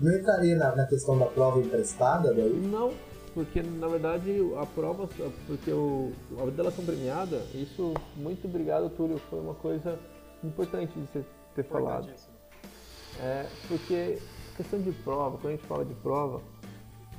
Não 0.00 0.12
entraria 0.14 0.56
na, 0.56 0.76
na 0.76 0.86
questão 0.86 1.18
da 1.18 1.26
prova 1.26 1.58
emprestada 1.60 2.32
daí? 2.34 2.50
Não, 2.70 2.92
porque 3.34 3.62
na 3.62 3.86
verdade 3.88 4.30
a 4.60 4.66
prova, 4.66 5.08
porque 5.46 5.70
o, 5.70 6.12
a 6.38 6.50
delação 6.50 6.84
premiada, 6.84 7.38
isso, 7.54 7.94
muito 8.16 8.46
obrigado 8.46 8.90
Túlio, 8.90 9.18
foi 9.30 9.40
uma 9.40 9.54
coisa 9.54 9.98
importante 10.44 10.92
de 10.98 11.06
você 11.06 11.24
ter 11.54 11.64
falado. 11.64 12.08
É, 13.20 13.46
porque 13.68 14.18
questão 14.56 14.80
de 14.80 14.92
prova, 14.92 15.38
quando 15.38 15.54
a 15.54 15.56
gente 15.56 15.66
fala 15.66 15.84
de 15.84 15.94
prova, 15.94 16.40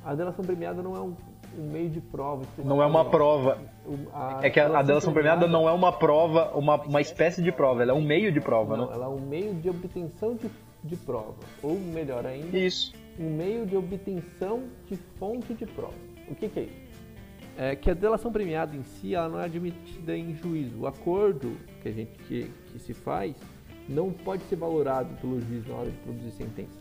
a 0.05 0.13
delação 0.13 0.45
premiada 0.45 0.81
não 0.83 0.95
é 0.95 0.99
um, 0.99 1.15
um 1.57 1.71
meio 1.71 1.89
de 1.89 1.99
prova. 1.99 2.43
Não 2.63 2.81
é 2.81 2.85
uma 2.85 3.05
prova. 3.05 3.57
O- 3.85 4.43
É 4.43 4.49
que 4.51 4.59
a, 4.59 4.77
a 4.79 4.83
delação 4.83 5.11
premiada 5.11 5.47
não 5.47 5.67
é 5.67 5.71
uma 5.71 5.91
prova, 5.91 6.51
uma, 6.55 6.75
uma 6.75 7.01
espécie 7.01 7.41
de 7.41 7.51
prova, 7.51 7.81
ela 7.81 7.91
é 7.91 7.95
um 7.95 8.01
meio 8.03 8.31
de 8.31 8.39
prova, 8.39 8.77
Não, 8.77 8.85
né? 8.87 8.93
ela 8.93 9.05
é 9.05 9.09
um 9.09 9.19
meio 9.19 9.55
de 9.55 9.67
obtenção 9.69 10.35
de, 10.35 10.47
de 10.87 10.95
prova. 10.95 11.35
Ou 11.61 11.79
melhor 11.79 12.25
ainda, 12.25 12.57
Isso. 12.57 12.93
um 13.19 13.35
meio 13.35 13.65
de 13.65 13.75
obtenção 13.75 14.63
de 14.87 14.95
fonte 15.19 15.53
de 15.53 15.65
prova. 15.65 15.93
O 16.29 16.35
que, 16.35 16.49
que 16.49 16.59
é 16.59 16.63
isso? 16.63 16.87
É 17.57 17.75
que 17.75 17.89
a 17.89 17.93
delação 17.93 18.31
premiada 18.31 18.75
em 18.75 18.83
si 18.83 19.15
ela 19.15 19.29
não 19.29 19.39
é 19.39 19.45
admitida 19.45 20.15
em 20.15 20.35
juízo. 20.35 20.81
O 20.81 20.87
acordo 20.87 21.57
que 21.81 21.89
a 21.89 21.91
gente 21.91 22.11
que, 22.23 22.51
que 22.71 22.79
se 22.79 22.93
faz 22.93 23.35
não 23.87 24.11
pode 24.11 24.43
ser 24.43 24.57
valorado 24.57 25.15
pelo 25.21 25.39
juiz 25.41 25.65
na 25.67 25.75
hora 25.75 25.89
de 25.89 25.97
produzir 25.97 26.31
sentença. 26.31 26.79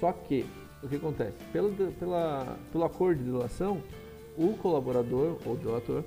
Só 0.00 0.12
que 0.12 0.44
o 0.82 0.88
que 0.88 0.96
acontece? 0.96 1.36
Pelo, 1.52 1.72
pela, 1.92 2.58
pelo 2.70 2.84
acordo 2.84 3.22
de 3.22 3.30
delação, 3.30 3.82
o 4.36 4.52
colaborador 4.54 5.38
ou 5.46 5.56
delator 5.56 6.04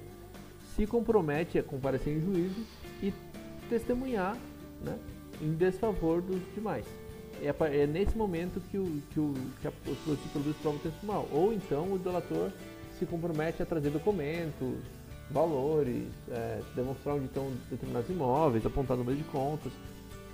se 0.75 0.85
compromete 0.85 1.57
a 1.57 1.63
comparecer 1.63 2.15
em 2.15 2.21
juízo 2.21 2.65
e 3.01 3.13
testemunhar 3.69 4.37
né, 4.81 4.97
em 5.41 5.51
desfavor 5.53 6.21
dos 6.21 6.39
demais. 6.55 6.85
É, 7.41 7.53
é 7.83 7.87
nesse 7.87 8.17
momento 8.17 8.61
que, 8.69 8.77
o, 8.77 9.01
que, 9.13 9.19
o, 9.19 9.33
que 9.61 9.67
a, 9.67 9.71
o- 9.87 10.15
se 10.15 10.27
produz 10.33 10.55
prova 10.57 10.77
testemunhal. 10.79 11.27
Ou 11.31 11.53
então 11.53 11.93
o 11.93 11.97
delator 11.97 12.51
se 12.97 13.05
compromete 13.05 13.61
a 13.63 13.65
trazer 13.65 13.89
documentos, 13.91 14.75
valores, 15.31 16.07
é, 16.31 16.59
demonstrar 16.75 17.15
onde 17.15 17.25
estão 17.25 17.49
determinados 17.69 18.09
imóveis, 18.09 18.65
apontar 18.65 18.97
número 18.97 19.17
de 19.17 19.23
contas, 19.25 19.71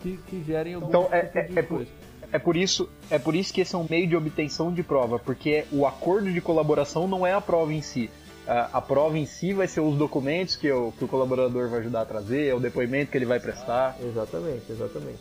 que, 0.02 0.18
que 0.30 0.44
gerem 0.44 0.74
algum 0.76 0.88
Então, 0.88 1.08
é- 1.12 1.26
tipo 1.26 1.38
é- 1.38 1.44
de 1.44 1.60
é 1.60 1.62
por- 1.62 1.76
coisa. 1.78 1.92
É 2.32 2.40
por 2.40 2.58
isso, 2.58 2.90
é 3.12 3.20
por 3.20 3.36
isso 3.36 3.54
que 3.54 3.62
esse 3.62 3.76
é 3.76 3.78
um 3.78 3.86
meio 3.88 4.08
de 4.08 4.16
obtenção 4.16 4.74
de 4.74 4.82
prova, 4.82 5.20
porque 5.20 5.66
o 5.72 5.86
acordo 5.86 6.32
de 6.34 6.42
colaboração 6.42 7.08
não 7.08 7.26
é 7.26 7.34
a 7.34 7.40
prova 7.40 7.72
em 7.72 7.82
si. 7.84 8.10
A, 8.48 8.78
a 8.78 8.82
prova 8.82 9.18
em 9.18 9.26
si 9.26 9.54
vai 9.54 9.68
ser 9.68 9.82
os 9.82 9.98
documentos 9.98 10.56
que 10.56 10.72
o, 10.72 10.92
que 10.92 11.04
o 11.04 11.08
colaborador 11.08 11.70
vai 11.70 11.80
ajudar 11.80 12.02
a 12.02 12.06
trazer, 12.06 12.48
é 12.48 12.54
o 12.54 12.60
depoimento 12.60 13.12
que 13.12 13.18
ele 13.18 13.26
vai 13.26 13.40
prestar. 13.40 13.98
Exatamente, 14.02 14.72
exatamente. 14.72 15.20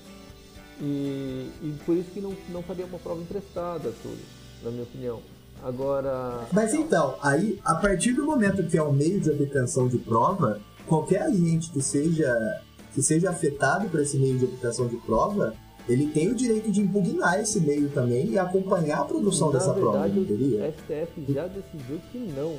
E, 0.80 1.50
e 1.62 1.78
por 1.84 1.96
isso 1.96 2.10
que 2.10 2.20
não, 2.20 2.34
não 2.50 2.62
faria 2.62 2.84
uma 2.84 2.98
prova 2.98 3.20
emprestada, 3.20 3.92
Túlio, 4.02 4.18
na 4.62 4.70
minha 4.70 4.82
opinião. 4.82 5.20
Agora. 5.62 6.46
Mas 6.52 6.74
então, 6.74 7.16
aí, 7.22 7.58
a 7.64 7.74
partir 7.76 8.12
do 8.12 8.24
momento 8.24 8.62
que 8.64 8.76
é 8.76 8.82
um 8.82 8.92
meio 8.92 9.20
de 9.20 9.30
obtenção 9.30 9.88
de 9.88 9.98
prova, 9.98 10.60
qualquer 10.86 11.22
agente 11.22 11.70
que 11.70 11.80
seja, 11.80 12.60
que 12.92 13.02
seja 13.02 13.30
afetado 13.30 13.88
por 13.88 14.00
esse 14.00 14.18
meio 14.18 14.38
de 14.38 14.44
obtenção 14.44 14.86
de 14.86 14.96
prova, 14.96 15.54
ele 15.88 16.06
tem 16.08 16.30
o 16.30 16.34
direito 16.34 16.70
de 16.70 16.80
impugnar 16.80 17.40
esse 17.40 17.60
meio 17.60 17.88
também 17.90 18.30
e 18.30 18.38
acompanhar 18.38 19.00
a 19.00 19.04
produção 19.04 19.48
na 19.48 19.58
dessa 19.58 19.72
prova, 19.72 20.00
verdade, 20.00 20.18
não 20.18 20.24
teria? 20.24 20.66
o 20.66 20.72
STF 20.72 21.32
já 21.32 21.46
decidiu 21.46 22.00
que 22.10 22.18
não. 22.18 22.56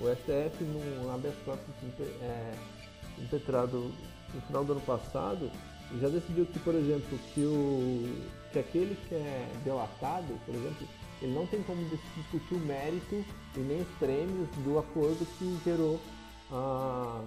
O 0.00 0.08
STF, 0.14 0.62
num 0.64 1.12
habeas 1.12 1.34
corpus 1.44 1.74
é, 2.22 2.52
impetrado 3.18 3.90
no 4.34 4.40
final 4.42 4.64
do 4.64 4.72
ano 4.72 4.80
passado, 4.82 5.50
já 6.00 6.08
decidiu 6.08 6.46
que, 6.46 6.58
por 6.60 6.74
exemplo, 6.74 7.18
que, 7.34 7.40
o, 7.40 8.22
que 8.52 8.58
aquele 8.58 8.96
que 9.08 9.14
é 9.14 9.48
delatado, 9.64 10.38
por 10.44 10.54
exemplo, 10.54 10.86
ele 11.20 11.34
não 11.34 11.46
tem 11.46 11.62
como 11.62 11.82
dis- 11.88 12.00
discutir 12.16 12.54
o 12.54 12.60
mérito 12.60 13.24
e 13.56 13.60
nem 13.60 13.80
os 13.80 13.88
prêmios 13.98 14.48
do 14.64 14.78
acordo 14.78 15.26
que 15.38 15.58
gerou 15.64 15.98
a. 16.52 17.22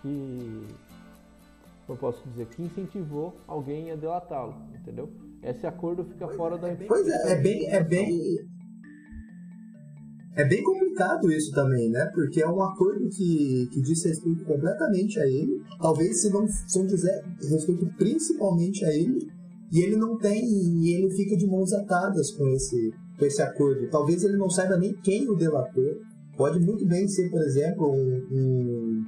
que. 0.00 0.66
como 1.86 1.96
eu 1.96 1.96
posso 1.96 2.22
dizer, 2.30 2.46
que 2.46 2.62
incentivou 2.62 3.36
alguém 3.46 3.90
a 3.90 3.96
delatá-lo, 3.96 4.54
entendeu? 4.74 5.10
Esse 5.42 5.66
acordo 5.66 6.04
fica 6.04 6.28
fora 6.28 6.56
da 6.56 6.74
Pois 6.86 7.06
é, 7.06 7.32
é 7.32 7.36
bem, 7.36 7.66
é 7.68 7.82
bem. 7.82 8.53
É 10.36 10.44
bem 10.44 10.62
complicado 10.64 11.30
isso 11.30 11.52
também, 11.52 11.90
né? 11.90 12.10
Porque 12.12 12.42
é 12.42 12.48
um 12.48 12.60
acordo 12.60 13.08
que, 13.08 13.68
que 13.72 13.80
diz 13.80 14.04
respeito 14.04 14.44
completamente 14.44 15.20
a 15.20 15.26
ele. 15.26 15.60
Talvez 15.80 16.22
se 16.22 16.30
não, 16.30 16.46
se 16.48 16.78
não 16.78 16.86
dizer 16.86 17.22
respeito 17.50 17.86
principalmente 17.96 18.84
a 18.84 18.92
ele. 18.92 19.28
E 19.72 19.80
ele 19.80 19.96
não 19.96 20.18
tem. 20.18 20.44
E 20.44 20.92
ele 20.92 21.14
fica 21.14 21.36
de 21.36 21.46
mãos 21.46 21.72
atadas 21.72 22.32
com 22.32 22.48
esse, 22.48 22.92
com 23.16 23.24
esse 23.24 23.40
acordo. 23.42 23.88
Talvez 23.90 24.24
ele 24.24 24.36
não 24.36 24.50
saiba 24.50 24.76
nem 24.76 24.92
quem 25.02 25.28
o 25.28 25.36
delatou. 25.36 25.98
Pode 26.36 26.58
muito 26.58 26.84
bem 26.84 27.06
ser, 27.06 27.30
por 27.30 27.40
exemplo, 27.40 27.92
um, 27.92 28.26
um, 28.32 29.04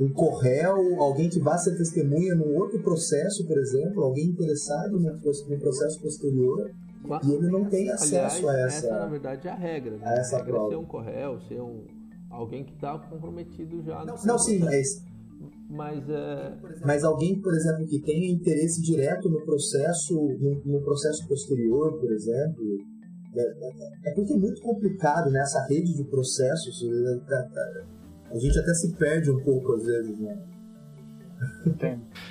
um 0.00 0.12
corréu, 0.12 0.76
alguém 1.00 1.30
que 1.30 1.40
vá 1.40 1.56
ser 1.56 1.74
testemunha 1.74 2.34
num 2.34 2.54
outro 2.54 2.82
processo, 2.82 3.46
por 3.46 3.56
exemplo, 3.56 4.02
alguém 4.02 4.26
interessado 4.26 5.00
no 5.00 5.58
processo 5.58 6.02
posterior. 6.02 6.70
E 7.24 7.32
ele 7.32 7.48
não 7.48 7.64
tem 7.66 7.90
acesso 7.90 8.48
Aliás, 8.48 8.64
a 8.64 8.66
essa 8.66 8.90
na 8.90 8.96
essa. 8.96 9.08
verdade 9.10 9.48
é 9.48 9.50
a 9.50 9.54
regra. 9.54 9.96
Né? 9.96 10.06
a 10.06 10.12
essa 10.14 10.36
a 10.36 10.38
regra 10.38 10.52
é 10.52 10.54
prova. 10.56 10.70
ser 10.70 10.76
um 10.76 10.84
corréu, 10.84 11.40
ser 11.42 11.60
um 11.60 11.84
alguém 12.30 12.64
que 12.64 12.72
está 12.74 12.98
comprometido 12.98 13.82
já. 13.82 14.04
no 14.04 14.14
Não, 14.24 14.38
sim, 14.38 14.58
mas, 14.60 15.04
Mas 15.68 16.08
é, 16.08 16.54
mas 16.84 17.04
alguém, 17.04 17.40
por 17.40 17.52
exemplo, 17.54 17.86
que 17.86 18.00
tenha 18.00 18.30
interesse 18.32 18.80
direto 18.82 19.28
no 19.28 19.44
processo, 19.44 20.14
no, 20.14 20.62
no 20.64 20.80
processo 20.82 21.26
posterior, 21.28 21.98
por 22.00 22.10
exemplo, 22.12 22.64
É, 23.36 23.40
é- 23.42 24.10
é 24.10 24.14
porque 24.14 24.32
é 24.32 24.36
muito 24.36 24.62
complicado 24.62 25.28
nessa 25.30 25.66
rede 25.66 25.92
de 25.94 26.04
processos. 26.04 26.82
é, 26.84 27.18
tá- 27.28 27.48
tá- 27.52 27.84
A 28.30 28.38
gente 28.38 28.58
até 28.58 28.72
se 28.74 28.92
perde 28.96 29.30
um 29.30 29.42
pouco 29.44 29.72
às 29.74 29.84
vezes, 29.84 30.18
né? 30.20 30.36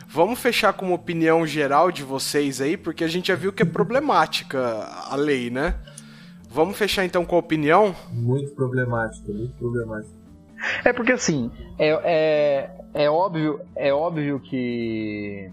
Vamos 0.07 0.39
fechar 0.39 0.73
com 0.73 0.87
uma 0.87 0.95
opinião 0.95 1.45
geral 1.45 1.91
de 1.91 2.03
vocês 2.03 2.61
aí, 2.61 2.77
porque 2.77 3.03
a 3.03 3.07
gente 3.07 3.27
já 3.27 3.35
viu 3.35 3.51
que 3.51 3.63
é 3.63 3.65
problemática 3.65 4.59
a 5.09 5.15
lei, 5.15 5.49
né? 5.49 5.75
Vamos 6.49 6.77
fechar 6.77 7.03
então 7.03 7.25
com 7.25 7.35
a 7.35 7.39
opinião? 7.39 7.95
Muito 8.11 8.53
problemático, 8.53 9.33
muito 9.33 9.53
problemático. 9.55 10.13
É 10.85 10.93
porque 10.93 11.11
assim, 11.11 11.51
é, 11.77 11.89
é, 12.03 13.03
é 13.05 13.09
óbvio, 13.09 13.59
é 13.75 13.93
óbvio 13.93 14.39
que 14.39 15.51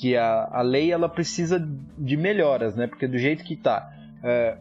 que 0.00 0.16
a, 0.16 0.48
a 0.52 0.62
lei 0.62 0.92
ela 0.92 1.08
precisa 1.08 1.58
de 1.98 2.16
melhoras, 2.16 2.76
né? 2.76 2.86
Porque 2.86 3.08
do 3.08 3.18
jeito 3.18 3.42
que 3.42 3.56
tá, 3.56 3.92
é, 4.22 4.56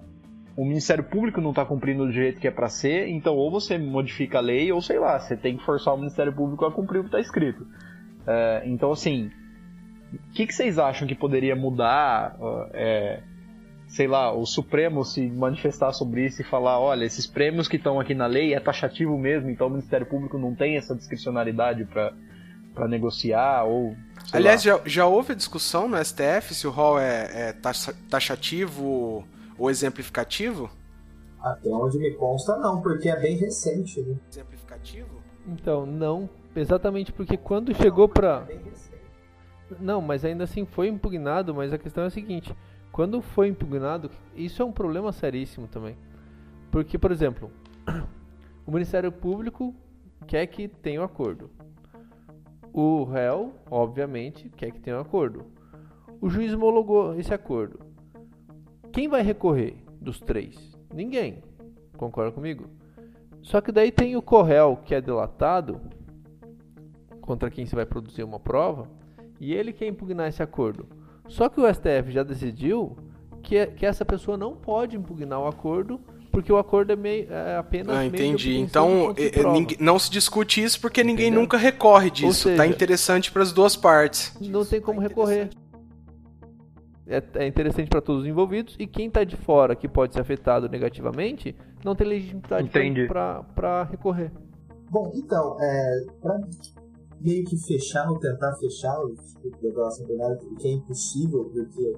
o 0.57 0.65
Ministério 0.65 1.03
Público 1.03 1.39
não 1.39 1.53
tá 1.53 1.63
cumprindo 1.63 2.05
do 2.07 2.11
jeito 2.11 2.39
que 2.39 2.47
é 2.47 2.51
pra 2.51 2.67
ser, 2.67 3.07
então 3.09 3.35
ou 3.35 3.51
você 3.51 3.77
modifica 3.77 4.39
a 4.39 4.41
lei 4.41 4.71
ou 4.71 4.81
sei 4.81 4.97
lá, 4.97 5.19
você 5.19 5.37
tem 5.37 5.55
que 5.55 5.63
forçar 5.63 5.93
o 5.93 5.97
Ministério 5.97 6.33
Público 6.33 6.65
a 6.65 6.71
cumprir 6.71 6.99
o 6.99 7.03
que 7.03 7.11
tá 7.11 7.19
escrito. 7.19 7.65
É, 8.25 8.63
então 8.65 8.91
assim, 8.91 9.29
o 10.11 10.33
que, 10.33 10.47
que 10.47 10.53
vocês 10.53 10.79
acham 10.79 11.07
que 11.07 11.13
poderia 11.13 11.55
mudar? 11.55 12.35
ó, 12.39 12.65
é, 12.73 13.21
sei 13.87 14.07
lá, 14.07 14.33
o 14.33 14.45
Supremo 14.45 15.05
se 15.05 15.29
manifestar 15.29 15.93
sobre 15.93 16.25
isso 16.25 16.41
e 16.41 16.43
falar, 16.43 16.79
olha, 16.79 17.05
esses 17.05 17.25
prêmios 17.25 17.67
que 17.69 17.77
estão 17.77 17.99
aqui 17.99 18.13
na 18.13 18.25
lei 18.25 18.53
é 18.53 18.59
taxativo 18.59 19.17
mesmo, 19.17 19.49
então 19.49 19.67
o 19.67 19.69
Ministério 19.69 20.05
Público 20.07 20.37
não 20.37 20.53
tem 20.55 20.75
essa 20.75 20.95
discricionariedade 20.95 21.85
para 21.85 22.13
para 22.73 22.87
negociar 22.87 23.63
ou 23.63 23.95
Aliás, 24.31 24.63
lá. 24.63 24.77
já, 24.77 24.81
já 24.85 25.05
houve 25.07 25.33
discussão 25.33 25.87
no 25.89 25.97
STF 25.97 26.53
se 26.53 26.67
o 26.67 26.69
rol 26.69 26.99
é, 26.99 27.49
é 27.49 27.53
taxa- 27.53 27.95
taxativo 28.07 29.27
ou 29.57 29.69
exemplificativo? 29.69 30.69
Até 31.39 31.69
onde 31.69 31.97
me 31.97 32.11
consta, 32.13 32.57
não, 32.57 32.81
porque 32.81 33.09
é 33.09 33.19
bem 33.19 33.37
recente, 33.37 34.01
né? 34.01 34.15
Exemplificativo? 34.29 35.21
Então, 35.47 35.85
não, 35.85 36.29
exatamente 36.55 37.11
porque 37.11 37.37
quando 37.37 37.73
chegou 37.75 38.09
pra. 38.09 38.41
Bem 38.41 38.57
recente. 38.57 38.97
Não, 39.79 40.01
mas 40.01 40.23
ainda 40.23 40.43
assim 40.43 40.65
foi 40.65 40.87
impugnado, 40.87 41.53
mas 41.53 41.73
a 41.73 41.77
questão 41.77 42.03
é 42.03 42.07
a 42.07 42.09
seguinte, 42.09 42.55
quando 42.91 43.21
foi 43.21 43.47
impugnado, 43.47 44.09
isso 44.35 44.61
é 44.61 44.65
um 44.65 44.71
problema 44.71 45.11
seríssimo 45.11 45.67
também. 45.67 45.97
Porque, 46.71 46.97
por 46.97 47.11
exemplo, 47.11 47.51
o 48.65 48.71
Ministério 48.71 49.11
Público 49.11 49.75
quer 50.25 50.47
que 50.47 50.67
tenha 50.67 51.01
um 51.01 51.03
acordo. 51.03 51.49
O 52.73 53.03
réu, 53.03 53.53
obviamente, 53.69 54.49
quer 54.49 54.71
que 54.71 54.79
tenha 54.79 54.97
um 54.97 55.01
acordo. 55.01 55.45
O 56.21 56.29
juiz 56.29 56.53
homologou 56.53 57.19
esse 57.19 57.33
acordo. 57.33 57.79
Quem 58.97 59.07
vai 59.07 59.21
recorrer 59.21 59.75
dos 60.01 60.19
três? 60.19 60.55
Ninguém. 60.91 61.43
Concorda 61.97 62.31
comigo? 62.31 62.65
Só 63.43 63.61
que 63.61 63.71
daí 63.71 63.91
tem 63.91 64.15
o 64.15 64.23
Correl, 64.23 64.79
que 64.83 64.95
é 64.95 64.99
delatado, 64.99 65.79
contra 67.21 67.51
quem 67.51 67.63
se 67.67 67.75
vai 67.75 67.85
produzir 67.85 68.23
uma 68.23 68.39
prova, 68.39 68.89
e 69.39 69.53
ele 69.53 69.71
quer 69.71 69.85
impugnar 69.85 70.27
esse 70.29 70.41
acordo. 70.41 70.87
Só 71.27 71.47
que 71.47 71.61
o 71.61 71.71
STF 71.71 72.09
já 72.11 72.23
decidiu 72.23 72.97
que, 73.43 73.67
que 73.67 73.85
essa 73.85 74.03
pessoa 74.03 74.35
não 74.35 74.55
pode 74.55 74.97
impugnar 74.97 75.41
o 75.41 75.45
acordo, 75.47 76.01
porque 76.31 76.51
o 76.51 76.57
acordo 76.57 76.91
é, 76.91 76.95
meio, 76.95 77.31
é 77.31 77.55
apenas 77.55 77.95
Ah, 77.95 78.03
entendi. 78.03 78.57
Então, 78.57 79.13
prova. 79.31 79.53
ninguém- 79.53 79.77
não 79.79 79.99
se 79.99 80.09
discute 80.09 80.63
isso 80.63 80.81
porque 80.81 81.03
ninguém 81.03 81.27
Entendeu? 81.27 81.41
nunca 81.43 81.55
recorre 81.57 82.09
disso. 82.09 82.45
seja, 82.49 82.57
tá 82.57 82.65
interessante 82.65 83.31
para 83.31 83.43
as 83.43 83.51
duas 83.51 83.75
partes. 83.75 84.35
não 84.41 84.65
tem 84.65 84.81
como 84.81 84.99
recorrer. 84.99 85.51
É, 87.07 87.23
é 87.43 87.47
interessante 87.47 87.89
para 87.89 88.01
todos 88.01 88.23
os 88.23 88.27
envolvidos 88.27 88.75
e 88.77 88.85
quem 88.85 89.07
está 89.07 89.23
de 89.23 89.37
fora 89.37 89.75
que 89.75 89.87
pode 89.87 90.13
ser 90.13 90.21
afetado 90.21 90.67
negativamente 90.67 91.55
não 91.83 91.95
tem 91.95 92.07
legitimidade 92.07 92.69
para 93.55 93.83
recorrer. 93.83 94.31
Bom, 94.89 95.11
então, 95.15 95.57
é, 95.59 96.05
pra 96.21 96.39
meio 97.19 97.43
que 97.45 97.57
fechar 97.57 98.09
ou 98.09 98.19
tentar 98.19 98.55
fechar 98.55 98.99
o 99.03 99.11
Instituto 99.11 99.61
da 99.61 99.69
Relação 99.69 100.05
o 100.05 100.55
que 100.55 100.67
é 100.67 100.71
impossível, 100.71 101.45
porque 101.45 101.97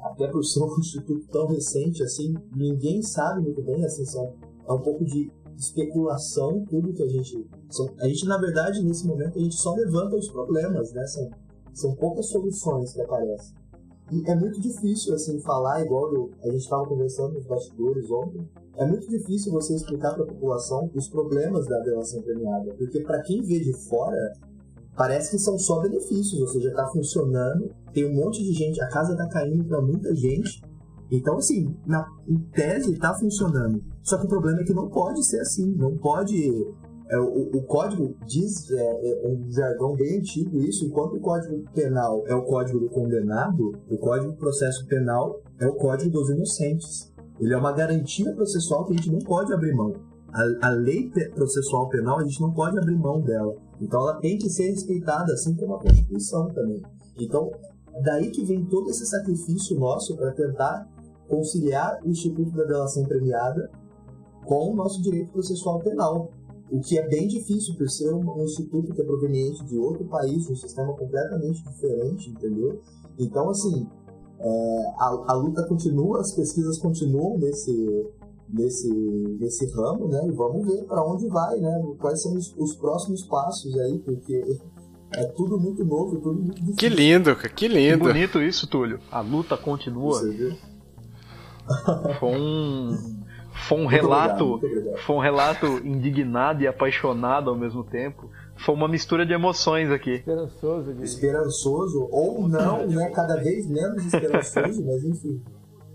até 0.00 0.28
por 0.28 0.44
ser 0.44 0.62
um 0.62 0.74
instituto 0.78 1.26
tão 1.28 1.46
recente 1.46 2.02
assim, 2.02 2.34
ninguém 2.54 3.02
sabe 3.02 3.42
muito 3.42 3.62
bem, 3.62 3.84
assim, 3.84 4.04
são, 4.04 4.34
é 4.68 4.72
um 4.72 4.80
pouco 4.80 5.04
de 5.04 5.30
especulação 5.56 6.64
tudo 6.68 6.92
que 6.92 7.02
a 7.02 7.08
gente... 7.08 7.44
são- 7.68 7.90
a 8.00 8.06
gente, 8.06 8.24
na 8.26 8.38
verdade, 8.38 8.82
nesse 8.84 9.06
momento, 9.06 9.38
a 9.38 9.42
gente 9.42 9.56
só 9.56 9.74
levanta 9.74 10.16
os 10.16 10.30
problemas, 10.30 10.92
né? 10.92 11.04
São, 11.06 11.30
são 11.74 11.94
poucas 11.96 12.26
soluções 12.26 12.92
que 12.92 13.00
aparecem. 13.00 13.57
E 14.10 14.22
é 14.30 14.34
muito 14.34 14.60
difícil, 14.60 15.14
assim, 15.14 15.38
falar, 15.40 15.84
igual 15.84 16.30
a 16.42 16.46
gente 16.46 16.62
estava 16.62 16.86
conversando 16.86 17.34
nos 17.34 17.46
bastidores 17.46 18.10
ontem, 18.10 18.48
é 18.76 18.86
muito 18.86 19.08
difícil 19.08 19.52
você 19.52 19.74
explicar 19.74 20.14
para 20.14 20.24
a 20.24 20.26
população 20.26 20.90
os 20.94 21.08
problemas 21.08 21.66
da 21.66 21.78
delação 21.80 22.22
premiada, 22.22 22.72
porque 22.74 23.00
para 23.00 23.20
quem 23.22 23.42
vê 23.42 23.58
de 23.58 23.72
fora, 23.88 24.32
parece 24.96 25.32
que 25.32 25.38
são 25.38 25.58
só 25.58 25.80
benefícios, 25.80 26.40
ou 26.40 26.48
seja, 26.48 26.68
está 26.68 26.86
funcionando, 26.88 27.70
tem 27.92 28.06
um 28.06 28.14
monte 28.14 28.42
de 28.42 28.52
gente, 28.52 28.80
a 28.80 28.88
casa 28.88 29.12
está 29.12 29.28
caindo 29.28 29.64
para 29.64 29.80
muita 29.82 30.14
gente, 30.14 30.62
então 31.10 31.38
assim, 31.38 31.74
na, 31.86 32.06
em 32.26 32.38
tese 32.52 32.92
está 32.92 33.14
funcionando. 33.14 33.82
Só 34.02 34.18
que 34.18 34.26
o 34.26 34.28
problema 34.28 34.60
é 34.60 34.64
que 34.64 34.74
não 34.74 34.88
pode 34.88 35.24
ser 35.26 35.40
assim, 35.40 35.74
não 35.74 35.96
pode. 35.96 36.66
É, 37.10 37.18
o, 37.18 37.56
o 37.56 37.62
código 37.62 38.14
diz, 38.26 38.70
é, 38.70 39.24
é 39.24 39.28
um 39.28 39.50
jargão 39.50 39.94
bem 39.94 40.18
antigo 40.18 40.60
isso, 40.60 40.84
enquanto 40.84 41.16
o 41.16 41.20
código 41.20 41.64
penal 41.74 42.22
é 42.26 42.34
o 42.34 42.44
código 42.44 42.78
do 42.78 42.88
condenado, 42.90 43.72
o 43.88 43.96
código 43.96 44.32
de 44.32 44.38
processo 44.38 44.86
penal 44.86 45.40
é 45.58 45.66
o 45.66 45.74
código 45.74 46.10
dos 46.10 46.28
inocentes. 46.28 47.12
Ele 47.40 47.54
é 47.54 47.56
uma 47.56 47.72
garantia 47.72 48.32
processual 48.34 48.84
que 48.84 48.92
a 48.92 48.96
gente 48.96 49.10
não 49.10 49.20
pode 49.20 49.52
abrir 49.52 49.74
mão. 49.74 49.92
A, 50.32 50.68
a 50.68 50.70
lei 50.70 51.10
processual 51.34 51.88
penal, 51.88 52.18
a 52.18 52.24
gente 52.24 52.40
não 52.40 52.52
pode 52.52 52.76
abrir 52.78 52.96
mão 52.96 53.20
dela. 53.20 53.54
Então 53.80 54.00
ela 54.00 54.18
tem 54.18 54.36
que 54.36 54.50
ser 54.50 54.70
respeitada, 54.70 55.32
assim 55.32 55.54
como 55.54 55.74
a 55.74 55.80
Constituição 55.80 56.48
também. 56.48 56.82
Então, 57.18 57.50
daí 58.02 58.30
que 58.30 58.44
vem 58.44 58.66
todo 58.66 58.90
esse 58.90 59.06
sacrifício 59.06 59.78
nosso 59.78 60.16
para 60.16 60.32
tentar 60.32 60.86
conciliar 61.28 62.00
o 62.04 62.08
Instituto 62.08 62.50
da 62.50 62.64
Delação 62.64 63.04
Premiada 63.04 63.70
com 64.44 64.72
o 64.72 64.76
nosso 64.76 65.00
direito 65.02 65.32
processual 65.32 65.78
penal. 65.80 66.30
O 66.70 66.80
que 66.80 66.98
é 66.98 67.08
bem 67.08 67.26
difícil 67.26 67.74
por 67.76 67.88
ser 67.88 68.12
um, 68.12 68.38
um 68.38 68.44
instituto 68.44 68.92
que 68.92 69.00
é 69.00 69.04
proveniente 69.04 69.64
de 69.64 69.78
outro 69.78 70.04
país, 70.06 70.48
um 70.48 70.56
sistema 70.56 70.92
completamente 70.94 71.62
diferente, 71.62 72.30
entendeu? 72.30 72.80
Então, 73.18 73.48
assim, 73.50 73.86
é, 74.38 74.92
a, 74.98 75.24
a 75.28 75.32
luta 75.34 75.66
continua, 75.66 76.20
as 76.20 76.34
pesquisas 76.34 76.78
continuam 76.78 77.38
nesse, 77.38 78.06
nesse, 78.48 78.88
nesse 79.40 79.66
ramo, 79.72 80.08
né? 80.08 80.26
E 80.26 80.30
vamos 80.32 80.66
ver 80.66 80.84
para 80.84 81.04
onde 81.04 81.26
vai, 81.28 81.58
né? 81.58 81.82
Quais 81.98 82.22
são 82.22 82.34
os, 82.34 82.54
os 82.56 82.74
próximos 82.76 83.22
passos 83.24 83.76
aí, 83.78 83.98
porque 83.98 84.58
é 85.14 85.24
tudo 85.24 85.58
muito 85.58 85.84
novo, 85.84 86.20
tudo 86.20 86.34
muito 86.40 86.60
difícil. 86.60 86.76
Que 86.76 86.88
lindo, 86.88 87.34
cara, 87.34 87.48
que 87.48 87.54
Que 87.54 87.68
lindo. 87.68 88.04
bonito 88.04 88.42
isso, 88.42 88.66
Túlio. 88.66 89.00
A 89.10 89.20
luta 89.20 89.56
continua. 89.56 90.18
Você 90.18 90.30
viu? 90.30 90.56
Foi 92.20 92.38
um, 92.38 92.96
foi 93.66 93.78
um 93.78 93.82
Muito 93.82 93.92
relato, 93.94 94.44
obrigado, 94.54 94.78
obrigado. 94.78 95.02
foi 95.04 95.16
um 95.16 95.20
relato 95.20 95.66
indignado 95.84 96.62
e 96.62 96.66
apaixonado 96.66 97.50
ao 97.50 97.56
mesmo 97.56 97.84
tempo. 97.84 98.30
Foi 98.56 98.74
uma 98.74 98.88
mistura 98.88 99.24
de 99.26 99.32
emoções 99.32 99.90
aqui. 99.90 100.14
Esperançoso 100.14 100.94
de... 100.94 101.04
esperançoso 101.04 102.08
ou 102.10 102.48
não, 102.48 102.86
né? 102.86 103.10
Cada 103.10 103.36
vez 103.36 103.66
menos 103.68 104.04
esperançoso, 104.06 104.84
mas 104.84 105.04
enfim, 105.04 105.42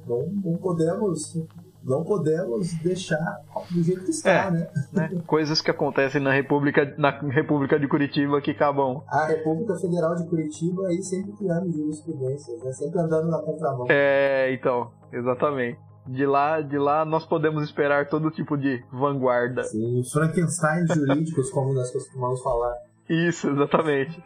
não, 0.08 0.26
não 0.44 0.58
podemos, 0.58 1.36
não 1.84 2.04
podemos 2.04 2.72
deixar 2.82 3.42
do 3.70 3.84
jeito 3.84 4.04
que 4.06 4.12
está, 4.12 4.30
É. 4.48 4.52
né? 4.52 4.68
né? 4.94 5.10
Coisas 5.28 5.60
que 5.62 5.70
acontecem 5.72 6.22
na 6.22 6.32
República, 6.32 6.94
na 6.98 7.10
República 7.10 7.78
de 7.80 7.88
Curitiba 7.88 8.40
que 8.42 8.52
acabam. 8.52 9.04
A 9.10 9.26
República 9.26 9.76
Federal 9.76 10.16
de 10.16 10.26
Curitiba 10.28 10.88
aí 10.88 11.02
sempre 11.02 11.34
criando 11.34 11.72
jurisprudências, 11.72 12.64
né? 12.64 12.72
Sempre 12.72 13.00
andando 13.00 13.28
na 13.30 13.40
contramão. 13.40 13.88
É, 13.90 14.54
então, 14.54 14.90
exatamente. 15.12 15.78
De 16.06 16.26
lá, 16.26 16.60
de 16.62 16.78
lá 16.78 17.06
nós 17.06 17.26
podemos 17.26 17.64
esperar 17.64 18.10
todo 18.10 18.30
tipo 18.30 18.58
de 18.58 18.84
vanguarda. 18.92 19.64
Sim, 19.64 20.00
os 20.02 20.12
Frankenstein 20.12 20.86
jurídicos, 20.88 21.50
como 21.50 21.74
nós 21.74 21.92
costumamos 21.92 22.42
falar. 22.44 22.76
Isso, 23.10 23.50
exatamente. 23.50 24.22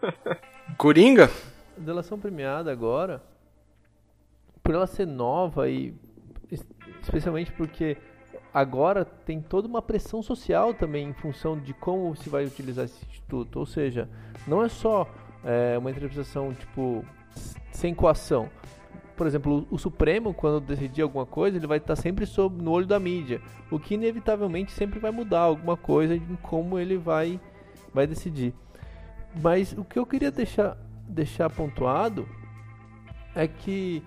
Coringa? 0.78 1.30
A 1.76 1.80
delação 1.80 2.18
premiada 2.18 2.70
agora, 2.70 3.22
por 4.62 4.74
ela 4.74 4.86
ser 4.86 5.06
nova 5.06 5.68
e 5.68 5.94
es- 6.50 6.66
especialmente 7.02 7.52
porque 7.52 7.96
agora 8.52 9.04
tem 9.04 9.40
toda 9.40 9.68
uma 9.68 9.82
pressão 9.82 10.22
social 10.22 10.72
também 10.72 11.08
em 11.08 11.12
função 11.14 11.58
de 11.58 11.74
como 11.74 12.14
se 12.16 12.28
vai 12.28 12.44
utilizar 12.44 12.84
esse 12.84 13.04
instituto. 13.06 13.58
Ou 13.58 13.66
seja, 13.66 14.08
não 14.46 14.64
é 14.64 14.68
só 14.68 15.08
é, 15.44 15.76
uma 15.78 15.90
interpretação 15.90 16.54
tipo 16.54 17.04
sem 17.72 17.94
coação. 17.94 18.48
Por 19.16 19.26
exemplo, 19.26 19.66
o, 19.70 19.78
Supremo, 19.78 20.34
quando 20.34 20.60
decidir 20.60 21.02
alguma 21.02 21.24
coisa, 21.24 21.56
ele 21.56 21.66
vai 21.66 21.78
estar 21.78 21.96
sempre 21.96 22.26
sob, 22.26 22.62
no 22.62 22.70
olho 22.70 22.86
da 22.86 23.00
mídia, 23.00 23.40
o 23.70 23.78
que 23.78 23.94
inevitavelmente 23.94 24.72
sempre 24.72 24.98
vai 24.98 25.10
mudar 25.10 25.40
alguma 25.40 25.76
coisa 25.76 26.14
em 26.14 26.36
como 26.42 26.78
ele 26.78 26.98
vai, 26.98 27.40
vai 27.94 28.06
decidir. 28.06 28.52
Mas 29.42 29.72
o 29.72 29.84
que 29.84 29.98
eu 29.98 30.04
queria 30.04 30.30
deixar, 30.30 30.76
deixar 31.08 31.48
pontuado 31.48 32.28
é 33.34 33.46
que 33.48 34.02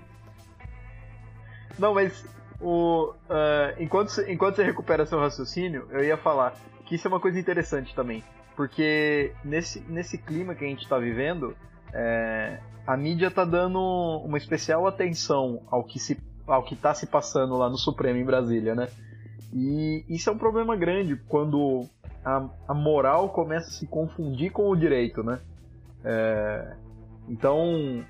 Não, 1.77 1.94
mas 1.94 2.23
o, 2.61 3.14
ah, 3.30 3.73
enquanto, 3.80 4.22
enquanto 4.27 4.57
você 4.57 4.64
recupera 4.64 5.06
seu 5.06 5.19
raciocínio, 5.19 5.88
eu 5.91 6.03
ia 6.03 6.18
falar 6.18 6.56
que 6.86 6.95
isso 6.95 7.07
é 7.07 7.10
uma 7.10 7.19
coisa 7.19 7.40
interessante 7.40 7.95
também. 7.95 8.23
Porque 8.56 9.31
nesse, 9.44 9.80
nesse 9.88 10.18
clima 10.18 10.53
que 10.53 10.65
a 10.65 10.68
gente 10.68 10.84
está 10.84 10.98
vivendo, 10.98 11.56
é, 11.94 12.60
a 12.86 12.98
mídia 12.98 13.30
tá 13.30 13.45
dando 13.45 13.80
uma 14.26 14.38
especial 14.38 14.88
atenção 14.88 15.61
ao 15.68 15.84
que 15.84 15.99
se 15.99 16.18
ao 16.48 16.64
que 16.64 16.76
tá 16.76 16.95
se 16.95 17.06
passando 17.06 17.56
lá 17.56 17.70
no 17.70 17.78
Supremo 17.78 18.18
em 18.18 18.26
Brasília, 18.26 18.74
né? 18.74 18.88
E 19.53 20.03
isso 20.10 20.30
é 20.30 20.34
um 20.34 20.38
problema 20.38 20.76
grande 20.76 21.16
quando 21.28 21.86
a, 22.26 22.49
a 22.68 22.74
moral 22.74 23.30
começa 23.30 23.68
a 23.68 23.72
se 23.72 23.86
confundir 23.86 24.52
com 24.52 24.68
o 24.68 24.76
direito, 24.76 25.24
né? 25.24 25.40
É, 26.03 26.76
então, 27.28 28.03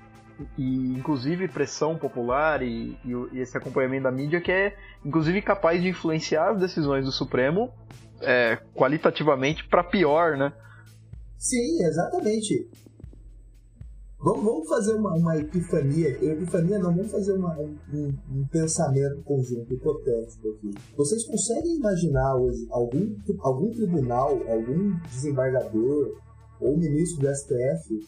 e 0.56 0.94
inclusive 0.94 1.48
pressão 1.48 1.98
popular 1.98 2.62
e, 2.62 2.96
e 3.04 3.12
e 3.32 3.40
esse 3.40 3.58
acompanhamento 3.58 4.04
da 4.04 4.10
mídia 4.10 4.40
que 4.40 4.50
é 4.50 4.74
inclusive 5.04 5.42
capaz 5.42 5.82
de 5.82 5.88
influenciar 5.88 6.52
as 6.52 6.58
decisões 6.58 7.04
do 7.04 7.12
Supremo 7.12 7.70
é, 8.22 8.56
qualitativamente 8.74 9.66
para 9.68 9.84
pior, 9.84 10.36
né? 10.36 10.52
Sim, 11.38 11.82
exatamente. 11.82 12.68
Vamos, 14.22 14.44
vamos 14.44 14.68
fazer 14.68 14.92
uma, 14.94 15.14
uma 15.14 15.36
epifania. 15.38 16.08
Epifania 16.10 16.78
não, 16.78 16.94
vamos 16.94 17.10
fazer 17.10 17.32
uma- 17.32 17.56
um, 17.58 17.74
um- 18.32 18.46
pensamento 18.50 19.22
conjunto 19.22 19.72
hipotético 19.72 20.48
aqui. 20.50 20.70
Vocês 20.96 21.24
conseguem 21.26 21.76
imaginar 21.76 22.36
hoje 22.36 22.66
algum, 22.70 23.14
algum 23.40 23.70
tribunal, 23.72 24.38
algum 24.48 24.94
desembargador 25.10 26.18
ou 26.60 26.76
ministro 26.76 27.20
do 27.22 27.28
STF, 27.34 27.98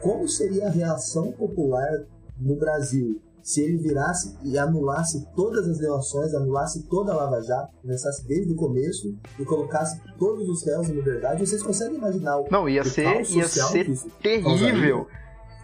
como 0.00 0.28
seria 0.28 0.66
a 0.66 0.70
reação 0.70 1.30
popular 1.32 1.88
no 2.40 2.56
Brasil 2.56 3.20
se 3.42 3.60
ele 3.62 3.76
virasse 3.76 4.34
e 4.42 4.56
anulasse 4.58 5.22
todas 5.36 5.68
as 5.68 5.78
delações, 5.78 6.32
anulasse 6.34 6.82
toda 6.88 7.12
a 7.12 7.16
Lava 7.16 7.42
Jato, 7.42 7.74
começasse 7.82 8.26
desde 8.26 8.50
o 8.52 8.56
começo 8.56 9.14
e 9.38 9.44
colocasse 9.44 10.00
todos 10.18 10.48
os 10.48 10.64
réus 10.66 10.88
em 10.88 10.94
liberdade? 10.94 11.46
Vocês 11.46 11.62
conseguem 11.62 11.98
imaginar 11.98 12.38
o, 12.38 12.48
Não, 12.50 12.66
ia 12.66 12.80
o 12.80 12.84
ser, 12.86 13.20
ia 13.36 13.46
ser 13.46 13.84
terrível. 14.22 15.06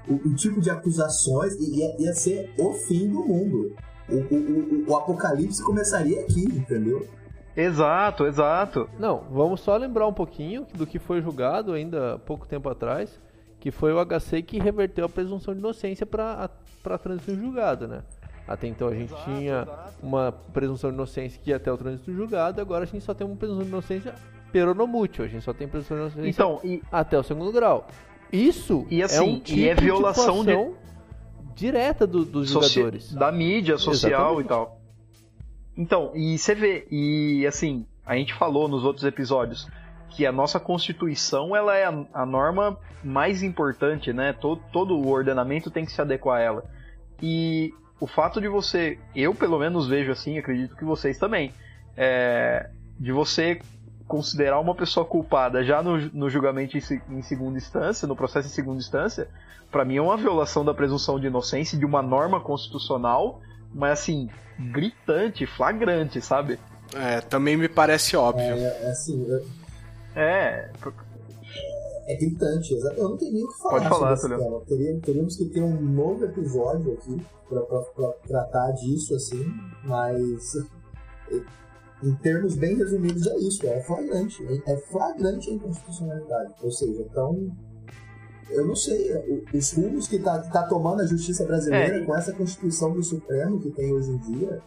O, 0.09 0.15
o 0.15 0.35
tipo 0.35 0.61
de 0.61 0.71
acusações 0.71 1.55
e 1.55 1.79
ia, 1.79 1.97
ia 1.99 2.15
ser 2.15 2.53
o 2.59 2.73
fim 2.73 3.09
do 3.09 3.25
mundo. 3.25 3.75
O, 4.09 4.15
o, 4.15 4.39
o, 4.39 4.91
o 4.91 4.97
apocalipse 4.97 5.63
começaria 5.63 6.21
aqui, 6.21 6.45
entendeu? 6.45 7.07
Exato, 7.57 8.27
exato. 8.27 8.89
Não, 8.99 9.25
vamos 9.31 9.61
só 9.61 9.77
lembrar 9.77 10.07
um 10.07 10.13
pouquinho 10.13 10.67
do 10.75 10.87
que 10.87 10.99
foi 10.99 11.21
julgado 11.21 11.73
ainda 11.73 12.15
há 12.15 12.19
pouco 12.19 12.47
tempo 12.47 12.69
atrás, 12.69 13.21
que 13.59 13.71
foi 13.71 13.93
o 13.93 14.05
HC 14.05 14.43
que 14.43 14.59
reverteu 14.59 15.05
a 15.05 15.09
presunção 15.09 15.53
de 15.53 15.61
inocência 15.61 16.07
para 16.07 16.49
trânsito 17.03 17.33
em 17.33 17.37
julgado, 17.37 17.87
né? 17.87 18.03
Até 18.49 18.67
então 18.67 18.89
a 18.89 18.95
gente 18.95 19.15
tinha 19.25 19.69
uma 20.03 20.33
presunção 20.33 20.91
de 20.91 20.97
inocência 20.97 21.41
que 21.43 21.51
ia 21.51 21.57
até 21.57 21.71
o 21.71 21.77
trânsito 21.77 22.13
julgado, 22.13 22.61
agora 22.61 22.85
a 22.85 22.87
gente 22.87 23.05
só 23.05 23.15
tem 23.15 23.27
uma 23.27 23.37
presunção 23.37 23.63
de 23.63 23.69
inocência 23.69 24.15
peronomútil, 24.51 25.25
a 25.25 25.29
gente 25.29 25.45
só 25.45 25.53
tem 25.53 25.69
presunção 25.69 25.97
de 25.97 26.03
inocência 26.03 26.29
Então, 26.29 26.61
e, 26.65 26.83
até 26.91 27.19
o 27.19 27.23
segundo 27.23 27.53
grau. 27.53 27.87
Isso 28.33 28.87
E 28.91 29.03
assim, 29.03 29.17
é 29.17 29.23
um 29.23 29.37
e 29.37 29.41
tipo 29.41 29.61
é 29.67 29.75
violação 29.75 30.45
de 30.45 30.55
direta 31.55 32.07
do- 32.07 32.25
dos 32.25 32.51
soci- 32.51 32.75
jogadores. 32.75 33.13
da 33.13 33.31
mídia 33.33 33.77
social 33.77 34.41
Exatamente. 34.41 34.45
e 34.45 34.49
tal. 34.49 34.81
Então, 35.77 36.13
e 36.15 36.37
você 36.39 36.55
vê, 36.55 36.87
e 36.91 37.47
assim, 37.47 37.87
a 38.05 38.17
gente 38.17 38.35
falou 38.35 38.69
nos 38.69 38.85
outros 38.85 39.05
episódios 39.05 39.69
que 40.11 40.27
a 40.27 40.33
nossa 40.33 40.59
Constituição 40.59 41.55
ela 41.55 41.77
é 41.77 41.85
a, 41.85 42.05
a 42.13 42.27
norma 42.27 42.79
mais 43.03 43.43
importante, 43.43 44.13
né? 44.13 44.33
Todo, 44.33 44.61
todo 44.73 44.97
o 44.99 45.09
ordenamento 45.09 45.71
tem 45.71 45.85
que 45.85 45.93
se 45.93 46.01
adequar 46.01 46.39
a 46.39 46.43
ela. 46.43 46.65
E 47.23 47.73
o 48.01 48.07
fato 48.07 48.41
de 48.41 48.49
você, 48.49 48.99
eu 49.15 49.35
pelo 49.35 49.59
menos 49.59 49.87
vejo 49.87 50.11
assim, 50.11 50.39
acredito 50.39 50.75
que 50.77 50.85
vocês 50.85 51.19
também, 51.19 51.53
é, 51.97 52.69
de 52.99 53.13
você 53.13 53.61
considerar 54.11 54.59
uma 54.59 54.75
pessoa 54.75 55.07
culpada 55.07 55.63
já 55.63 55.81
no, 55.81 55.97
no 56.13 56.29
julgamento 56.29 56.77
em, 56.77 56.83
em 57.11 57.23
segunda 57.23 57.57
instância, 57.57 58.09
no 58.09 58.17
processo 58.17 58.49
em 58.49 58.51
segunda 58.51 58.79
instância, 58.79 59.29
pra 59.71 59.85
mim 59.85 59.97
é 59.99 60.03
uma 60.03 60.17
violação 60.17 60.65
da 60.65 60.75
presunção 60.75 61.21
de 61.21 61.29
inocência 61.29 61.79
de 61.79 61.85
uma 61.87 62.03
norma 62.03 62.41
constitucional, 62.41 63.41
mas 63.73 64.01
assim, 64.01 64.29
gritante, 64.59 65.47
flagrante, 65.47 66.21
sabe? 66.21 66.59
É, 66.93 67.21
também 67.21 67.57
me 67.57 67.69
parece 67.69 68.17
óbvio. 68.17 68.43
É, 68.45 68.83
é 68.83 68.91
assim, 68.91 69.25
é, 70.17 70.21
É, 70.21 70.71
é 72.09 72.17
gritante. 72.17 72.75
Eu 72.75 73.09
não 73.11 73.17
tenho 73.17 73.33
nem 73.33 73.45
o 73.45 73.49
que 73.49 73.59
falar 73.59 73.75
Pode 73.75 73.89
falar, 73.89 74.17
sobre 74.17 74.37
esse 74.37 74.45
tema. 74.45 75.01
Teríamos 75.03 75.37
que 75.37 75.45
ter 75.45 75.63
um 75.63 75.81
novo 75.81 76.25
episódio 76.25 76.95
aqui 76.95 77.23
pra, 77.49 77.61
pra- 77.63 77.81
pra 77.95 78.09
tratar 78.27 78.73
disso, 78.73 79.15
assim, 79.15 79.47
mas 79.85 80.53
em 82.03 82.15
termos 82.17 82.57
bem 82.57 82.77
resumidos 82.77 83.27
é 83.27 83.37
isso, 83.39 83.67
é 83.67 83.81
flagrante. 83.83 84.45
É 84.67 84.73
é 84.73 84.77
flagrante 84.77 85.51
a 85.51 85.55
inconstitucionalidade. 85.55 86.55
Ou 86.63 86.71
seja, 86.71 87.03
então. 87.03 87.51
Eu 88.51 88.67
não 88.67 88.75
sei, 88.75 89.13
o- 89.29 89.45
os 89.57 89.73
rumos 89.75 90.09
que 90.09 90.19
tá, 90.19 90.41
que 90.41 90.53
tá 90.53 90.65
tomando 90.67 91.03
a 91.03 91.07
justiça 91.07 91.45
brasileira 91.45 91.99
É. 91.99 92.05
com 92.05 92.17
essa 92.17 92.33
Constituição 92.33 92.93
do 92.93 93.01
Supremo 93.03 93.61
que 93.61 93.71
tem 93.71 93.93
hoje 93.93 94.11
em 94.11 94.19
dia, 94.19 94.61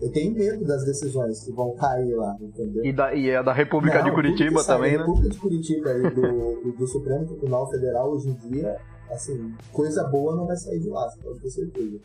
eu 0.00 0.10
tenho 0.10 0.34
medo 0.34 0.64
das 0.64 0.84
decisões 0.84 1.44
que 1.44 1.52
vão 1.52 1.72
cair 1.76 2.14
lá, 2.16 2.36
entendeu? 2.40 2.84
e, 2.84 2.92
da, 2.92 3.14
e 3.14 3.32
a 3.32 3.42
da 3.42 3.52
República 3.52 3.98
de 4.02 4.08
Não, 4.08 4.14
tudo 4.16 4.22
Curitiba 4.24 4.64
também, 4.64 4.92
né? 4.92 4.98
República 4.98 5.28
de 5.28 5.38
Curitiba 5.38 5.90
e 5.92 6.10
do, 6.10 6.72
do 6.76 6.86
Supremo 6.88 7.24
Tribunal 7.26 7.70
Federal 7.70 8.10
hoje 8.10 8.28
em 8.28 8.34
dia, 8.50 8.76
assim, 9.08 9.54
coisa 9.72 10.02
boa 10.08 10.34
não 10.34 10.44
vai 10.46 10.56
sair 10.56 10.80
de 10.80 10.88
lá, 10.88 11.08
você 11.08 11.20
pode 11.20 11.38
ter 11.40 11.50
certeza. 11.50 12.00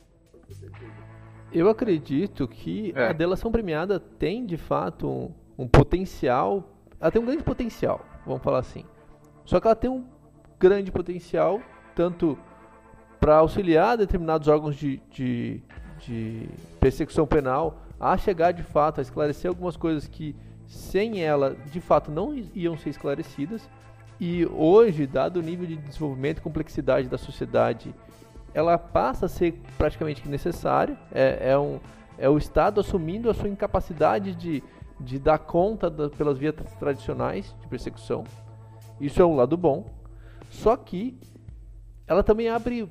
Eu 1.54 1.70
acredito 1.70 2.48
que 2.48 2.94
É. 2.96 3.08
a 3.10 3.14
delação 3.14 3.52
premiada 3.52 4.00
tem 4.00 4.46
de 4.46 4.58
fato 4.58 5.08
um, 5.08 5.32
um 5.64 5.68
potencial, 5.68 6.70
ela 7.00 7.12
tem 7.12 7.22
um 7.22 7.26
grande 7.26 7.44
potencial, 7.44 8.06
vamos 8.26 8.42
falar 8.42 8.60
assim. 8.60 8.86
Só 9.46 9.60
que 9.60 9.68
ela 9.68 9.76
tem 9.76 9.90
um 9.90 10.06
grande 10.60 10.92
potencial 10.92 11.60
tanto 11.96 12.38
para 13.20 13.38
auxiliar 13.38 13.98
determinados 13.98 14.48
órgãos 14.48 14.76
de, 14.76 15.02
de, 15.12 15.62
de 16.00 16.50
persecução 16.80 17.28
penal 17.28 17.82
a 18.00 18.18
chegar 18.18 18.52
de 18.52 18.64
fato 18.64 19.00
a 19.00 19.02
esclarecer 19.02 19.50
algumas 19.50 19.76
coisas 19.78 20.08
que 20.08 20.36
sem 20.66 21.22
ela 21.22 21.56
de 21.72 21.82
fato 21.82 22.10
não 22.10 22.34
iam 22.56 22.78
ser 22.78 22.90
esclarecidas. 22.90 23.70
E 24.20 24.46
hoje, 24.46 25.06
dado 25.06 25.38
o 25.38 25.42
nível 25.42 25.66
de 25.66 25.76
desenvolvimento 25.76 26.38
e 26.38 26.42
complexidade 26.42 27.10
da 27.10 27.18
sociedade 27.18 27.94
ela 28.54 28.78
passa 28.78 29.26
a 29.26 29.30
ser 29.30 29.60
praticamente 29.78 30.28
necessária. 30.28 30.98
É, 31.12 31.52
é, 31.52 31.58
um, 31.58 31.80
é 32.18 32.30
o 32.30 32.38
Estado 32.38 32.80
assumindo 32.82 33.30
a 33.30 33.34
sua 33.34 33.50
incapacidade 33.50 34.36
de, 34.36 34.64
de 35.00 35.18
dar 35.20 35.40
conta 35.40 35.90
da- 35.90 36.10
pelas 36.10 36.38
vias 36.38 36.56
tradicionais 36.80 37.56
de 37.62 37.68
persecução. 37.68 38.24
Isso 39.00 39.22
é 39.22 39.26
um 39.26 39.36
lado 39.36 39.56
bom. 39.58 39.86
Só 40.50 40.76
que 40.76 41.18
ela 42.06 42.24
também 42.24 42.50
abre, 42.50 42.90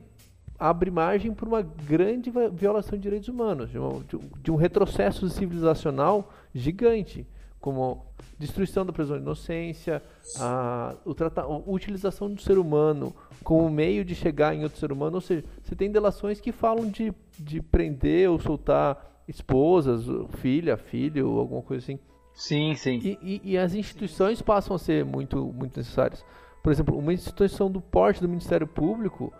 abre 0.58 0.90
margem 0.90 1.32
para 1.34 1.46
uma 1.48 1.62
grande 1.62 2.32
violação 2.52 2.96
de 2.98 3.02
direitos 3.02 3.28
humanos, 3.28 3.70
de, 3.70 3.78
uma- 3.78 3.88
um- 3.90 4.02
de 4.42 4.50
um 4.50 4.56
retrocesso 4.56 5.28
civilizacional 5.28 6.30
gigante, 6.54 7.26
como 7.60 8.06
destruição 8.38 8.86
da 8.86 8.92
presunção 8.92 9.18
de 9.18 9.22
inocência, 9.22 10.02
a, 10.38 10.94
a 11.36 11.46
utilização 11.70 12.32
do 12.32 12.40
ser 12.40 12.56
humano 12.58 13.14
como 13.44 13.68
meio 13.70 14.04
de 14.04 14.14
chegar 14.14 14.54
em 14.54 14.62
outro 14.64 14.78
ser 14.78 14.90
humano, 14.92 15.16
ou 15.16 15.20
seja, 15.20 15.44
você 15.62 15.74
tem 15.74 15.90
delações 15.90 16.40
que 16.40 16.52
falam 16.52 16.86
de, 16.88 17.12
de 17.38 17.60
prender 17.60 18.30
ou 18.30 18.38
soltar 18.38 19.22
esposas, 19.28 20.06
filha, 20.38 20.76
filho, 20.76 21.38
alguma 21.38 21.62
coisa 21.62 21.84
assim. 21.84 21.98
Sim, 22.34 22.74
sim. 22.74 22.98
E, 23.02 23.18
e- 23.22 23.40
e 23.52 23.58
as 23.58 23.74
instituições 23.74 24.40
passam 24.40 24.74
a 24.74 24.78
ser 24.78 25.04
muito, 25.04 25.52
muito 25.52 25.76
necessárias. 25.76 26.24
Por 26.62 26.72
exemplo, 26.72 26.96
uma 26.98 27.12
instituição 27.12 27.70
do 27.70 27.80
porte 27.80 28.20
do 28.20 28.28
Ministério 28.28 28.66
Público 28.66 29.32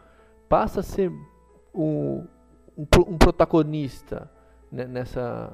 passa 0.49 0.81
a 0.81 0.83
ser 0.83 1.11
um, 1.75 2.27
um, 2.77 2.87
um 3.09 3.19
protagonista 3.19 4.31
né, 4.71 4.85
nessa, 4.87 5.53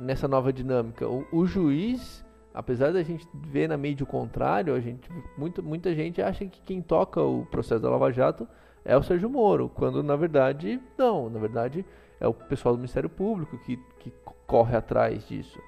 nessa 0.00 0.26
nova 0.26 0.52
dinâmica. 0.52 1.06
O, 1.06 1.26
o 1.30 1.46
juiz, 1.46 2.24
apesar 2.54 2.92
da 2.92 3.02
gente 3.02 3.28
ver 3.34 3.68
na 3.68 3.76
mídia 3.76 4.04
o 4.04 4.06
contrário, 4.06 4.74
a 4.74 4.80
gente, 4.80 5.08
muita, 5.36 5.60
muita 5.60 5.94
gente 5.94 6.22
acha 6.22 6.46
que 6.46 6.60
quem 6.62 6.80
toca 6.80 7.20
o 7.20 7.46
processo 7.46 7.82
da 7.82 7.90
Lava 7.90 8.10
Jato 8.10 8.48
é 8.84 8.96
o 8.96 9.02
Sérgio 9.02 9.28
Moro, 9.28 9.68
quando 9.68 10.02
na 10.02 10.16
verdade 10.16 10.80
não, 10.96 11.28
na 11.28 11.38
verdade 11.38 11.84
é 12.18 12.26
o 12.26 12.32
pessoal 12.32 12.74
do 12.74 12.78
Ministério 12.78 13.10
Público 13.10 13.58
que, 13.58 13.76
que 13.98 14.10
corre 14.46 14.74
atrás 14.74 15.28
disso. 15.28 15.60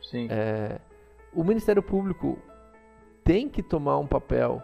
sim. 0.00 0.28
É, 0.30 0.80
o 1.34 1.42
Ministério 1.42 1.82
Público 1.82 2.38
tem 3.24 3.48
que 3.48 3.62
tomar 3.62 3.98
um 3.98 4.06
papel 4.06 4.62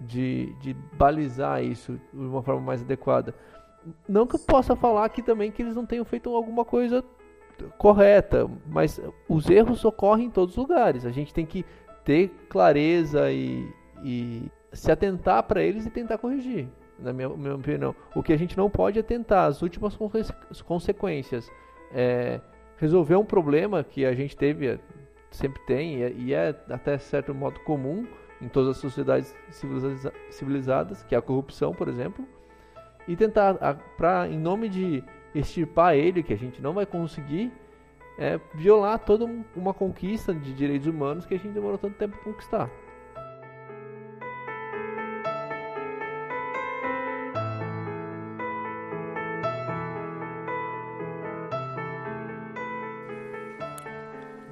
de, 0.00 0.52
de 0.60 0.74
balizar 0.92 1.62
isso 1.62 2.00
de 2.12 2.18
uma 2.18 2.42
forma 2.42 2.60
mais 2.60 2.82
adequada. 2.82 3.34
Não 4.08 4.26
que 4.26 4.36
eu 4.36 4.40
possa 4.40 4.76
falar 4.76 5.04
aqui 5.04 5.22
também 5.22 5.50
que 5.50 5.62
eles 5.62 5.74
não 5.74 5.86
tenham 5.86 6.04
feito 6.04 6.34
alguma 6.34 6.64
coisa 6.64 7.04
correta, 7.78 8.48
mas 8.66 9.00
os 9.28 9.48
erros 9.48 9.84
ocorrem 9.84 10.26
em 10.26 10.30
todos 10.30 10.56
os 10.56 10.62
lugares. 10.62 11.04
A 11.06 11.10
gente 11.10 11.32
tem 11.34 11.44
que 11.46 11.64
ter 12.04 12.28
clareza 12.48 13.30
e, 13.30 13.68
e 14.02 14.50
se 14.72 14.90
atentar 14.90 15.42
para 15.44 15.62
eles 15.62 15.86
e 15.86 15.90
tentar 15.90 16.18
corrigir, 16.18 16.68
na 16.98 17.12
minha, 17.12 17.28
minha 17.28 17.54
opinião. 17.54 17.94
O 18.14 18.22
que 18.22 18.32
a 18.32 18.36
gente 18.38 18.56
não 18.56 18.70
pode 18.70 18.98
é 18.98 19.02
tentar 19.02 19.46
as 19.46 19.62
últimas 19.62 19.96
conse- 19.96 20.32
consequências 20.64 21.50
é, 21.92 22.40
resolver 22.76 23.16
um 23.16 23.24
problema 23.24 23.84
que 23.84 24.04
a 24.04 24.14
gente 24.14 24.36
teve, 24.36 24.78
sempre 25.30 25.60
tem, 25.66 25.98
e 25.98 26.02
é, 26.02 26.12
e 26.12 26.34
é 26.34 26.54
até 26.70 26.96
certo 26.98 27.34
modo 27.34 27.60
comum 27.60 28.06
em 28.40 28.48
todas 28.48 28.70
as 28.70 28.76
sociedades 28.78 29.36
civiliza- 29.50 30.12
civilizadas, 30.30 31.02
que 31.02 31.14
é 31.14 31.18
a 31.18 31.22
corrupção, 31.22 31.74
por 31.74 31.88
exemplo, 31.88 32.26
e 33.06 33.14
tentar, 33.16 33.56
a- 33.60 33.74
pra, 33.74 34.26
em 34.28 34.38
nome 34.38 34.68
de 34.68 35.04
extirpar 35.34 35.94
ele, 35.94 36.22
que 36.22 36.32
a 36.32 36.38
gente 36.38 36.60
não 36.60 36.72
vai 36.72 36.86
conseguir, 36.86 37.52
é, 38.18 38.38
violar 38.54 38.98
toda 38.98 39.24
um- 39.24 39.44
uma 39.56 39.72
conquista 39.72 40.34
de 40.34 40.52
direitos 40.52 40.86
humanos 40.86 41.24
que 41.26 41.34
a 41.34 41.38
gente 41.38 41.52
demorou 41.52 41.78
tanto 41.78 41.96
tempo 41.96 42.14
para 42.16 42.24
conquistar. 42.24 42.70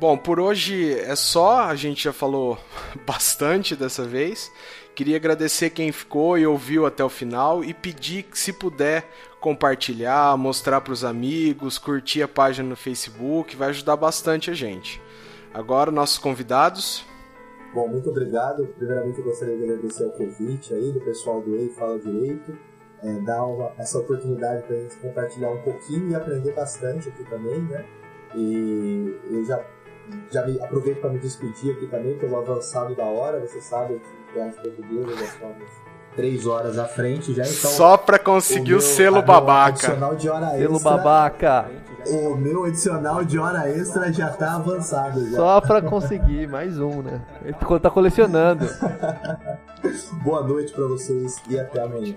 Bom, 0.00 0.16
por 0.16 0.38
hoje 0.38 0.92
é 0.96 1.16
só, 1.16 1.64
a 1.64 1.74
gente 1.74 2.04
já 2.04 2.12
falou 2.12 2.56
bastante 3.04 3.74
dessa 3.74 4.04
vez. 4.04 4.50
Queria 4.98 5.14
agradecer 5.14 5.70
quem 5.70 5.92
ficou 5.92 6.36
e 6.36 6.44
ouviu 6.44 6.84
até 6.84 7.04
o 7.04 7.08
final 7.08 7.62
e 7.62 7.72
pedir 7.72 8.24
que, 8.24 8.36
se 8.36 8.52
puder, 8.52 9.08
compartilhar, 9.38 10.36
mostrar 10.36 10.80
para 10.80 10.92
os 10.92 11.04
amigos, 11.04 11.78
curtir 11.78 12.20
a 12.20 12.26
página 12.26 12.68
no 12.68 12.74
Facebook, 12.74 13.54
vai 13.54 13.68
ajudar 13.68 13.94
bastante 13.94 14.50
a 14.50 14.54
gente. 14.54 15.00
Agora, 15.54 15.92
nossos 15.92 16.18
convidados. 16.18 17.06
Bom, 17.72 17.86
muito 17.86 18.10
obrigado. 18.10 18.66
Primeiramente, 18.76 19.20
eu 19.20 19.24
gostaria 19.24 19.56
de 19.56 19.62
agradecer 19.62 20.04
o 20.04 20.10
convite 20.10 20.74
aí 20.74 20.90
do 20.90 21.00
pessoal 21.02 21.40
do 21.42 21.54
EI 21.54 21.68
Fala 21.78 21.96
Direito. 22.00 22.58
É, 23.00 23.20
dar 23.20 23.46
uma- 23.46 23.70
essa 23.78 24.00
oportunidade 24.00 24.64
para 24.66 24.74
a 24.74 24.80
gente 24.80 24.96
compartilhar 24.96 25.50
um 25.52 25.62
pouquinho 25.62 26.10
e 26.10 26.14
aprender 26.16 26.50
bastante 26.54 27.08
aqui 27.08 27.22
também, 27.30 27.62
né? 27.62 27.86
E 28.34 29.16
eu 29.30 29.44
já, 29.44 29.64
já 30.32 30.44
aproveito 30.64 31.00
para 31.00 31.10
me 31.10 31.20
despedir 31.20 31.76
aqui 31.76 31.86
também 31.86 32.18
pelo 32.18 32.36
avançado 32.36 32.96
da 32.96 33.04
hora. 33.04 33.38
Você 33.46 33.60
sabe 33.60 34.00
que 34.00 34.18
três 36.16 36.46
horas 36.46 36.78
à 36.78 36.84
frente 36.84 37.32
já, 37.32 37.42
então... 37.44 37.70
Só 37.70 37.96
para 37.96 38.18
conseguir 38.18 38.72
o, 38.72 38.78
meu- 38.78 38.80
selo 38.80 39.22
babaca. 39.22 39.68
adicional 39.68 40.14
de 40.16 40.28
hora 40.28 40.46
Pelo 40.50 40.74
extra, 40.76 40.90
babaca! 40.90 41.70
O 42.06 42.36
meu 42.36 42.64
adicional 42.64 43.24
de 43.24 43.38
hora 43.38 43.68
extra 43.70 44.12
já 44.12 44.28
tá 44.30 44.54
avançado. 44.54 45.28
Já. 45.30 45.36
Só 45.36 45.60
pra 45.60 45.82
conseguir 45.82 46.48
mais 46.48 46.78
um, 46.78 47.02
né? 47.02 47.20
Ele 47.44 47.54
tá 47.80 47.90
colecionando. 47.90 48.64
Boa 50.24 50.42
noite 50.42 50.72
para 50.72 50.84
vocês 50.86 51.36
e 51.48 51.58
até 51.58 51.82
amanhã. 51.82 52.14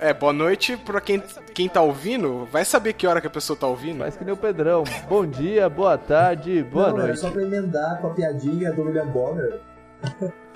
É, 0.00 0.12
boa 0.14 0.32
noite 0.32 0.76
pra 0.76 1.00
quem, 1.00 1.20
quem 1.52 1.68
tá 1.68 1.80
ouvindo. 1.80 2.46
Vai 2.52 2.64
saber 2.64 2.92
que 2.92 3.06
hora 3.06 3.20
que 3.20 3.26
a 3.26 3.30
pessoa 3.30 3.56
tá 3.58 3.66
ouvindo. 3.66 3.98
Faz 3.98 4.16
que 4.16 4.24
nem 4.24 4.32
o 4.32 4.36
Pedrão. 4.36 4.84
Bom 5.08 5.26
dia, 5.26 5.68
boa 5.68 5.98
tarde, 5.98 6.62
boa 6.62 6.90
Não, 6.90 6.98
noite. 6.98 7.18
só 7.18 7.30
pra 7.30 7.42
emendar 7.42 8.00
com 8.00 8.06
a 8.08 8.10
piadinha 8.10 8.72
do 8.72 8.82
William 8.82 9.06
Bonner. 9.06 9.60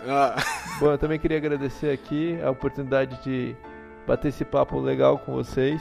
Ah, 0.06 0.36
Bom, 0.81 0.90
eu 0.90 0.98
também 0.98 1.19
queria 1.19 1.36
agradecer 1.36 1.90
aqui 1.90 2.40
a 2.43 2.51
oportunidade 2.51 3.23
de 3.23 3.56
bater 4.06 4.28
esse 4.28 4.44
papo 4.44 4.78
legal 4.81 5.19
com 5.19 5.32
vocês. 5.32 5.81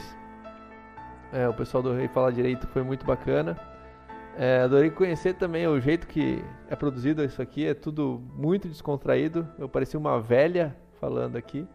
É, 1.32 1.48
o 1.48 1.54
pessoal 1.54 1.82
do 1.82 1.92
Rei 1.92 2.08
Fala 2.08 2.32
Direito 2.32 2.66
foi 2.68 2.82
muito 2.82 3.04
bacana. 3.04 3.56
É, 4.36 4.60
adorei 4.60 4.90
conhecer 4.90 5.34
também 5.34 5.66
o 5.66 5.78
jeito 5.80 6.06
que 6.06 6.42
é 6.70 6.76
produzido 6.76 7.22
isso 7.22 7.42
aqui, 7.42 7.66
é 7.66 7.74
tudo 7.74 8.22
muito 8.34 8.68
descontraído. 8.68 9.46
Eu 9.58 9.68
parecia 9.68 9.98
uma 9.98 10.20
velha 10.20 10.76
falando 11.00 11.36
aqui, 11.36 11.66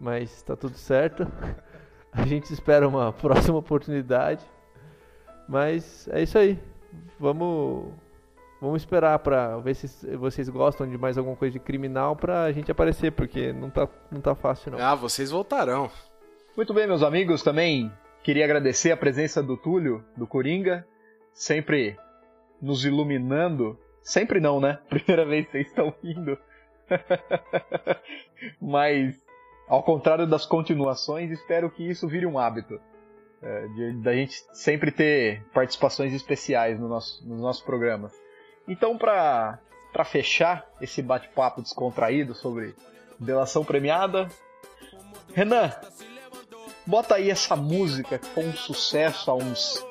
mas 0.00 0.42
tá 0.42 0.56
tudo 0.56 0.76
certo. 0.76 1.26
A 2.12 2.26
gente 2.26 2.52
espera 2.52 2.86
uma 2.86 3.12
próxima 3.14 3.58
oportunidade. 3.58 4.44
Mas 5.48 6.06
é 6.08 6.22
isso 6.22 6.38
aí. 6.38 6.58
Vamos 7.18 7.92
Vamos 8.62 8.82
esperar 8.82 9.18
pra 9.18 9.58
ver 9.58 9.74
se 9.74 10.16
vocês 10.16 10.48
gostam 10.48 10.88
de 10.88 10.96
mais 10.96 11.18
alguma 11.18 11.34
coisa 11.34 11.52
de 11.52 11.58
criminal 11.58 12.14
pra 12.14 12.52
gente 12.52 12.70
aparecer, 12.70 13.10
porque 13.10 13.52
não 13.52 13.68
tá, 13.68 13.88
não 14.08 14.20
tá 14.20 14.36
fácil 14.36 14.70
não. 14.70 14.78
ah, 14.78 14.94
vocês 14.94 15.32
voltarão. 15.32 15.90
Muito 16.56 16.72
bem, 16.72 16.86
meus 16.86 17.02
amigos, 17.02 17.42
também 17.42 17.90
queria 18.22 18.44
agradecer 18.44 18.92
a 18.92 18.96
presença 18.96 19.42
do 19.42 19.56
Túlio, 19.56 20.04
do 20.16 20.28
Coringa, 20.28 20.86
sempre 21.34 21.98
nos 22.60 22.84
iluminando. 22.84 23.76
Sempre 24.00 24.38
não, 24.38 24.60
né? 24.60 24.78
Primeira 24.88 25.24
vez 25.24 25.44
que 25.46 25.50
vocês 25.50 25.66
estão 25.66 25.92
indo. 26.00 26.38
Mas, 28.62 29.20
ao 29.66 29.82
contrário 29.82 30.24
das 30.24 30.46
continuações, 30.46 31.32
espero 31.32 31.68
que 31.68 31.82
isso 31.82 32.06
vire 32.06 32.26
um 32.26 32.38
hábito. 32.38 32.80
É, 33.42 33.66
de, 33.66 33.92
da 33.94 34.14
gente 34.14 34.36
sempre 34.52 34.92
ter 34.92 35.42
participações 35.52 36.14
especiais 36.14 36.78
no 36.78 36.86
nosso, 36.86 37.26
nos 37.26 37.40
nossos 37.40 37.60
programas. 37.60 38.21
Então, 38.66 38.96
para 38.96 39.58
para 39.92 40.04
fechar 40.04 40.66
esse 40.80 41.02
bate-papo 41.02 41.60
descontraído 41.60 42.34
sobre 42.34 42.74
delação 43.18 43.62
premiada, 43.62 44.26
Renan, 45.34 45.70
bota 46.86 47.16
aí 47.16 47.30
essa 47.30 47.54
música 47.54 48.18
que 48.18 48.26
foi 48.28 48.44
um 48.44 48.54
sucesso 48.54 49.30
há 49.30 49.34
uns 49.34 49.84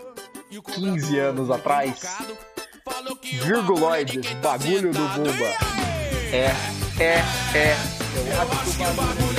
15 0.50 1.20
anos 1.20 1.52
atrás. 1.52 2.02
Virguloides, 3.44 4.34
bagulho 4.34 4.92
do 4.92 5.08
Buba. 5.10 5.72
É, 6.34 6.48
é, 7.02 7.20
é. 7.58 7.76
Eu 8.34 8.42
acho 8.42 8.78
que 8.78 8.84
o 8.84 8.94
bagulho. 8.94 9.31